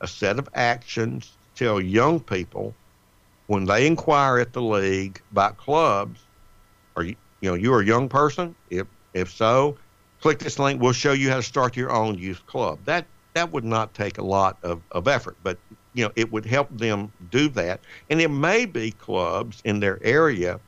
a 0.00 0.06
set 0.06 0.38
of 0.38 0.48
actions 0.54 1.32
to 1.56 1.64
tell 1.64 1.80
young 1.80 2.20
people 2.20 2.72
when 3.50 3.64
they 3.64 3.84
inquire 3.84 4.38
at 4.38 4.52
the 4.52 4.62
league 4.62 5.20
about 5.32 5.56
clubs, 5.56 6.20
are 6.94 7.02
you, 7.02 7.16
you 7.40 7.50
know, 7.50 7.56
you're 7.56 7.80
a 7.80 7.84
young 7.84 8.08
person? 8.08 8.54
If 8.70 8.86
if 9.12 9.28
so, 9.28 9.76
click 10.20 10.38
this 10.38 10.60
link. 10.60 10.80
We'll 10.80 10.92
show 10.92 11.10
you 11.10 11.30
how 11.30 11.36
to 11.36 11.42
start 11.42 11.76
your 11.76 11.90
own 11.90 12.16
youth 12.16 12.46
club. 12.46 12.78
That 12.84 13.06
that 13.34 13.50
would 13.50 13.64
not 13.64 13.92
take 13.92 14.18
a 14.18 14.22
lot 14.22 14.56
of, 14.62 14.80
of 14.92 15.08
effort, 15.08 15.36
but 15.42 15.58
you 15.94 16.04
know, 16.04 16.12
it 16.14 16.30
would 16.30 16.46
help 16.46 16.68
them 16.78 17.12
do 17.32 17.48
that. 17.48 17.80
And 18.08 18.20
there 18.20 18.28
may 18.28 18.66
be 18.66 18.92
clubs 18.92 19.60
in 19.64 19.80
their 19.80 19.98
area 20.04 20.60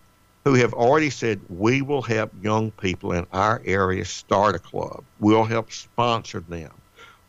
who 0.45 0.55
have 0.55 0.75
already 0.75 1.11
said, 1.11 1.41
we 1.49 1.83
will 1.83 2.03
help 2.03 2.33
young 2.43 2.73
people 2.73 3.13
in 3.13 3.25
our 3.33 3.63
area 3.65 4.05
start 4.05 4.57
a 4.57 4.59
club. 4.59 5.05
We'll 5.21 5.45
help 5.45 5.71
sponsor 5.71 6.41
them. 6.41 6.73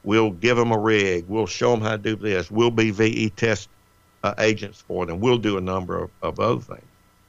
We'll 0.04 0.32
give 0.32 0.58
them 0.58 0.72
a 0.72 0.80
rig. 0.80 1.26
We'll 1.28 1.46
show 1.46 1.72
them 1.72 1.82
how 1.82 1.92
to 1.92 1.98
do 2.00 2.16
this. 2.16 2.50
We'll 2.50 2.72
be 2.72 2.90
VE 2.90 3.30
test 3.32 3.70
uh, 4.24 4.34
agents 4.40 4.82
for 4.82 5.06
them. 5.06 5.20
We'll 5.20 5.38
do 5.38 5.58
a 5.58 5.62
number 5.62 6.04
of, 6.04 6.10
of 6.22 6.40
other 6.40 6.62
things. 6.62 6.86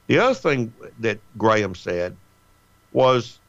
The 0.07 0.19
other 0.19 0.35
thing 0.35 0.73
that 0.99 1.19
Graham 1.37 1.75
said 1.75 2.15
was 2.93 3.39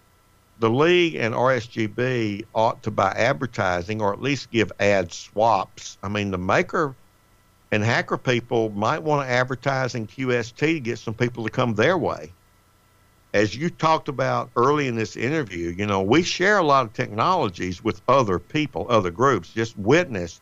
the 0.59 0.71
league 0.71 1.15
and 1.15 1.35
RSGB 1.35 2.45
ought 2.55 2.83
to 2.83 2.91
buy 2.91 3.11
advertising 3.11 4.01
or 4.01 4.13
at 4.13 4.23
least 4.23 4.51
give 4.51 4.73
ad 4.81 5.13
swaps. 5.13 5.99
I 6.03 6.09
mean, 6.09 6.31
the 6.31 6.39
maker 6.39 6.95
and 7.71 7.83
hacker 7.85 8.17
people 8.17 8.71
might 8.71 9.03
want 9.03 9.27
to 9.27 9.31
advertise 9.31 9.95
in 9.95 10.07
QST 10.07 10.57
to 10.57 10.81
get 10.81 10.99
some 10.99 11.15
people 11.15 11.45
to 11.45 11.51
come 11.51 11.75
their 11.75 11.99
way. 11.99 12.33
As 13.35 13.55
you 13.55 13.69
talked 13.69 14.09
about 14.09 14.51
early 14.57 14.89
in 14.89 14.97
this 14.97 15.15
interview, 15.15 15.75
you 15.77 15.85
know, 15.85 16.01
we 16.01 16.23
share 16.23 16.57
a 16.57 16.63
lot 16.63 16.87
of 16.87 16.95
technologies 16.95 17.85
with 17.85 18.01
other 18.09 18.39
people, 18.39 18.87
other 18.89 19.11
groups. 19.11 19.51
Just 19.51 19.77
witness 19.77 20.41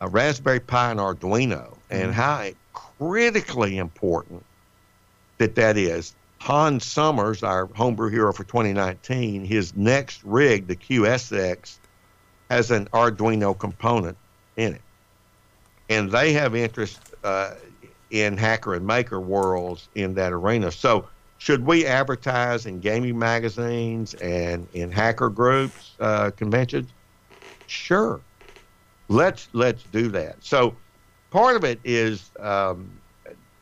a 0.00 0.08
Raspberry 0.08 0.60
Pi 0.60 0.90
and 0.90 0.98
Arduino 0.98 1.76
and 1.92 2.12
mm-hmm. 2.12 2.12
how 2.12 2.50
critically 2.72 3.78
important 3.78 4.44
that 5.38 5.54
that 5.54 5.76
is. 5.76 6.14
Hans 6.38 6.84
Summers, 6.84 7.44
our 7.44 7.66
homebrew 7.66 8.10
hero 8.10 8.32
for 8.32 8.42
2019, 8.42 9.44
his 9.44 9.76
next 9.76 10.24
rig, 10.24 10.66
the 10.66 10.74
QSX, 10.74 11.78
has 12.50 12.72
an 12.72 12.86
Arduino 12.86 13.56
component 13.56 14.18
in 14.56 14.74
it 14.74 14.82
and 15.92 16.10
they 16.10 16.32
have 16.32 16.54
interest 16.54 17.00
uh, 17.22 17.54
in 18.10 18.36
hacker 18.36 18.74
and 18.74 18.86
maker 18.86 19.20
worlds 19.20 19.88
in 19.94 20.14
that 20.14 20.32
arena. 20.32 20.70
So, 20.70 21.08
should 21.38 21.66
we 21.66 21.86
advertise 21.86 22.66
in 22.66 22.80
gaming 22.80 23.18
magazines 23.18 24.14
and 24.14 24.66
in 24.74 24.92
hacker 24.92 25.28
groups 25.28 25.92
uh, 25.98 26.30
conventions? 26.30 26.90
Sure, 27.66 28.20
let's 29.08 29.48
let's 29.52 29.82
do 29.84 30.08
that. 30.10 30.36
So, 30.40 30.76
part 31.32 31.56
of 31.56 31.64
it 31.64 31.80
is, 31.82 32.30
um, 32.38 32.90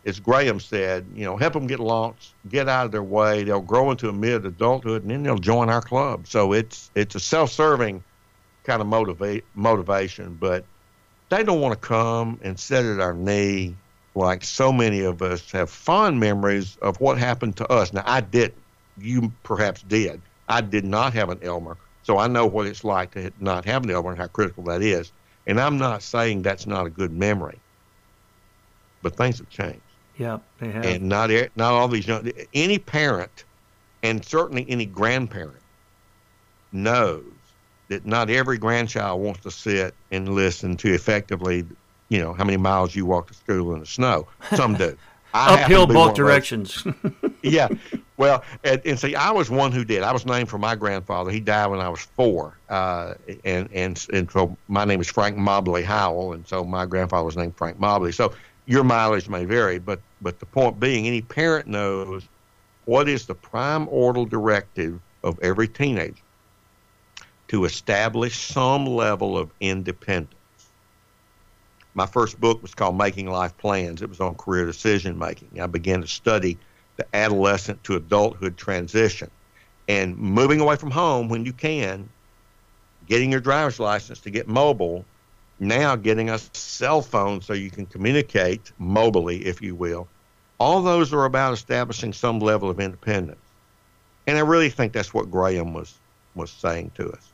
as 0.04 0.18
Graham 0.18 0.58
said, 0.60 1.06
you 1.14 1.24
know, 1.24 1.36
help 1.36 1.52
them 1.52 1.66
get 1.66 1.78
launched, 1.78 2.34
get 2.48 2.68
out 2.68 2.86
of 2.86 2.92
their 2.92 3.02
way. 3.02 3.44
They'll 3.44 3.60
grow 3.60 3.90
into 3.90 4.08
a 4.08 4.12
mid 4.12 4.44
adulthood, 4.44 5.02
and 5.02 5.10
then 5.10 5.22
they'll 5.22 5.38
join 5.38 5.70
our 5.70 5.80
club. 5.80 6.26
So 6.26 6.52
it's 6.52 6.90
it's 6.94 7.14
a 7.14 7.20
self 7.20 7.50
serving 7.50 8.02
kind 8.64 8.82
of 8.82 8.88
motivate 8.88 9.44
motivation, 9.54 10.36
but 10.38 10.64
they 11.30 11.44
don't 11.44 11.60
want 11.60 11.80
to 11.80 11.88
come 11.88 12.40
and 12.42 12.58
sit 12.58 12.84
at 12.84 13.00
our 13.00 13.14
knee 13.14 13.76
like 14.14 14.42
so 14.42 14.72
many 14.72 15.00
of 15.00 15.22
us 15.22 15.50
have 15.52 15.70
fond 15.70 16.18
memories 16.18 16.76
of 16.82 17.00
what 17.00 17.16
happened 17.16 17.56
to 17.58 17.72
us. 17.72 17.92
Now, 17.92 18.02
I 18.04 18.20
didn't. 18.20 18.62
You 18.98 19.32
perhaps 19.44 19.82
did. 19.82 20.20
I 20.48 20.60
did 20.60 20.84
not 20.84 21.14
have 21.14 21.30
an 21.30 21.38
Elmer, 21.42 21.76
so 22.02 22.18
I 22.18 22.26
know 22.26 22.46
what 22.46 22.66
it's 22.66 22.82
like 22.82 23.12
to 23.12 23.32
not 23.38 23.64
have 23.64 23.84
an 23.84 23.90
Elmer 23.90 24.10
and 24.10 24.18
how 24.18 24.26
critical 24.26 24.64
that 24.64 24.82
is. 24.82 25.12
And 25.50 25.60
I'm 25.60 25.78
not 25.78 26.00
saying 26.00 26.42
that's 26.42 26.64
not 26.64 26.86
a 26.86 26.90
good 26.90 27.10
memory, 27.10 27.58
but 29.02 29.16
things 29.16 29.38
have 29.38 29.50
changed. 29.50 29.80
Yeah, 30.16 30.38
they 30.60 30.70
have. 30.70 30.86
And 30.86 31.08
not 31.08 31.30
not 31.56 31.72
all 31.72 31.88
these 31.88 32.06
young, 32.06 32.30
any 32.54 32.78
parent, 32.78 33.42
and 34.04 34.24
certainly 34.24 34.64
any 34.68 34.86
grandparent, 34.86 35.60
knows 36.70 37.24
that 37.88 38.06
not 38.06 38.30
every 38.30 38.58
grandchild 38.58 39.20
wants 39.20 39.40
to 39.40 39.50
sit 39.50 39.92
and 40.12 40.28
listen 40.28 40.76
to 40.76 40.94
effectively, 40.94 41.66
you 42.10 42.20
know, 42.20 42.32
how 42.32 42.44
many 42.44 42.56
miles 42.56 42.94
you 42.94 43.04
walk 43.04 43.26
to 43.26 43.34
school 43.34 43.74
in 43.74 43.80
the 43.80 43.86
snow. 43.86 44.28
Some 44.54 44.74
do. 44.74 44.96
Uphill 45.34 45.88
both 45.88 46.14
directions. 46.14 46.86
yeah. 47.42 47.66
Well, 48.20 48.44
and, 48.64 48.82
and, 48.84 49.00
see, 49.00 49.14
I 49.14 49.30
was 49.30 49.48
one 49.48 49.72
who 49.72 49.82
did. 49.82 50.02
I 50.02 50.12
was 50.12 50.26
named 50.26 50.50
for 50.50 50.58
my 50.58 50.74
grandfather. 50.74 51.30
He 51.30 51.40
died 51.40 51.68
when 51.68 51.80
I 51.80 51.88
was 51.88 52.00
four, 52.00 52.54
uh, 52.68 53.14
and 53.46 53.66
and 53.72 54.06
and 54.12 54.30
so 54.30 54.58
my 54.68 54.84
name 54.84 55.00
is 55.00 55.08
Frank 55.08 55.38
Mobley 55.38 55.82
Howell, 55.82 56.34
and 56.34 56.46
so 56.46 56.62
my 56.62 56.84
grandfather 56.84 57.24
was 57.24 57.38
named 57.38 57.56
Frank 57.56 57.80
Mobley. 57.80 58.12
So 58.12 58.34
your 58.66 58.84
mileage 58.84 59.30
may 59.30 59.46
vary, 59.46 59.78
but 59.78 60.00
but 60.20 60.38
the 60.38 60.44
point 60.44 60.78
being, 60.78 61.06
any 61.06 61.22
parent 61.22 61.66
knows 61.66 62.28
what 62.84 63.08
is 63.08 63.24
the 63.24 63.34
prime 63.34 63.88
order 63.90 64.26
directive 64.26 65.00
of 65.24 65.38
every 65.40 65.66
teenager 65.66 66.22
to 67.48 67.64
establish 67.64 68.36
some 68.36 68.84
level 68.84 69.38
of 69.38 69.50
independence. 69.60 70.34
My 71.94 72.04
first 72.04 72.38
book 72.38 72.60
was 72.60 72.74
called 72.74 72.98
Making 72.98 73.30
Life 73.30 73.56
Plans. 73.56 74.02
It 74.02 74.10
was 74.10 74.20
on 74.20 74.34
career 74.34 74.66
decision 74.66 75.18
making. 75.18 75.58
I 75.58 75.66
began 75.66 76.02
to 76.02 76.06
study 76.06 76.58
the 77.00 77.16
adolescent 77.16 77.82
to 77.84 77.96
adulthood 77.96 78.58
transition 78.58 79.30
and 79.88 80.16
moving 80.18 80.60
away 80.60 80.76
from 80.76 80.90
home 80.90 81.28
when 81.28 81.46
you 81.46 81.52
can, 81.52 82.08
getting 83.08 83.32
your 83.32 83.40
driver's 83.40 83.80
license 83.80 84.20
to 84.20 84.30
get 84.30 84.46
mobile, 84.46 85.04
now 85.58 85.96
getting 85.96 86.28
a 86.28 86.38
cell 86.52 87.00
phone 87.00 87.40
so 87.40 87.54
you 87.54 87.70
can 87.70 87.86
communicate 87.86 88.70
mobily, 88.78 89.40
if 89.42 89.62
you 89.62 89.74
will. 89.74 90.08
All 90.58 90.82
those 90.82 91.14
are 91.14 91.24
about 91.24 91.54
establishing 91.54 92.12
some 92.12 92.38
level 92.38 92.68
of 92.68 92.78
independence. 92.78 93.40
And 94.26 94.36
I 94.36 94.42
really 94.42 94.68
think 94.68 94.92
that's 94.92 95.14
what 95.14 95.30
Graham 95.30 95.72
was 95.72 95.94
was 96.34 96.50
saying 96.50 96.92
to 96.96 97.10
us. 97.10 97.28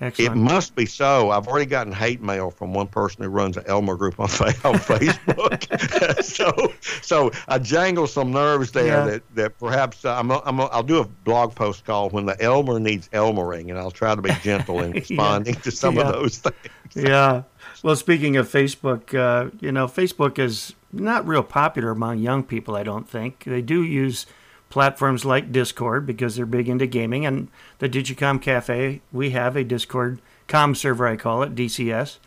Excellent. 0.00 0.32
It 0.32 0.38
must 0.38 0.74
be 0.74 0.86
so. 0.86 1.30
I've 1.30 1.46
already 1.46 1.66
gotten 1.66 1.92
hate 1.92 2.22
mail 2.22 2.50
from 2.50 2.72
one 2.72 2.86
person 2.86 3.22
who 3.22 3.28
runs 3.28 3.58
an 3.58 3.64
Elmer 3.66 3.96
group 3.96 4.18
on, 4.18 4.24
on 4.24 4.28
Facebook. 4.30 6.24
so, 6.24 6.72
so 7.02 7.30
I 7.48 7.58
jangle 7.58 8.06
some 8.06 8.32
nerves 8.32 8.72
there 8.72 8.86
yeah. 8.86 9.04
that, 9.04 9.34
that 9.34 9.58
perhaps 9.58 10.06
uh, 10.06 10.16
I'm, 10.16 10.30
I'm, 10.30 10.60
I'll 10.60 10.82
do 10.82 11.00
a 11.00 11.04
blog 11.04 11.54
post 11.54 11.84
called 11.84 12.12
"When 12.12 12.24
the 12.24 12.40
Elmer 12.40 12.80
Needs 12.80 13.08
Elmering," 13.12 13.68
and 13.68 13.78
I'll 13.78 13.90
try 13.90 14.14
to 14.14 14.22
be 14.22 14.32
gentle 14.42 14.80
in 14.80 14.92
responding 14.92 15.54
yeah. 15.54 15.60
to 15.60 15.70
some 15.70 15.96
yeah. 15.96 16.08
of 16.08 16.14
those 16.14 16.38
things. 16.38 16.56
yeah. 16.94 17.42
Well, 17.82 17.96
speaking 17.96 18.36
of 18.36 18.50
Facebook, 18.50 19.14
uh, 19.14 19.50
you 19.60 19.72
know, 19.72 19.86
Facebook 19.86 20.38
is 20.38 20.74
not 20.92 21.26
real 21.26 21.42
popular 21.42 21.90
among 21.90 22.18
young 22.18 22.42
people. 22.42 22.74
I 22.74 22.82
don't 22.82 23.08
think 23.08 23.44
they 23.44 23.62
do 23.62 23.82
use 23.82 24.26
platforms 24.70 25.24
like 25.24 25.52
Discord 25.52 26.06
because 26.06 26.36
they're 26.36 26.46
big 26.46 26.68
into 26.68 26.86
gaming. 26.86 27.26
And 27.26 27.48
the 27.78 27.88
Digicom 27.88 28.40
Cafe, 28.40 29.02
we 29.12 29.30
have 29.30 29.56
a 29.56 29.64
Discord 29.64 30.22
com 30.48 30.74
server, 30.74 31.06
I 31.06 31.16
call 31.16 31.42
it, 31.42 31.54
DCS. 31.54 32.18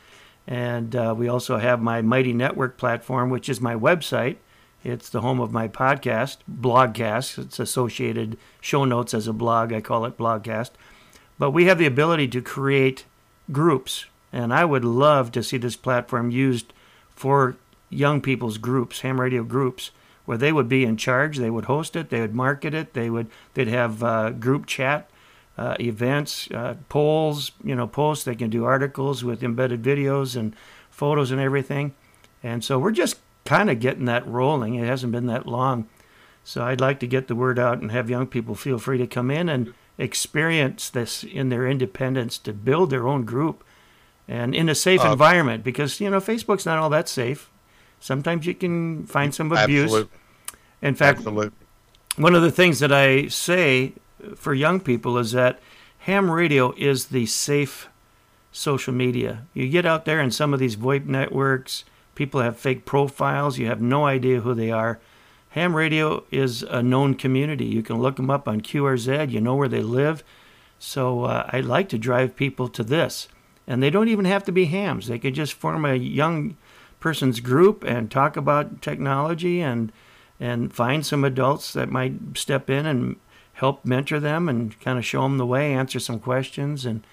And 0.46 0.96
uh, 0.96 1.16
we 1.18 1.28
also 1.28 1.58
have 1.58 1.82
my 1.82 2.02
Mighty 2.02 2.34
Network 2.34 2.78
platform, 2.78 3.30
which 3.30 3.50
is 3.50 3.62
my 3.62 3.76
website. 3.76 4.36
It's 4.84 5.10
the 5.10 5.22
home 5.22 5.40
of 5.40 5.54
my 5.54 5.70
podcast, 5.70 6.38
Blogcast. 6.52 7.40
It's 7.40 7.60
associated 7.60 8.38
show 8.60 8.84
notes 8.84 9.14
as 9.14 9.28
a 9.28 9.34
blog. 9.34 9.72
I 9.72 9.80
call 9.80 10.06
it 10.06 10.18
Blogcast. 10.18 10.72
But 11.40 11.52
we 11.52 11.66
have 11.66 11.78
the 11.78 11.86
ability 11.86 12.28
to 12.30 12.42
create 12.42 13.06
groups. 13.52 14.06
And 14.34 14.54
I 14.54 14.66
would 14.66 14.84
love 14.84 15.32
to 15.32 15.44
see 15.44 15.58
this 15.58 15.78
platform 15.78 16.30
used 16.30 16.74
for 17.16 17.56
young 17.90 18.20
people's 18.20 18.58
groups, 18.58 19.02
ham 19.02 19.22
radio 19.22 19.44
groups 19.44 19.92
where 20.26 20.38
they 20.38 20.52
would 20.52 20.70
be 20.70 20.86
in 20.86 20.98
charge. 20.98 21.38
They 21.38 21.50
would 21.50 21.66
host 21.66 21.96
it. 21.96 22.10
They 22.10 22.22
would 22.22 22.36
market 22.36 22.74
it. 22.74 22.94
They 22.94 23.10
would 23.10 23.28
they'd 23.54 23.68
have 23.68 24.04
uh, 24.04 24.30
group 24.32 24.66
chat 24.66 25.10
uh, 25.58 25.76
events, 25.80 26.50
uh, 26.52 26.76
polls, 26.90 27.52
you 27.64 27.76
know, 27.76 27.88
posts. 27.88 28.26
They 28.26 28.36
can 28.36 28.50
do 28.50 28.66
articles 28.66 29.24
with 29.24 29.44
embedded 29.44 29.84
videos 29.84 30.36
and 30.36 30.56
photos 30.90 31.32
and 31.32 31.40
everything. 31.40 31.94
And 32.42 32.64
so 32.64 32.80
we're 32.80 32.92
just 32.92 33.18
kind 33.46 33.70
of 33.70 33.80
getting 33.80 34.06
that 34.06 34.26
rolling. 34.28 34.76
It 34.76 34.86
hasn't 34.86 35.12
been 35.12 35.28
that 35.28 35.46
long. 35.46 35.88
So 36.44 36.64
I'd 36.64 36.82
like 36.82 37.00
to 37.00 37.08
get 37.08 37.28
the 37.28 37.36
word 37.36 37.58
out 37.58 37.80
and 37.82 37.92
have 37.92 38.10
young 38.10 38.28
people 38.28 38.56
feel 38.56 38.78
free 38.78 38.98
to 38.98 39.08
come 39.08 39.32
in 39.32 39.48
and 39.48 39.74
experience 39.98 40.90
this 40.90 41.24
in 41.24 41.50
their 41.50 41.68
independence 41.68 42.38
to 42.40 42.52
build 42.52 42.90
their 42.90 43.08
own 43.08 43.24
group 43.24 43.64
and 44.28 44.56
in 44.56 44.68
a 44.68 44.76
safe 44.76 45.02
uh, 45.02 45.12
environment 45.12 45.64
because 45.64 46.00
you 46.00 46.10
know 46.10 46.20
Facebook's 46.20 46.66
not 46.66 46.80
all 46.80 46.90
that 46.90 47.08
safe. 47.08 47.50
Sometimes 48.04 48.46
you 48.46 48.54
can 48.54 49.06
find 49.06 49.34
some 49.34 49.50
abuse. 49.54 49.84
Absolutely. 49.86 50.10
In 50.82 50.94
fact, 50.94 51.20
Absolutely. 51.20 51.52
one 52.18 52.36
of 52.36 52.42
the 52.42 52.52
things 52.52 52.82
that 52.82 52.92
I 52.92 53.28
say 53.28 53.94
for 54.36 54.54
young 54.54 54.82
people 54.82 55.18
is 55.18 55.32
that 55.32 55.62
ham 56.00 56.30
radio 56.30 56.74
is 56.74 57.06
the 57.06 57.26
safe 57.26 57.88
social 58.52 58.94
media. 58.94 59.48
You 59.54 59.70
get 59.70 59.86
out 59.86 60.04
there 60.04 60.20
in 60.20 60.32
some 60.32 60.54
of 60.54 60.60
these 60.60 60.76
VoIP 60.76 61.06
networks, 61.06 61.86
people 62.14 62.42
have 62.42 62.60
fake 62.60 62.84
profiles, 62.84 63.58
you 63.58 63.68
have 63.68 63.80
no 63.80 64.06
idea 64.06 64.42
who 64.42 64.54
they 64.54 64.70
are. 64.70 65.00
ham 65.52 65.74
radio 65.74 66.26
is 66.30 66.62
a 66.64 66.84
known 66.84 67.16
community. 67.16 67.66
You 67.66 67.84
can 67.84 68.02
look 68.02 68.18
them 68.18 68.30
up 68.30 68.50
on 68.50 68.60
QRZ. 68.60 69.32
You 69.32 69.40
know 69.40 69.56
where 69.56 69.70
they 69.70 69.82
live. 69.82 70.26
So 70.78 71.24
uh, 71.24 71.50
I'd 71.54 71.64
like 71.64 71.88
to 71.90 71.98
drive 71.98 72.36
people 72.36 72.68
to 72.68 72.84
this. 72.84 73.30
And 73.66 73.82
they 73.82 73.90
don't 73.90 74.10
even 74.10 74.26
have 74.26 74.44
to 74.44 74.52
be 74.52 74.66
hams. 74.66 75.08
They 75.08 75.20
could 75.20 75.36
just 75.36 75.54
form 75.54 75.86
a 75.86 75.96
young 75.96 76.58
person's 77.04 77.42
group 77.42 77.84
and 77.84 78.10
talk 78.10 78.38
about 78.38 78.82
technology 78.82 79.60
and 79.60 79.92
and 80.40 80.74
find 80.74 81.06
some 81.06 81.26
adults 81.26 81.74
that 81.74 81.90
might 81.90 82.14
step 82.36 82.70
in 82.70 82.86
and 82.86 83.18
help 83.54 83.84
mentor 83.84 84.22
them 84.22 84.48
and 84.48 84.80
kind 84.80 84.98
of 84.98 85.06
show 85.06 85.22
them 85.24 85.38
the 85.38 85.46
way, 85.46 85.74
answer 85.74 86.00
some 86.00 86.18
questions, 86.18 86.86
and 86.86 87.06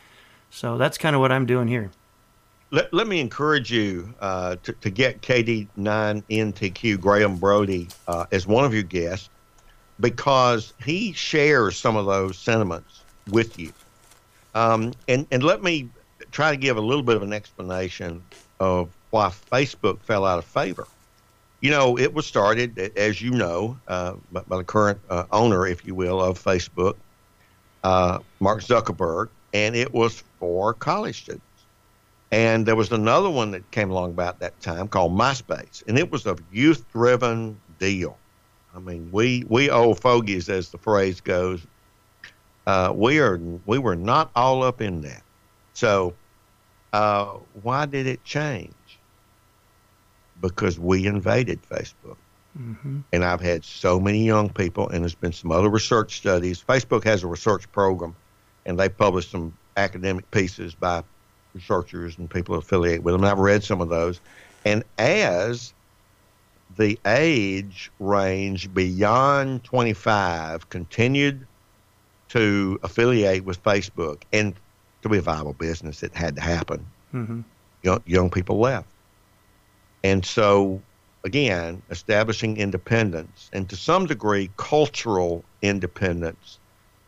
so 0.49 0.79
that's 0.79 0.97
kind 0.97 1.15
of 1.15 1.21
what 1.21 1.33
I'm 1.33 1.45
doing 1.45 1.67
here. 1.67 1.91
Let, 2.71 2.95
let 2.95 3.09
me 3.09 3.21
encourage 3.21 3.73
you 3.73 4.15
uh, 4.21 4.57
to, 4.63 4.73
to 4.73 4.91
get 4.91 5.23
KD9NTQ 5.23 7.01
Graham 7.01 7.37
Brody 7.37 7.89
uh, 8.07 8.27
as 8.31 8.47
one 8.47 8.65
of 8.65 8.73
your 8.73 8.85
guests 8.85 9.29
because 9.99 10.73
he 10.85 11.13
shares 11.13 11.77
some 11.77 11.97
of 11.97 12.07
those 12.07 12.39
sentiments 12.39 13.03
with 13.29 13.59
you. 13.59 13.73
Um, 14.55 14.93
and, 15.09 15.27
and 15.33 15.43
let 15.43 15.63
me 15.65 15.91
try 16.31 16.53
to 16.53 16.57
give 16.57 16.77
a 16.77 16.81
little 16.81 17.03
bit 17.03 17.17
of 17.17 17.23
an 17.23 17.33
explanation 17.33 18.23
of 18.61 18.89
why 19.11 19.29
Facebook 19.29 20.01
fell 20.01 20.25
out 20.25 20.39
of 20.39 20.45
favor. 20.45 20.87
You 21.61 21.71
know, 21.71 21.99
it 21.99 22.15
was 22.15 22.27
started, 22.27 22.79
as 22.97 23.21
you 23.21 23.33
know, 23.33 23.79
uh, 23.87 24.15
by, 24.33 24.41
by, 24.43 24.57
the 24.59 24.65
current 24.65 24.99
uh, 25.11 25.25
owner, 25.31 25.67
if 25.67 25.85
you 25.85 25.95
will, 25.95 26.23
of 26.23 26.43
Facebook, 26.43 26.95
uh, 27.85 28.21
Mark 28.41 28.61
Zuckerberg, 28.63 29.29
and 29.53 29.77
it 29.77 29.93
was 29.93 30.23
for 30.39 30.73
college 30.73 31.23
students. 31.23 31.45
And 32.33 32.65
there 32.65 32.77
was 32.77 32.93
another 32.93 33.29
one 33.29 33.51
that 33.51 33.69
came 33.73 33.91
along 33.91 34.11
about 34.11 34.39
that 34.39 34.59
time 34.61 34.89
called 34.89 35.13
MySpace, 35.13 35.87
and 35.87 35.99
it 35.99 36.11
was 36.11 36.27
a 36.27 36.37
youth-driven 36.53 37.61
deal. 37.79 38.17
I 38.75 38.79
mean, 38.79 39.11
we 39.11 39.45
we 39.49 39.69
old 39.69 39.99
fogies, 40.01 40.49
as 40.49 40.71
the 40.71 40.79
phrase 40.79 41.21
goes, 41.21 41.67
uh, 42.67 42.93
we 42.95 43.19
are 43.19 43.41
we 43.67 43.79
were 43.79 43.97
not 43.97 44.31
all 44.37 44.63
up 44.63 44.81
in 44.81 45.01
that. 45.03 45.23
So, 45.75 46.15
uh, 46.93 47.39
why 47.63 47.87
did 47.87 48.07
it 48.07 48.23
change? 48.23 48.73
Because 50.41 50.79
we 50.79 51.07
invaded 51.07 51.61
Facebook. 51.63 52.17
Mm-hmm. 52.59 53.01
And 53.13 53.25
I've 53.25 53.41
had 53.41 53.65
so 53.65 54.01
many 54.01 54.25
young 54.25 54.49
people, 54.49 54.89
and 54.89 55.03
there's 55.03 55.15
been 55.15 55.33
some 55.33 55.53
other 55.53 55.69
research 55.69 56.17
studies. 56.17 56.63
Facebook 56.67 57.05
has 57.05 57.23
a 57.23 57.27
research 57.27 57.71
program, 57.73 58.17
and 58.67 58.79
they 58.79 58.89
publish 58.89 59.31
some 59.31 59.57
academic 59.77 60.31
pieces 60.31 60.75
by 60.75 61.03
researchers 61.55 62.19
and 62.19 62.29
people 62.29 62.57
affiliated 62.57 63.05
with 63.05 63.15
them. 63.15 63.23
And 63.23 63.31
I've 63.31 63.39
read 63.39 63.63
some 63.63 63.81
of 63.81 63.89
those. 63.89 64.21
And 64.65 64.85
as 64.99 65.73
the 66.77 66.99
age 67.07 67.91
range 67.99 68.73
beyond 68.73 69.65
25 69.65 70.69
continued 70.69 71.47
to 72.29 72.79
affiliate 72.83 73.45
with 73.45 73.63
Facebook, 73.63 74.23
and 74.33 74.55
to 75.03 75.09
be 75.09 75.19
a 75.19 75.23
viable 75.23 75.53
business, 75.55 76.03
it 76.03 76.15
had 76.15 76.37
to 76.37 76.43
happen. 76.43 76.87
Mm-hmm. 77.15 77.41
Young, 77.83 78.03
young 78.07 78.31
people 78.31 78.59
left. 78.59 78.89
And 80.03 80.25
so, 80.25 80.81
again, 81.25 81.83
establishing 81.91 82.57
independence 82.57 83.51
and 83.53 83.69
to 83.69 83.77
some 83.77 84.07
degree 84.07 84.51
cultural 84.57 85.45
independence 85.63 86.59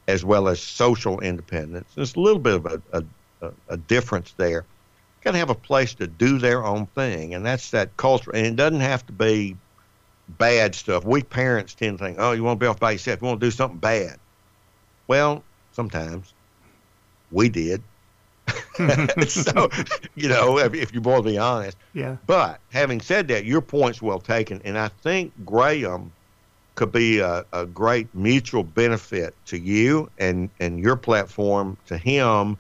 as 0.09 0.25
well 0.25 0.49
as 0.49 0.61
social 0.61 1.21
independence. 1.21 1.93
There's 1.95 2.17
a 2.17 2.21
little 2.21 2.41
bit 2.41 2.55
of 2.55 2.67
a, 2.67 3.05
a, 3.41 3.53
a 3.69 3.77
difference 3.77 4.35
there. 4.37 4.65
Got 5.23 5.33
to 5.33 5.39
have 5.39 5.51
a 5.51 5.55
place 5.55 5.95
to 5.95 6.07
do 6.07 6.39
their 6.39 6.65
own 6.65 6.87
thing, 6.87 7.35
and 7.35 7.47
that's 7.47 7.71
that 7.71 7.97
culture. 7.97 8.33
And 8.35 8.47
it 8.47 8.57
doesn't 8.57 8.81
have 8.81 9.07
to 9.07 9.13
be 9.13 9.57
bad 10.39 10.75
stuff. 10.75 11.05
We 11.05 11.23
parents 11.23 11.75
tend 11.75 11.99
to 11.99 12.05
think, 12.05 12.17
oh, 12.19 12.33
you 12.33 12.43
want 12.43 12.59
to 12.59 12.65
be 12.65 12.69
off 12.69 12.81
by 12.81 12.93
yourself, 12.93 13.21
you 13.23 13.29
want 13.29 13.41
to 13.41 13.47
do 13.47 13.53
something 13.53 13.79
bad. 13.79 14.19
Well, 15.07 15.45
sometimes 15.71 16.35
we 17.31 17.49
did. 17.49 17.83
so, 19.29 19.69
you 20.15 20.29
know, 20.29 20.59
if, 20.59 20.75
if 20.75 20.95
you 20.95 21.01
both 21.01 21.25
be 21.25 21.39
honest. 21.39 21.77
Yeah. 21.93 22.17
But 22.27 22.61
having 22.73 23.01
said 23.01 23.29
that, 23.29 23.45
your 23.45 23.61
point's 23.61 24.03
well 24.03 24.19
taken, 24.19 24.61
and 24.65 24.79
I 24.79 24.89
think 24.89 25.33
Graham 25.45 26.13
could 26.75 26.93
be 26.93 27.19
a, 27.19 27.45
a 27.53 27.67
great 27.67 28.13
mutual 28.15 28.63
benefit 28.63 29.35
to 29.47 29.59
you 29.59 30.11
and 30.19 30.49
and 30.59 30.81
your 30.81 30.97
platform 30.97 31.77
to 31.87 31.99
him, 31.99 32.57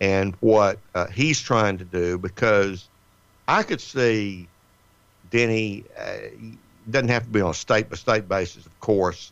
and 0.00 0.34
what 0.40 0.78
uh, 0.94 1.06
he's 1.06 1.40
trying 1.40 1.78
to 1.78 1.84
do 1.84 2.18
because 2.18 2.88
I 3.46 3.62
could 3.62 3.80
see 3.80 4.48
Denny. 5.30 5.84
Uh, 5.98 6.56
doesn't 6.90 7.08
have 7.08 7.24
to 7.24 7.28
be 7.28 7.40
on 7.42 7.50
a 7.50 7.54
state 7.54 7.90
by 7.90 7.96
state 7.96 8.28
basis, 8.28 8.64
of 8.64 8.80
course, 8.80 9.30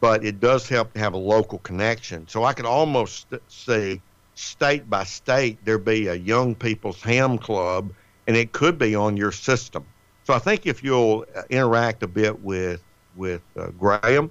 but 0.00 0.22
it 0.24 0.38
does 0.38 0.68
help 0.68 0.92
to 0.92 0.98
have 0.98 1.14
a 1.14 1.18
local 1.18 1.58
connection. 1.60 2.28
So 2.28 2.44
I 2.44 2.52
could 2.52 2.66
almost 2.66 3.26
see 3.48 4.02
state 4.38 4.88
by 4.88 5.02
state 5.02 5.58
there 5.64 5.78
be 5.78 6.06
a 6.06 6.14
young 6.14 6.54
people's 6.54 7.02
ham 7.02 7.38
club, 7.38 7.92
and 8.26 8.36
it 8.36 8.52
could 8.52 8.78
be 8.78 8.94
on 8.94 9.16
your 9.16 9.32
system. 9.32 9.84
So 10.24 10.32
I 10.32 10.38
think 10.38 10.64
if 10.66 10.84
you'll 10.84 11.24
uh, 11.34 11.42
interact 11.50 12.02
a 12.02 12.06
bit 12.06 12.40
with 12.40 12.82
with 13.16 13.42
uh, 13.58 13.70
Graham, 13.76 14.30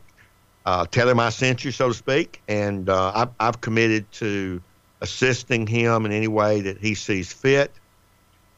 uh, 0.65 0.85
tell 0.85 1.09
him 1.09 1.19
I 1.19 1.29
sent 1.29 1.65
you, 1.65 1.71
so 1.71 1.89
to 1.89 1.93
speak, 1.93 2.41
and 2.47 2.89
uh, 2.89 3.11
I've, 3.13 3.29
I've 3.39 3.59
committed 3.59 4.09
to 4.13 4.61
assisting 5.01 5.67
him 5.67 6.05
in 6.05 6.13
any 6.13 6.29
way 6.29 6.61
that 6.61 6.77
he 6.77 6.95
sees 6.95 7.33
fit. 7.33 7.73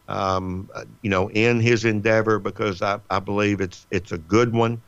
Um, 0.07 0.69
uh, 0.73 0.85
you 1.01 1.09
know, 1.09 1.29
in 1.31 1.59
his 1.59 1.85
endeavor 1.85 2.39
because 2.39 2.81
I, 2.81 2.99
I 3.09 3.19
believe 3.19 3.59
it's 3.59 3.87
it's 3.89 4.11
a 4.11 4.17
good 4.19 4.53
one, 4.53 4.81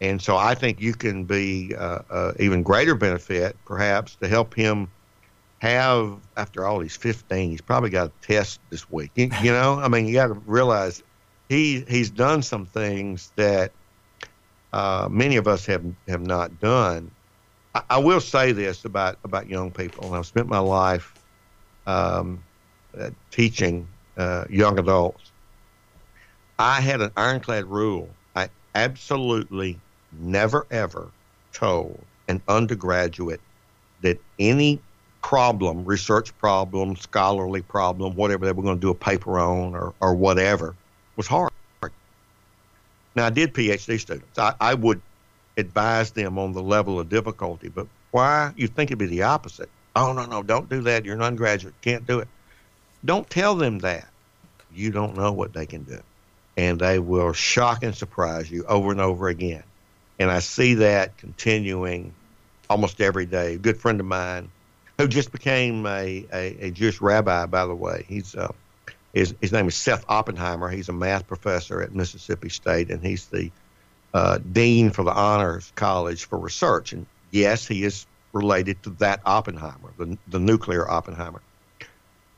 and 0.00 0.20
so 0.20 0.36
I 0.36 0.54
think 0.56 0.80
you 0.80 0.94
can 0.94 1.24
be 1.24 1.72
uh, 1.78 2.32
even 2.40 2.64
greater 2.64 2.96
benefit 2.96 3.56
perhaps 3.64 4.16
to 4.16 4.28
help 4.28 4.54
him 4.54 4.88
have 5.60 6.18
after 6.36 6.66
all 6.66 6.80
he's 6.80 6.96
15 6.96 7.50
he's 7.50 7.60
probably 7.60 7.90
got 7.90 8.08
a 8.08 8.26
test 8.26 8.60
this 8.70 8.90
week. 8.90 9.10
You, 9.14 9.30
you 9.42 9.52
know 9.52 9.78
i 9.78 9.88
mean 9.88 10.06
you 10.06 10.14
got 10.14 10.28
to 10.28 10.34
realize 10.46 11.02
he 11.48 11.84
he's 11.88 12.10
done 12.10 12.42
some 12.42 12.64
things 12.64 13.32
that 13.36 13.72
uh, 14.72 15.08
many 15.10 15.36
of 15.36 15.48
us 15.48 15.66
have 15.66 15.84
have 16.08 16.20
not 16.20 16.60
done. 16.60 17.10
I, 17.74 17.82
I, 17.90 17.98
will 17.98 18.20
say 18.20 18.52
this 18.52 18.84
about 18.84 19.18
about 19.24 19.48
young 19.48 19.70
people 19.70 20.14
i've 20.14 20.26
spent 20.26 20.48
my 20.48 20.60
life 20.60 21.12
um, 21.86 22.42
uh, 22.98 23.10
teaching 23.30 23.86
uh, 24.16 24.44
young 24.48 24.78
adults. 24.78 25.32
I 26.58 26.80
had 26.80 27.00
an 27.00 27.10
ironclad 27.16 27.66
rule 27.66 28.08
i 28.36 28.48
absolutely 28.74 29.78
never 30.20 30.66
ever 30.70 31.10
told 31.52 32.00
an 32.28 32.40
undergraduate 32.48 33.40
that 34.02 34.20
any 34.38 34.80
problem, 35.22 35.84
research 35.84 36.36
problem, 36.38 36.96
scholarly 36.96 37.62
problem, 37.62 38.14
whatever 38.14 38.46
they 38.46 38.52
were 38.52 38.62
going 38.62 38.76
to 38.76 38.80
do 38.80 38.90
a 38.90 38.94
paper 38.94 39.38
on 39.38 39.74
or, 39.74 39.94
or 40.00 40.14
whatever, 40.14 40.74
was 41.16 41.26
hard. 41.26 41.50
Now, 43.14 43.26
I 43.26 43.30
did 43.30 43.52
PhD 43.52 43.98
students. 43.98 44.38
I, 44.38 44.54
I 44.60 44.74
would 44.74 45.00
advise 45.56 46.12
them 46.12 46.38
on 46.38 46.52
the 46.52 46.62
level 46.62 47.00
of 47.00 47.08
difficulty, 47.08 47.68
but 47.68 47.86
why? 48.12 48.52
You 48.56 48.68
think 48.68 48.90
it'd 48.90 48.98
be 48.98 49.06
the 49.06 49.22
opposite. 49.22 49.68
Oh, 49.96 50.12
no, 50.12 50.24
no, 50.24 50.42
don't 50.42 50.68
do 50.68 50.82
that. 50.82 51.04
You're 51.04 51.16
an 51.16 51.22
undergraduate. 51.22 51.74
Can't 51.82 52.06
do 52.06 52.20
it. 52.20 52.28
Don't 53.04 53.28
tell 53.28 53.54
them 53.54 53.80
that. 53.80 54.08
You 54.72 54.90
don't 54.90 55.16
know 55.16 55.32
what 55.32 55.52
they 55.52 55.66
can 55.66 55.82
do. 55.82 56.00
And 56.56 56.78
they 56.78 56.98
will 56.98 57.32
shock 57.32 57.82
and 57.82 57.94
surprise 57.94 58.50
you 58.50 58.64
over 58.66 58.92
and 58.92 59.00
over 59.00 59.28
again. 59.28 59.64
And 60.18 60.30
I 60.30 60.40
see 60.40 60.74
that 60.74 61.16
continuing 61.16 62.14
almost 62.68 63.00
every 63.00 63.26
day. 63.26 63.54
A 63.54 63.58
good 63.58 63.78
friend 63.78 63.98
of 63.98 64.06
mine 64.06 64.50
who 65.00 65.08
just 65.08 65.32
became 65.32 65.86
a, 65.86 66.26
a, 66.32 66.66
a 66.66 66.70
Jewish 66.70 67.00
rabbi, 67.00 67.46
by 67.46 67.64
the 67.64 67.74
way. 67.74 68.04
He's 68.06 68.34
uh, 68.34 68.52
his, 69.14 69.34
his 69.40 69.50
name 69.50 69.66
is 69.66 69.74
Seth 69.74 70.04
Oppenheimer. 70.08 70.68
He's 70.68 70.88
a 70.88 70.92
math 70.92 71.26
professor 71.26 71.80
at 71.80 71.94
Mississippi 71.94 72.50
State, 72.50 72.90
and 72.90 73.02
he's 73.02 73.26
the 73.26 73.50
uh, 74.12 74.38
dean 74.52 74.90
for 74.90 75.02
the 75.02 75.12
Honors 75.12 75.72
College 75.74 76.26
for 76.26 76.38
Research. 76.38 76.92
And 76.92 77.06
yes, 77.30 77.66
he 77.66 77.82
is 77.82 78.06
related 78.32 78.82
to 78.82 78.90
that 78.90 79.20
Oppenheimer, 79.24 79.90
the, 79.96 80.18
the 80.28 80.38
nuclear 80.38 80.88
Oppenheimer. 80.88 81.40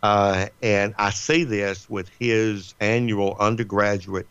Uh, 0.02 0.46
and 0.62 0.94
I 0.98 1.10
see 1.10 1.44
this 1.44 1.90
with 1.90 2.08
his 2.18 2.74
annual 2.80 3.36
undergraduate 3.38 4.26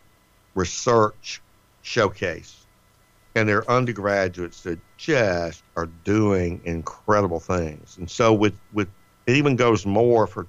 research 0.56 1.42
showcase 1.82 2.61
and 3.36 3.48
they're 3.48 3.70
undergraduates 3.70 4.64
that 4.64 4.80
just 4.98 5.64
are 5.76 5.88
doing 6.04 6.62
incredible 6.66 7.40
things. 7.40 7.98
And 7.98 8.10
so 8.10 8.34
with 8.34 8.54
with 8.74 8.90
it 9.28 9.36
even 9.36 9.56
goes 9.56 9.86
more 9.86 10.28
for 10.28 10.48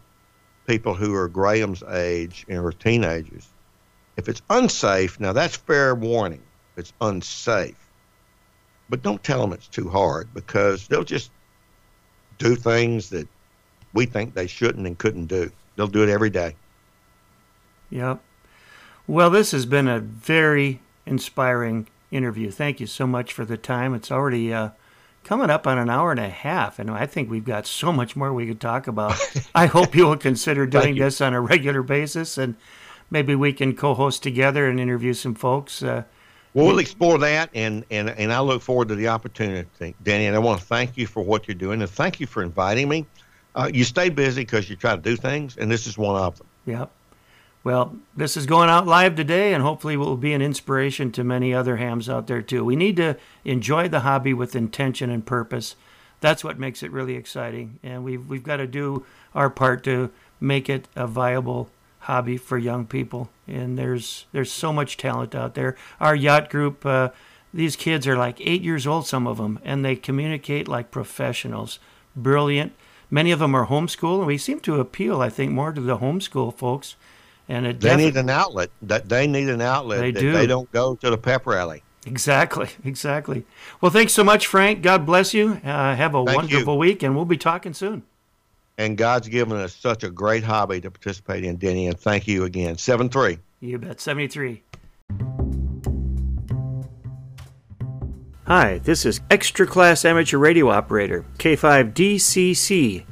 people 0.67 0.95
who 0.95 1.15
are 1.15 1.29
Graham's 1.29 1.83
age 1.83 2.45
and 2.49 2.59
are 2.59 2.73
teenagers. 2.73 3.49
If 4.17 4.29
it's 4.29 4.43
unsafe, 4.51 5.19
now 5.21 5.33
that's 5.33 5.57
fair 5.57 5.95
warning. 5.95 6.43
It's 6.77 6.93
unsafe. 7.01 7.77
But 8.89 9.03
don't 9.03 9.23
tell 9.23 9.41
them 9.41 9.53
it's 9.53 9.69
too 9.69 9.89
hard 9.89 10.33
because 10.35 10.89
they'll 10.89 11.05
just 11.05 11.31
do 12.39 12.57
things 12.57 13.11
that 13.11 13.29
we 13.95 14.07
think 14.07 14.35
they 14.35 14.47
shouldn't 14.47 14.87
and 14.87 14.99
couldn't 14.99 15.27
do. 15.27 15.51
They'll 15.77 15.87
do 15.87 16.03
it 16.03 16.09
every 16.09 16.31
day. 16.31 16.57
Yep. 17.91 18.23
Well, 19.07 19.31
this 19.31 19.53
has 19.53 19.67
been 19.67 19.89
a 19.89 20.01
very 20.01 20.81
inspiring 21.07 21.89
interview. 22.13 22.51
Thank 22.51 22.79
you 22.79 22.87
so 22.87 23.07
much 23.07 23.33
for 23.33 23.45
the 23.45 23.57
time. 23.57 23.95
It's 23.95 24.13
already 24.13 24.53
uh, 24.53 24.71
coming 25.25 25.51
up 25.51 25.67
on 25.67 25.79
an 25.79 25.91
hour 25.91 26.11
and 26.11 26.21
a 26.21 26.29
half, 26.29 26.79
and 26.79 26.91
I 26.91 27.07
think 27.07 27.31
we've 27.31 27.45
got 27.45 27.67
so 27.67 27.93
much 27.93 28.15
more 28.15 28.33
we 28.33 28.47
could 28.47 28.61
talk 28.61 28.87
about. 28.87 29.19
I 29.55 29.67
hope 29.67 29.95
you 29.95 30.07
will 30.07 30.17
consider 30.17 30.67
doing 30.67 30.97
this 30.97 31.21
on 31.21 31.35
a 31.35 31.41
regular 31.41 31.83
basis, 31.83 32.39
and 32.39 32.57
maybe 33.11 33.35
we 33.35 33.53
can 33.53 33.75
co-host 33.75 34.23
together 34.23 34.69
and 34.69 34.79
interview 34.79 35.15
some 35.15 35.35
folks. 35.35 35.83
Uh, 35.83 36.05
well, 36.55 36.67
we'll 36.67 36.81
explore 36.81 37.19
that, 37.19 37.51
and, 37.55 37.85
and, 37.91 38.11
and 38.11 38.33
I 38.33 38.41
look 38.41 38.61
forward 38.61 38.89
to 38.89 38.95
the 38.95 39.09
opportunity, 39.09 39.95
Danny. 40.03 40.27
And 40.27 40.37
I 40.37 40.39
want 40.39 40.61
to 40.61 40.67
thank 40.67 40.97
you 40.99 41.07
for 41.07 41.23
what 41.23 41.49
you're 41.49 41.55
doing, 41.55 41.81
and 41.81 41.91
thank 41.91 42.21
you 42.21 42.27
for 42.27 42.43
inviting 42.43 42.89
me. 42.89 43.07
Uh, 43.55 43.71
you 43.73 43.85
stay 43.85 44.11
busy 44.11 44.43
because 44.43 44.69
you 44.69 44.77
try 44.77 44.95
to 44.95 45.01
do 45.01 45.17
things, 45.17 45.57
and 45.57 45.71
this 45.71 45.87
is 45.87 45.97
one 45.97 46.17
of 46.17 46.37
them. 46.39 46.47
Yep. 46.67 46.91
Well, 47.65 47.97
this 48.17 48.37
is 48.37 48.47
going 48.47 48.69
out 48.69 48.89
live 48.89 49.15
today, 49.15 49.55
and 49.55 49.63
hopefully 49.63 49.95
it 49.95 49.99
will 49.99 50.17
be 50.17 50.33
an 50.33 50.43
inspiration 50.43 51.13
to 51.13 51.23
many 51.23 51.55
other 51.55 51.77
hams 51.77 52.09
out 52.09 52.27
there 52.27 52.43
too. 52.43 52.65
We 52.65 52.75
need 52.75 52.97
to 52.97 53.17
enjoy 53.45 53.89
the 53.89 54.01
hobby 54.01 54.35
with 54.35 54.57
intention 54.57 55.11
and 55.11 55.25
purpose. 55.25 55.77
That's 56.21 56.43
what 56.43 56.59
makes 56.59 56.83
it 56.83 56.91
really 56.91 57.15
exciting, 57.15 57.79
and 57.83 58.03
we've 58.03 58.27
we've 58.27 58.43
got 58.43 58.57
to 58.57 58.67
do 58.67 59.07
our 59.33 59.49
part 59.49 59.85
to 59.85 60.11
make 60.41 60.69
it 60.69 60.89
a 60.97 61.07
viable 61.07 61.71
hobby 62.01 62.37
for 62.37 62.59
young 62.59 62.85
people. 62.85 63.31
And 63.47 63.79
there's 63.79 64.27
there's 64.33 64.51
so 64.51 64.73
much 64.73 64.97
talent 64.97 65.33
out 65.33 65.55
there. 65.55 65.77
Our 66.01 66.17
yacht 66.17 66.51
group, 66.51 66.85
uh, 66.85 67.11
these 67.55 67.77
kids 67.77 68.09
are 68.09 68.17
like 68.17 68.41
eight 68.41 68.63
years 68.63 68.89
old, 68.89 69.07
some 69.07 69.29
of 69.29 69.37
them, 69.37 69.61
and 69.65 69.85
they 69.85 69.95
communicate 69.95 70.67
like 70.67 70.91
professionals. 70.91 71.79
Brilliant. 72.17 72.73
Many 73.09 73.31
of 73.31 73.39
them 73.39 73.55
are 73.55 73.67
homeschool, 73.67 74.19
and 74.19 74.27
we 74.27 74.39
seem 74.39 74.59
to 74.61 74.81
appeal, 74.81 75.21
I 75.21 75.29
think, 75.29 75.53
more 75.53 75.71
to 75.73 75.81
the 75.81 75.99
homeschool 75.99 76.57
folks 76.57 76.97
and 77.53 77.67
it 77.67 77.81
they 77.81 77.97
need 77.97 78.17
an 78.17 78.31
outlet. 78.31 78.71
That 78.81 79.11
they 79.11 79.27
need 79.27 79.51
an 79.51 79.61
outlet. 79.61 80.01
They 80.01 80.13
do. 80.13 80.33
They 80.33 80.47
don't 80.47 80.71
go 80.73 80.95
to 80.97 81.11
the 81.11 81.19
pep 81.19 81.47
rally. 81.47 81.83
Exactly, 82.07 82.69
exactly. 82.83 83.45
Well, 83.81 83.93
thanks 83.93 84.15
so 84.15 84.25
much, 84.25 84.47
Frank. 84.47 84.83
God 84.83 85.05
bless 85.05 85.35
you. 85.35 85.61
Uh, 85.63 85.95
have 85.95 86.15
a 86.15 86.25
Thank 86.25 86.37
wonderful 86.37 86.75
you. 86.75 86.81
week, 86.81 87.03
and 87.03 87.15
we'll 87.15 87.27
be 87.27 87.37
talking 87.37 87.75
soon. 87.75 88.03
And 88.79 88.97
God's 88.97 89.29
given 89.29 89.59
us 89.59 89.77
such 89.77 90.03
a 90.03 90.11
great 90.11 90.43
hobby 90.43 90.81
to 90.81 90.91
participate 90.91 91.45
in, 91.45 91.57
Denny. 91.57 91.87
And 91.87 92.01
thank 92.01 92.27
you 92.27 92.45
again. 92.45 92.79
Seven 92.79 93.11
three. 93.11 93.39
You 93.61 93.79
bet. 93.79 94.01
Seventy 94.01 94.29
three. 94.29 94.63
Hi, 98.47 98.79
this 98.79 99.05
is 99.05 99.21
Extra 99.31 99.67
Class 99.67 100.05
Amateur 100.07 100.39
Radio 100.39 100.71
Operator, 100.71 101.25
K5DCC. 101.39 103.05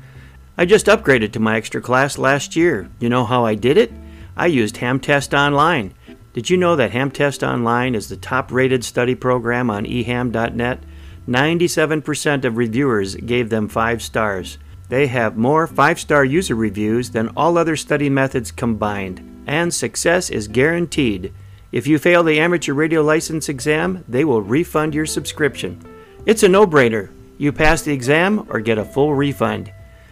I 0.57 0.65
just 0.65 0.87
upgraded 0.87 1.33
to 1.33 1.41
my 1.41 1.57
extra 1.57 1.81
class 1.81 2.19
last 2.19 2.57
year. 2.57 2.91
You 2.99 3.11
know 3.11 3.25
how 3.25 3.45
I 3.45 3.55
did 3.55 3.77
it? 3.77 3.93
I 4.41 4.47
used 4.47 4.77
Hamtest 4.77 5.37
Online. 5.39 5.93
Did 6.33 6.49
you 6.49 6.57
know 6.57 6.75
that 6.75 6.93
Hamtest 6.93 7.47
Online 7.47 7.95
is 7.95 8.09
the 8.09 8.17
top 8.17 8.51
rated 8.51 8.83
study 8.83 9.15
program 9.15 9.69
on 9.69 9.85
eham.net? 9.85 10.81
97% 11.29 12.45
of 12.47 12.57
reviewers 12.57 13.17
gave 13.17 13.51
them 13.51 13.69
5 13.69 14.01
stars. 14.01 14.57
They 14.89 15.09
have 15.09 15.37
more 15.37 15.67
5 15.67 16.01
star 16.01 16.25
user 16.25 16.55
reviews 16.55 17.11
than 17.11 17.29
all 17.37 17.59
other 17.59 17.77
study 17.77 18.09
methods 18.09 18.51
combined, 18.51 19.45
and 19.47 19.75
success 19.75 20.31
is 20.31 20.49
guaranteed. 20.49 21.35
If 21.71 21.87
you 21.87 21.99
fail 21.99 22.23
the 22.23 22.41
amateur 22.41 22.73
radio 22.73 23.03
license 23.03 23.51
exam, 23.51 24.07
they 24.09 24.25
will 24.25 24.41
refund 24.41 24.95
your 24.95 25.05
subscription. 25.05 25.85
It's 26.25 26.45
a 26.45 26.49
no 26.49 26.67
brainer. 26.67 27.11
You 27.37 27.53
pass 27.53 27.83
the 27.83 27.93
exam 27.93 28.47
or 28.49 28.61
get 28.61 28.79
a 28.79 28.87
full 28.87 29.15
refund. 29.15 29.71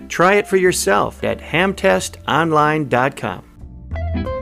Try 0.08 0.34
it 0.34 0.46
for 0.46 0.58
yourself 0.58 1.24
at 1.24 1.40
hamtestonline.com. 1.40 3.47
Thank 3.90 4.26
you. 4.26 4.37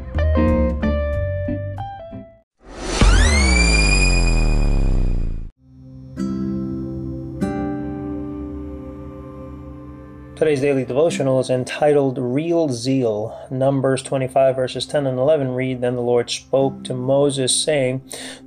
Today's 10.37 10.61
daily 10.61 10.85
devotional 10.85 11.41
is 11.41 11.49
entitled 11.49 12.19
Real 12.19 12.69
Zeal. 12.69 13.49
Numbers 13.51 14.03
25, 14.03 14.55
verses 14.55 14.85
10 14.85 15.07
and 15.07 15.19
11 15.19 15.55
read 15.55 15.81
Then 15.81 15.95
the 15.95 16.03
Lord 16.03 16.29
spoke 16.29 16.85
to 16.85 16.93
Moses, 16.93 17.59
saying, 17.59 18.03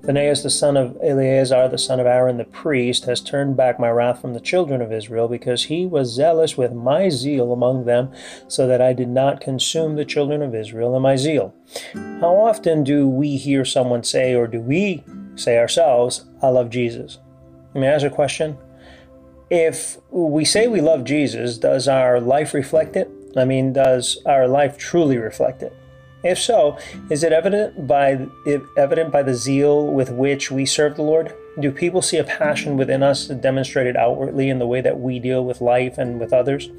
Phinehas 0.06 0.44
the 0.44 0.52
son 0.52 0.78
of 0.78 0.96
Eleazar, 1.04 1.68
the 1.68 1.80
son 1.80 2.00
of 2.00 2.06
Aaron 2.06 2.38
the 2.38 2.46
priest, 2.46 3.06
has 3.06 3.20
turned 3.20 3.58
back 3.58 3.80
my 3.80 3.90
wrath 3.90 4.22
from 4.22 4.36
the 4.36 4.40
children 4.40 4.84
of 4.84 4.94
Israel, 4.94 5.28
because 5.28 5.64
he 5.64 5.88
was 5.88 6.14
zealous 6.14 6.56
with 6.56 6.74
my 6.74 7.10
zeal 7.10 7.52
among 7.52 7.86
them, 7.86 8.14
so 8.48 8.68
that 8.68 8.84
I 8.84 8.94
did 8.94 9.10
not 9.10 9.42
consume 9.42 9.96
the 9.96 10.06
children 10.06 10.44
of 10.44 10.54
Israel 10.54 10.96
in 10.96 11.02
my 11.02 11.16
zeal. 11.16 11.56
How 12.22 12.36
often 12.36 12.84
do 12.84 13.08
we 13.08 13.36
hear 13.36 13.66
someone 13.66 14.04
say, 14.04 14.36
or 14.36 14.46
do 14.46 14.62
we 14.62 15.04
say 15.34 15.58
ourselves, 15.58 16.26
I 16.44 16.50
love 16.50 16.70
Jesus? 16.70 17.18
May 17.74 17.88
I 17.88 17.94
ask 17.94 18.06
a 18.06 18.12
question? 18.12 18.60
If 19.50 19.98
we 20.12 20.46
say 20.46 20.68
we 20.68 20.82
love 20.82 21.04
Jesus, 21.04 21.58
does 21.58 21.88
our 21.88 22.20
life 22.20 22.54
reflect 22.54 22.96
it? 22.96 23.10
I 23.36 23.46
mean, 23.46 23.74
does 23.74 24.20
our 24.26 24.48
life 24.48 24.78
truly 24.78 25.18
reflect 25.18 25.64
it? 25.64 25.74
If 26.24 26.38
so, 26.38 26.78
is 27.10 27.24
it 27.24 27.32
evident 27.32 27.88
by 27.88 28.28
evident 28.76 29.12
by 29.12 29.24
the 29.24 29.34
zeal 29.34 29.88
with 29.88 30.10
which 30.10 30.52
we 30.52 30.66
serve 30.66 30.96
the 30.98 31.04
Lord? 31.04 31.34
Do 31.60 31.72
people 31.72 32.02
see 32.02 32.18
a 32.18 32.24
passion 32.24 32.78
within 32.78 33.04
us 33.04 33.28
demonstrated 33.28 33.98
outwardly 33.98 34.50
in 34.50 34.60
the 34.60 34.68
way 34.68 34.82
that 34.82 35.00
we 35.00 35.20
deal 35.20 35.44
with 35.44 35.62
life 35.62 35.98
and 35.98 36.20
with 36.20 36.32
others? 36.32 36.70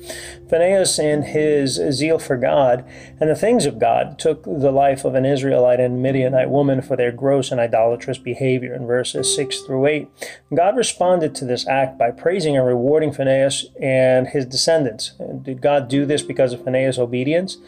Phinehas, 0.49 0.99
in 0.99 1.23
his 1.23 1.81
zeal 1.91 2.19
for 2.19 2.37
God 2.37 2.85
and 3.19 3.29
the 3.29 3.35
things 3.35 3.67
of 3.67 3.79
God, 3.79 4.19
took 4.19 4.45
the 4.45 4.71
life 4.71 5.05
of 5.05 5.15
an 5.15 5.27
Israelite 5.27 5.81
and 5.81 6.03
Midianite 6.03 6.51
woman 6.51 6.83
for 6.83 6.97
their 6.97 7.13
gross 7.13 7.51
and 7.51 7.61
idolatrous 7.61 8.19
behavior. 8.19 8.75
In 8.75 8.87
verses 8.87 9.35
6 9.35 9.61
through 9.61 9.87
8, 9.87 10.09
God 10.55 10.77
responded 10.77 11.35
to 11.37 11.45
this 11.45 11.67
act 11.67 11.99
by 11.99 12.11
praising 12.11 12.57
and 12.57 12.67
rewarding 12.67 13.13
Phinehas 13.13 13.67
and 13.81 14.29
his 14.29 14.47
descendants. 14.47 15.13
Did 15.43 15.61
God 15.61 15.89
do 15.89 16.07
this 16.07 16.23
because 16.23 16.53
of 16.53 16.65
Phinehas' 16.65 16.99
obedience? 16.99 17.59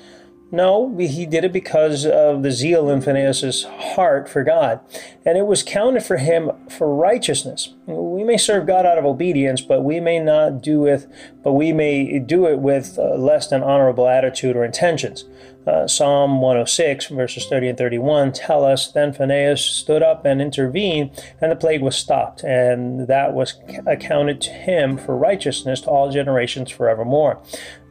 No, 0.55 0.95
he 0.99 1.25
did 1.25 1.45
it 1.45 1.53
because 1.53 2.05
of 2.05 2.43
the 2.43 2.51
zeal 2.51 2.91
in 2.91 3.01
Phinehas' 3.01 3.65
heart 3.65 4.29
for 4.29 4.45
God. 4.45 4.81
And 5.25 5.39
it 5.39 5.47
was 5.47 5.63
counted 5.63 6.03
for 6.03 6.19
him 6.19 6.51
for 6.69 6.95
righteousness. 6.95 7.73
We 7.87 8.23
may 8.23 8.37
serve 8.37 8.67
God 8.67 8.85
out 8.85 8.99
of 8.99 9.07
obedience, 9.07 9.63
but 9.63 9.81
we 9.81 9.99
may 9.99 10.19
not 10.19 10.61
do 10.61 10.85
it, 10.85 11.07
but 11.43 11.55
we 11.55 11.73
may 11.73 12.19
do 12.19 12.47
it 12.47 12.59
with 12.59 12.99
uh, 12.99 13.15
less 13.17 13.47
than 13.47 13.63
honorable 13.63 14.07
attitude 14.07 14.55
or 14.55 14.63
intentions. 14.63 15.25
Uh, 15.65 15.87
Psalm 15.87 16.41
106, 16.41 17.07
verses 17.07 17.47
30 17.47 17.69
and 17.69 17.79
31 17.79 18.33
tell 18.33 18.65
us 18.65 18.91
Then 18.91 19.13
Phinehas 19.13 19.61
stood 19.61 20.03
up 20.03 20.25
and 20.25 20.43
intervened, 20.43 21.11
and 21.41 21.53
the 21.53 21.57
plague 21.57 21.83
was 21.83 21.95
stopped, 21.95 22.43
and 22.43 23.07
that 23.07 23.33
was 23.33 23.55
accounted 23.87 24.41
to 24.41 24.51
him 24.51 24.99
for 24.99 25.17
righteousness 25.17 25.81
to 25.83 25.91
all 25.91 26.11
generations 26.11 26.73
forevermore. 26.73 27.41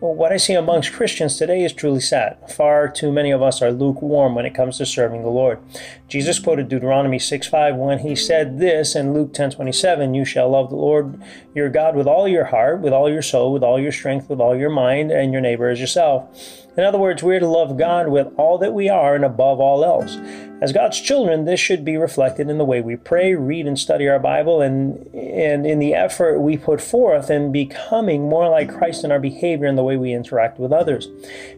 What 0.01 0.31
I 0.33 0.37
see 0.37 0.53
amongst 0.53 0.93
Christians 0.93 1.37
today 1.37 1.63
is 1.63 1.73
truly 1.73 1.99
sad. 1.99 2.37
Far 2.49 2.89
too 2.89 3.11
many 3.11 3.29
of 3.29 3.43
us 3.43 3.61
are 3.61 3.71
lukewarm 3.71 4.33
when 4.33 4.47
it 4.47 4.55
comes 4.55 4.79
to 4.79 4.85
serving 4.85 5.21
the 5.21 5.29
Lord. 5.29 5.59
Jesus 6.07 6.39
quoted 6.39 6.69
Deuteronomy 6.69 7.19
6:5 7.19 7.75
when 7.75 7.99
he 7.99 8.15
said 8.15 8.57
this 8.57 8.95
in 8.95 9.13
Luke 9.13 9.31
10:27, 9.31 10.15
"You 10.15 10.25
shall 10.25 10.49
love 10.49 10.71
the 10.71 10.75
Lord 10.75 11.21
your 11.53 11.69
God 11.69 11.95
with 11.95 12.07
all 12.07 12.27
your 12.27 12.45
heart, 12.45 12.81
with 12.81 12.93
all 12.93 13.11
your 13.11 13.21
soul, 13.21 13.53
with 13.53 13.63
all 13.63 13.79
your 13.79 13.91
strength, 13.91 14.27
with 14.27 14.41
all 14.41 14.55
your 14.55 14.71
mind, 14.71 15.11
and 15.11 15.31
your 15.31 15.41
neighbor 15.41 15.69
as 15.69 15.79
yourself." 15.79 16.60
In 16.77 16.83
other 16.85 16.97
words, 16.97 17.21
we're 17.21 17.39
to 17.39 17.47
love 17.47 17.77
God 17.77 18.07
with 18.07 18.27
all 18.37 18.57
that 18.59 18.73
we 18.73 18.87
are 18.87 19.13
and 19.13 19.25
above 19.25 19.59
all 19.59 19.83
else. 19.83 20.17
As 20.61 20.71
God's 20.71 21.01
children, 21.01 21.45
this 21.45 21.59
should 21.59 21.83
be 21.83 21.97
reflected 21.97 22.47
in 22.47 22.59
the 22.59 22.65
way 22.65 22.81
we 22.81 22.95
pray, 22.95 23.33
read, 23.33 23.65
and 23.65 23.79
study 23.79 24.07
our 24.07 24.19
Bible, 24.19 24.61
and, 24.61 25.07
and 25.15 25.65
in 25.65 25.79
the 25.79 25.95
effort 25.95 26.39
we 26.39 26.55
put 26.55 26.79
forth 26.79 27.31
in 27.31 27.51
becoming 27.51 28.29
more 28.29 28.47
like 28.47 28.71
Christ 28.71 29.03
in 29.03 29.11
our 29.11 29.19
behavior 29.19 29.65
and 29.65 29.75
the 29.75 29.83
way 29.83 29.97
we 29.97 30.13
interact 30.13 30.59
with 30.59 30.71
others. 30.71 31.07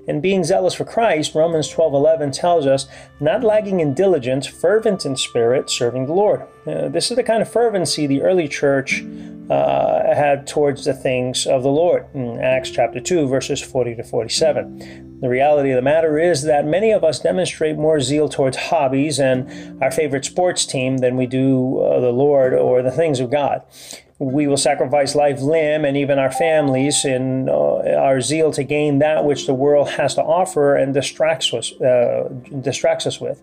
And 0.08 0.22
being 0.22 0.46
zealous 0.46 0.74
for 0.74 0.86
Christ, 0.86 1.36
Romans 1.36 1.70
12:11 1.70 2.32
tells 2.32 2.66
us, 2.66 2.88
not 3.20 3.44
lagging 3.44 3.82
in 3.82 3.94
diligence, 3.94 4.48
fervent 4.48 5.06
in 5.06 5.18
spirit, 5.18 5.70
serving 5.70 6.06
the 6.06 6.14
Lord. 6.14 6.44
Uh, 6.66 6.88
this 6.88 7.12
is 7.12 7.18
the 7.18 7.24
kind 7.24 7.42
of 7.42 7.52
fervency 7.52 8.08
the 8.08 8.22
early 8.22 8.48
church 8.48 9.04
uh, 9.50 10.16
had 10.16 10.48
towards 10.48 10.86
the 10.86 10.94
things 10.94 11.46
of 11.46 11.62
the 11.62 11.70
Lord. 11.70 12.06
In 12.14 12.40
Acts 12.40 12.70
chapter 12.70 13.02
2, 13.02 13.28
verses 13.28 13.62
40 13.62 13.96
to 13.96 14.04
47. 14.04 15.13
The 15.24 15.30
reality 15.30 15.72
of 15.72 15.78
the 15.78 15.82
matter 15.82 16.20
is 16.20 16.44
that 16.44 16.66
many 16.66 16.92
of 16.92 17.06
us 17.06 17.18
demonstrate 17.18 17.78
more 17.78 18.02
zeal 18.02 18.28
towards 18.28 18.58
hobbies 18.58 19.22
and 19.22 19.82
our 19.82 19.90
favorite 19.90 20.26
sports 20.26 20.66
team 20.66 20.98
than 20.98 21.16
we 21.16 21.28
do 21.28 21.80
uh, 21.80 22.02
the 22.02 22.12
Lord 22.12 22.54
or 22.54 22.82
the 22.82 22.92
things 22.92 23.22
of 23.22 23.32
God 23.32 23.62
we 24.24 24.48
will 24.48 24.58
sacrifice 24.58 25.16
life, 25.16 25.42
limb, 25.42 25.84
and 25.86 25.98
even 25.98 26.18
our 26.18 26.32
families 26.32 27.04
in 27.04 27.50
uh, 27.50 27.54
our 27.54 28.22
zeal 28.22 28.52
to 28.52 28.64
gain 28.64 29.00
that 29.00 29.26
which 29.26 29.46
the 29.48 29.54
world 29.54 29.90
has 29.90 30.16
to 30.16 30.22
offer 30.22 30.76
and 30.76 30.94
distracts 30.94 31.54
us, 31.54 31.74
uh, 31.82 32.30
distracts 32.62 33.06
us 33.06 33.20
with. 33.20 33.42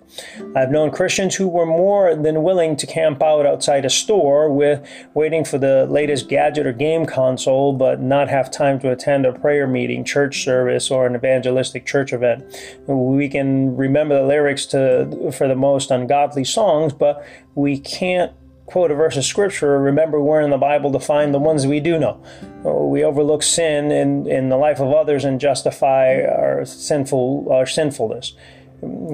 I've 0.56 0.70
known 0.70 0.90
Christians 0.90 1.34
who 1.34 1.48
were 1.48 1.66
more 1.66 2.14
than 2.14 2.42
willing 2.42 2.76
to 2.76 2.86
camp 2.86 3.22
out 3.22 3.46
outside 3.46 3.84
a 3.84 3.90
store 3.90 4.50
with 4.50 4.86
waiting 5.14 5.44
for 5.44 5.58
the 5.58 5.86
latest 5.86 6.28
gadget 6.28 6.66
or 6.66 6.72
game 6.72 7.04
console, 7.04 7.72
but 7.72 8.00
not 8.00 8.28
have 8.28 8.50
time 8.50 8.80
to 8.80 8.90
attend 8.90 9.26
a 9.26 9.32
prayer 9.32 9.66
meeting, 9.66 10.04
church 10.04 10.44
service, 10.44 10.90
or 10.90 11.06
an 11.06 11.14
evangelistic 11.14 11.84
church 11.84 12.12
event. 12.12 12.44
We 12.86 13.28
can 13.28 13.76
remember 13.76 14.20
the 14.20 14.26
lyrics 14.26 14.66
to 14.66 15.30
for 15.32 15.46
the 15.46 15.56
most 15.56 15.90
ungodly 15.90 16.44
songs, 16.44 16.92
but 16.92 17.24
we 17.54 17.78
can't 17.78 18.32
quote 18.70 18.90
a 18.90 18.94
verse 18.94 19.16
of 19.16 19.24
scripture, 19.24 19.78
remember 19.78 20.20
where 20.20 20.40
in 20.40 20.50
the 20.50 20.58
Bible 20.58 20.92
to 20.92 21.00
find 21.00 21.34
the 21.34 21.38
ones 21.38 21.66
we 21.66 21.80
do 21.80 21.98
know. 21.98 22.22
Uh, 22.64 22.72
we 22.72 23.02
overlook 23.02 23.42
sin 23.42 23.90
in, 23.90 24.26
in 24.26 24.48
the 24.48 24.56
life 24.56 24.80
of 24.80 24.92
others 24.92 25.24
and 25.24 25.40
justify 25.40 26.22
our 26.22 26.64
sinful 26.64 27.48
our 27.50 27.66
sinfulness. 27.66 28.34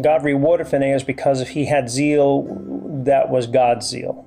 God 0.00 0.24
rewarded 0.24 0.68
Phinehas 0.68 1.02
because 1.02 1.48
he 1.48 1.64
had 1.64 1.90
zeal 1.90 2.42
that 3.04 3.30
was 3.30 3.46
God's 3.46 3.86
zeal. 3.86 4.24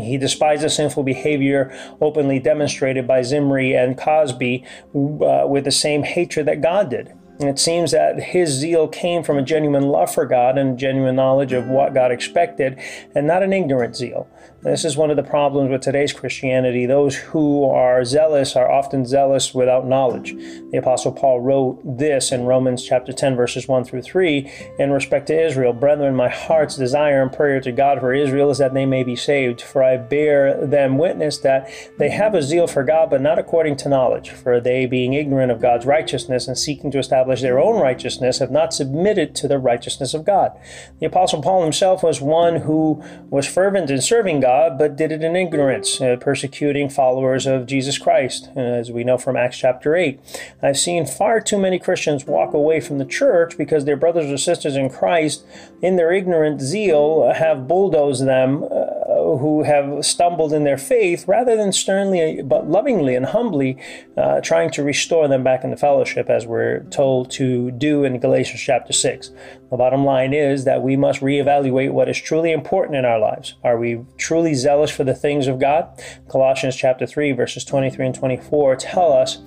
He 0.00 0.18
despised 0.18 0.62
the 0.62 0.70
sinful 0.70 1.02
behavior 1.02 1.72
openly 2.00 2.38
demonstrated 2.38 3.06
by 3.06 3.22
Zimri 3.22 3.74
and 3.74 3.96
Cozbi 3.96 4.64
uh, 4.94 5.46
with 5.46 5.64
the 5.64 5.70
same 5.70 6.02
hatred 6.02 6.46
that 6.46 6.60
God 6.60 6.90
did. 6.90 7.12
And 7.40 7.48
it 7.48 7.58
seems 7.58 7.92
that 7.92 8.20
his 8.20 8.50
zeal 8.50 8.88
came 8.88 9.22
from 9.22 9.38
a 9.38 9.42
genuine 9.42 9.88
love 9.88 10.12
for 10.12 10.26
God 10.26 10.58
and 10.58 10.76
genuine 10.76 11.14
knowledge 11.14 11.52
of 11.52 11.68
what 11.68 11.94
God 11.94 12.10
expected, 12.10 12.80
and 13.14 13.28
not 13.28 13.44
an 13.44 13.52
ignorant 13.52 13.94
zeal. 13.94 14.28
This 14.60 14.84
is 14.84 14.96
one 14.96 15.10
of 15.10 15.16
the 15.16 15.22
problems 15.22 15.70
with 15.70 15.82
today's 15.82 16.12
Christianity. 16.12 16.84
Those 16.84 17.14
who 17.14 17.62
are 17.70 18.04
zealous 18.04 18.56
are 18.56 18.68
often 18.68 19.06
zealous 19.06 19.54
without 19.54 19.86
knowledge. 19.86 20.34
The 20.72 20.78
Apostle 20.78 21.12
Paul 21.12 21.38
wrote 21.38 21.80
this 21.84 22.32
in 22.32 22.42
Romans 22.42 22.82
chapter 22.82 23.12
10, 23.12 23.36
verses 23.36 23.68
1 23.68 23.84
through 23.84 24.02
3, 24.02 24.50
in 24.80 24.90
respect 24.90 25.28
to 25.28 25.46
Israel 25.46 25.72
Brethren, 25.72 26.16
my 26.16 26.28
heart's 26.28 26.74
desire 26.74 27.22
and 27.22 27.32
prayer 27.32 27.60
to 27.60 27.70
God 27.70 28.00
for 28.00 28.12
Israel 28.12 28.50
is 28.50 28.58
that 28.58 28.74
they 28.74 28.84
may 28.84 29.04
be 29.04 29.14
saved. 29.14 29.60
For 29.60 29.84
I 29.84 29.96
bear 29.96 30.66
them 30.66 30.98
witness 30.98 31.38
that 31.38 31.70
they 31.96 32.10
have 32.10 32.34
a 32.34 32.42
zeal 32.42 32.66
for 32.66 32.82
God, 32.82 33.10
but 33.10 33.22
not 33.22 33.38
according 33.38 33.76
to 33.76 33.88
knowledge. 33.88 34.30
For 34.30 34.60
they, 34.60 34.86
being 34.86 35.14
ignorant 35.14 35.52
of 35.52 35.62
God's 35.62 35.86
righteousness 35.86 36.48
and 36.48 36.58
seeking 36.58 36.90
to 36.90 36.98
establish 36.98 37.42
their 37.42 37.60
own 37.60 37.80
righteousness, 37.80 38.40
have 38.40 38.50
not 38.50 38.74
submitted 38.74 39.36
to 39.36 39.46
the 39.46 39.58
righteousness 39.58 40.14
of 40.14 40.24
God. 40.24 40.50
The 40.98 41.06
Apostle 41.06 41.42
Paul 41.42 41.62
himself 41.62 42.02
was 42.02 42.20
one 42.20 42.56
who 42.56 43.00
was 43.30 43.46
fervent 43.46 43.88
in 43.88 44.00
serving 44.00 44.40
God 44.40 44.47
God, 44.48 44.78
but 44.78 44.96
did 44.96 45.12
it 45.12 45.22
in 45.22 45.36
ignorance, 45.36 46.00
uh, 46.00 46.16
persecuting 46.18 46.88
followers 46.88 47.46
of 47.46 47.66
Jesus 47.66 47.98
Christ, 47.98 48.48
uh, 48.56 48.60
as 48.60 48.90
we 48.90 49.04
know 49.04 49.18
from 49.18 49.36
Acts 49.36 49.58
chapter 49.58 49.94
8. 49.94 50.18
I've 50.62 50.78
seen 50.78 51.04
far 51.04 51.38
too 51.42 51.58
many 51.58 51.78
Christians 51.78 52.24
walk 52.24 52.54
away 52.54 52.80
from 52.80 52.96
the 52.96 53.04
church 53.04 53.58
because 53.58 53.84
their 53.84 53.94
brothers 53.94 54.30
or 54.30 54.38
sisters 54.38 54.74
in 54.74 54.88
Christ, 54.88 55.44
in 55.82 55.96
their 55.96 56.14
ignorant 56.14 56.62
zeal, 56.62 57.30
have 57.30 57.68
bulldozed 57.68 58.24
them 58.24 58.64
uh, 58.64 59.17
who 59.36 59.62
have 59.64 60.04
stumbled 60.04 60.52
in 60.52 60.64
their 60.64 60.78
faith 60.78 61.28
rather 61.28 61.56
than 61.56 61.72
sternly 61.72 62.40
but 62.42 62.68
lovingly 62.68 63.14
and 63.14 63.26
humbly 63.26 63.76
uh, 64.16 64.40
trying 64.40 64.70
to 64.70 64.82
restore 64.82 65.28
them 65.28 65.44
back 65.44 65.64
into 65.64 65.76
fellowship 65.76 66.30
as 66.30 66.46
we're 66.46 66.84
told 66.84 67.30
to 67.30 67.70
do 67.72 68.04
in 68.04 68.18
Galatians 68.18 68.60
chapter 68.60 68.92
6. 68.92 69.30
The 69.70 69.76
bottom 69.76 70.04
line 70.04 70.32
is 70.32 70.64
that 70.64 70.82
we 70.82 70.96
must 70.96 71.20
reevaluate 71.20 71.92
what 71.92 72.08
is 72.08 72.18
truly 72.18 72.52
important 72.52 72.96
in 72.96 73.04
our 73.04 73.18
lives. 73.18 73.54
Are 73.62 73.78
we 73.78 74.04
truly 74.16 74.54
zealous 74.54 74.90
for 74.90 75.04
the 75.04 75.14
things 75.14 75.46
of 75.46 75.58
God? 75.58 75.86
Colossians 76.30 76.76
chapter 76.76 77.06
3 77.06 77.32
verses 77.32 77.64
23 77.64 78.06
and 78.06 78.14
24 78.14 78.76
tell 78.76 79.12
us 79.12 79.38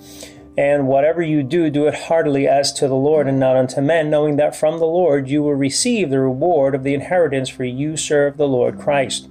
and 0.56 0.86
whatever 0.86 1.22
you 1.22 1.42
do, 1.42 1.70
do 1.70 1.86
it 1.86 1.94
heartily 1.94 2.46
as 2.46 2.72
to 2.74 2.86
the 2.86 2.94
Lord 2.94 3.26
and 3.26 3.40
not 3.40 3.56
unto 3.56 3.80
men, 3.80 4.10
knowing 4.10 4.36
that 4.36 4.54
from 4.54 4.78
the 4.78 4.86
Lord 4.86 5.28
you 5.28 5.42
will 5.42 5.54
receive 5.54 6.10
the 6.10 6.20
reward 6.20 6.74
of 6.74 6.82
the 6.82 6.92
inheritance, 6.92 7.48
for 7.48 7.64
you 7.64 7.96
serve 7.96 8.36
the 8.36 8.48
Lord 8.48 8.78
Christ. 8.78 9.30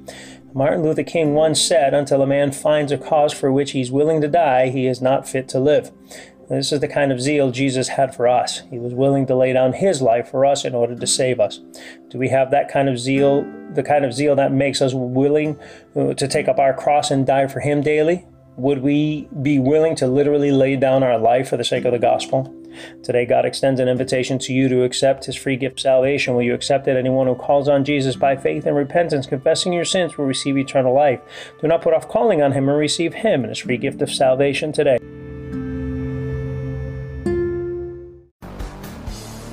Martin 0.54 0.84
Luther 0.84 1.04
King 1.04 1.34
once 1.34 1.62
said, 1.62 1.94
Until 1.94 2.22
a 2.22 2.28
man 2.28 2.52
finds 2.52 2.92
a 2.92 2.98
cause 2.98 3.34
for 3.34 3.52
which 3.52 3.72
he's 3.72 3.92
willing 3.92 4.20
to 4.22 4.28
die, 4.28 4.70
he 4.70 4.86
is 4.86 5.02
not 5.02 5.28
fit 5.28 5.48
to 5.50 5.60
live. 5.60 5.92
This 6.50 6.74
is 6.74 6.82
the 6.82 6.88
kind 6.90 7.14
of 7.14 7.22
zeal 7.22 7.52
Jesus 7.52 7.88
had 7.88 8.14
for 8.14 8.28
us. 8.28 8.64
He 8.70 8.78
was 8.78 8.94
willing 8.94 9.26
to 9.28 9.36
lay 9.36 9.54
down 9.54 9.72
his 9.72 10.02
life 10.02 10.30
for 10.30 10.46
us 10.46 10.66
in 10.66 10.76
order 10.76 10.94
to 10.94 11.08
save 11.08 11.40
us. 11.40 11.62
Do 12.10 12.18
we 12.18 12.28
have 12.28 12.52
that 12.52 12.68
kind 12.68 12.90
of 12.90 13.00
zeal, 13.00 13.44
the 13.74 13.84
kind 13.84 14.04
of 14.04 14.14
zeal 14.14 14.36
that 14.36 14.52
makes 14.52 14.82
us 14.82 14.94
willing 14.94 15.58
uh, 15.96 16.14
to 16.16 16.28
take 16.28 16.50
up 16.50 16.60
our 16.60 16.74
cross 16.74 17.10
and 17.10 17.26
die 17.26 17.48
for 17.48 17.62
him 17.62 17.82
daily? 17.82 18.28
Would 18.58 18.82
we 18.82 19.30
be 19.42 19.60
willing 19.60 19.96
to 19.96 20.08
literally 20.08 20.52
lay 20.52 20.76
down 20.76 21.04
our 21.04 21.18
life 21.18 21.48
for 21.48 21.56
the 21.56 21.64
sake 21.64 21.86
of 21.86 21.94
the 21.94 22.00
gospel? 22.00 22.54
Today, 23.04 23.26
God 23.26 23.46
extends 23.46 23.80
an 23.80 23.88
invitation 23.88 24.40
to 24.40 24.54
you 24.54 24.70
to 24.70 24.84
accept 24.84 25.26
His 25.26 25.36
free 25.36 25.56
gift 25.56 25.80
salvation. 25.80 26.36
Will 26.36 26.44
you 26.44 26.54
accept 26.54 26.88
it? 26.88 26.98
Anyone 26.98 27.28
who 27.28 27.36
calls 27.36 27.68
on 27.68 27.84
Jesus 27.84 28.16
by 28.16 28.36
faith 28.36 28.66
and 28.66 28.76
repentance, 28.76 29.28
confessing 29.28 29.74
your 29.74 29.86
sins, 29.86 30.18
will 30.18 30.26
receive 30.26 30.58
eternal 30.58 30.94
life. 30.94 31.22
Do 31.62 31.68
not 31.68 31.82
put 31.82 31.94
off 31.94 32.08
calling 32.08 32.42
on 32.42 32.52
Him 32.52 32.70
and 32.70 32.78
receive 32.78 33.14
Him 33.14 33.42
and 33.42 33.50
His 33.50 33.60
free 33.60 33.78
gift 33.78 34.02
of 34.02 34.12
salvation 34.12 34.72
today. 34.72 34.98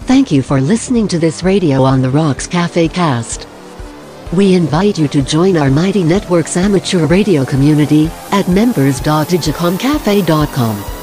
Thank 0.06 0.32
you 0.32 0.42
for 0.42 0.60
listening 0.60 1.08
to 1.08 1.18
this 1.18 1.42
Radio 1.42 1.82
on 1.82 2.02
the 2.02 2.10
Rocks 2.10 2.46
Cafe 2.46 2.88
cast. 2.88 3.46
We 4.32 4.54
invite 4.54 4.98
you 4.98 5.08
to 5.08 5.22
join 5.22 5.56
our 5.56 5.70
Mighty 5.70 6.04
Networks 6.04 6.56
amateur 6.56 7.06
radio 7.06 7.44
community 7.44 8.08
at 8.30 8.46
members.digicomcafe.com. 8.48 10.97